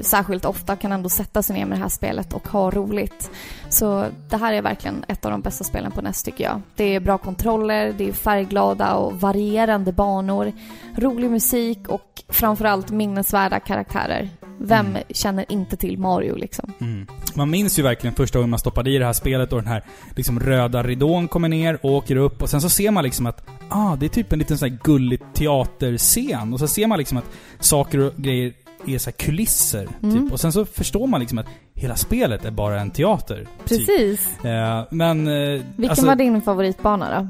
särskilt 0.00 0.44
ofta 0.44 0.76
kan 0.76 0.92
ändå 0.92 1.08
sätta 1.08 1.42
sig 1.42 1.56
ner 1.56 1.66
med 1.66 1.78
det 1.78 1.82
här 1.82 1.88
spelet 1.88 2.32
och 2.32 2.48
ha 2.48 2.70
roligt. 2.70 3.30
Så 3.68 4.06
det 4.30 4.36
här 4.36 4.52
är 4.52 4.62
verkligen 4.62 5.04
ett 5.08 5.24
av 5.24 5.30
de 5.30 5.40
bästa 5.40 5.64
spelen 5.64 5.92
på 5.92 6.02
NES 6.02 6.22
tycker 6.22 6.44
jag. 6.44 6.60
Det 6.76 6.84
är 6.94 7.00
bra 7.00 7.18
kontroller, 7.18 7.94
det 7.98 8.08
är 8.08 8.12
färgglada 8.12 8.94
och 8.94 9.20
varierande 9.20 9.92
banor, 9.92 10.52
rolig 10.96 11.30
musik 11.30 11.88
och 11.88 12.22
framförallt 12.28 12.90
minnesvärda 12.90 13.60
karaktärer. 13.60 14.28
Vem 14.60 14.86
Mm. 14.86 15.02
känner 15.10 15.52
inte 15.52 15.76
till 15.76 15.98
Mario 15.98 16.34
liksom? 16.34 16.72
Man 17.34 17.50
minns 17.50 17.78
ju 17.78 17.82
verkligen 17.82 18.14
första 18.28 18.38
gången 18.38 18.50
man 18.50 18.58
stoppade 18.58 18.90
i 18.90 18.98
det 18.98 19.04
här 19.04 19.12
spelet 19.12 19.52
och 19.52 19.58
den 19.58 19.68
här 19.68 19.82
liksom 20.16 20.40
röda 20.40 20.82
ridån 20.82 21.28
kommer 21.28 21.48
ner 21.48 21.78
och 21.82 21.90
åker 21.90 22.16
upp 22.16 22.42
och 22.42 22.50
sen 22.50 22.60
så 22.60 22.68
ser 22.68 22.90
man 22.90 23.04
liksom 23.04 23.26
att 23.26 23.42
ah, 23.68 23.96
det 23.96 24.06
är 24.06 24.10
typ 24.10 24.32
en 24.32 24.38
liten 24.38 24.58
sån 24.58 24.70
här 24.70 24.78
gullig 24.84 25.20
teaterscen 25.34 26.52
och 26.52 26.58
så 26.58 26.68
ser 26.68 26.86
man 26.86 26.98
liksom 26.98 27.18
att 27.18 27.30
saker 27.60 27.98
och 27.98 28.12
grejer 28.16 28.52
är 28.86 28.98
så 28.98 29.12
kulisser. 29.12 29.88
Mm. 30.02 30.14
Typ. 30.14 30.32
Och 30.32 30.40
sen 30.40 30.52
så 30.52 30.64
förstår 30.64 31.06
man 31.06 31.20
liksom 31.20 31.38
att 31.38 31.46
hela 31.74 31.96
spelet 31.96 32.44
är 32.44 32.50
bara 32.50 32.80
en 32.80 32.90
teater. 32.90 33.46
Typ. 33.64 33.86
Precis. 33.86 34.44
Eh, 34.44 34.84
men... 34.90 35.26
Eh, 35.28 35.62
Vilken 35.76 35.90
alltså, 35.90 36.06
var 36.06 36.16
din 36.16 36.42
favoritbana 36.42 37.20
då? 37.20 37.28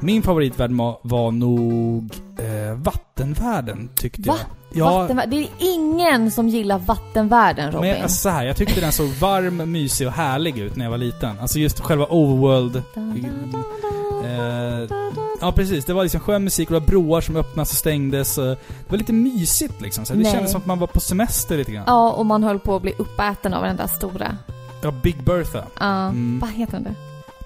Min 0.00 0.22
favoritvärld 0.22 0.70
var, 1.02 1.30
nog 1.30 2.10
eh, 2.38 2.74
vattenvärlden, 2.78 3.90
tyckte 3.96 4.28
Va? 4.28 4.36
jag. 4.72 5.08
Ja, 5.12 5.24
det 5.26 5.36
är 5.36 5.48
ingen 5.58 6.30
som 6.30 6.48
gillar 6.48 6.78
vattenvärlden 6.78 7.72
Robin. 7.72 7.90
men 7.90 8.02
alltså, 8.02 8.16
så 8.18 8.28
här, 8.28 8.44
jag 8.46 8.56
tyckte 8.56 8.80
den 8.80 8.92
såg 8.92 9.06
varm, 9.08 9.72
mysig 9.72 10.06
och 10.06 10.12
härlig 10.12 10.58
ut 10.58 10.76
när 10.76 10.84
jag 10.84 10.90
var 10.90 10.98
liten. 10.98 11.38
Alltså 11.40 11.58
just 11.58 11.80
själva 11.80 12.06
overworld 12.06 12.82
Eh, 14.24 14.88
ja 15.40 15.52
precis, 15.52 15.84
det 15.84 15.92
var 15.92 16.02
liksom 16.02 16.20
skön 16.20 16.44
musik 16.44 16.68
och 16.70 16.74
det 16.74 16.80
var 16.80 16.86
broar 16.86 17.20
som 17.20 17.36
öppnades 17.36 17.70
och 17.70 17.76
stängdes. 17.76 18.34
Det 18.34 18.56
var 18.88 18.98
lite 18.98 19.12
mysigt 19.12 19.80
liksom. 19.80 20.04
Så 20.06 20.12
det 20.14 20.18
Nej. 20.22 20.32
kändes 20.32 20.50
som 20.52 20.60
att 20.60 20.66
man 20.66 20.78
var 20.78 20.86
på 20.86 21.00
semester 21.00 21.56
lite 21.56 21.72
grann. 21.72 21.84
Ja, 21.86 22.10
och 22.12 22.26
man 22.26 22.42
höll 22.42 22.58
på 22.58 22.76
att 22.76 22.82
bli 22.82 22.94
uppäten 22.98 23.54
av 23.54 23.62
den 23.62 23.76
där 23.76 23.86
stora. 23.86 24.36
Ja, 24.82 24.90
Big 25.02 25.22
Bertha. 25.24 25.62
Ja, 25.80 26.06
Mm. 26.08 26.38
vad 26.40 26.50
heter 26.50 26.72
den 26.72 26.82
där? 26.84 26.94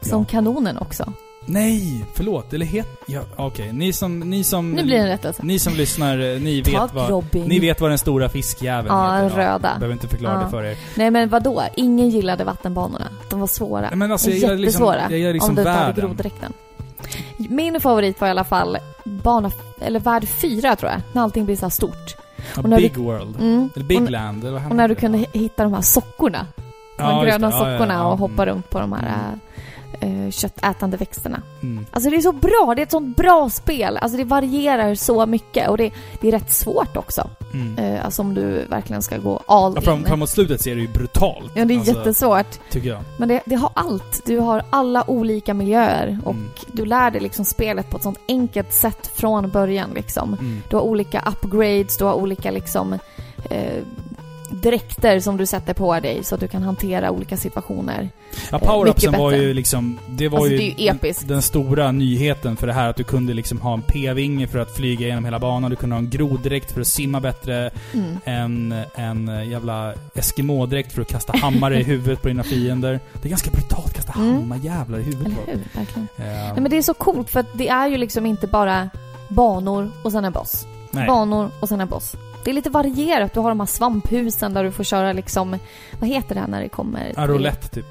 Som 0.09 0.19
Ja. 0.21 0.25
kanonen 0.31 0.79
också. 0.79 1.13
Nej, 1.47 2.05
förlåt. 2.15 2.53
Eller 2.53 2.67
het... 2.67 2.87
Ja, 3.07 3.21
okej. 3.37 3.73
Ni 3.73 3.93
som... 3.93 4.21
Ni 4.21 4.45
som... 4.45 4.71
Nu 4.73 4.83
blir 4.83 4.97
det 4.97 5.03
en 5.03 5.09
rättelse. 5.09 5.43
Ni 5.45 5.59
som 5.59 5.75
lyssnar, 5.75 6.19
eh, 6.35 6.41
ni 6.41 6.61
vet 6.63 6.95
vad... 6.95 7.09
Robin. 7.11 7.45
Ni 7.45 7.59
vet 7.59 7.81
vad 7.81 7.91
den 7.91 7.99
stora 7.99 8.29
fiskjäveln 8.29 8.95
Ja, 8.97 9.17
heter. 9.17 9.37
röda. 9.37 9.69
Jag 9.69 9.79
behöver 9.79 9.93
inte 9.93 10.09
förklara 10.09 10.35
Ja. 10.35 10.41
det 10.45 10.51
för 10.51 10.63
er. 10.65 10.77
Nej 10.97 11.11
men 11.11 11.29
vadå? 11.29 11.63
Ingen 11.77 12.11
gillade 12.11 12.45
vattenbanorna. 12.45 13.09
De 13.31 13.41
var 13.41 13.47
svåra. 13.47 13.81
Nej, 13.81 13.97
Men 13.97 14.13
alltså, 14.13 14.31
jag 14.31 14.39
gör 14.51 14.57
liksom, 14.57 14.95
jag 15.11 15.19
gör 15.19 15.33
liksom 15.33 15.51
om 15.51 15.57
du 15.57 15.63
världen. 15.63 15.95
groddräkten. 16.07 16.53
Min 17.37 17.81
favorit 17.81 18.21
var 18.21 18.29
i 18.29 18.31
alla 18.31 18.45
fall 18.45 18.79
bana... 19.05 19.51
Eller 19.81 20.01
värld 20.01 20.29
fyra 20.29 20.77
tror 20.77 20.91
jag. 20.93 21.01
När 21.13 21.23
allting 21.23 21.45
blir 21.45 21.57
så 21.57 21.71
stort. 21.71 22.17
Ja, 22.57 22.63
och 22.63 22.69
när 22.69 22.77
Big 22.77 22.95
du- 22.95 23.01
World. 23.01 23.37
Mm. 23.41 23.71
Eller 23.77 23.85
Big 23.87 24.03
och, 24.03 24.11
Land, 24.11 24.45
eller 24.45 24.59
vad 24.59 24.71
och 24.71 24.77
när 24.77 24.89
du 24.89 24.95
kunde 24.95 25.19
hitta 25.33 25.63
de 25.63 25.75
här 25.75 25.81
sockorna. 25.81 26.47
Ja, 26.99 27.05
de 27.11 27.15
just 27.27 27.39
gröna 27.39 27.47
det. 27.51 27.57
Ja, 27.57 27.71
ja, 27.71 27.77
sockorna 27.79 27.95
ja. 27.95 28.05
och 28.07 28.19
hoppa 28.19 28.43
Mm. 28.43 28.55
runt 28.55 28.71
på 28.71 28.81
de 28.81 28.93
här 28.93 29.39
äh, 30.05 30.31
köttätande 30.31 30.97
växterna. 30.97 31.43
Mm. 31.63 31.87
Alltså 31.91 32.11
det 32.11 32.17
är 32.17 32.21
så 32.21 32.33
bra, 32.33 32.73
det 32.77 32.83
är 32.83 32.87
ett 32.87 32.91
sånt 32.91 33.17
bra 33.17 33.51
spel. 33.51 33.97
Alltså 33.97 34.19
det 34.19 34.25
varierar 34.25 34.95
så 34.95 35.27
mycket 35.27 35.69
och 35.69 35.77
det, 35.79 35.91
det 36.21 36.29
är 36.29 36.33
rätt 36.33 36.53
svårt 36.53 36.97
också. 36.97 37.31
Mm. 37.55 37.79
Eh, 37.79 38.05
alltså 38.05 38.23
om 38.23 38.35
du 38.35 38.65
verkligen 38.71 39.03
ska 39.03 39.19
gå 39.19 39.41
all 39.47 39.73
Ja, 39.75 39.81
fram, 39.81 39.99
in. 39.99 40.05
framåt 40.07 40.31
slutet 40.31 40.61
ser 40.63 40.75
det 40.75 40.81
ju 40.81 40.89
brutalt. 40.89 41.53
Ja, 41.55 41.65
det 41.65 41.75
är 41.75 41.79
alltså, 41.79 41.95
jättesvårt. 41.97 42.71
Tycker 42.71 42.89
jag. 42.89 43.01
Men 43.19 43.29
det, 43.29 43.41
det 43.47 43.55
har 43.55 43.71
allt. 43.75 44.21
Du 44.27 44.39
har 44.39 44.63
alla 44.71 45.11
olika 45.11 45.55
miljöer 45.55 46.19
och 46.25 46.35
Mm. 46.35 46.51
du 46.73 46.85
lär 46.85 47.11
dig 47.11 47.21
liksom 47.21 47.45
spelet 47.45 47.91
på 47.91 47.97
ett 47.97 48.03
sånt 48.03 48.19
enkelt 48.29 48.73
sätt 48.73 49.11
från 49.15 49.51
början 49.51 49.91
liksom. 49.95 50.35
Mm. 50.35 50.63
Du 50.71 50.77
har 50.77 50.83
olika 50.83 51.23
upgrades, 51.27 51.99
du 51.99 52.05
har 52.05 52.15
olika 52.15 52.51
liksom 52.51 52.93
eh, 53.51 53.83
dräkter 54.71 55.21
som 55.21 55.37
du 55.37 55.47
sätter 55.47 55.75
på 55.75 56.01
dig 56.01 56.25
så 56.25 56.35
att 56.35 56.41
du 56.41 56.49
kan 56.49 56.63
hantera 56.63 57.11
olika 57.11 57.37
situationer. 57.37 58.09
Ja, 58.51 58.59
Eh, 58.63 58.69
power-upsen 58.69 59.19
var 59.19 59.33
ju 59.33 59.55
liksom... 59.55 59.99
Det 60.09 60.29
var 60.29 60.39
Alltså, 60.39 60.53
ju, 60.53 60.59
det 60.59 60.65
är 60.81 60.85
ju 60.85 60.89
episkt. 60.97 61.29
Den, 61.29 61.43
stora 61.43 61.93
nyheten 61.93 62.57
för 62.57 62.67
det 62.67 62.73
här 62.73 62.89
att 62.89 62.97
du 62.97 63.05
kunde 63.05 63.35
liksom 63.35 63.61
ha 63.61 63.75
en 63.75 63.83
p-vinge 63.83 64.47
för 64.47 64.59
att 64.59 64.77
flyga 64.77 65.07
genom 65.07 65.25
hela 65.25 65.39
banan. 65.39 65.71
Du 65.71 65.77
kunde 65.77 65.95
ha 65.97 65.99
en 66.01 66.11
groddräkt 66.11 66.73
för 66.73 66.81
att 66.81 66.87
simma 66.87 67.21
bättre. 67.21 67.71
Mm. 67.95 68.17
En, 68.25 68.75
en 68.95 69.51
jävla 69.51 69.95
Eskimo-dräkt 70.15 70.93
för 70.93 71.03
att 71.03 71.09
kasta 71.09 71.37
hammare 71.37 71.81
i 71.81 71.83
huvudet 71.93 72.23
på 72.23 72.29
dina 72.29 72.43
fiender. 72.43 73.01
Det 73.23 73.29
är 73.29 73.31
ganska 73.31 73.51
brutalt 73.51 73.87
att 73.87 73.95
kasta 73.95 74.13
Mm. 74.17 74.35
hammarjävlar 74.35 74.99
i 74.99 75.03
huvudet 75.03 75.27
Eller 75.27 75.53
hur? 75.53 75.65
Verkligen. 75.81 76.09
Eh, 76.19 76.25
Nej, 76.25 76.53
men 76.61 76.71
det 76.71 76.77
är 76.77 76.83
så 76.83 76.95
coolt 76.95 77.31
för 77.31 77.41
att 77.41 77.47
det 77.59 77.69
är 77.69 77.89
ju 77.89 77.97
liksom 77.97 78.27
inte 78.27 78.47
bara 78.47 78.91
banor 79.29 79.91
och 80.03 80.13
sen 80.13 80.25
en 80.25 80.33
boss. 80.33 80.67
nej. 80.91 81.07
Banor 81.07 81.51
och 81.61 81.69
sen 81.69 81.81
en 81.81 81.89
boss. 81.89 82.17
Det 82.45 82.51
är 82.51 82.55
lite 82.55 82.71
varierat. 82.71 83.33
Du 83.35 83.41
har 83.41 83.49
de 83.49 83.61
här 83.61 83.67
svamphusen 83.67 84.55
där 84.55 84.65
du 84.65 84.71
får 84.71 84.85
köra 84.85 85.13
liksom... 85.13 85.57
Vad 86.01 86.09
heter 86.09 86.35
det 86.35 86.41
här 86.41 86.49
när 86.49 86.63
det 86.63 86.69
kommer? 86.69 87.13
Ja, 87.17 87.27
roulette 87.27 87.69
typ. 87.69 87.87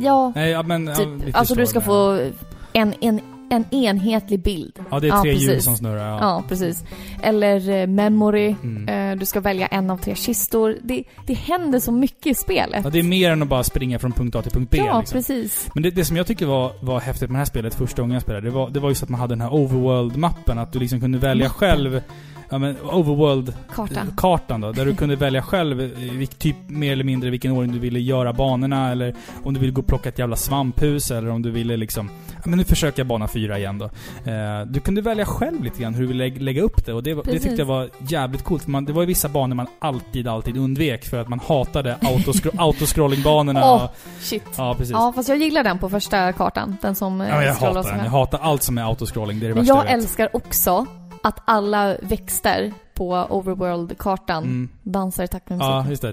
Ja, 0.00 0.32
Nej, 0.34 0.50
ja, 0.50 0.62
men... 0.62 0.86
ja, 0.86 0.94
typ. 0.94 1.08
vi 1.08 1.32
alltså 1.34 1.54
du 1.54 1.66
ska 1.66 1.80
få 1.80 2.30
en, 2.72 2.94
en, 3.00 3.20
en 3.50 3.64
enhetlig 3.74 4.42
bild. 4.42 4.78
Ja, 4.90 5.00
det 5.00 5.06
är 5.06 5.08
Ja, 5.08 5.22
tre 5.22 5.32
hjul 5.32 5.48
precis. 5.48 5.64
som 5.64 5.76
snurrar. 5.76 6.08
Ja. 6.10 6.18
Ja, 6.20 6.42
precis. 6.48 6.84
Eller 7.22 7.70
eh, 7.70 7.86
memory. 7.86 8.54
Mm. 8.62 8.88
Eh, 9.12 9.18
du 9.18 9.26
ska 9.26 9.40
välja 9.40 9.66
en 9.66 9.90
av 9.90 9.96
tre 9.98 10.14
kistor. 10.14 10.76
Det, 10.82 11.04
det 11.26 11.34
händer 11.34 11.78
så 11.78 11.92
mycket 11.92 12.26
i 12.26 12.34
spelet. 12.34 12.80
Ja, 12.84 12.90
det 12.90 12.98
är 12.98 13.02
mer 13.02 13.30
än 13.30 13.42
att 13.42 13.48
bara 13.48 13.64
springa 13.64 13.98
från 13.98 14.12
punkt 14.12 14.34
A 14.36 14.42
till 14.42 14.52
punkt 14.52 14.68
B. 14.70 14.78
Ja, 14.86 14.98
liksom. 14.98 15.16
precis. 15.18 15.68
Men 15.74 15.82
det, 15.82 15.90
det 15.90 16.04
som 16.04 16.16
jag 16.16 16.26
tycker 16.26 16.46
var, 16.46 16.72
var 16.80 17.00
häftigt 17.00 17.30
med 17.30 17.34
det 17.34 17.38
här 17.40 17.44
spelet 17.44 17.74
första 17.74 18.02
gången 18.02 18.14
jag 18.14 18.22
spelade, 18.22 18.46
det 18.46 18.50
var, 18.54 18.70
det 18.70 18.80
var 18.80 18.88
just 18.88 19.02
att 19.02 19.08
man 19.08 19.20
hade 19.20 19.32
den 19.34 19.40
här 19.40 19.50
overworld-mappen. 19.50 20.58
Att 20.58 20.72
du 20.72 20.78
liksom 20.78 21.00
kunde 21.00 21.18
välja 21.18 21.44
Mappen. 21.48 21.58
själv 21.58 22.00
Ja 22.50 22.58
men 22.58 22.76
overworld-kartan 22.80 24.12
Kartan. 24.16 24.60
då, 24.60 24.72
där 24.72 24.84
du 24.84 24.94
kunde 24.96 25.16
välja 25.16 25.42
själv 25.42 25.80
eh, 25.80 26.26
typ 26.38 26.56
mer 26.66 26.92
eller 26.92 27.04
mindre 27.04 27.30
vilken 27.30 27.52
ordning 27.52 27.72
du 27.72 27.78
ville 27.78 28.00
göra 28.00 28.32
banorna 28.32 28.90
eller 28.92 29.14
om 29.44 29.54
du 29.54 29.60
ville 29.60 29.72
gå 29.72 29.80
och 29.80 29.86
plocka 29.86 30.08
ett 30.08 30.18
jävla 30.18 30.36
svamphus 30.36 31.10
eller 31.10 31.28
om 31.28 31.42
du 31.42 31.50
ville 31.50 31.76
liksom... 31.76 32.10
Ja 32.36 32.42
men 32.50 32.58
nu 32.58 32.64
försöker 32.64 33.00
jag 33.00 33.06
bana 33.06 33.28
fyra 33.28 33.58
igen 33.58 33.78
då. 33.78 33.84
Eh, 34.30 34.66
du 34.66 34.80
kunde 34.80 35.00
välja 35.02 35.24
själv 35.26 35.64
lite 35.64 35.82
grann 35.82 35.94
hur 35.94 36.00
du 36.00 36.06
ville 36.08 36.24
lägga, 36.24 36.40
lägga 36.42 36.62
upp 36.62 36.86
det 36.86 36.92
och 36.92 37.02
det, 37.02 37.14
det 37.14 37.38
tyckte 37.38 37.54
jag 37.58 37.66
var 37.66 37.88
jävligt 38.08 38.44
coolt. 38.44 38.62
För 38.62 38.70
man, 38.70 38.84
det 38.84 38.92
var 38.92 39.02
ju 39.02 39.06
vissa 39.06 39.28
banor 39.28 39.54
man 39.56 39.66
alltid, 39.78 40.28
alltid 40.28 40.56
undvek 40.56 41.04
för 41.04 41.20
att 41.20 41.28
man 41.28 41.40
hatade 41.46 41.96
autoscro 42.02 42.50
autoscrollingbanorna. 42.58 43.64
Åh, 43.64 43.84
och- 43.84 43.90
shit. 44.20 44.42
Ja, 44.56 44.74
precis. 44.78 44.92
Ja, 44.92 45.12
fast 45.16 45.28
jag 45.28 45.38
gillar 45.38 45.64
den 45.64 45.78
på 45.78 45.88
första 45.88 46.32
kartan. 46.32 46.76
Den 46.82 46.94
som 46.94 47.20
eh, 47.20 47.28
Ja, 47.28 47.42
jag 47.42 47.56
scrollar 47.56 47.74
hatar 47.74 47.90
den. 47.96 48.04
Jag 48.04 48.10
hatar 48.10 48.38
allt 48.42 48.62
som 48.62 48.78
är 48.78 48.82
autoscrolling. 48.82 49.40
Det 49.40 49.46
är 49.46 49.48
det 49.48 49.54
Men 49.54 49.64
värsta 49.64 49.76
jag 49.76 49.82
vet. 49.84 49.92
älskar 49.92 50.36
också 50.36 50.86
att 51.26 51.42
alla 51.44 51.96
växter 52.02 52.72
på 52.94 53.26
overworld-kartan 53.30 54.44
Mm. 54.44 54.68
dansar 54.82 55.24
i 55.24 55.28
takt 55.28 55.48
med 55.48 55.58
musiken. 55.58 55.76
Ja, 55.76 55.90
just 55.90 56.02
det. 56.02 56.12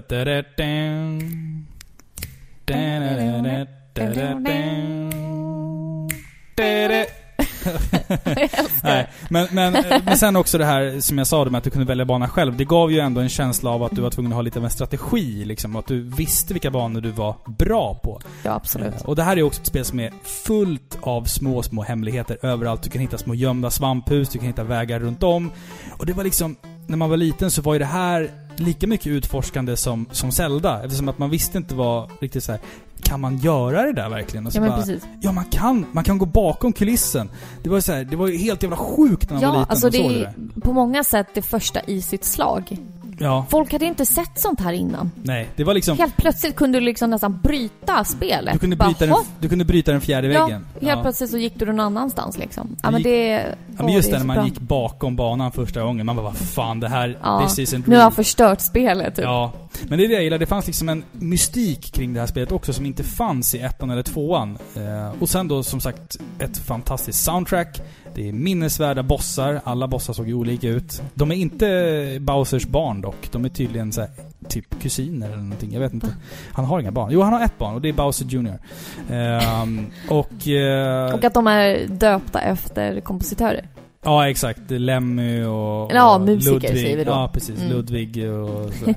Nej, 8.82 9.08
men, 9.28 9.48
men, 9.52 9.84
men 10.04 10.16
sen 10.16 10.36
också 10.36 10.58
det 10.58 10.64
här 10.64 11.00
som 11.00 11.18
jag 11.18 11.26
sa, 11.26 11.44
det 11.44 11.50
med 11.50 11.58
att 11.58 11.64
du 11.64 11.70
kunde 11.70 11.86
välja 11.86 12.04
bana 12.04 12.28
själv. 12.28 12.56
Det 12.56 12.64
gav 12.64 12.92
ju 12.92 12.98
ändå 12.98 13.20
en 13.20 13.28
känsla 13.28 13.70
av 13.70 13.82
att 13.82 13.92
du 13.96 14.00
var 14.02 14.10
tvungen 14.10 14.32
att 14.32 14.36
ha 14.36 14.42
lite 14.42 14.58
av 14.58 14.64
en 14.64 14.70
strategi. 14.70 15.44
Liksom, 15.44 15.76
att 15.76 15.86
du 15.86 16.00
visste 16.00 16.54
vilka 16.54 16.70
banor 16.70 17.00
du 17.00 17.10
var 17.10 17.34
bra 17.46 17.94
på. 17.94 18.20
Ja, 18.42 18.52
absolut. 18.52 18.94
Eh, 18.94 19.02
Och 19.06 19.16
det 19.16 19.22
här 19.22 19.36
är 19.36 19.42
också 19.42 19.60
ett 19.60 19.66
spel 19.66 19.84
som 19.84 20.00
är 20.00 20.12
fullt 20.46 20.98
av 21.00 21.24
små, 21.24 21.62
små 21.62 21.82
hemligheter 21.82 22.38
överallt. 22.42 22.82
Du 22.82 22.90
kan 22.90 23.00
hitta 23.00 23.18
små 23.18 23.34
gömda 23.34 23.70
svamphus, 23.70 24.28
du 24.28 24.38
kan 24.38 24.46
hitta 24.46 24.64
vägar 24.64 25.00
runt 25.00 25.22
om. 25.22 25.50
Och 25.98 26.06
det 26.06 26.12
var 26.12 26.24
liksom, 26.24 26.56
när 26.86 26.96
man 26.96 27.10
var 27.10 27.16
liten 27.16 27.50
så 27.50 27.62
var 27.62 27.72
ju 27.72 27.78
det 27.78 27.84
här 27.84 28.30
lika 28.56 28.86
mycket 28.86 29.06
utforskande 29.06 29.76
som, 29.76 30.06
som 30.12 30.32
Zelda. 30.32 30.84
Eftersom 30.84 31.08
att 31.08 31.18
man 31.18 31.30
visste 31.30 31.58
inte 31.58 31.74
vad 31.74 32.10
riktigt 32.20 32.44
så 32.44 32.52
här. 32.52 32.60
Kan 33.04 33.20
man 33.20 33.36
göra 33.38 33.82
det 33.82 33.92
där 33.92 34.08
verkligen? 34.08 34.46
Och 34.46 34.52
så 34.52 34.58
Ja, 34.58 34.60
men 34.60 34.70
bara, 34.70 34.78
precis. 34.80 35.02
ja 35.20 35.32
man 35.32 35.44
kan, 35.44 35.86
man 35.92 36.04
kan 36.04 36.18
gå 36.18 36.26
bakom 36.26 36.72
kulissen. 36.72 37.30
Det 37.62 37.68
var 37.68 37.76
ju 37.76 37.82
så 37.82 37.92
här, 37.92 38.04
det 38.04 38.16
var 38.16 38.28
ju 38.28 38.36
helt 38.36 38.62
jävla 38.62 38.76
sjukt 38.76 39.30
när 39.30 39.40
man 39.40 39.42
var 39.50 39.54
Ja, 39.54 39.60
liten 39.60 39.70
alltså 39.70 39.90
det 39.90 39.98
såg 39.98 40.10
det 40.10 40.56
är 40.56 40.60
på 40.60 40.72
många 40.72 41.04
sätt 41.04 41.26
det 41.34 41.42
första 41.42 41.80
i 41.80 42.02
sitt 42.02 42.24
slag. 42.24 42.76
Ja, 43.18 43.46
Folk 43.50 43.72
hade 43.72 43.84
inte 43.84 44.06
sett 44.06 44.30
sånt 44.40 44.60
här 44.60 44.72
innan. 44.72 45.10
nej. 45.22 45.48
Det 45.56 45.64
var 45.64 45.74
liksom, 45.74 45.98
Helt 45.98 46.16
plötsligt 46.16 46.56
kunde 46.56 46.78
du 46.80 46.84
liksom 46.84 47.10
nästan 47.10 47.40
bryta 47.42 48.04
spelet. 48.04 48.52
du 48.52 48.58
kunde 48.58 48.76
Bara, 48.76 48.88
bryta, 48.88 49.06
den, 49.06 49.16
du 49.40 49.48
kunde 49.48 49.64
bryta 49.64 49.92
den 49.92 50.00
fjärde 50.00 50.32
Ja, 50.32 50.44
väggen. 50.46 50.66
helt 50.82 51.02
plötsligt 51.02 51.30
så 51.30 51.38
gick 51.38 51.58
du 51.58 51.66
någon 51.66 51.80
annanstans 51.80 52.38
liksom. 52.38 52.76
Ja, 52.82 52.90
men 52.90 53.02
det... 53.02 53.28
Ja, 53.76 53.82
men 53.84 53.92
just 53.92 54.08
det 54.10 54.12
det, 54.12 54.16
är 54.16 54.18
när 54.18 54.26
man 54.26 54.36
bra. 54.36 54.44
gick 54.44 54.60
bakom 54.60 55.16
banan 55.16 55.52
första 55.52 55.82
gången. 55.82 56.06
Man 56.06 56.16
bara, 56.16 56.22
vad 56.24 56.36
fan 56.36 56.80
det 56.80 56.88
här, 56.88 57.18
Ja, 57.22 57.46
this 57.48 57.58
isn't 57.58 57.82
Nu 57.86 57.96
har 57.96 58.00
real. 58.00 58.00
jag 58.06 58.14
förstört 58.14 58.60
spelet 58.60 59.14
typ. 59.16 59.24
Ja, 59.24 59.52
men 59.88 59.98
det 59.98 60.04
är 60.04 60.08
det 60.08 60.14
jag 60.14 60.22
gillar. 60.24 60.38
Det 60.38 60.46
fanns 60.46 60.66
liksom 60.66 60.88
en 60.88 61.04
mystik 61.12 61.92
kring 61.94 62.12
det 62.14 62.20
här 62.20 62.26
spelet 62.26 62.52
också 62.52 62.72
som 62.72 62.86
inte 62.86 63.04
fanns 63.04 63.54
i 63.54 63.58
ettan 63.60 63.90
eller 63.90 64.02
tvåan. 64.02 64.58
Eh, 64.76 65.22
och 65.22 65.28
sen 65.28 65.48
då 65.48 65.62
som 65.62 65.80
sagt 65.80 66.16
ett 66.38 66.58
fantastiskt 66.58 67.24
soundtrack. 67.24 67.80
Det 68.14 68.28
är 68.28 68.32
minnesvärda 68.32 69.02
bossar. 69.02 69.60
Alla 69.64 69.88
bossar 69.88 70.12
såg 70.12 70.28
ju 70.28 70.34
olika 70.34 70.68
ut. 70.68 71.02
De 71.14 71.30
är 71.30 71.34
inte 71.34 72.18
Bowsers 72.20 72.66
barn 72.66 73.00
dock. 73.00 73.28
De 73.32 73.44
är 73.44 73.48
tydligen 73.48 73.92
så 73.92 74.00
här, 74.00 74.10
typ 74.48 74.80
kusiner 74.82 75.26
eller 75.26 75.36
någonting. 75.36 75.72
Jag 75.72 75.80
vet 75.80 75.92
inte. 75.94 76.08
Han 76.52 76.64
har 76.64 76.80
inga 76.80 76.92
barn. 76.92 77.08
Jo, 77.12 77.20
han 77.22 77.32
har 77.32 77.44
ett 77.44 77.58
barn 77.58 77.74
och 77.74 77.80
det 77.80 77.88
är 77.88 77.92
Bowser 77.92 78.24
Jr. 78.28 78.58
Ehm, 79.10 79.86
och... 80.08 80.48
eh, 80.48 81.14
Och 81.14 81.24
att 81.24 81.34
de 81.34 81.46
är 81.46 81.86
döpta 81.88 82.40
efter 82.40 83.00
kompositörer. 83.00 83.68
Ja, 84.06 84.28
exakt. 84.30 84.60
Lemmy 84.70 85.42
och... 85.44 85.90
Ja, 85.94 86.14
och 86.14 86.20
musiker 86.20 86.52
Ludvig. 86.52 86.70
säger 86.70 86.96
vi 86.96 87.04
då. 87.04 87.10
Ja, 87.10 87.30
precis. 87.32 87.58
Mm. 87.60 87.72
Ludvig 87.72 88.30
och 88.32 88.70
så. 88.84 88.90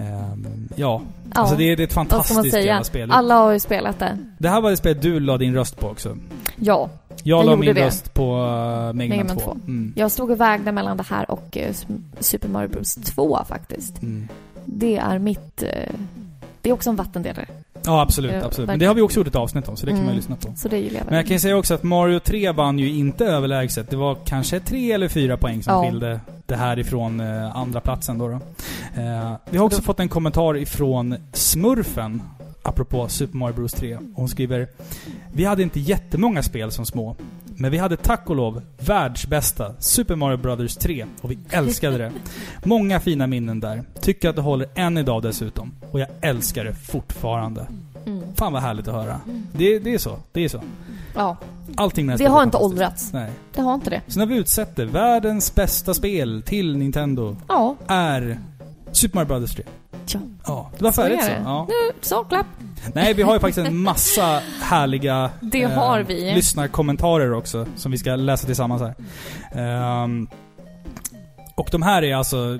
Ehm, 0.00 0.68
ja. 0.76 1.02
Ja, 1.34 1.40
Alltså 1.40 1.56
det 1.56 1.64
är, 1.72 1.76
det 1.76 1.82
är 1.82 1.86
ett 1.86 1.92
fantastiskt 1.92 2.56
jävla 2.56 2.84
spel. 2.84 3.10
Alla 3.12 3.34
har 3.34 3.52
ju 3.52 3.60
spelat 3.60 3.98
det. 3.98 4.18
Det 4.38 4.48
här 4.48 4.60
var 4.60 4.70
det 4.70 4.76
spel 4.76 4.98
du 5.00 5.20
la 5.20 5.38
din 5.38 5.54
röst 5.54 5.78
på 5.80 5.88
också. 5.88 6.16
Ja, 6.56 6.90
Jag, 7.22 7.46
la 7.46 7.56
min 7.56 7.74
det. 7.74 7.86
röst 7.86 8.14
på 8.14 8.36
uh, 8.36 8.92
Mega 8.92 9.16
Man 9.16 9.26
2. 9.36 9.40
2. 9.40 9.52
Mm. 9.66 9.92
jag 9.96 10.10
stod 10.10 10.30
och 10.30 10.40
vägde 10.40 10.72
mellan 10.72 10.96
det 10.96 11.02
här 11.08 11.30
och 11.30 11.56
eh, 11.56 11.74
Super 12.20 12.48
Mario 12.48 12.68
Bros 12.68 12.94
2 12.94 13.38
faktiskt. 13.48 14.02
Mm. 14.02 14.28
Det 14.64 14.96
är 14.96 15.18
mitt... 15.18 15.62
eh, 15.62 15.68
Det 16.62 16.68
är 16.70 16.72
också 16.72 16.90
en 16.90 16.96
vattendelare. 16.96 17.46
Ja, 17.84 18.00
absolut. 18.02 18.32
Ja, 18.32 18.44
absolut. 18.44 18.66
Men 18.68 18.78
det 18.78 18.86
har 18.86 18.94
vi 18.94 19.00
också 19.02 19.20
gjort 19.20 19.26
ett 19.26 19.36
avsnitt 19.36 19.68
om, 19.68 19.76
så 19.76 19.86
det 19.86 19.90
kan 19.92 19.96
Mm. 19.96 20.06
man 20.06 20.14
ju 20.14 20.20
lyssna 20.20 20.36
på. 20.36 20.52
Så 20.56 20.68
det 20.68 20.78
gillar 20.78 20.98
jag 20.98 21.04
Men 21.06 21.14
jag 21.16 21.26
kan 21.26 21.32
ju 21.32 21.38
säga 21.40 21.56
också 21.56 21.74
att 21.74 21.82
Mario 21.82 22.18
3 22.18 22.52
vann 22.52 22.78
ju 22.78 22.90
inte 22.92 23.24
överlägset. 23.26 23.90
Det 23.90 23.96
var 23.96 24.16
kanske 24.24 24.60
tre 24.60 24.92
eller 24.92 25.08
fyra 25.08 25.36
poäng 25.36 25.62
som 25.62 25.74
Ja. 25.74 25.84
skilde 25.90 26.20
det 26.46 26.56
här 26.56 26.78
ifrån 26.78 27.20
eh, 27.20 27.56
andra 27.56 27.80
platsen 27.80 28.18
då. 28.18 28.28
då. 28.28 28.34
Eh, 29.02 29.32
vi 29.50 29.58
har 29.58 29.64
också 29.66 29.82
fått 29.82 30.00
en 30.00 30.08
kommentar 30.08 30.56
ifrån 30.56 31.16
Smurfen, 31.32 32.22
apropå 32.62 33.08
Super 33.08 33.36
Mario 33.38 33.54
Bros 33.54 33.72
3. 33.72 33.98
Hon 34.14 34.28
skriver 34.28 34.68
Vi 35.32 35.44
hade 35.44 35.62
inte 35.62 35.80
jättemånga 35.80 36.42
spel 36.42 36.70
som 36.70 36.86
små. 36.86 37.16
Men 37.44 37.70
vi 37.70 37.78
hade 37.78 37.96
tack 37.96 38.30
och 38.30 38.36
lov 38.36 38.62
världsbästa 38.78 39.74
Super 39.78 40.16
Mario 40.16 40.36
Brothers 40.36 40.76
3 40.76 41.06
och 41.20 41.30
vi 41.30 41.38
älskade 41.50 41.98
det. 41.98 42.12
Många 42.64 43.00
fina 43.00 43.26
minnen 43.26 43.60
där. 43.60 43.84
Tycker 44.00 44.28
att 44.28 44.36
det 44.36 44.42
håller 44.42 44.68
än 44.74 44.98
idag 44.98 45.22
dessutom. 45.22 45.72
Och 45.90 46.00
jag 46.00 46.08
älskar 46.20 46.64
det 46.64 46.74
fortfarande. 46.74 47.66
Mm. 48.06 48.22
Fan 48.34 48.52
vad 48.52 48.62
härligt 48.62 48.88
att 48.88 48.94
höra. 48.94 49.20
Det, 49.52 49.78
det 49.78 49.94
är 49.94 49.98
så. 49.98 50.18
Det 50.32 50.44
är 50.44 50.48
så. 50.48 50.62
Ja, 51.14 51.36
Allting 51.76 52.06
med 52.06 52.12
det 52.12 52.18
spelet 52.18 52.32
har 52.32 52.42
inte 52.42 52.56
åldrats. 52.56 53.12
Nej. 53.12 53.30
Det 53.54 53.62
har 53.62 53.74
inte 53.74 53.90
det. 53.90 54.00
Så 54.06 54.18
när 54.18 54.26
vi 54.26 54.36
utsätter 54.36 54.86
världens 54.86 55.54
bästa 55.54 55.94
spel 55.94 56.42
till 56.46 56.76
Nintendo 56.76 57.36
Ja, 57.48 57.76
är 57.86 58.38
Super 58.92 59.14
Mario 59.14 59.28
Brothers 59.28 59.54
3. 59.54 59.64
Tja. 60.06 60.18
Ja, 60.46 60.70
det 60.78 60.84
var 60.84 60.92
Så 60.92 61.02
färdigt 61.02 61.18
är 61.20 61.24
så. 61.24 61.28
det. 61.30 61.40
Ja. 61.44 61.66
nu, 61.68 61.92
så 62.00 62.24
klapp. 62.24 62.46
Nej, 62.94 63.14
vi 63.14 63.22
har 63.22 63.34
ju 63.34 63.40
faktiskt 63.40 63.66
en 63.68 63.76
massa 63.76 64.40
härliga 64.62 65.30
Det 65.40 65.62
eh, 65.62 65.70
har 65.70 66.00
vi. 66.00 66.34
lyssnarkommentarer 66.34 67.32
också 67.32 67.66
som 67.76 67.92
vi 67.92 67.98
ska 67.98 68.16
läsa 68.16 68.46
tillsammans 68.46 68.82
här. 68.82 68.94
Ehm, 69.54 70.28
och 71.56 71.68
de 71.72 71.82
här 71.82 72.02
är 72.02 72.14
alltså 72.16 72.58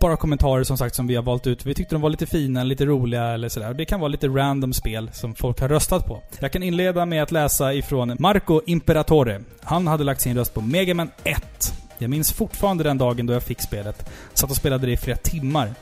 bara 0.00 0.16
kommentarer 0.16 0.64
som 0.64 0.78
sagt 0.78 0.94
som 0.94 1.06
vi 1.06 1.14
har 1.14 1.22
valt 1.22 1.46
ut. 1.46 1.66
Vi 1.66 1.74
tyckte 1.74 1.94
de 1.94 2.02
var 2.02 2.10
lite 2.10 2.26
fina, 2.26 2.62
lite 2.64 2.84
roliga 2.86 3.24
eller 3.24 3.48
sådär. 3.48 3.74
Det 3.74 3.84
kan 3.84 4.00
vara 4.00 4.08
lite 4.08 4.28
random 4.28 4.72
spel 4.72 5.10
som 5.12 5.34
folk 5.34 5.60
har 5.60 5.68
röstat 5.68 6.06
på. 6.06 6.22
Jag 6.40 6.52
kan 6.52 6.62
inleda 6.62 7.06
med 7.06 7.22
att 7.22 7.32
läsa 7.32 7.74
ifrån 7.74 8.16
Marco 8.18 8.60
Imperatore. 8.66 9.40
Han 9.62 9.86
hade 9.86 10.04
lagt 10.04 10.20
sin 10.20 10.36
röst 10.36 10.54
på 10.54 10.60
Mega 10.60 10.94
Man 10.94 11.10
1. 11.24 11.72
Jag 11.98 12.10
minns 12.10 12.32
fortfarande 12.32 12.84
den 12.84 12.98
dagen 12.98 13.26
då 13.26 13.32
jag 13.32 13.42
fick 13.42 13.60
spelet. 13.60 14.10
Satt 14.34 14.50
och 14.50 14.56
spelade 14.56 14.86
det 14.86 14.92
i 14.92 14.96
flera 14.96 15.16
timmar. 15.16 15.74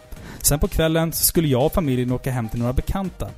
Sen 0.43 0.59
på 0.59 0.69
kvällen 0.69 1.13
så 1.13 1.25
skulle 1.25 1.49
jag 1.49 1.67
och 1.67 1.73
familjen 1.73 2.13
åka 2.13 2.31
hem 2.31 2.49
till 2.49 2.59
några 2.59 2.73
bekanta. 2.73 3.29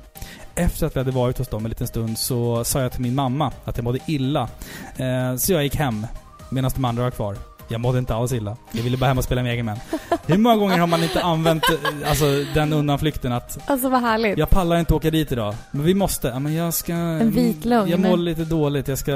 Efter 0.55 0.87
att 0.87 0.95
vi 0.95 0.99
hade 0.99 1.11
varit 1.11 1.37
hos 1.37 1.47
dem 1.47 1.65
en 1.65 1.69
liten 1.69 1.87
stund 1.87 2.17
så 2.17 2.63
sa 2.63 2.81
jag 2.81 2.91
till 2.91 3.01
min 3.01 3.15
mamma 3.15 3.51
att 3.63 3.77
jag 3.77 3.83
mådde 3.83 3.99
illa. 4.05 4.49
Eh, 4.97 5.35
så 5.35 5.53
jag 5.53 5.63
gick 5.63 5.75
hem 5.75 6.07
medan 6.49 6.71
de 6.75 6.85
andra 6.85 7.03
var 7.03 7.11
kvar. 7.11 7.56
Jag 7.67 7.81
mådde 7.81 7.99
inte 7.99 8.15
alls 8.15 8.31
illa. 8.33 8.57
Jag 8.71 8.83
ville 8.83 8.97
bara 8.97 9.05
hem 9.05 9.17
och 9.17 9.23
spela 9.23 9.43
Mega 9.43 9.63
Man. 9.63 9.77
Hur 10.25 10.37
många 10.37 10.55
gånger 10.55 10.77
har 10.77 10.87
man 10.87 11.03
inte 11.03 11.23
använt 11.23 11.63
eh, 11.69 12.09
alltså, 12.09 12.25
den 12.53 12.73
undanflykten 12.73 13.31
att 13.31 13.57
Alltså 13.69 13.89
vad 13.89 14.01
härligt. 14.01 14.37
jag 14.37 14.49
pallar 14.49 14.77
inte 14.79 14.93
åka 14.93 15.11
dit 15.11 15.31
idag. 15.31 15.55
Men 15.71 15.85
vi 15.85 15.93
måste. 15.93 16.27
Ja, 16.27 16.39
men 16.39 16.53
jag 16.53 16.73
ska... 16.73 16.93
En 16.93 17.31
vit 17.31 17.65
lögn. 17.65 17.89
Jag 17.89 17.99
mår 17.99 18.17
lite 18.17 18.45
dåligt. 18.45 18.87
Jag 18.87 18.97
ska, 18.97 19.11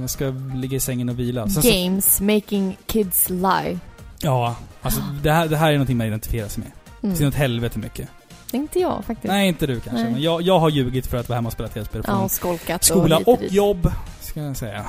jag 0.00 0.10
ska 0.10 0.24
ligga 0.54 0.76
i 0.76 0.80
sängen 0.80 1.08
och 1.08 1.18
vila. 1.18 1.48
Sen 1.48 1.62
så, 1.62 1.68
Games 1.70 2.20
making 2.20 2.76
kids 2.86 3.30
lie. 3.30 3.78
ja, 4.22 4.56
alltså 4.82 5.00
det 5.22 5.32
här, 5.32 5.48
det 5.48 5.56
här 5.56 5.68
är 5.68 5.72
någonting 5.72 5.96
man 5.96 6.06
identifierar 6.06 6.48
sig 6.48 6.62
med. 6.62 6.72
Mm. 7.02 7.16
Det 7.16 7.22
är 7.22 7.26
något 7.26 7.34
helvete 7.34 7.78
mycket. 7.78 8.08
Inte 8.52 8.78
jag 8.80 9.04
faktiskt. 9.04 9.32
Nej, 9.32 9.48
inte 9.48 9.66
du 9.66 9.80
kanske. 9.80 10.02
Nej. 10.02 10.12
Men 10.12 10.22
jag, 10.22 10.42
jag 10.42 10.58
har 10.58 10.68
ljugit 10.70 11.06
för 11.06 11.16
att 11.16 11.28
vara 11.28 11.36
hemma 11.36 11.46
och 11.46 11.52
spela 11.52 11.68
tv-spel. 11.68 12.02
Ja, 12.06 12.18
och 12.18 12.30
skolkat 12.30 12.84
skola 12.84 13.16
och, 13.18 13.28
och 13.28 13.42
jobb, 13.48 13.92
ska 14.38 14.46
jag 14.46 14.56
säga. 14.56 14.86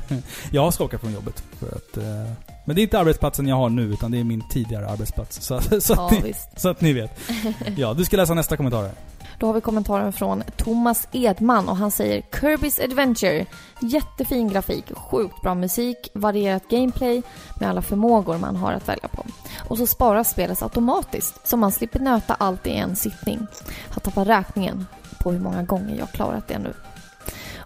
jag 0.50 0.62
har 0.62 0.70
skolkat 0.70 1.00
från 1.00 1.12
jobbet. 1.12 1.42
För 1.58 1.66
att, 1.66 1.96
eh, 1.96 2.32
men 2.64 2.76
det 2.76 2.80
är 2.80 2.82
inte 2.82 2.98
arbetsplatsen 2.98 3.48
jag 3.48 3.56
har 3.56 3.68
nu, 3.68 3.82
utan 3.82 4.10
det 4.10 4.18
är 4.18 4.24
min 4.24 4.48
tidigare 4.48 4.88
arbetsplats. 4.88 5.42
Så, 5.42 5.60
så, 5.80 5.94
Ja, 5.96 6.06
att, 6.06 6.24
ni, 6.24 6.34
så 6.56 6.68
att 6.68 6.80
ni 6.80 6.92
vet. 6.92 7.20
Ja, 7.76 7.94
du 7.94 8.04
ska 8.04 8.16
läsa 8.16 8.34
nästa 8.34 8.56
kommentar 8.56 8.82
här. 8.82 8.92
Då 9.38 9.46
har 9.46 9.54
vi 9.54 9.60
kommentaren 9.60 10.12
från 10.12 10.42
Thomas 10.56 11.08
Edman 11.12 11.68
och 11.68 11.76
han 11.76 11.90
säger 11.90 12.20
Kirby's 12.20 12.84
Adventure. 12.84 13.46
Jättefin 13.80 14.48
grafik, 14.48 14.84
sjukt 14.96 15.42
bra 15.42 15.54
musik, 15.54 16.10
varierat 16.14 16.68
gameplay 16.68 17.22
med 17.60 17.68
alla 17.68 17.82
förmågor 17.82 18.38
man 18.38 18.56
har 18.56 18.72
att 18.72 18.88
välja 18.88 19.08
på. 19.08 19.24
Och 19.68 19.78
så 19.78 19.86
sparas 19.86 20.30
spelet 20.30 20.62
automatiskt 20.62 21.48
så 21.48 21.56
man 21.56 21.72
slipper 21.72 22.00
nöta 22.00 22.34
allt 22.34 22.66
i 22.66 22.70
en 22.70 22.96
sittning. 22.96 23.46
Har 23.88 24.00
tappat 24.00 24.28
räkningen 24.28 24.86
på 25.18 25.32
hur 25.32 25.40
många 25.40 25.62
gånger 25.62 25.98
jag 25.98 26.12
klarat 26.12 26.48
det 26.48 26.58
nu. 26.58 26.72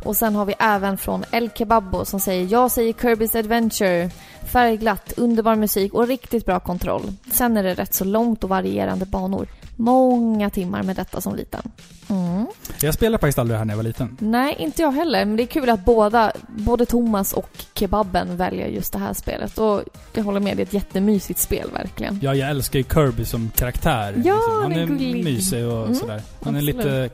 Och 0.05 0.16
sen 0.16 0.34
har 0.34 0.44
vi 0.44 0.55
även 0.59 0.98
från 0.98 1.24
El 1.32 1.50
Kebabbo 1.55 2.05
som 2.05 2.20
säger 2.20 2.46
Jag 2.50 2.70
säger 2.70 2.92
Kirby's 2.92 3.38
Adventure. 3.38 4.11
Färgglatt, 4.44 5.12
underbar 5.16 5.57
musik 5.57 5.94
och 5.94 6.07
riktigt 6.09 6.46
bra 6.46 6.61
kontroll. 6.61 7.03
Sen 7.32 7.57
är 7.57 7.62
det 7.62 7.74
rätt 7.74 7.94
så 7.94 8.05
långt 8.05 8.44
och 8.44 8.50
varierande 8.50 9.07
banor. 9.07 9.46
Många 9.76 10.50
timmar 10.50 10.82
med 10.82 10.96
detta 10.96 11.20
som 11.20 11.34
liten. 11.36 11.62
Mm. 12.11 12.46
Jag 12.80 12.94
spelade 12.94 13.20
faktiskt 13.20 13.38
aldrig 13.38 13.55
det 13.55 13.59
här 13.59 13.64
när 13.64 13.72
jag 13.72 13.76
var 13.76 13.84
liten. 13.84 14.16
Nej, 14.20 14.57
inte 14.59 14.82
jag 14.82 14.92
heller. 14.92 15.24
Men 15.24 15.36
det 15.36 15.42
är 15.42 15.46
kul 15.46 15.70
att 15.70 15.84
båda, 15.84 16.32
både 16.48 16.86
Thomas 16.86 17.32
och 17.32 17.50
Kebaben 17.74 18.36
väljer 18.36 18.66
just 18.68 18.92
det 18.92 18.98
här 18.98 19.12
spelet. 19.14 19.59
Och 19.59 19.82
jag 20.14 20.24
håller 20.24 20.40
med, 20.40 20.57
det 20.57 20.62
är 20.62 20.66
ett 20.66 20.72
jättemysigt 20.72 21.40
spel 21.40 21.70
verkligen. 21.72 22.18
Ja, 22.22 22.34
jag 22.34 22.50
älskar 22.50 22.78
ju 22.78 22.84
Kirby 22.84 23.24
som 23.24 23.50
karaktär. 23.57 24.12
liksom. 24.12 24.28
Ja, 24.32 24.38
Han 24.53 24.62
han 24.62 24.72
är 24.72 24.82
är 24.82 24.86
gullig. 24.86 25.24
mysig 25.24 25.66
och 25.66 25.82
Mm, 25.82 25.94
sådär. 25.94 26.22
Han 26.44 26.55
är 26.55 26.59
absolut. 26.59 26.76
lite, 26.76 27.11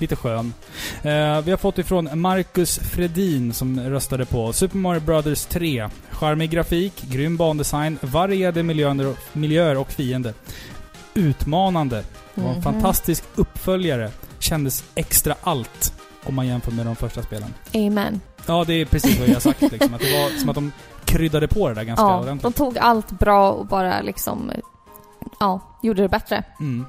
lite 0.00 0.16
skön. 0.16 0.54
Eh, 1.02 1.40
vi 1.40 1.50
har 1.50 1.56
fått 1.56 1.78
ifrån 1.78 2.20
Marcus 2.20 2.78
Fredin 2.78 3.52
som 3.54 3.80
röstade 3.80 4.26
på 4.26 4.52
Super 4.52 4.76
Mario 4.76 5.00
Brothers 5.00 5.44
3. 5.46 5.88
Charmig 6.10 6.50
grafik, 6.50 7.02
grym 7.02 7.36
bandesign, 7.36 7.98
varierade 8.00 8.62
miljöer 8.62 9.06
och, 9.06 9.16
miljöer 9.32 9.76
och 9.78 9.92
fiender. 9.92 10.34
Utmanande. 11.14 12.04
Det 12.34 12.40
var 12.40 12.48
en 12.48 12.54
Mhm. 12.54 12.62
fantastisk 12.62 13.24
uppföljare. 13.34 14.10
Kändes 14.38 14.84
extra 14.94 15.34
allt 15.42 15.92
om 16.24 16.34
man 16.34 16.46
jämför 16.46 16.72
med 16.72 16.86
de 16.86 16.96
första 16.96 17.22
spelen. 17.22 17.54
Amen. 17.74 18.20
Ja, 18.46 18.64
det 18.66 18.74
är 18.74 18.84
precis 18.84 19.18
vad 19.18 19.28
jag 19.28 19.34
har 19.34 19.40
sagt 19.40 19.60
liksom. 19.62 19.94
Att 19.94 20.00
det 20.00 20.12
var 20.22 20.38
som 20.40 20.48
att 20.48 20.54
de 20.54 20.72
kryddade 21.04 21.48
på 21.48 21.68
det 21.68 21.74
där 21.74 21.84
ganska 21.84 22.02
Ja, 22.04 22.20
ordentligt. 22.20 22.42
de 22.42 22.52
tog 22.52 22.78
allt 22.78 23.10
bra 23.10 23.50
och 23.52 23.66
bara 23.66 24.00
liksom, 24.00 24.50
ja, 25.40 25.60
gjorde 25.82 26.02
det 26.02 26.08
bättre. 26.08 26.44
Mm. 26.60 26.84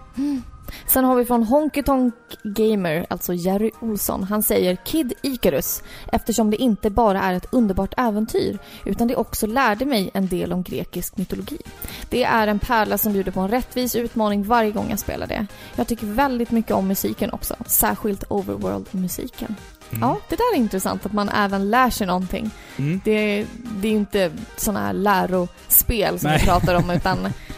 Sen 0.88 1.05
har 1.05 1.15
vi 1.15 1.26
från 1.26 1.43
Honky 1.43 1.84
Tonk 1.84 2.13
Gamer, 2.43 3.05
alltså 3.09 3.34
Jerry 3.34 3.72
Olsson. 3.80 4.24
Han 4.24 4.43
säger 4.43 4.76
Kid 4.76 5.13
Icarus 5.22 5.84
eftersom 6.11 6.51
det 6.51 6.57
inte 6.57 6.89
bara 6.89 7.22
är 7.22 7.34
ett 7.34 7.47
underbart 7.51 7.93
äventyr 7.97 8.59
utan 8.86 9.07
det 9.07 9.15
också 9.15 9.47
lärde 9.47 9.86
mig 9.86 10.11
en 10.13 10.28
del 10.28 10.53
om 10.53 10.63
grekisk 10.63 11.17
mytologi. 11.17 11.57
Det 12.09 12.24
är 12.24 12.47
en 12.47 12.59
pärla 12.59 12.97
som 12.97 13.13
bjuder 13.13 13.32
på 13.32 13.39
en 13.39 13.47
rättvis 13.47 13.95
utmaning 13.95 14.43
varje 14.43 14.72
gång 14.72 14.89
jag 14.89 14.99
spelar 14.99 15.28
det. 15.28 15.47
Jag 15.76 15.88
tycker 15.88 16.05
väldigt 16.05 16.51
mycket 16.51 16.72
om 16.72 16.88
musiken 16.88 17.32
också, 17.32 17.55
särskilt 17.65 18.24
Overworld-musiken. 18.30 19.55
Mm. 19.91 20.01
Ja, 20.01 20.17
det 20.30 20.36
där 20.36 20.53
är 20.53 20.57
intressant 20.57 21.05
att 21.05 21.13
man 21.13 21.30
även 21.30 21.69
lär 21.69 21.89
sig 21.89 22.07
någonting. 22.07 22.51
Mm. 22.78 23.01
Det, 23.05 23.45
det 23.82 23.88
är 23.88 23.91
inte 23.91 24.32
såna 24.57 24.80
här 24.80 24.93
lärospel 24.93 26.19
som 26.19 26.30
Nej. 26.30 26.39
vi 26.39 26.45
pratar 26.45 26.76
om 26.76 26.89
utan 26.89 27.17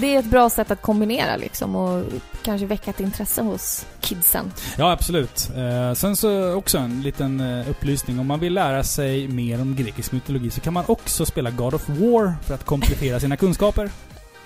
det 0.00 0.14
är 0.14 0.18
ett 0.18 0.24
bra 0.30 0.50
sätt 0.50 0.70
att 0.70 0.82
kombinera 0.82 1.36
liksom 1.36 1.76
och 1.76 2.04
kanske 2.42 2.66
väcka 2.66 2.90
ett 2.90 3.00
intresse 3.00 3.42
hos 3.42 3.86
kidsen. 4.00 4.52
Ja, 4.78 4.92
absolut. 4.92 5.50
Eh, 5.56 5.94
sen 5.94 6.16
så 6.16 6.52
också 6.54 6.78
en 6.78 7.02
liten 7.02 7.40
eh, 7.40 7.70
upplysning. 7.70 8.18
Om 8.18 8.26
man 8.26 8.40
vill 8.40 8.54
lära 8.54 8.84
sig 8.84 9.28
mer 9.28 9.60
om 9.60 9.76
grekisk 9.76 10.12
mytologi 10.12 10.50
så 10.50 10.60
kan 10.60 10.72
man 10.72 10.84
också 10.86 11.26
spela 11.26 11.50
God 11.50 11.74
of 11.74 11.88
War 11.88 12.34
för 12.46 12.54
att 12.54 12.64
komplettera 12.64 13.20
sina 13.20 13.36
kunskaper. 13.46 13.90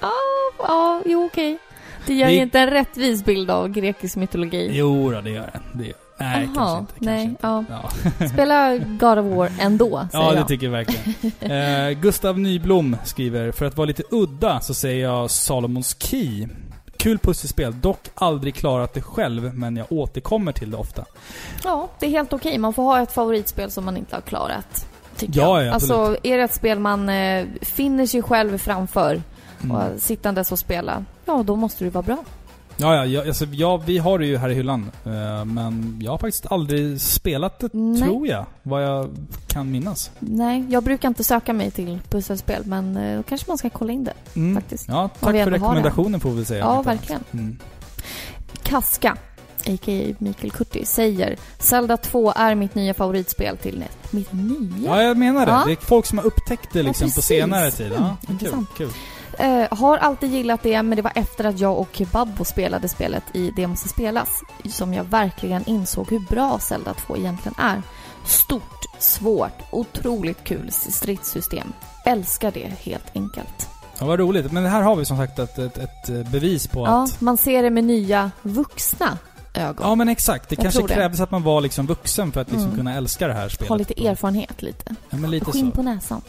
Ja, 0.01 0.11
ja, 0.59 1.03
jo 1.07 1.25
okej. 1.27 1.59
Det 2.07 2.15
ger 2.15 2.27
Det- 2.27 2.35
inte 2.35 2.59
en 2.61 2.71
rättvis 2.71 3.25
bild 3.25 3.51
av 3.51 3.69
grekisk 3.69 4.17
mytologi. 4.17 4.71
Jo 4.73 5.11
då, 5.13 5.21
det 5.21 5.31
gör 5.31 5.51
det. 5.53 5.61
det 5.79 5.85
gör. 5.85 5.97
Nej, 6.19 6.49
Jaha, 6.55 6.55
kanske 6.55 6.79
inte. 6.79 6.93
Kanske 6.93 7.05
nej, 7.11 7.25
inte. 7.25 7.39
ja. 7.47 7.65
Ja. 8.21 8.27
Spela 8.29 8.77
God 8.79 9.19
of 9.19 9.37
War 9.37 9.51
ändå, 9.61 9.89
säger 10.13 10.25
ja, 10.25 10.31
det 10.33 10.39
jag. 10.39 10.49
tycker 10.49 10.67
jag 10.67 10.73
verkligen. 10.73 11.33
Eh, 11.53 11.91
Gustav 12.01 12.39
Nyblom 12.39 12.97
skriver, 13.05 13.53
för 13.53 13.65
att 13.67 13.77
vara 13.77 13.85
lite 13.87 14.03
udda 14.11 14.61
så 14.61 14.75
säger 14.75 15.03
jag 15.09 15.31
Salomons 15.31 15.97
Key. 15.99 16.49
Kul 16.97 17.19
pusselspel, 17.19 17.81
dock 17.81 18.01
aldrig 18.15 18.55
klarat 18.55 18.95
det 18.95 19.03
själv, 19.03 19.55
men 19.55 19.77
jag 19.77 19.87
återkommer 19.93 20.53
till 20.53 20.71
det 20.71 20.77
ofta. 20.77 21.05
Ja, 21.65 21.89
det 21.99 22.07
är 22.07 22.11
helt 22.11 22.33
okej. 22.33 22.59
Man 22.59 22.73
får 22.73 22.83
ha 22.83 23.03
ett 23.03 23.13
favoritspel 23.13 23.71
som 23.71 23.85
man 23.85 23.97
inte 23.97 24.17
har 24.17 24.21
klarat. 24.21 24.87
Tycker 25.17 25.41
Ja, 25.41 25.59
jag. 25.59 25.67
ja, 25.69 25.73
alltså, 25.73 26.17
är 26.23 26.37
det 26.39 26.43
ett 26.45 26.55
spel 26.55 26.79
man 26.79 27.09
eh, 27.09 27.47
finner 27.63 28.07
sig 28.07 28.23
själv 28.23 28.59
framför 28.59 29.23
Mm. 29.65 29.77
och 29.77 29.83
sittandes 30.03 30.53
och 30.53 30.59
spela, 30.59 31.05
ja 31.25 31.43
då 31.47 31.57
måste 31.57 31.85
det 31.85 31.91
vara 31.91 32.03
bra. 32.03 32.17
Ja, 32.77 32.95
ja, 32.97 33.05
ja, 33.07 33.27
alltså, 33.27 33.45
ja, 33.45 33.77
vi 33.77 33.99
har 33.99 34.19
det 34.19 34.27
ju 34.27 34.37
här 34.37 34.49
i 34.49 34.55
hyllan. 34.55 34.91
eh, 35.05 35.45
men 35.45 35.99
jag 36.03 36.11
har 36.11 36.19
faktiskt 36.19 36.47
aldrig 36.53 37.01
spelat 37.01 37.59
det, 37.59 37.69
Nej. 37.73 38.03
tror 38.03 38.27
jag. 38.29 38.47
Vad 38.63 38.85
jag 38.85 39.11
kan 39.47 39.71
minnas. 39.71 40.11
Nej, 40.19 40.65
jag 40.69 40.83
brukar 40.83 41.09
inte 41.09 41.25
söka 41.25 41.53
mig 41.53 41.71
till 41.71 41.99
pusselspel 42.11 42.63
men 42.67 42.97
eh, 42.97 43.17
då 43.17 43.23
kanske 43.23 43.51
man 43.51 43.59
ska 43.59 43.71
kolla 43.71 43.93
in 43.93 44.05
det 44.05 44.13
Mm. 44.37 44.55
faktiskt. 44.55 44.89
Ja, 44.89 45.09
tack 45.21 45.35
vi 45.35 45.39
för 45.39 45.39
ändå 45.39 45.43
har 45.43 45.51
det. 45.51 45.57
rekommendationen 45.57 46.21
får 46.21 46.31
vi 46.31 46.45
säga. 46.45 46.61
Ja, 46.65 46.83
verkligen. 46.83 47.25
Mm. 47.33 47.59
Kaska, 48.63 49.17
a.k.a. 49.67 50.15
Mikael 50.19 50.51
Kurti, 50.51 50.85
säger 50.85 51.37
Zelda 51.59 51.97
2 51.97 52.33
är 52.37 52.55
mitt 52.55 52.75
nya 52.75 52.95
favoritspel 52.95 53.57
till 53.57 53.79
net. 53.79 53.99
Mitt 54.13 54.33
nya? 54.33 54.69
Ja, 54.87 55.03
jag 55.03 55.17
menar 55.17 55.47
det. 55.47 55.53
Ja. 55.53 55.63
Det 55.67 55.73
är 55.73 55.77
folk 55.77 56.07
som 56.07 56.19
har 56.19 56.25
upptäckt 56.27 56.73
det 56.73 56.83
liksom 56.83 57.09
på 57.09 57.15
precis. 57.15 57.25
senare 57.25 57.71
tid. 57.71 57.87
Mm, 57.93 58.03
Ja, 58.03 58.17
kul, 58.27 58.31
intressant. 58.33 58.69
kul. 58.77 58.91
Eh, 59.43 59.67
har 59.79 59.99
alltid 59.99 60.31
gillat 60.33 60.63
det, 60.63 60.83
men 60.83 60.97
det 60.97 61.03
var 61.03 61.13
efter 61.15 61.45
att 61.45 61.59
jag 61.59 61.79
och 61.79 61.89
Kebabbo 61.93 62.45
spelade 62.45 62.89
spelet 62.89 63.23
i 63.33 63.51
Det 63.57 63.67
måste 63.67 63.89
spelas 63.89 64.29
som 64.71 64.95
jag 64.95 65.05
verkligen 65.05 65.65
insåg 65.69 66.11
hur 66.11 66.19
bra 66.21 66.59
Zelda 66.59 66.95
2 66.95 67.17
egentligen 67.17 67.55
är. 67.59 67.83
Stort, 68.27 68.85
svårt, 68.99 69.59
otroligt 69.71 70.45
kul 70.45 70.71
stridssystem. 70.73 71.73
Älskar 72.07 72.51
det 72.53 72.73
helt 72.81 73.05
enkelt. 73.17 73.69
Ja, 73.99 74.07
vad 74.07 74.19
roligt. 74.19 74.53
Men 74.53 74.67
här 74.67 74.83
har 74.83 74.97
vi 74.97 75.05
som 75.05 75.17
sagt 75.17 75.39
ett, 75.39 75.59
ett, 75.59 75.79
ett 75.79 76.31
bevis 76.31 76.67
på 76.67 76.81
Ja, 76.87 77.05
att... 77.05 77.21
man 77.21 77.37
ser 77.37 77.63
det 77.63 77.71
med 77.71 77.85
nya 77.85 78.31
vuxna 78.43 79.19
ögon. 79.55 79.89
Ja, 79.89 79.95
men 79.95 80.09
exakt. 80.09 80.49
Det 80.49 80.55
Jag 80.63 80.73
kanske 80.73 80.95
krävdes 80.95 81.21
att 81.21 81.31
man 81.31 81.43
var 81.43 81.61
liksom 81.61 81.87
vuxen 81.87 82.33
för 82.33 82.41
att 82.41 82.49
liksom 82.49 82.65
Mm. 82.65 82.77
kunna 82.77 82.95
älska 82.97 83.29
det 83.29 83.35
här 83.35 83.49
spelet. 83.49 83.69
ha 83.69 83.77
lite 83.77 84.07
erfarenhet 84.09 84.63
lite. 84.63 84.95
Ja, 85.11 85.17
men 85.17 85.31
lite 85.31 85.53
Skinn 85.53 85.71
så. 85.71 85.77
på 85.77 85.83
näsan. 85.83 86.23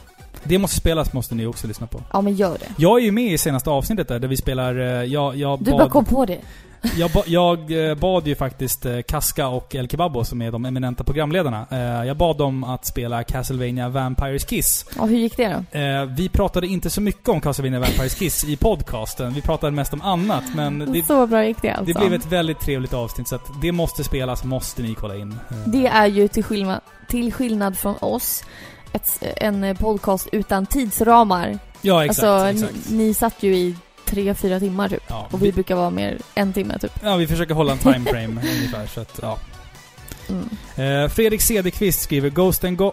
Det 0.43 0.57
måste 0.57 0.77
spelas 0.77 1.13
måste 1.13 1.35
ni 1.35 1.45
också 1.45 1.67
lyssna 1.67 1.87
på. 1.87 2.01
Ja, 2.13 2.21
men 2.21 2.35
gör 2.35 2.57
det. 2.59 2.65
Jag 2.77 2.99
är 2.99 3.03
ju 3.03 3.11
med 3.11 3.33
i 3.33 3.37
senaste 3.37 3.69
avsnittet 3.69 4.07
där, 4.07 4.19
där 4.19 4.27
vi 4.27 4.37
spelar... 4.37 4.79
eh, 4.79 5.03
Jag, 5.03 5.35
jag 5.35 5.59
Du 5.63 5.71
bad, 5.71 5.79
bara 5.79 5.89
kom 5.89 6.05
på 6.05 6.25
det. 6.25 6.39
jag, 6.97 7.11
ba, 7.11 7.23
jag 7.27 7.89
eh, 7.89 7.95
bad 7.95 8.27
ju 8.27 8.35
faktiskt 8.35 8.85
eh, 8.85 9.01
Kaska 9.01 9.47
och 9.47 9.75
El 9.75 9.87
Kebabbo, 9.89 10.23
som 10.23 10.41
är 10.41 10.51
de 10.51 10.65
eminenta 10.65 11.03
programledarna. 11.03 11.67
Jag 12.05 12.17
bad 12.17 12.37
dem 12.37 12.63
att 12.63 12.85
spela 12.85 13.23
Castlevania 13.23 13.89
Vampires 13.89 14.43
Kiss. 14.45 14.85
Ja, 14.97 15.05
hur 15.05 15.17
gick 15.17 15.37
det 15.37 15.63
då? 15.71 16.05
Vi 16.17 16.29
pratade 16.29 16.67
inte 16.67 16.89
så 16.89 17.01
mycket 17.01 17.29
om 17.29 17.41
Castlevania 17.41 17.79
Vampires 17.79 18.15
Kiss 18.15 18.43
i 18.43 18.55
podcasten. 18.57 19.33
Vi 19.33 19.41
pratade 19.41 19.71
mest 19.71 19.93
om 19.93 20.01
annat, 20.01 20.43
men 20.55 20.79
det, 20.93 21.03
Så 21.03 21.27
bra 21.27 21.45
gick 21.45 21.61
det 21.61 21.69
alltså. 21.71 21.85
det 21.85 21.99
blev 21.99 22.13
ett 22.13 22.31
väldigt 22.31 22.59
trevligt 22.59 22.93
avsnitt, 22.93 23.27
så 23.27 23.35
att 23.35 23.61
det 23.61 23.71
måste 23.71 24.03
spelas, 24.03 24.43
måste 24.43 24.81
ni 24.81 24.95
kolla 24.95 25.15
in. 25.15 25.39
Det 25.65 25.87
är 25.87 26.07
ju 26.07 26.27
till 26.27 26.43
skillnad, 26.43 26.81
till 27.07 27.33
skillnad 27.33 27.77
från 27.77 27.95
oss 28.01 28.43
ett, 28.93 29.23
en 29.37 29.75
podcast 29.75 30.27
utan 30.31 30.65
tidsramar. 30.65 31.59
Ja, 31.81 32.05
exakt. 32.05 32.27
alltså, 32.27 32.65
exakt. 32.65 32.89
Ni, 32.89 32.97
ni 32.97 33.13
satt 33.13 33.43
ju 33.43 33.55
i 33.55 33.75
tre, 34.05 34.33
fyra 34.33 34.59
timmar 34.59 34.89
typ. 34.89 35.03
Ja, 35.07 35.27
Och 35.31 35.41
vi 35.41 35.45
vi, 35.45 35.51
brukar 35.51 35.75
vara 35.75 35.89
mer 35.89 36.17
en 36.35 36.53
timme 36.53 36.79
typ. 36.79 36.91
ja, 37.03 37.15
vi 37.15 37.27
försöker 37.27 37.53
hålla 37.53 37.71
en 37.71 37.77
time 37.77 38.05
frame 38.11 38.27
ungefär, 38.57 38.87
så 38.87 39.01
att, 39.01 39.19
ja. 39.21 39.37
Mm. 40.29 41.03
Eh, 41.03 41.09
Fredrik 41.09 41.41
Cederqvist 41.41 42.01
skriver 42.01 42.29
Ghost 42.29 42.63
and 42.63 42.77
Go... 42.77 42.91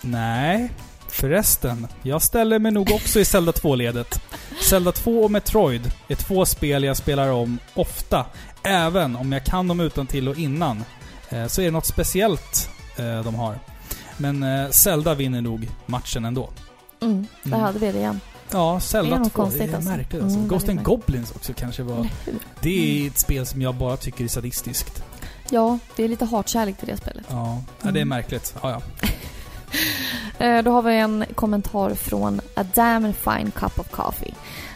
Nej. 0.00 0.70
Förresten, 1.08 1.86
jag 2.02 2.22
ställer 2.22 2.58
mig 2.58 2.72
nog 2.72 2.90
också 2.90 3.20
i 3.20 3.24
Zelda 3.24 3.52
2-ledet. 3.52 4.20
Zelda 4.62 4.92
2 4.92 5.24
och 5.24 5.30
Metroid 5.30 5.92
är 6.08 6.14
två 6.14 6.46
spel 6.46 6.84
jag 6.84 6.96
spelar 6.96 7.28
om 7.28 7.58
ofta. 7.74 8.26
Även 8.62 9.16
om 9.16 9.32
jag 9.32 9.44
kan 9.44 9.68
dem 9.68 9.80
utan 9.80 10.06
till 10.06 10.28
och 10.28 10.38
innan. 10.38 10.84
Eh, 11.28 11.46
så 11.46 11.60
är 11.60 11.64
det 11.64 11.70
något 11.70 11.86
speciellt 11.86 12.70
eh, 12.96 13.24
de 13.24 13.34
har. 13.34 13.58
Men 14.16 14.42
eh, 14.42 14.70
Zelda 14.70 15.14
vinner 15.14 15.40
nog 15.40 15.68
matchen 15.86 16.24
ändå. 16.24 16.50
Mm. 17.00 17.26
Där 17.42 17.48
Mm. 17.52 17.60
hade 17.60 17.78
vi 17.78 17.92
det 17.92 17.98
igen. 17.98 18.20
Ja, 18.50 18.80
Zelda 18.80 19.10
Det 19.10 19.14
är 19.14 19.18
2. 19.18 19.22
nog 19.24 19.32
konstigt 19.32 19.62
det 19.66 19.72
är 19.72 19.76
alltså. 19.76 19.90
märkligt 19.90 20.22
alltså. 20.22 20.36
Mm, 20.38 20.48
Ghost 20.48 20.68
and 20.68 20.82
Goblins 20.82 21.30
också 21.36 21.52
kanske 21.56 21.82
var... 21.82 22.06
Hur? 22.24 22.34
Det 22.60 23.02
är 23.04 23.06
ett 23.10 23.18
spel 23.18 23.46
som 23.46 23.62
jag 23.62 23.74
bara 23.74 23.96
tycker 23.96 24.24
är 24.24 24.28
sadistiskt. 24.28 25.02
Ja, 25.50 25.78
det 25.96 26.04
är 26.04 26.08
lite 26.08 26.24
hatkärlek 26.24 26.76
till 26.78 26.88
det 26.88 26.96
spelet. 26.96 27.24
Ja, 27.30 27.62
ja 27.82 27.90
det 27.90 27.98
är 27.98 28.02
Mm. 28.02 28.08
märkligt. 28.08 28.54
Ja, 28.62 28.70
ja. 28.70 28.82
Eh, 30.38 30.62
Då 30.62 30.70
har 30.70 30.82
vi 30.82 30.96
en 30.98 31.24
kommentar 31.34 31.94
från 31.94 32.40
A 32.56 32.64
Damn 32.74 33.12
Fine 33.12 33.50
Cup 33.50 33.78
of 33.80 33.90
Coffee. 33.90 34.34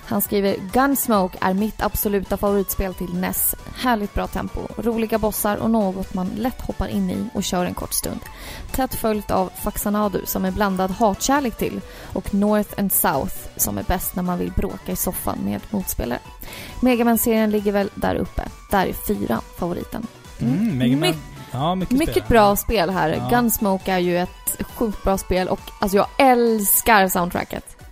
Han 0.09 0.23
skriver 0.23 0.57
Gunsmoke 0.73 1.39
är 1.41 1.55
mitt 1.55 1.83
absoluta 1.83 2.37
favoritspel 2.37 2.95
till 2.95 3.15
NES. 3.15 3.55
Härligt 3.77 4.15
bra 4.15 4.27
tempo, 4.27 4.61
roliga 4.77 5.19
bossar 5.19 5.57
och 5.57 5.71
något 5.71 6.15
man 6.15 6.27
lätt 6.37 6.61
hoppar 6.61 6.89
in 6.89 7.11
i 7.11 7.29
och 7.35 7.45
kör 7.45 7.65
en 7.65 7.75
kort 7.75 7.93
stund. 7.93 8.21
Tätt 8.73 8.95
följt 8.95 9.31
av 9.31 9.51
Faxanadu 9.63 10.21
som 10.27 10.45
är 10.45 10.51
blandad 10.51 10.91
hatkärlek 10.91 11.57
till 11.57 11.81
och 12.13 12.35
North 12.35 12.75
and 12.79 12.93
South 12.93 13.35
som 13.57 13.79
är 13.79 13.83
bäst 13.83 14.17
när 14.17 14.23
man 14.23 14.39
vill 14.39 14.53
bråka 14.57 14.93
i 14.93 14.97
soffan 14.97 15.39
med 15.45 15.61
motspelare. 15.71 16.19
Megaman-serien 16.81 17.51
ligger 17.51 17.73
väl 17.73 17.91
där 17.95 18.15
uppe. 18.15 18.43
Där 18.71 18.87
är 18.87 18.93
fyra 18.93 19.41
favoriten. 19.59 20.07
Mm, 20.41 20.79
Man. 20.79 21.01
My- 21.01 21.15
Ja, 21.53 21.75
mycket, 21.75 21.99
mycket 21.99 22.15
spel. 22.15 22.25
bra 22.29 22.57
spel 22.57 22.91
här. 22.91 23.09
Ja. 23.09 23.29
Gunsmoke 23.29 23.93
är 23.93 23.99
ju 23.99 24.19
ett 24.19 24.61
sjukt 24.77 25.03
bra 25.03 25.19
spel 25.19 25.49
och 25.49 25.61
alltså 25.81 25.97
jag 25.97 26.07
älskar 26.19 27.09
soundtracket. 27.09 27.77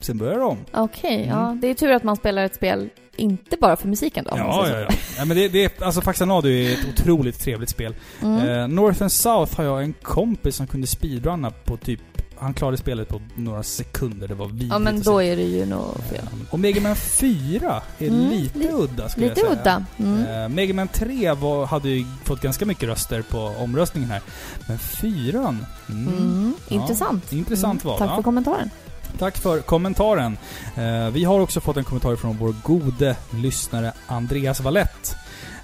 Sen 0.00 0.18
börjar 0.18 0.38
de. 0.38 0.58
Okej, 0.72 1.26
ja. 1.28 1.46
Mm. 1.46 1.60
Det 1.60 1.70
är 1.70 1.74
tur 1.74 1.92
att 1.92 2.02
man 2.02 2.16
spelar 2.16 2.44
ett 2.44 2.54
spel 2.54 2.88
inte 3.16 3.56
bara 3.56 3.76
för 3.76 3.88
musiken 3.88 4.24
då. 4.24 4.30
om 4.30 4.38
Ja, 4.38 4.68
ja, 4.68 4.80
ja. 4.80 4.88
ja 5.18 5.24
men 5.24 5.36
det, 5.36 5.48
det 5.48 5.64
är, 5.64 5.84
alltså 5.84 6.00
Faxanadu 6.00 6.62
är 6.62 6.72
ett 6.72 6.86
otroligt 6.92 7.40
trevligt 7.40 7.70
spel. 7.70 7.94
Mm. 8.22 8.48
Eh, 8.48 8.68
North 8.68 9.02
and 9.02 9.12
South 9.12 9.56
har 9.56 9.64
jag 9.64 9.82
en 9.82 9.92
kompis 9.92 10.56
som 10.56 10.66
kunde 10.66 10.86
speedrunna 10.86 11.50
på 11.50 11.76
typ... 11.76 12.00
Han 12.38 12.54
klarade 12.54 12.76
spelet 12.76 13.08
på 13.08 13.20
några 13.36 13.62
sekunder. 13.62 14.28
Det 14.28 14.34
var 14.34 14.46
vidrigt 14.46 14.72
Ja, 14.72 14.78
men 14.78 15.02
då 15.02 15.22
är 15.22 15.36
det 15.36 15.42
ju 15.42 15.66
nog 15.66 15.94
fel. 16.10 16.18
Eh, 16.22 16.38
Och 16.54 16.58
Mega 16.60 16.80
Man 16.80 16.96
4 16.96 17.82
är 17.98 18.08
Mm, 18.08 18.30
lite 18.30 18.58
li- 18.58 18.68
udda 18.72 19.08
skulle 19.08 19.28
Lite 19.28 19.40
jag 19.40 19.48
säga. 19.50 19.60
udda. 19.60 19.84
Mm. 19.98 20.42
Eh, 20.42 20.48
Mega 20.48 20.74
Man 20.74 20.88
3 20.88 21.32
var, 21.32 21.66
hade 21.66 21.88
ju 21.88 22.04
fått 22.24 22.40
ganska 22.40 22.66
mycket 22.66 22.88
röster 22.88 23.22
på 23.22 23.38
omröstningen 23.38 24.10
här. 24.10 24.20
Men 24.68 24.78
4 24.78 25.38
mm. 25.38 25.58
Mm. 25.88 26.54
Ja, 26.68 26.74
Intressant. 26.74 27.32
Intressant 27.32 27.84
val. 27.84 27.98
Tack 27.98 28.10
ja. 28.10 28.16
för 28.16 28.22
kommentaren. 28.22 28.70
Tack 29.18 29.36
för 29.36 29.60
kommentaren. 29.60 30.38
Eh, 30.76 31.10
vi 31.10 31.24
har 31.24 31.40
också 31.40 31.60
fått 31.60 31.76
en 31.76 31.84
kommentar 31.84 32.16
från 32.16 32.36
vår 32.36 32.54
gode 32.62 33.16
lyssnare 33.30 33.92
Andreas 34.06 34.60
Wallett. 34.60 35.16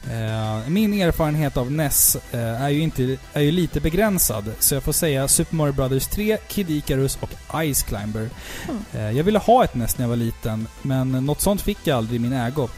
Eh, 0.05 0.69
min 0.69 0.95
erfarenhet 0.95 1.57
av 1.57 1.73
NES 1.73 2.17
eh, 2.33 2.63
är, 2.63 2.69
ju 2.69 2.81
inte, 2.81 3.17
är 3.33 3.41
ju 3.41 3.51
lite 3.51 3.81
begränsad, 3.81 4.53
så 4.59 4.75
jag 4.75 4.83
får 4.83 4.93
säga 4.93 5.29
Super 5.29 5.57
Mario 5.57 5.73
Brothers 5.73 6.07
3, 6.07 6.37
Kid 6.49 6.71
Icarus 6.71 7.19
och 7.21 7.31
Ice 7.65 7.83
Climber. 7.83 8.31
Mm. 8.69 8.83
Eh, 8.93 9.17
jag 9.17 9.25
ville 9.25 9.39
ha 9.39 9.65
ett 9.65 9.75
NES 9.75 9.99
när 9.99 10.05
jag 10.05 10.09
var 10.09 10.17
liten, 10.17 10.69
men 10.83 11.11
något 11.11 11.41
sånt 11.41 11.63
fick 11.63 11.79
jag 11.85 11.97
aldrig 11.97 12.21
i 12.21 12.23
min 12.23 12.33
ägo. 12.33 12.69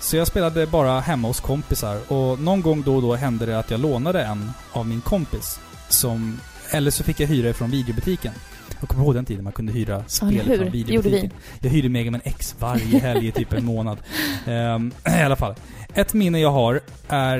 Så 0.00 0.16
jag 0.16 0.26
spelade 0.26 0.66
bara 0.66 1.00
hemma 1.00 1.28
hos 1.28 1.40
kompisar 1.40 2.12
och 2.12 2.38
någon 2.38 2.60
gång 2.60 2.82
då 2.82 2.96
och 2.96 3.02
då 3.02 3.14
hände 3.14 3.46
det 3.46 3.58
att 3.58 3.70
jag 3.70 3.80
lånade 3.80 4.22
en 4.22 4.52
av 4.72 4.86
min 4.86 5.00
kompis. 5.00 5.60
Som, 5.88 6.40
eller 6.70 6.90
så 6.90 7.04
fick 7.04 7.20
jag 7.20 7.26
hyra 7.26 7.54
från 7.54 7.70
videobutiken. 7.70 8.32
Jag 8.80 8.88
kommer 8.88 9.04
ihåg 9.04 9.14
den 9.14 9.24
tiden 9.24 9.44
man 9.44 9.52
kunde 9.52 9.72
hyra 9.72 10.04
spel 10.06 10.56
från 10.56 10.70
videobutiken. 10.70 11.30
Jag 11.60 11.70
hyrde 11.70 11.88
Mega 11.88 12.10
Man 12.10 12.20
X 12.24 12.56
varje 12.58 12.98
helg 12.98 13.28
i 13.28 13.32
typ 13.32 13.52
en 13.52 13.64
månad. 13.64 13.98
Ehm, 14.46 14.92
I 15.06 15.22
alla 15.22 15.36
fall. 15.36 15.54
Ett 15.94 16.14
minne 16.14 16.40
jag 16.40 16.50
har 16.50 16.80
är 17.08 17.38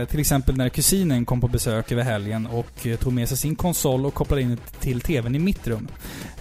eh, 0.00 0.06
till 0.06 0.20
exempel 0.20 0.56
när 0.56 0.68
kusinen 0.68 1.24
kom 1.24 1.40
på 1.40 1.48
besök 1.48 1.92
över 1.92 2.02
helgen 2.02 2.46
och 2.46 2.86
eh, 2.86 2.96
tog 2.96 3.12
med 3.12 3.28
sig 3.28 3.36
sin 3.36 3.56
konsol 3.56 4.06
och 4.06 4.14
kopplade 4.14 4.42
in 4.42 4.58
till 4.80 5.00
TVn 5.00 5.34
i 5.34 5.38
mitt 5.38 5.66
rum. 5.66 5.88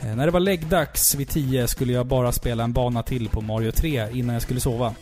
Eh, 0.01 0.15
när 0.15 0.25
det 0.25 0.31
var 0.31 0.39
läggdags 0.39 1.15
vid 1.15 1.29
10 1.29 1.67
skulle 1.67 1.93
jag 1.93 2.05
bara 2.05 2.31
spela 2.31 2.63
en 2.63 2.73
bana 2.73 3.03
till 3.03 3.29
på 3.29 3.41
Mario 3.41 3.71
3 3.71 4.07
innan 4.13 4.33
jag 4.33 4.41
skulle 4.41 4.59
sova. 4.59 4.95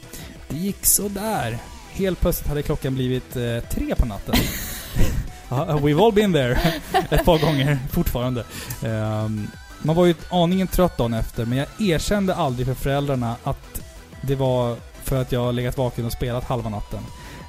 Det 0.49 0.57
gick 0.57 0.85
så 0.85 1.07
där. 1.07 1.57
Helt 1.91 2.21
plötsligt 2.21 2.49
hade 2.49 2.61
klockan 2.61 2.95
blivit 2.95 3.35
eh, 3.35 3.59
tre 3.69 3.95
på 3.95 4.05
natten. 4.05 4.35
Ja, 5.49 5.65
We've 5.65 6.05
all 6.05 6.13
been 6.13 6.33
there. 6.33 6.51
Ett 7.09 7.25
par 7.25 7.37
gånger 7.45 7.79
fortfarande. 7.91 8.43
Ehm, 8.85 9.47
man 9.81 9.95
var 9.95 10.05
ju 10.05 10.15
aningen 10.29 10.67
trött 10.67 10.97
dagen 10.97 11.13
efter, 11.13 11.45
men 11.45 11.57
jag 11.57 11.67
erkände 11.79 12.35
aldrig 12.35 12.67
för 12.67 12.73
föräldrarna 12.73 13.35
att 13.43 13.81
det 14.21 14.35
var 14.35 14.75
för 15.03 15.21
att 15.21 15.31
jag 15.31 15.55
legat 15.55 15.77
vaken 15.77 16.05
och 16.05 16.11
spelat 16.11 16.43
halva 16.43 16.69
natten. 16.69 16.99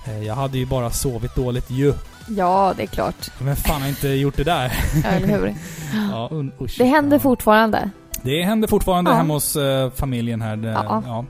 Eh, 0.07 0.23
jag 0.23 0.35
hade 0.35 0.59
ju 0.59 0.67
bara 0.67 0.91
sovit 0.91 1.35
dåligt 1.35 1.71
ju. 1.71 1.95
Ja, 2.29 2.75
det 2.77 2.83
är 2.83 2.87
klart. 2.87 3.31
Men 3.39 3.57
fan 3.57 3.83
har 3.83 3.89
inte 3.89 4.09
gjort 4.09 4.37
det 4.37 4.45
där? 4.45 4.73
Eller 5.05 5.27
hur? 5.29 5.55
Ja, 6.13 6.31
usch. 6.61 6.75
Det 6.79 6.85
händer 6.85 7.17
ja. 7.17 7.21
fortfarande. 7.21 7.91
Det 8.23 8.43
händer 8.43 8.69
fortfarande 8.69 9.11
Ja. 9.11 9.17
hemma 9.17 9.35
hos 9.35 9.57
eh, 9.57 9.91
familjen 9.91 10.43
här. 10.43 10.57
Det, 10.57 10.69
Ja. 10.71 11.25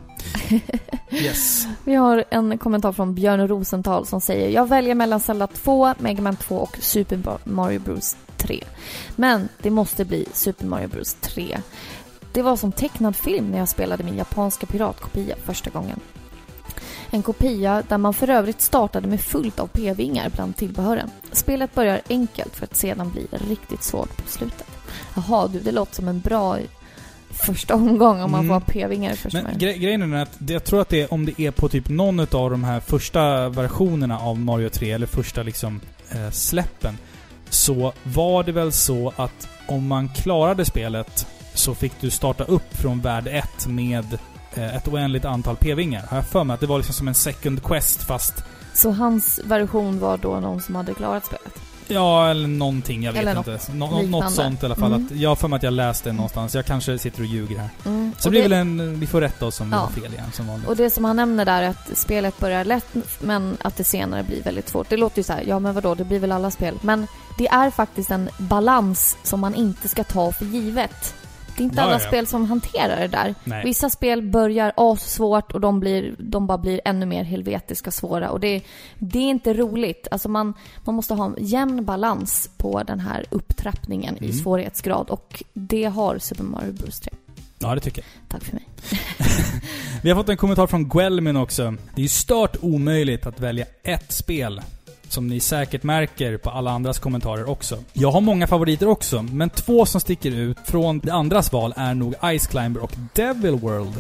Yes. 1.13 1.67
Vi 1.85 1.95
har 1.95 2.25
en 2.31 2.59
kommentar 2.59 2.93
från 2.93 3.15
Björn 3.15 3.49
Rosenthal 3.49 4.07
som 4.07 4.21
säger 4.21 4.49
Jag 4.49 4.69
väljer 4.69 4.95
mellan 4.95 5.21
Zelda 5.21 5.47
2, 5.47 5.95
Mega 5.99 6.23
Man 6.23 6.37
2 6.37 6.57
och 6.57 6.77
Super 6.81 7.39
Mario 7.45 7.81
Bros 7.81 8.17
3. 8.37 8.65
Men 9.17 9.49
det 9.63 9.71
måste 9.71 10.05
bli 10.05 10.27
Super 10.33 10.67
Mario 10.67 10.89
Bros 10.89 11.17
3. 11.21 11.59
Det 12.33 12.43
var 12.43 12.57
som 12.57 12.73
tecknad 12.73 13.17
film 13.17 13.51
när 13.51 13.59
jag 13.59 13.69
spelade 13.69 14.05
min 14.05 14.17
japanska 14.17 14.67
piratkopia 14.67 15.37
första 15.45 15.71
gången. 15.71 16.01
En 17.11 17.23
kopia 17.23 17.83
där 17.89 17.99
man 17.99 18.15
för 18.15 18.31
övrigt 18.31 18.61
startade 18.61 19.09
med 19.09 19.21
fullt 19.21 19.61
av 19.61 19.67
p-vingar 19.67 20.31
bland 20.35 20.57
tillbehören. 20.57 21.11
Spelet 21.33 21.75
börjar 21.75 22.01
enkelt 22.09 22.57
för 22.57 22.65
att 22.65 22.77
sedan 22.77 23.11
bli 23.11 23.27
riktigt 23.31 23.83
svårt 23.83 24.17
på 24.17 24.29
slutet. 24.29 24.67
Jaha 25.15 25.49
du, 25.49 25.61
det 25.61 25.73
låter 25.73 25.95
som 25.95 26.09
en 26.09 26.21
bra 26.21 26.59
första 27.31 27.75
omgång 27.75 28.21
om 28.21 28.31
man 28.31 28.45
Mm. 28.45 28.61
får 28.61 28.73
p-vingar 28.73 29.13
i 29.13 29.17
första 29.17 29.43
Men 29.43 29.59
gre 29.59 29.73
grejen 29.79 30.13
är 30.13 30.23
att 30.23 30.39
jag 30.49 30.65
tror 30.65 30.81
att 30.81 30.89
det 30.89 31.01
är 31.03 31.13
om 31.15 31.27
det 31.27 31.41
är 31.41 31.51
på 31.51 31.69
typ 31.69 31.89
någon 31.89 32.21
av 32.21 32.51
de 32.51 32.65
här 32.65 32.81
första 32.81 33.49
versionerna 33.49 34.19
av 34.19 34.39
Mario 34.39 34.69
3, 34.69 34.91
eller 34.93 35.07
första 35.07 35.43
liksom 35.43 35.81
eh, 36.11 36.31
släppen, 36.31 36.99
så 37.49 37.93
var 38.03 38.43
det 38.45 38.53
väl 38.53 38.73
så 38.73 39.13
att 39.17 39.49
om 39.67 39.87
man 39.87 40.09
klarade 40.09 40.65
spelet 40.65 41.27
så 41.55 41.75
fick 41.75 41.93
du 42.01 42.11
starta 42.11 42.45
upp 42.45 42.77
från 42.77 43.01
värld 43.01 43.27
1 43.31 43.67
med 43.67 44.19
eh, 44.55 44.77
ett 44.77 44.89
oändligt 44.89 45.25
antal 45.25 45.57
p-vingar. 45.57 46.03
Har 46.09 46.17
jag 46.17 46.27
för 46.27 46.45
mig 46.45 46.55
att 46.55 46.61
det 46.61 46.67
var 46.67 46.77
liksom 46.79 46.95
som 46.95 47.09
en 47.09 47.15
second 47.15 47.63
quest 47.63 48.03
fast... 48.03 48.45
Så 48.75 48.91
hans 48.91 49.41
version 49.45 49.99
var 49.99 50.17
då 50.19 50.41
någon 50.41 50.61
som 50.61 50.75
hade 50.75 50.95
klarat 50.95 51.25
spelet? 51.27 51.61
Ja, 51.95 52.31
eller 52.31 52.49
någonting. 52.49 53.03
Jag 53.03 53.13
vet 53.13 53.21
Eller 53.23 53.39
inte. 53.39 53.59
Nå 53.73 53.91
nå- 53.91 54.03
något 54.03 54.33
sånt 54.33 54.63
i 54.63 54.67
alla 54.67 54.75
fall. 54.75 54.93
Mm. 54.93 55.07
Att, 55.07 55.17
jag 55.17 55.29
har 55.31 55.37
för 55.37 55.49
mig 55.49 55.57
att 55.57 55.63
jag 55.63 55.73
läste 55.73 56.09
det 56.09 56.13
någonstans. 56.13 56.55
Jag 56.55 56.67
kanske 56.67 56.99
sitter 56.99 57.21
och 57.21 57.27
ljuger 57.27 57.59
här. 57.59 57.69
Mm. 57.87 58.13
Så 58.19 58.29
och, 58.29 58.31
blir 58.31 58.43
det, 58.43 58.49
väl 58.49 58.59
en... 58.59 59.01
Vi 59.01 59.07
får 59.07 59.21
rätta 59.21 59.47
oss 59.47 59.61
om 59.61 59.71
vi 59.71 59.77
Ja. 59.77 59.81
har 59.81 59.89
fel 59.89 60.13
igen, 60.13 60.33
som 60.33 60.47
vanligt. 60.47 60.69
och 60.69 60.77
det 60.77 60.91
som 60.91 61.05
han 61.05 61.17
nämner 61.17 61.45
där 61.45 61.63
är 61.63 61.69
att 61.69 61.91
spelet 61.99 62.39
börjar 62.39 62.65
lätt 62.65 62.87
men 63.21 63.57
att 63.63 63.77
det 63.77 63.85
senare 63.85 64.23
blir 64.23 64.43
väldigt 64.43 64.69
svårt. 64.69 64.89
Det 64.89 64.97
låter 64.97 65.19
ju 65.19 65.23
så 65.23 65.33
här, 65.33 65.45
ja 65.47 65.59
men 65.59 65.75
vadå, 65.75 65.95
det 65.95 66.05
blir 66.05 66.19
väl 66.19 66.33
alla 66.33 66.51
spel. 66.51 66.79
Men 66.83 67.07
det 67.39 67.49
är 67.49 67.71
faktiskt 67.71 68.11
en 68.11 68.29
balans 68.39 69.17
som 69.23 69.41
man 69.41 69.55
inte 69.55 69.89
ska 69.89 70.05
ta 70.05 70.33
för 70.33 70.45
givet. 70.45 71.15
Det 71.57 71.63
är 71.63 71.65
inte 71.65 71.77
Ja, 71.77 71.83
alla 71.83 71.93
ja. 71.93 71.99
spel 71.99 72.27
som 72.27 72.45
hanterar 72.47 73.01
det 73.01 73.09
där. 73.09 73.35
Nej. 73.45 73.65
Vissa 73.65 73.91
spel 73.91 74.23
börjar 74.23 74.73
assvårt 74.77 75.53
och 75.53 75.61
de, 75.61 75.81
blir, 75.81 76.15
de 76.19 76.47
bara 76.47 76.59
blir 76.59 76.81
ännu 76.85 77.07
mer 77.07 77.25
helvetiska 77.25 77.91
svåra. 77.91 78.31
Och 78.31 78.41
det, 78.41 78.63
det 78.99 79.19
är 79.19 79.31
inte 79.31 79.55
roligt. 79.55 80.09
Alltså 80.11 80.29
man, 80.29 80.55
man 80.85 80.95
måste 80.95 81.15
ha 81.15 81.25
en 81.27 81.35
jämn 81.39 81.85
balans 81.85 82.51
på 82.57 82.83
den 82.83 83.01
här 83.01 83.25
upptrappningen 83.31 84.17
i 84.17 84.25
Mm. 84.25 84.33
svårighetsgrad. 84.33 85.11
Och 85.11 85.43
det 85.53 85.85
har 85.85 86.19
Super 86.19 86.45
Mario 86.45 86.73
Bros 86.73 87.01
3. 87.01 87.13
Ja, 87.59 87.75
det 87.75 87.81
tycker 87.81 88.03
jag. 88.03 88.29
Tack 88.29 88.45
för 88.45 88.53
mig. 88.53 88.65
Vi 90.03 90.11
har 90.11 90.17
fått 90.17 90.29
en 90.29 90.37
kommentar 90.37 90.67
från 90.67 90.89
Guelmin 90.89 91.37
också. 91.37 91.75
Det 91.95 92.01
är 92.01 92.03
ju 92.03 92.09
stört 92.09 92.57
omöjligt 92.61 93.27
att 93.27 93.41
välja 93.41 93.67
ett 93.83 94.13
spel. 94.13 94.61
Som 95.11 95.27
ni 95.27 95.41
säkert 95.41 95.83
märker 95.83 96.37
på 96.37 96.51
alla 96.51 96.71
andras 96.71 96.99
kommentarer 96.99 97.49
också. 97.49 97.79
Jag 97.93 98.11
har 98.11 98.21
många 98.21 98.47
favoriter 98.47 98.89
också, 98.89 99.23
men 99.23 99.51
två 99.51 99.87
som 99.87 100.01
sticker 100.01 100.31
ut 100.31 100.59
från 100.65 100.99
de 100.99 101.11
andras 101.11 101.53
val 101.53 101.75
är 101.77 101.95
nog 101.95 102.15
Ice 102.39 102.47
Climber 102.47 102.83
och 102.83 102.93
Devil 103.15 103.55
World. 103.55 103.93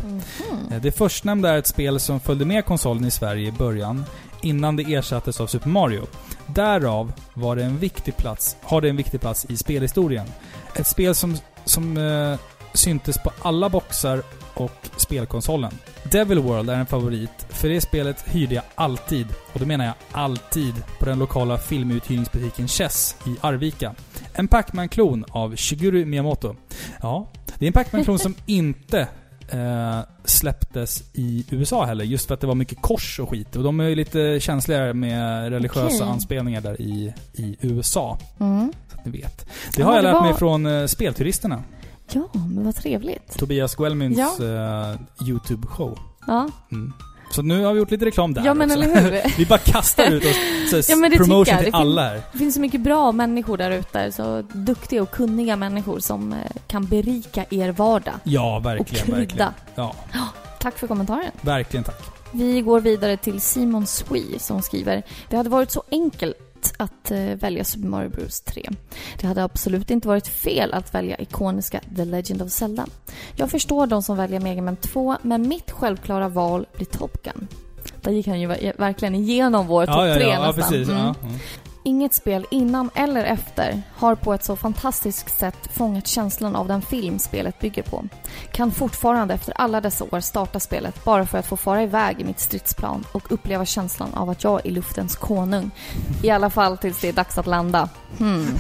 Eh, 0.70 0.80
Det 0.82 0.92
förstnämnda 0.92 1.48
är 1.54 1.58
ett 1.58 1.66
spel 1.66 2.00
som 2.00 2.20
följde 2.20 2.44
med 2.44 2.64
konsolen 2.64 3.04
i 3.04 3.10
Sverige 3.10 3.48
i 3.48 3.52
början, 3.52 4.04
innan 4.42 4.76
det 4.76 4.94
ersattes 4.94 5.40
av 5.40 5.46
Super 5.46 5.68
Mario. 5.68 6.06
Därav 6.46 7.12
var 7.34 7.56
det 7.56 7.64
en 7.64 7.78
viktig 7.78 8.16
plats, 8.16 8.56
har 8.62 8.80
det 8.80 8.88
en 8.88 8.96
viktig 8.96 9.20
plats 9.20 9.46
i 9.48 9.56
spelhistorien. 9.56 10.26
Ett 10.74 10.86
spel 10.86 11.14
som, 11.14 11.36
som 11.64 11.96
eh, 11.96 12.38
syntes 12.74 13.18
på 13.18 13.30
alla 13.42 13.68
boxar 13.68 14.22
och 14.60 14.88
spelkonsolen. 14.96 15.72
Devil 16.10 16.38
World 16.38 16.70
är 16.70 16.74
en 16.74 16.86
favorit 16.86 17.46
För 17.48 17.68
det 17.68 17.80
spelet 17.80 18.28
hyrde 18.28 18.54
jag 18.54 18.64
alltid, 18.74 19.26
och 19.52 19.60
då 19.60 19.66
menar 19.66 19.84
jag 19.84 19.94
alltid, 20.12 20.74
på 20.98 21.04
den 21.04 21.18
lokala 21.18 21.58
filmuthyrningsbutiken 21.58 22.68
Chess 22.68 23.16
i 23.26 23.36
Arvika. 23.40 23.94
En 24.34 24.48
Pac-Man-klon 24.48 25.24
av 25.30 25.56
Shigeru 25.56 26.04
Miyamoto. 26.04 26.56
Ja, 27.02 27.28
det 27.58 27.64
är 27.64 27.66
en 27.66 27.72
Pac-Man-klon 27.72 28.18
som 28.18 28.34
inte 28.46 29.08
eh, 29.48 29.98
släpptes 30.24 31.02
i 31.12 31.44
USA 31.50 31.84
heller, 31.84 32.04
just 32.04 32.26
för 32.26 32.34
att 32.34 32.40
det 32.40 32.46
var 32.46 32.54
mycket 32.54 32.82
kors 32.82 33.20
och 33.20 33.30
skit. 33.30 33.56
Och 33.56 33.62
de 33.62 33.80
är 33.80 33.84
ju 33.88 33.94
lite 33.94 34.40
känsligare 34.40 34.94
med 34.94 35.50
religiösa 35.50 35.86
Okej. 36.04 36.08
anspelningar 36.12 36.60
där 36.60 36.80
i, 36.80 37.14
i 37.34 37.56
USA. 37.60 38.18
Mm. 38.40 38.72
Så 38.92 38.98
att 38.98 39.04
ni 39.04 39.10
vet. 39.20 39.46
Det 39.76 39.80
Ja, 39.82 39.86
har 39.86 39.94
jag 39.94 40.04
det 40.04 40.08
lärt 40.08 40.14
var- 40.20 40.22
mig 40.22 40.34
från 40.34 40.66
eh, 40.66 40.86
Spelturisterna. 40.86 41.62
Ja, 42.12 42.28
men 42.34 42.64
vad 42.64 42.74
trevligt. 42.74 43.38
Tobias 43.38 43.74
Guelmins 43.74 44.18
eh, 44.40 44.94
YouTube-show. 45.28 45.98
Ja, 46.26 46.48
Mm. 46.72 46.92
Så 47.32 47.42
nu 47.42 47.64
har 47.64 47.72
vi 47.72 47.78
gjort 47.78 47.90
lite 47.90 48.04
reklam 48.04 48.34
där 48.34 48.44
ja 48.44 48.54
men 48.54 48.70
också. 48.70 48.82
eller 48.82 49.00
hur? 49.10 49.22
Vi 49.38 49.46
bara 49.46 49.58
kastar 49.58 50.10
ut 50.12 50.24
oss 50.24 50.88
Ja, 50.90 50.96
men 50.96 51.10
det 51.10 51.16
promotion 51.16 51.56
till 51.58 51.70
Det 51.72 51.78
alla 51.78 52.02
här. 52.02 52.22
Det 52.32 52.38
finns 52.38 52.54
så 52.54 52.60
mycket 52.60 52.80
bra 52.80 53.12
människor 53.12 53.56
där 53.56 53.70
ute, 53.70 54.12
så 54.12 54.42
duktiga 54.52 55.02
och 55.02 55.10
kunniga 55.10 55.56
människor 55.56 55.98
som 55.98 56.32
eh, 56.32 56.38
kan 56.66 56.86
berika 56.86 57.44
er 57.50 57.72
vardag. 57.72 58.14
Ja, 58.24 58.56
Och 58.56 58.64
verkligen, 58.66 59.04
krydda. 59.06 59.16
verkligen. 59.16 59.52
Ja, 59.74 59.94
Tack 60.60 60.78
för 60.78 60.86
kommentaren. 60.86 61.30
verkligen 61.40 61.84
tack. 61.84 62.02
Vi 62.32 62.60
går 62.60 62.80
vidare 62.80 63.16
till 63.16 63.40
Simon 63.40 63.86
Swee 63.86 64.38
som 64.38 64.62
skriver 64.62 65.02
Det 65.28 65.36
hade 65.36 65.50
varit 65.50 65.70
så 65.70 65.82
enkelt 65.90 66.36
att 66.76 67.10
eh, 67.10 67.18
välja 67.20 67.64
Super 67.64 67.88
Mario 67.88 68.08
Bros 68.08 68.40
3. 68.40 68.68
Det 69.20 69.26
hade 69.26 69.44
absolut 69.44 69.90
inte 69.90 70.08
varit 70.08 70.26
fel 70.28 70.72
att 70.74 70.94
välja 70.94 71.16
ikoniska 71.18 71.80
The 71.96 72.04
Legend 72.04 72.42
of 72.42 72.50
Zelda. 72.52 72.86
Jag 73.36 73.50
förstår 73.50 73.86
de 73.86 74.02
som 74.02 74.16
väljer 74.16 74.40
Mega 74.40 74.62
Man 74.62 74.76
2, 74.76 75.16
men 75.22 75.48
mitt 75.48 75.70
självklara 75.70 76.28
val 76.28 76.66
blir 76.76 76.86
Top 76.86 77.22
Gun. 77.22 77.48
Där 78.00 78.12
gick 78.12 78.26
han 78.26 78.40
ju 78.40 78.46
ver- 78.48 78.72
verkligen 78.78 79.14
igenom 79.14 79.66
vår 79.66 79.86
topp 79.86 79.94
Ja, 79.96 80.06
ja, 80.08 80.14
3 80.14 80.22
ja, 80.22 80.28
ja 80.30 80.46
nästan. 80.46 80.54
precis. 80.70 80.88
Mm. 80.88 81.00
Ja, 81.00 81.14
mm. 81.22 81.34
Inget 81.90 82.14
spel 82.14 82.46
innan 82.50 82.90
eller 82.94 83.24
efter 83.24 83.82
har 83.94 84.14
på 84.14 84.34
ett 84.34 84.44
så 84.44 84.56
fantastiskt 84.56 85.38
sätt 85.38 85.68
fångat 85.72 86.06
känslan 86.06 86.56
av 86.56 86.68
den 86.68 86.82
film 86.82 87.18
spelet 87.18 87.60
bygger 87.60 87.82
på. 87.82 88.04
Kan 88.52 88.70
fortfarande 88.70 89.34
efter 89.34 89.52
alla 89.56 89.80
dessa 89.80 90.04
år 90.04 90.20
starta 90.20 90.60
spelet 90.60 91.04
bara 91.04 91.26
för 91.26 91.38
att 91.38 91.46
få 91.46 91.56
fara 91.56 91.82
iväg 91.82 92.20
i 92.20 92.24
mitt 92.24 92.40
stridsplan 92.40 93.04
och 93.12 93.32
uppleva 93.32 93.64
känslan 93.64 94.14
av 94.14 94.30
att 94.30 94.44
jag 94.44 94.66
är 94.66 94.70
luftens 94.70 95.16
konung. 95.16 95.70
I 96.22 96.30
alla 96.30 96.50
fall 96.50 96.78
tills 96.78 97.00
det 97.00 97.08
är 97.08 97.12
dags 97.12 97.38
att 97.38 97.46
landa. 97.46 97.88
Hmm. 98.18 98.46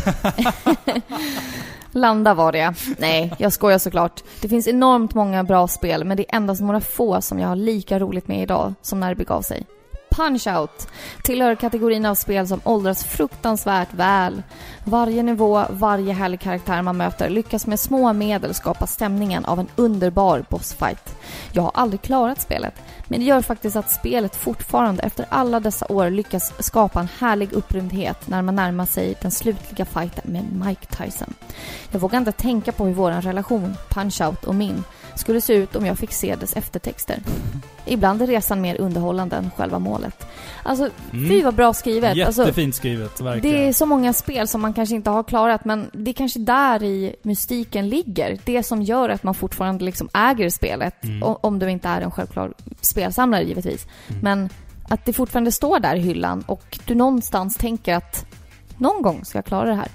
Landa 1.92 2.34
var 2.34 2.52
det. 2.52 2.74
Nej, 2.98 3.34
jag 3.38 3.52
skojar 3.52 3.78
såklart. 3.78 4.22
Det 4.40 4.48
finns 4.48 4.68
enormt 4.68 5.14
många 5.14 5.44
bra 5.44 5.68
spel, 5.68 6.04
men 6.04 6.16
det 6.16 6.32
är 6.32 6.36
endast 6.36 6.60
några 6.60 6.80
få 6.80 7.20
som 7.20 7.38
jag 7.38 7.48
har 7.48 7.56
lika 7.56 7.98
roligt 7.98 8.28
med 8.28 8.42
idag 8.42 8.74
som 8.82 9.00
när 9.00 9.08
det 9.08 9.16
begav 9.16 9.42
sig. 9.42 9.66
Punch-Out 10.10 10.88
tillhör 11.22 11.54
kategorin 11.54 12.06
av 12.06 12.14
spel 12.14 12.48
som 12.48 12.60
åldras 12.64 13.04
fruktansvärt 13.04 13.94
väl. 13.94 14.42
Varje 14.84 15.22
nivå, 15.22 15.64
varje 15.70 16.12
härlig 16.12 16.40
karaktär 16.40 16.82
man 16.82 16.96
möter 16.96 17.28
lyckas 17.28 17.66
med 17.66 17.80
små 17.80 18.12
medel 18.12 18.54
skapa 18.54 18.86
stämningen 18.86 19.44
av 19.44 19.60
en 19.60 19.68
underbar 19.76 20.44
bossfight. 20.48 21.16
Jag 21.52 21.62
har 21.62 21.70
aldrig 21.74 22.02
klarat 22.02 22.40
spelet, 22.40 22.74
men 23.08 23.20
det 23.20 23.26
gör 23.26 23.40
faktiskt 23.40 23.76
att 23.76 23.90
spelet 23.90 24.36
fortfarande 24.36 25.02
efter 25.02 25.26
alla 25.28 25.60
dessa 25.60 25.86
år 25.88 26.10
lyckas 26.10 26.52
skapa 26.58 27.00
en 27.00 27.08
härlig 27.18 27.52
upprymdhet 27.52 28.28
när 28.28 28.42
man 28.42 28.56
närmar 28.56 28.86
sig 28.86 29.14
den 29.22 29.30
slutliga 29.30 29.84
fighten 29.84 30.32
med 30.32 30.66
Mike 30.66 30.86
Tyson. 30.86 31.34
Jag 31.90 32.00
vågar 32.00 32.18
inte 32.18 32.32
tänka 32.32 32.72
på 32.72 32.84
hur 32.84 32.94
vår 32.94 33.10
relation, 33.10 33.76
Punch-Out 33.88 34.44
och 34.44 34.54
min, 34.54 34.84
skulle 35.20 35.40
se 35.40 35.54
ut 35.54 35.76
om 35.76 35.86
jag 35.86 35.98
fick 35.98 36.12
se 36.12 36.34
dess 36.36 36.56
eftertexter. 36.56 37.18
Ibland 37.86 38.22
är 38.22 38.26
resan 38.26 38.60
mer 38.60 38.80
underhållande 38.80 39.36
än 39.36 39.50
själva 39.56 39.78
målet. 39.78 40.26
Alltså, 40.62 40.90
Mm. 41.12 41.28
fy 41.28 41.42
vad 41.42 41.54
bra 41.54 41.72
skrivet. 41.74 42.26
Alltså, 42.26 42.42
Jättefint 42.42 42.74
skrivet, 42.74 43.20
verkligen. 43.20 43.56
det 43.56 43.68
är 43.68 43.72
så 43.72 43.86
många 43.86 44.12
spel 44.12 44.48
som 44.48 44.60
man 44.60 44.72
kanske 44.74 44.94
inte 44.94 45.10
har 45.10 45.22
klarat, 45.22 45.64
men 45.64 45.90
det 45.92 46.10
är 46.10 46.14
kanske 46.14 46.38
där 46.40 46.82
i 46.82 47.16
mystiken 47.22 47.88
ligger. 47.88 48.38
Det 48.44 48.62
som 48.62 48.82
gör 48.82 49.08
att 49.08 49.22
man 49.22 49.34
fortfarande 49.34 49.84
liksom 49.84 50.08
äger 50.14 50.50
spelet, 50.50 51.04
Mm. 51.04 51.22
om 51.22 51.58
du 51.58 51.70
inte 51.70 51.88
är 51.88 52.00
en 52.00 52.10
självklar 52.10 52.52
spelsamlare 52.80 53.42
givetvis. 53.42 53.86
Mm. 54.08 54.20
Men 54.22 54.48
att 54.88 55.04
det 55.04 55.12
fortfarande 55.12 55.52
står 55.52 55.80
där 55.80 55.96
i 55.96 56.00
hyllan 56.00 56.44
och 56.46 56.78
du 56.86 56.94
någonstans 56.94 57.56
tänker 57.56 57.94
att 57.94 58.26
någon 58.76 59.02
gång 59.02 59.24
ska 59.24 59.38
jag 59.38 59.44
klara 59.44 59.68
det 59.68 59.74
här. 59.74 59.88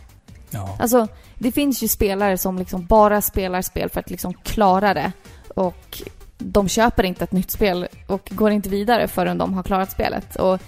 Ja. 0.49 0.77
Alltså, 0.80 1.07
det 1.38 1.52
finns 1.52 1.84
ju 1.84 1.88
spelare 1.88 2.38
som 2.38 2.57
liksom 2.60 2.86
bara 2.86 3.22
spelar 3.22 3.62
spel 3.62 3.90
för 3.90 3.99
att 3.99 4.10
liksom 4.10 4.34
klara 4.34 4.94
det. 4.94 5.12
Och 5.56 6.02
de 6.38 6.68
köper 6.70 7.03
inte 7.03 7.24
ett 7.24 7.32
nytt 7.32 7.52
spel 7.52 7.88
och 8.07 8.30
går 8.32 8.52
inte 8.52 8.70
vidare 8.70 9.07
förrän 9.07 9.38
de 9.38 9.53
har 9.53 9.64
klarat 9.64 9.91
spelet. 9.91 10.36
Och 10.36 10.60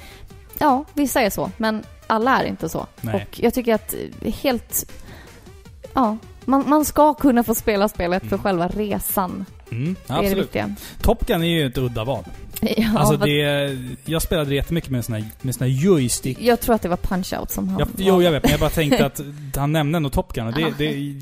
ja, 0.60 0.86
vissa 0.94 1.22
är 1.22 1.30
så, 1.30 1.52
men 1.58 1.84
alla 2.08 2.42
är 2.42 2.46
inte 2.46 2.70
så. 2.70 2.86
Nej. 3.02 3.16
Och 3.30 3.40
jag 3.40 3.54
tycker 3.54 3.76
att 3.76 3.94
helt... 4.24 4.92
Ja, 5.94 6.18
man, 6.46 6.64
man 6.70 6.86
ska 6.86 7.14
kunna 7.14 7.44
få 7.44 7.56
spela 7.56 7.90
spelet 7.90 8.24
för 8.24 8.28
Mm. 8.36 8.44
själva 8.44 8.68
resan. 8.68 9.46
Mm, 9.72 9.96
Det 10.08 10.14
är 10.14 10.22
det 10.30 10.36
viktiga. 10.36 10.76
Top 11.02 11.26
Gun 11.28 11.42
är 11.44 11.48
ju 11.48 11.66
ett 11.68 11.78
udda 11.78 12.04
val. 12.04 12.24
Ja, 12.78 12.88
alltså 13.00 13.18
vad- 13.18 13.28
det... 13.30 13.78
Jag 14.06 14.22
spelade 14.22 14.56
jättemycket 14.56 14.90
med 14.90 14.98
en 14.98 15.04
sån 15.04 15.16
här, 15.16 15.26
med 15.42 15.56
sån 15.56 15.68
här 15.68 15.74
joystick. 15.74 16.38
Jag 16.42 16.60
tror 16.60 16.76
att 16.76 16.82
det 16.82 16.90
var 16.90 16.98
Punch-Out 16.98 17.48
som 17.52 17.70
han... 17.70 17.80
Jag, 17.80 17.88
jo, 17.98 18.22
jag 18.22 18.32
vet, 18.32 18.44
men 18.44 18.52
jag 18.52 18.60
bara 18.60 18.70
tänkte 18.70 19.06
att 19.06 19.22
han 19.56 19.72
nämnde 19.72 19.98
ändå 19.98 20.10
Top 20.10 20.34
Gun 20.34 20.48
och 20.48 20.54
det, 20.54 20.62
Ja. 20.62 20.70
det, 20.78 21.14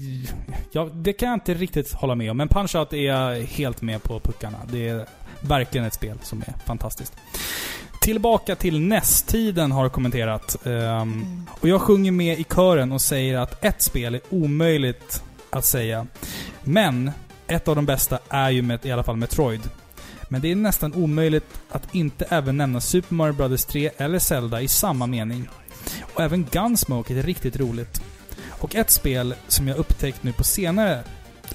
ja, 0.72 0.90
det 0.94 1.14
kan 1.14 1.30
jag 1.30 1.36
inte 1.36 1.54
riktigt 1.54 1.94
hålla 1.94 2.16
med 2.16 2.32
om. 2.32 2.38
Men 2.38 2.50
Punch-Out 2.50 2.94
är 2.94 3.06
jag 3.08 3.42
helt 3.44 3.82
med 3.82 4.04
på 4.04 4.20
puckarna. 4.20 4.58
Det 4.72 4.88
är 4.88 5.06
verkligen 5.42 5.88
ett 5.88 5.94
spel 5.94 6.18
som 6.24 6.42
är 6.48 6.54
fantastiskt. 6.66 7.14
Tillbaka 8.02 8.56
till 8.56 8.80
NES-tiden 8.82 9.72
har 9.72 9.90
kommenterat. 9.90 10.66
Mm. 10.66 11.46
och 11.60 11.68
jag 11.68 11.82
sjunger 11.82 12.12
med 12.12 12.40
i 12.40 12.44
kören 12.44 12.92
och 12.92 13.02
säger 13.02 13.38
att 13.38 13.66
ett 13.66 13.82
spel 13.82 14.16
är 14.16 14.22
omöjligt 14.30 15.24
att 15.50 15.66
säga. 15.66 16.08
Men 16.64 17.12
ett 17.48 17.68
av 17.68 17.76
de 17.76 17.86
bästa 17.86 18.20
är 18.30 18.50
ju 18.50 18.62
med, 18.62 18.86
i 18.86 18.92
alla 18.92 19.04
fall 19.04 19.18
Metroid. 19.18 19.62
Men 20.30 20.42
det 20.42 20.52
är 20.52 20.56
nästan 20.56 20.94
omöjligt 20.94 21.62
att 21.70 21.96
inte 21.96 22.26
även 22.30 22.58
nämna 22.58 22.82
Super 22.82 23.14
Mario 23.16 23.34
Bros 23.34 23.66
3 23.66 23.92
eller 23.98 24.20
Zelda 24.20 24.62
i 24.62 24.68
samma 24.68 25.08
mening. 25.08 25.50
Och 26.14 26.22
även 26.22 26.46
Gunsmoke 26.52 27.14
är 27.14 27.24
riktigt 27.24 27.60
roligt. 27.60 28.02
Och 28.50 28.76
ett 28.76 28.92
spel 28.92 29.36
som 29.48 29.68
jag 29.68 29.78
upptäckt 29.78 30.24
nu 30.24 30.34
på 30.34 30.44
senare 30.44 31.04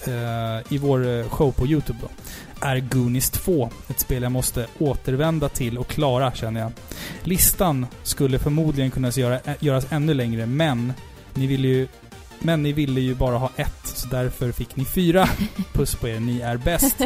eh, 0.06 0.72
i 0.72 0.78
vår 0.78 1.08
eh, 1.08 1.28
show 1.28 1.52
på 1.52 1.66
Youtube 1.66 1.98
då, 2.02 2.08
är 2.60 2.80
Goonies 2.80 3.30
2. 3.30 3.70
Ett 3.88 4.00
spel 4.00 4.22
jag 4.22 4.32
måste 4.32 4.66
återvända 4.78 5.48
till 5.48 5.78
och 5.78 5.88
klara, 5.88 6.32
känner 6.32 6.60
jag. 6.60 6.72
Listan 7.22 7.86
skulle 8.02 8.38
förmodligen 8.38 8.90
kunna 8.90 9.10
göra, 9.10 9.40
eh, 9.44 9.54
göras 9.60 9.86
ännu 9.90 10.14
längre, 10.14 10.46
men 10.46 10.92
ni 11.34 11.46
vill 11.46 11.64
ju 11.64 11.88
men 12.40 12.62
ni 12.62 12.72
ville 12.72 13.00
ju 13.00 13.14
bara 13.14 13.38
ha 13.38 13.50
ett, 13.56 13.80
så 13.84 14.08
därför 14.08 14.52
fick 14.52 14.76
ni 14.76 14.84
fyra. 14.84 15.28
Puss 15.72 15.94
på 15.94 16.08
er, 16.08 16.20
ni 16.20 16.40
är 16.40 16.56
bäst. 16.56 16.96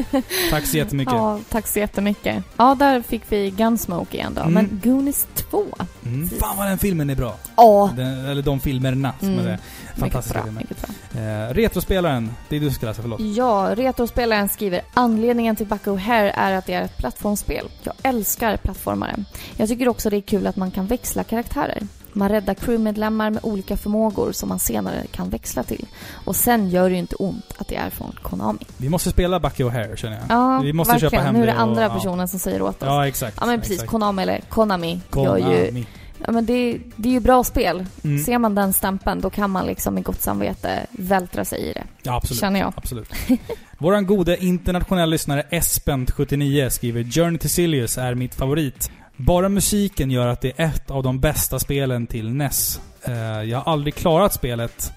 Tack 0.50 0.66
så 0.66 0.76
jättemycket. 0.76 1.14
Ja, 1.14 1.38
tack 1.50 1.66
så 1.66 1.78
jättemycket. 1.78 2.44
Ja, 2.56 2.74
där 2.78 3.02
fick 3.02 3.22
vi 3.28 3.50
Gunsmoke 3.50 4.16
igen 4.16 4.32
då. 4.34 4.40
Mm. 4.42 4.52
Men 4.54 4.80
Goonies 4.84 5.26
2? 5.50 5.64
Mm. 6.06 6.28
Fan 6.28 6.56
vad 6.56 6.66
den 6.66 6.78
filmen 6.78 7.10
är 7.10 7.14
bra. 7.14 7.34
Ja, 7.56 7.90
Den, 7.96 8.24
eller 8.26 8.42
de 8.42 8.60
filmerna, 8.60 9.12
som 9.18 9.28
Mm. 9.28 9.40
är 9.40 9.44
det. 9.44 9.58
mycket 9.94 10.00
Fantastiska 10.00 10.38
bra. 10.38 10.44
filmer. 10.44 10.60
Mycket 10.60 10.86
bra. 11.12 11.22
Eh, 11.22 11.54
retrospelaren, 11.54 12.30
det 12.48 12.56
är 12.56 12.60
du 12.60 12.66
som 12.66 12.74
ska 12.74 12.86
läsa, 12.86 13.02
förlåt. 13.02 13.20
Ja, 13.20 13.70
Retrospelaren 13.76 14.48
skriver 14.48 14.80
anledningen 14.94 15.56
till 15.56 15.66
Bucko 15.66 15.96
Hair 15.96 16.24
är 16.36 16.52
att 16.52 16.66
det 16.66 16.72
är 16.74 16.82
ett 16.82 16.98
plattformsspel. 16.98 17.68
Jag 17.82 17.94
älskar 18.02 18.56
plattformare. 18.56 19.24
Jag 19.56 19.68
tycker 19.68 19.88
också 19.88 20.10
det 20.10 20.16
är 20.16 20.20
kul 20.20 20.46
att 20.46 20.56
man 20.56 20.70
kan 20.70 20.86
växla 20.86 21.24
karaktärer. 21.24 21.82
Man 22.16 22.28
räddar 22.28 22.54
crewmedlemmar 22.54 23.30
med 23.30 23.44
olika 23.44 23.76
förmågor 23.76 24.32
som 24.32 24.48
man 24.48 24.58
senare 24.58 25.06
kan 25.12 25.30
växla 25.30 25.62
till. 25.62 25.86
Och 26.24 26.36
sen 26.36 26.68
gör 26.70 26.88
det 26.88 26.92
ju 26.94 26.98
inte 26.98 27.16
ont 27.16 27.44
att 27.58 27.68
det 27.68 27.76
är 27.76 27.90
från 27.90 28.16
Konami. 28.22 28.58
Vi 28.76 28.88
måste 28.88 29.10
spela 29.10 29.40
Bucky 29.40 29.62
O'Hare, 29.64 29.96
känner 29.96 30.16
jag. 30.16 30.24
Ja, 30.28 30.60
Vi 30.62 30.72
måste 30.72 30.92
verkligen. 30.92 31.10
köpa 31.10 31.22
hem 31.22 31.34
Nu 31.34 31.42
är 31.42 31.46
det 31.46 31.52
andra 31.52 31.86
och- 31.86 31.90
ja. 31.92 31.94
personen 31.94 32.28
som 32.28 32.38
säger 32.38 32.62
åt 32.62 32.82
oss. 32.82 32.86
Ja, 32.88 33.06
exakt. 33.08 33.36
Ja 33.40 33.46
men 33.46 33.60
precis, 33.60 33.74
Exakt. 33.74 33.90
Konami 33.90 34.22
eller 34.22 34.40
Konami 34.48 35.00
gör 35.16 35.36
ju... 35.36 35.42
Konami. 35.44 35.86
Ja 36.26 36.32
men 36.32 36.46
det, 36.46 36.78
det 36.96 37.08
är 37.08 37.12
ju 37.12 37.20
bra 37.20 37.44
spel. 37.44 37.86
Mm. 38.04 38.24
Ser 38.24 38.38
man 38.38 38.54
den 38.54 38.72
stämpeln 38.72 39.20
då 39.20 39.30
kan 39.30 39.50
man 39.50 39.66
liksom 39.66 39.94
med 39.94 40.02
gott 40.04 40.20
samvete 40.22 40.86
vältra 40.90 41.44
sig 41.44 41.60
i 41.60 41.72
det. 41.72 41.84
Ja, 42.02 42.16
absolut. 42.16 42.40
Känner 42.40 42.60
jag. 42.60 42.72
Absolut. 42.76 43.08
Våran 43.78 44.06
gode 44.06 44.44
internationella 44.44 45.06
lyssnare 45.06 45.42
Espent79 45.50 46.68
skriver 46.68 47.04
Journey 47.04 47.38
to 47.38 47.48
Silius 47.48 47.98
är 47.98 48.14
mitt 48.14 48.34
favorit. 48.34 48.90
Bara 49.16 49.48
musiken 49.48 50.10
gör 50.10 50.26
att 50.26 50.40
det 50.40 50.52
är 50.56 50.66
ett 50.66 50.90
av 50.90 51.02
de 51.02 51.20
bästa 51.20 51.58
spelen 51.58 52.06
till 52.06 52.30
NES. 52.30 52.80
Eh, 53.02 53.14
jag 53.42 53.58
har 53.60 53.72
aldrig 53.72 53.94
klarat 53.94 54.32
spelet, 54.34 54.92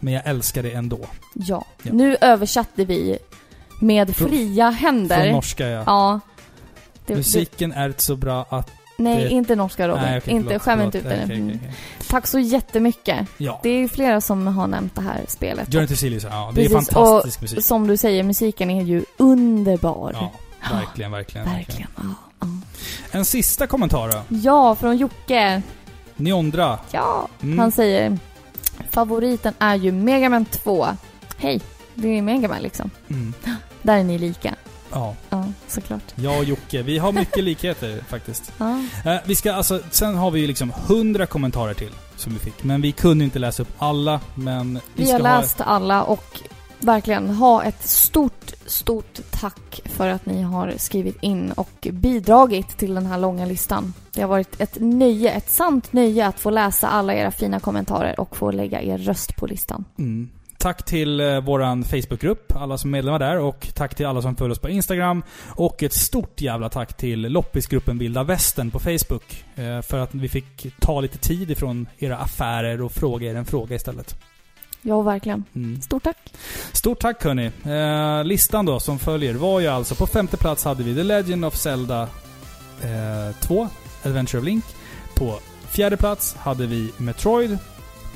men 0.00 0.14
jag 0.14 0.22
älskar 0.26 0.62
det 0.62 0.70
ändå. 0.72 0.98
Ja. 1.34 1.64
Ja. 1.82 1.92
Nu 1.92 2.16
översatte 2.20 2.84
vi 2.84 3.18
med 3.80 4.16
fria 4.16 4.70
händer. 4.70 5.22
Från 5.22 5.32
norska 5.32 5.68
ja. 5.68 5.82
Ja. 5.86 6.20
Det, 7.06 7.12
det, 7.12 7.16
Musiken 7.18 7.72
är 7.72 7.94
så 7.96 8.16
bra 8.16 8.46
att... 8.48 8.70
nej, 8.98 9.22
det- 9.24 9.28
inte 9.30 9.56
norska 9.56 9.88
Robin. 9.88 10.02
Nej, 10.02 10.18
okej, 10.18 10.34
inte, 10.34 10.48
förlåt, 10.48 10.62
skäm 10.62 10.80
inte 10.80 10.98
ut 10.98 11.04
det. 11.04 11.10
Nej, 11.10 11.24
okej, 11.24 11.36
Mm. 11.36 11.58
Tack 12.08 12.26
så 12.26 12.38
jättemycket. 12.38 13.28
Ja. 13.38 13.60
Det 13.62 13.68
är 13.70 13.78
ju 13.78 13.88
flera 13.88 14.20
som 14.20 14.46
har 14.46 14.66
nämnt 14.66 14.94
det 14.94 15.02
här 15.02 15.20
spelet. 15.28 15.72
Journey 15.72 15.86
to 15.88 15.96
Silius, 15.96 16.24
ja. 16.24 16.52
Det 16.54 16.64
är 16.64 16.68
Precis, 16.68 16.90
fantastisk 16.94 17.36
och 17.38 17.42
musik. 17.42 17.64
Som 17.64 17.86
du 17.86 17.96
säger, 17.96 18.22
musiken 18.22 18.70
är 18.70 18.82
ju 18.84 19.04
underbar. 19.16 20.10
Ja, 20.14 20.32
verkligen, 20.72 21.10
verkligen. 21.12 21.46
Verkligen. 21.46 21.90
Ja. 21.96 22.02
En 23.10 23.24
sista 23.24 23.66
kommentar 23.66 24.08
då. 24.12 24.22
Ja, 24.36 24.74
från 24.74 24.96
Jocke. 24.96 25.62
Neondra. 26.16 26.78
Ja, 26.90 27.28
Mm. 27.42 27.58
han 27.58 27.72
säger 27.72 28.18
favoriten 28.90 29.54
är 29.58 29.74
ju 29.74 29.92
Mega 29.92 30.28
Man 30.28 30.44
2. 30.44 30.86
Hej, 31.36 31.60
det 31.94 32.18
är 32.18 32.22
Mega 32.22 32.48
Man 32.48 32.62
liksom. 32.62 32.90
Mm. 33.08 33.34
Där 33.82 33.98
är 33.98 34.04
ni 34.04 34.18
lika. 34.18 34.54
Ja, 34.92 35.14
Ja, 35.30 35.44
såklart. 35.68 36.02
jag 36.14 36.38
och 36.38 36.44
Jocke. 36.44 36.82
Vi 36.82 36.98
har 36.98 37.12
mycket 37.12 37.44
likheter 37.44 38.04
faktiskt. 38.08 38.52
Ja. 38.58 38.82
Eh, 39.04 39.16
vi 39.24 39.34
ska 39.36 39.52
alltså, 39.52 39.80
sen 39.90 40.16
har 40.16 40.30
vi 40.30 40.40
ju 40.40 40.46
liksom 40.46 40.72
100 40.86 41.26
kommentarer 41.26 41.74
till 41.74 41.90
som 42.16 42.32
vi 42.32 42.38
fick. 42.38 42.64
Men 42.64 42.80
vi 42.80 42.92
kunde 42.92 43.24
inte 43.24 43.38
läsa 43.38 43.62
upp 43.62 43.72
alla, 43.78 44.20
men 44.34 44.80
vi, 44.94 45.04
Vi 45.04 45.10
har 45.12 45.18
läst 45.18 45.60
alla 45.60 46.02
och 46.02 46.40
verkligen 46.80 47.30
ha 47.30 47.62
ett 47.62 47.82
stort, 47.82 48.52
stort 48.66 49.20
tack 49.30 49.80
för 49.84 50.08
att 50.08 50.26
ni 50.26 50.42
har 50.42 50.74
skrivit 50.76 51.22
in 51.22 51.52
och 51.52 51.88
bidragit 51.92 52.68
till 52.78 52.94
den 52.94 53.06
här 53.06 53.18
långa 53.18 53.46
listan. 53.46 53.94
Det 54.12 54.20
har 54.20 54.28
varit 54.28 54.60
ett 54.60 54.76
nöje, 54.80 55.30
ett 55.30 55.50
sant 55.50 55.92
nöje 55.92 56.26
att 56.26 56.40
få 56.40 56.50
läsa 56.50 56.88
alla 56.88 57.14
era 57.14 57.30
fina 57.30 57.60
kommentarer 57.60 58.20
och 58.20 58.36
få 58.36 58.50
lägga 58.50 58.82
er 58.82 58.98
röst 58.98 59.36
på 59.36 59.46
listan. 59.46 59.84
Mm. 59.98 60.30
Tack 60.60 60.84
till 60.84 61.20
eh, 61.20 61.40
våran 61.40 61.84
Facebookgrupp, 61.84 62.56
alla 62.56 62.78
som 62.78 62.90
är 62.90 62.92
medlemmar 62.92 63.18
där. 63.18 63.38
Och 63.38 63.68
tack 63.74 63.94
till 63.94 64.06
alla 64.06 64.22
som 64.22 64.36
följer 64.36 64.52
oss 64.52 64.58
på 64.58 64.68
Instagram. 64.68 65.22
Och 65.48 65.82
ett 65.82 65.92
stort 65.92 66.40
jävla 66.40 66.68
tack 66.68 66.96
till 66.96 67.20
loppisgruppen 67.20 67.98
Vilda 67.98 68.24
Västern 68.24 68.70
på 68.70 68.78
Facebook. 68.78 69.44
Eh, 69.54 69.82
för 69.82 69.98
att 69.98 70.14
vi 70.14 70.28
fick 70.28 70.80
ta 70.80 71.00
lite 71.00 71.18
tid 71.18 71.50
ifrån 71.50 71.88
era 71.98 72.16
affärer 72.16 72.82
och 72.82 72.92
fråga 72.92 73.30
er 73.30 73.34
en 73.34 73.44
fråga 73.44 73.76
istället. 73.76 74.16
Ja, 74.82 75.02
verkligen. 75.02 75.44
Mm. 75.54 75.80
Stort 75.80 76.02
tack. 76.02 76.32
Stort 76.72 77.00
tack 77.00 77.24
hörni. 77.24 77.50
Eh, 77.64 78.24
listan 78.24 78.66
då 78.66 78.80
som 78.80 78.98
följer 78.98 79.34
var 79.34 79.60
ju 79.60 79.66
alltså 79.66 79.94
på 79.94 80.06
femte 80.06 80.36
plats 80.36 80.64
hade 80.64 80.82
vi 80.82 80.94
The 80.94 81.02
Legend 81.02 81.44
of 81.44 81.56
Zelda 81.56 82.02
eh, 82.82 83.36
2, 83.40 83.68
Adventure 84.02 84.38
of 84.40 84.44
Link. 84.44 84.64
På 85.14 85.38
fjärde 85.70 85.96
plats 85.96 86.34
hade 86.34 86.66
vi 86.66 86.92
Metroid. 86.96 87.58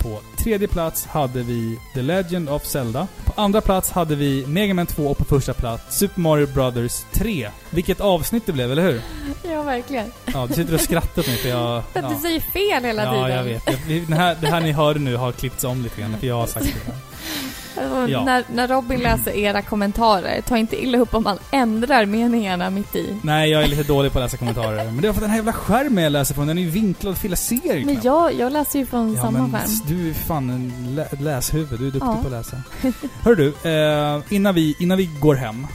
På 0.05 0.21
tredje 0.37 0.69
plats 0.69 1.07
hade 1.07 1.43
vi 1.43 1.79
The 1.95 2.03
Legend 2.03 2.49
of 2.49 2.67
Zelda. 2.67 3.09
På 3.25 3.33
andra 3.41 3.61
plats 3.61 3.91
hade 3.91 4.15
vi 4.15 4.47
Mega 4.47 4.75
Man 4.75 4.87
2 4.87 5.07
och 5.07 5.19
på 5.19 5.25
första 5.25 5.55
plats 5.55 5.99
Super 5.99 6.21
Mario 6.21 6.47
Brothers 6.47 7.05
3. 7.13 7.51
Vilket 7.71 8.01
avsnitt 8.01 8.47
det 8.47 8.53
blev, 8.53 8.73
eller 8.73 8.83
hur? 8.83 9.03
Ja, 9.43 9.63
verkligen. 9.63 10.13
Ja, 10.25 10.47
du 10.47 10.55
sitter 10.55 10.75
och 10.75 10.81
skrattar 10.81 11.23
åt 11.23 11.29
mig 11.29 11.37
för 11.37 11.49
jag... 11.49 11.83
För 11.93 12.01
att 12.01 12.11
ja. 12.11 12.17
du 12.17 12.23
säger 12.23 12.41
fel 12.41 12.85
hela 12.85 13.03
tiden. 13.03 13.21
Ja, 13.21 13.29
jag 13.29 13.45
vet. 13.45 13.67
Det 14.09 14.15
här, 14.15 14.37
det 14.41 14.47
här 14.47 14.61
ni 14.61 14.73
hörde 14.73 15.01
nu 15.01 15.17
har 15.17 15.33
klippts 15.33 15.65
om 15.65 15.83
lite 15.83 16.01
grann, 16.01 16.17
för 16.21 16.27
jag 16.27 16.37
har 16.37 16.47
sagt 16.47 16.67
det. 16.67 16.93
Alltså, 16.93 16.93
Ja. 18.09 18.25
när, 18.25 18.45
när 18.55 18.69
Robin 18.69 19.01
läser 19.01 19.31
era 19.37 19.63
kommentarer, 19.63 20.41
ta 20.41 20.59
inte 20.59 20.83
illa 20.83 20.99
upp 20.99 21.15
om 21.15 21.23
man 21.25 21.39
ändrar 21.51 22.07
meningarna 22.07 22.71
mitt 22.71 22.97
i. 22.97 23.17
Nej, 23.23 23.51
jag 23.51 23.63
är 23.63 23.67
lite 23.69 23.83
dålig 23.83 24.13
på 24.13 24.19
att 24.19 24.25
läsa 24.25 24.37
kommentarer. 24.37 24.85
Men 24.85 24.97
det 25.01 25.09
är 25.09 25.13
för 25.13 25.19
att 25.19 25.23
den 25.23 25.31
här 25.31 25.37
jävla 25.37 25.53
skärmen 25.53 26.05
jag 26.05 26.11
läser 26.13 26.35
från, 26.35 26.47
den 26.47 26.59
är 26.59 26.63
ju 26.63 26.71
vinklad 26.71 27.19
fel. 27.19 27.31
Jag 27.31 27.39
ser 27.39 27.75
ju 27.77 27.85
Men 27.85 27.99
jag, 28.03 28.35
jag 28.35 28.53
läser 28.53 28.79
ju 28.79 28.87
från 28.87 29.15
Ja, 29.15 29.23
samma 29.23 29.39
men 29.39 29.53
skärm. 29.53 29.71
du 29.89 30.11
är 30.11 30.15
fan 30.15 30.51
en 30.51 30.95
lä 30.95 31.09
läshuvud. 31.21 31.79
Du 31.81 31.87
är 31.87 31.91
duktig 31.91 32.01
Ja. 32.09 32.19
på 32.23 32.27
att 32.27 32.33
läsa. 32.33 32.57
Hör 33.23 33.35
du, 33.35 33.47
eh, 33.71 34.23
innan, 34.35 34.55
vi, 34.55 34.77
innan 34.79 34.99
vi 34.99 35.11
går 35.21 35.35
hem 35.35 35.67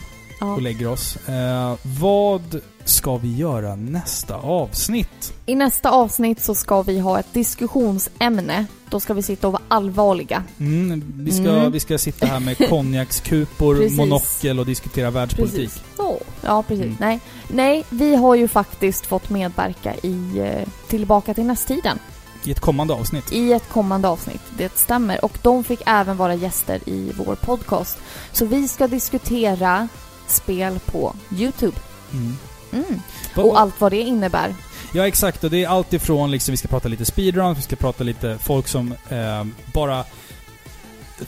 och 0.42 0.62
lägger 0.62 0.88
oss. 0.88 1.18
Eh, 1.28 1.76
vad 2.00 2.62
ska 2.90 3.18
vi 3.18 3.36
göra 3.36 3.76
nästa 3.76 4.36
avsnitt? 4.36 5.34
I 5.46 5.56
nästa 5.56 5.92
avsnitt 5.92 6.42
så 6.42 6.56
ska 6.56 6.82
vi 6.82 7.00
ha 7.00 7.20
ett 7.20 7.34
diskussionsämne. 7.34 8.66
Då 8.90 9.00
ska 9.00 9.14
vi 9.14 9.22
sitta 9.24 9.48
och 9.48 9.54
vara 9.54 9.64
allvarliga. 9.68 10.44
Mm, 10.60 11.04
vi, 11.18 11.32
ska, 11.32 11.50
Mm. 11.50 11.72
vi 11.72 11.80
ska 11.80 11.98
sitta 11.98 12.26
här 12.26 12.40
med 12.40 12.70
konjakskupor, 12.70 13.90
monokel 13.98 14.60
och 14.60 14.66
diskutera 14.66 15.12
världspolitik. 15.12 15.56
Precis. 15.74 15.84
Så. 15.98 16.20
Ja, 16.42 16.64
precis. 16.64 16.86
Mm. 16.86 16.98
Nej. 17.00 17.20
Nej, 17.48 17.84
vi 17.90 18.16
har 18.16 18.36
ju 18.36 18.48
faktiskt 18.48 19.06
fått 19.06 19.30
medverka 19.30 19.94
i 20.04 20.40
eh, 20.40 20.68
Tillbaka 20.88 21.34
till 21.34 21.46
nästtiden. 21.46 22.00
I 22.44 22.52
ett 22.52 22.60
kommande 22.60 22.94
avsnitt. 22.94 23.32
I 23.32 23.54
ett 23.54 23.70
kommande 23.70 24.08
avsnitt. 24.08 24.42
Det 24.58 24.78
stämmer. 24.78 25.26
Och 25.26 25.38
de 25.42 25.64
fick 25.64 25.82
även 25.86 26.18
vara 26.18 26.36
gäster 26.36 26.80
i 26.90 27.12
vår 27.18 27.36
podcast. 27.36 27.98
Så 28.32 28.46
vi 28.46 28.68
ska 28.68 28.88
diskutera 28.88 29.88
spel 30.28 30.80
på 30.86 31.16
YouTube. 31.32 31.78
Mm. 32.14 32.38
Mm. 32.74 33.02
Och 33.36 33.60
allt 33.60 33.82
vad 33.82 33.92
det 33.92 34.02
innebär. 34.02 34.56
Ja, 34.94 35.08
exakt. 35.08 35.44
Och 35.44 35.50
det 35.50 35.64
är 35.64 35.68
allt 35.68 35.94
ifrån 35.94 36.32
liksom, 36.32 36.52
vi 36.52 36.58
ska 36.58 36.68
prata 36.68 36.88
lite 36.88 37.06
speedrun, 37.06 37.54
vi 37.54 37.62
ska 37.62 37.76
prata 37.76 38.04
lite 38.04 38.38
folk 38.44 38.68
som 38.68 38.94
eh, 39.10 39.46
bara... 39.74 40.04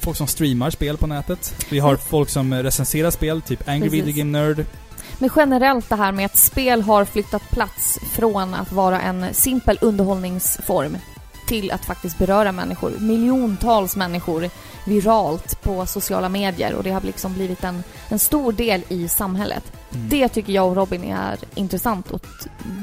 Folk 0.01 0.18
som 0.18 0.27
streamar 0.27 0.69
spel 0.69 0.97
på 0.97 1.07
nätet. 1.07 1.65
Vi 1.69 1.80
har 1.80 1.89
Mm. 1.89 2.01
folk 2.09 2.30
som 2.30 2.53
recenserar 2.53 3.11
spel, 3.11 3.41
typ 3.41 3.68
Angry 3.68 3.89
Precis. 3.89 4.07
Video 4.07 4.23
Game 4.26 4.39
Nerd. 4.39 4.65
Men 5.18 5.30
generellt 5.35 5.89
det 5.89 5.95
här 5.95 6.11
med 6.11 6.26
att 6.26 6.38
spel 6.38 6.81
har 6.81 7.05
flyttat 7.05 7.49
plats 7.49 7.99
från 8.11 8.53
att 8.53 8.72
vara 8.72 9.01
en 9.01 9.34
simpel 9.34 9.77
underhållningsform 9.81 10.97
till 11.47 11.72
att 11.72 11.85
faktiskt 11.85 12.18
beröra 12.18 12.51
människor. 12.51 12.91
Miljontals 12.99 13.95
människor 13.95 14.49
viralt 14.85 15.61
på 15.61 15.85
sociala 15.85 16.30
medier 16.30 16.73
och 16.73 16.84
det 16.84 16.91
har 16.91 17.01
liksom 17.01 17.34
blivit 17.34 17.63
en, 17.63 17.84
en 18.09 18.19
stor 18.19 18.51
del 18.51 18.81
i 18.89 19.07
samhället. 19.07 19.63
Mm. 19.93 20.09
Det 20.09 20.30
tycker 20.30 20.53
jag 20.53 20.68
och 20.68 20.76
Robin 20.76 21.03
är 21.03 21.38
intressant 21.55 22.11
och 22.11 22.26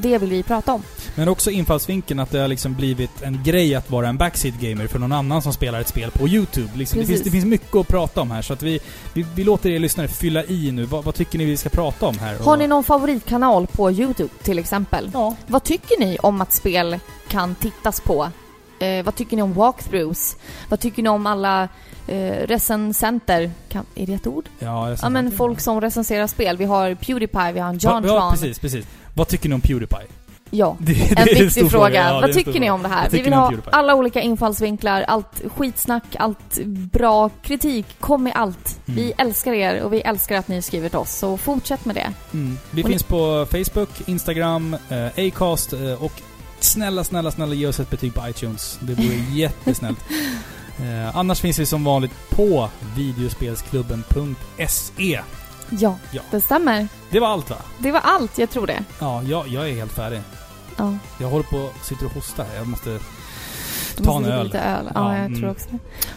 det 0.02 0.18
vill 0.18 0.30
vi 0.30 0.43
prata 0.43 0.72
om. 0.72 0.82
Men 1.14 1.28
också 1.28 1.51
infallsvinkeln 1.51 2.20
att 2.20 2.30
det 2.30 2.39
har 2.39 2.48
liksom 2.48 2.74
blivit 2.74 3.22
en 3.22 3.43
grej 3.44 3.74
att 3.74 3.90
vara 3.90 4.09
en 4.09 4.16
backseat 4.16 4.55
gamer 4.55 4.86
för 4.86 4.98
någon 4.98 5.12
annan 5.12 5.43
som 5.43 5.52
spelar 5.52 5.80
ett 5.80 5.89
spel 5.89 6.10
på 6.10 6.28
YouTube. 6.28 6.68
Liksom, 6.74 7.01
det, 7.01 7.06
finns, 7.06 7.22
det 7.22 7.30
finns 7.30 7.44
mycket 7.44 7.76
att 7.76 7.89
prata 7.89 8.20
om 8.20 8.30
här, 8.30 8.43
så 8.43 8.52
att 8.52 8.62
vi, 8.62 8.80
vi, 9.14 9.26
vi 9.35 9.44
låter 9.44 9.70
er 9.70 9.78
lyssnare 9.78 10.09
fylla 10.09 10.44
i 10.44 10.72
nu. 10.72 10.85
Vad, 10.85 11.05
vad 11.05 11.14
tycker 11.14 11.39
ni 11.39 11.44
vi 11.44 11.56
ska 11.56 11.68
prata 11.68 12.06
om 12.06 12.18
här? 12.18 12.39
Har 12.39 12.56
ni 12.56 12.66
någon 12.66 12.85
favoritkanal 12.85 13.66
på 13.66 13.90
YouTube 13.90 14.30
till 14.43 14.59
exempel? 14.59 15.10
Ja. 15.14 15.36
Vad 15.47 15.64
tycker 15.64 16.01
ni 16.01 16.18
om 16.18 16.40
att 16.40 16.52
spel 16.52 16.98
kan 17.28 17.55
tittas 17.55 18.01
på? 18.01 18.28
Eh, 18.78 19.05
vad 19.05 19.14
tycker 19.14 19.36
ni 19.36 19.43
om 19.43 19.52
walkthroughs? 19.52 20.36
Vad 20.68 20.80
tycker 20.80 21.02
ni 21.02 21.09
om 21.09 21.26
alla 21.26 21.68
eh, 22.09 22.47
recensenter? 22.47 23.51
Kan, 23.68 23.85
är 23.94 24.06
det 24.06 24.14
ett 24.14 24.26
ord? 24.26 24.48
Ja, 24.59 24.89
jag 24.90 24.98
Ja 25.02 25.09
men 25.09 25.32
folk 25.32 25.60
som 25.60 25.80
recenserar 25.80 26.26
spel. 26.26 26.56
Vi 26.56 26.64
har 26.64 26.94
Pewdiepie, 26.94 27.52
vi 27.52 27.60
har 27.60 27.68
en 27.68 27.78
John 27.78 28.05
ja, 28.05 28.18
Tron. 28.20 28.30
precis, 28.32 28.59
precis. 28.59 28.86
Vad 29.14 29.28
tycker 29.28 29.48
ni 29.48 29.55
om 29.55 29.60
Pewdiepie? 29.60 29.98
Ja. 30.51 30.76
Det, 30.80 30.93
det 30.93 31.18
En 31.20 31.24
viktig 31.44 31.70
fråga. 31.70 31.94
Ja, 31.94 32.02
det 32.10 32.16
är 32.18 32.20
Vad 32.20 32.32
tycker 32.32 32.51
ni 32.52 32.59
fråga. 32.59 32.72
om 32.74 32.82
det 32.82 32.89
här? 32.89 33.09
Vi 33.10 33.20
vill 33.22 33.30
ni 33.30 33.36
ha 33.36 33.52
alla 33.72 33.94
olika 33.94 34.20
infallsvinklar, 34.20 35.02
allt 35.02 35.43
skitsnack, 35.56 36.05
allt 36.18 36.59
bra 36.66 37.28
kritik. 37.43 37.86
Kom 38.01 38.22
med 38.22 38.32
allt. 38.36 38.80
Mm. 38.86 38.97
Vi 39.01 39.12
älskar 39.18 39.52
er 39.52 39.82
och 39.82 39.93
vi 39.93 40.01
älskar 40.01 40.36
att 40.39 40.48
ni 40.48 40.62
skriver 40.62 40.89
till 40.89 40.98
oss. 40.98 41.10
Så 41.18 41.36
fortsätt 41.36 41.85
med 41.85 41.94
det. 41.97 42.12
Mm. 42.32 42.59
Vi 42.70 42.82
Och 42.82 42.86
ni- 42.89 42.93
finns 42.93 43.02
på 43.02 43.47
Facebook, 43.51 43.89
Instagram, 44.06 44.76
eh, 44.89 45.26
Acast 45.26 45.72
eh, 45.72 46.05
och 46.05 46.12
snälla, 46.60 47.05
snälla, 47.05 47.30
snälla 47.30 47.55
ge 47.55 47.66
oss 47.66 47.80
ett 47.80 47.90
betyg 47.90 48.14
på 48.14 48.28
iTunes. 48.28 48.78
Det 48.82 48.94
vore 48.94 49.14
jättesnällt. 49.35 49.98
Eh, 50.82 51.16
annars 51.16 51.40
finns 51.40 51.59
vi 51.59 51.66
som 51.66 51.84
vanligt 51.84 52.12
på 52.30 52.68
videospelsklubben.se. 52.96 55.20
Ja, 55.70 55.96
Ja. 56.10 56.22
det 56.30 56.40
stämmer. 56.40 56.88
Det 57.10 57.20
var 57.20 57.28
allt 57.28 57.50
va? 57.50 57.56
Det 57.78 57.92
var 57.92 58.00
allt, 58.00 58.38
jag 58.38 58.50
tror 58.50 58.66
det. 58.66 58.84
Ja, 59.00 59.22
jag, 59.22 59.48
jag 59.48 59.68
är 59.70 59.74
helt 59.74 59.92
färdig. 59.92 60.20
Ja. 60.76 60.94
Jag 61.18 61.28
håller 61.28 61.44
på 61.44 61.70
sitter 61.82 62.06
och 62.06 62.12
hostar. 62.12 62.46
Jag 62.56 62.66
måste... 62.66 62.98
Ta 63.96 64.05
måste 64.05 64.32
en 64.32 64.38
öl. 64.38 64.44
Lite 64.46 64.59
öl. 64.60 64.90
Ja, 64.94 65.12
Ja, 65.12 65.16
jag 65.16 65.26
mm. 65.26 65.40
tror 65.40 65.50
också. 65.50 65.68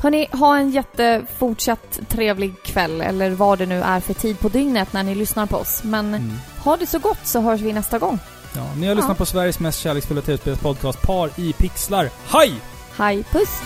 Hörni, 0.02 0.28
ha 0.32 0.58
en 0.58 0.72
jättefortsatt 0.72 2.00
trevlig 2.10 2.54
kväll 2.64 3.02
eller 3.02 3.30
vad 3.32 3.58
det 3.60 3.66
nu 3.66 3.82
är 3.82 4.00
för 4.00 4.14
tid 4.14 4.40
på 4.40 4.50
dygnet 4.50 4.94
när 4.94 5.04
ni 5.04 5.16
lyssnar 5.16 5.46
på 5.46 5.58
oss. 5.58 5.82
Men 5.84 6.08
Mm. 6.14 6.40
ha 6.64 6.78
det 6.78 6.88
så 6.88 7.00
gott 7.00 7.20
så 7.24 7.42
hörs 7.42 7.62
vi 7.62 7.74
nästa 7.74 8.00
gång. 8.00 8.20
Ja, 8.56 8.68
ni 8.78 8.88
har 8.88 8.96
lyssnat 8.96 9.10
Ja. 9.10 9.16
på 9.16 9.26
Sveriges 9.26 9.60
mest 9.60 9.80
kärleksfulla 9.80 10.22
tv-spelspodcast 10.22 11.02
Par 11.02 11.30
i 11.36 11.54
pixlar. 11.54 12.10
Hej! 12.28 12.54
Hej, 12.98 13.24
puss! 13.32 13.62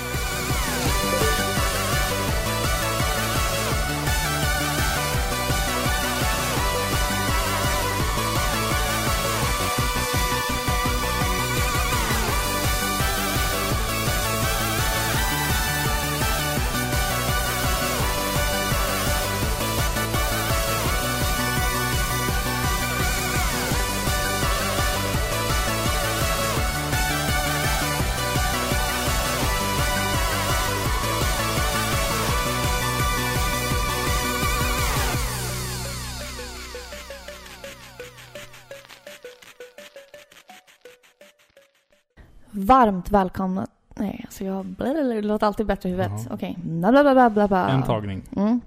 Varmt 42.65 43.11
välkomna... 43.11 43.67
Nej, 43.95 44.21
alltså 44.25 44.43
jag... 44.43 44.65
Det 44.65 45.21
låter 45.21 45.47
alltid 45.47 45.65
bättre 45.65 45.89
i 45.89 45.91
huvudet. 45.91 46.27
Okej. 46.31 46.57
Bla, 46.63 46.91
bla, 46.91 47.03
bla, 47.03 47.29
bla, 47.29 47.47
bla. 47.47 47.69
En 47.69 47.83
tagning. 47.83 48.21
Mm. 48.35 48.61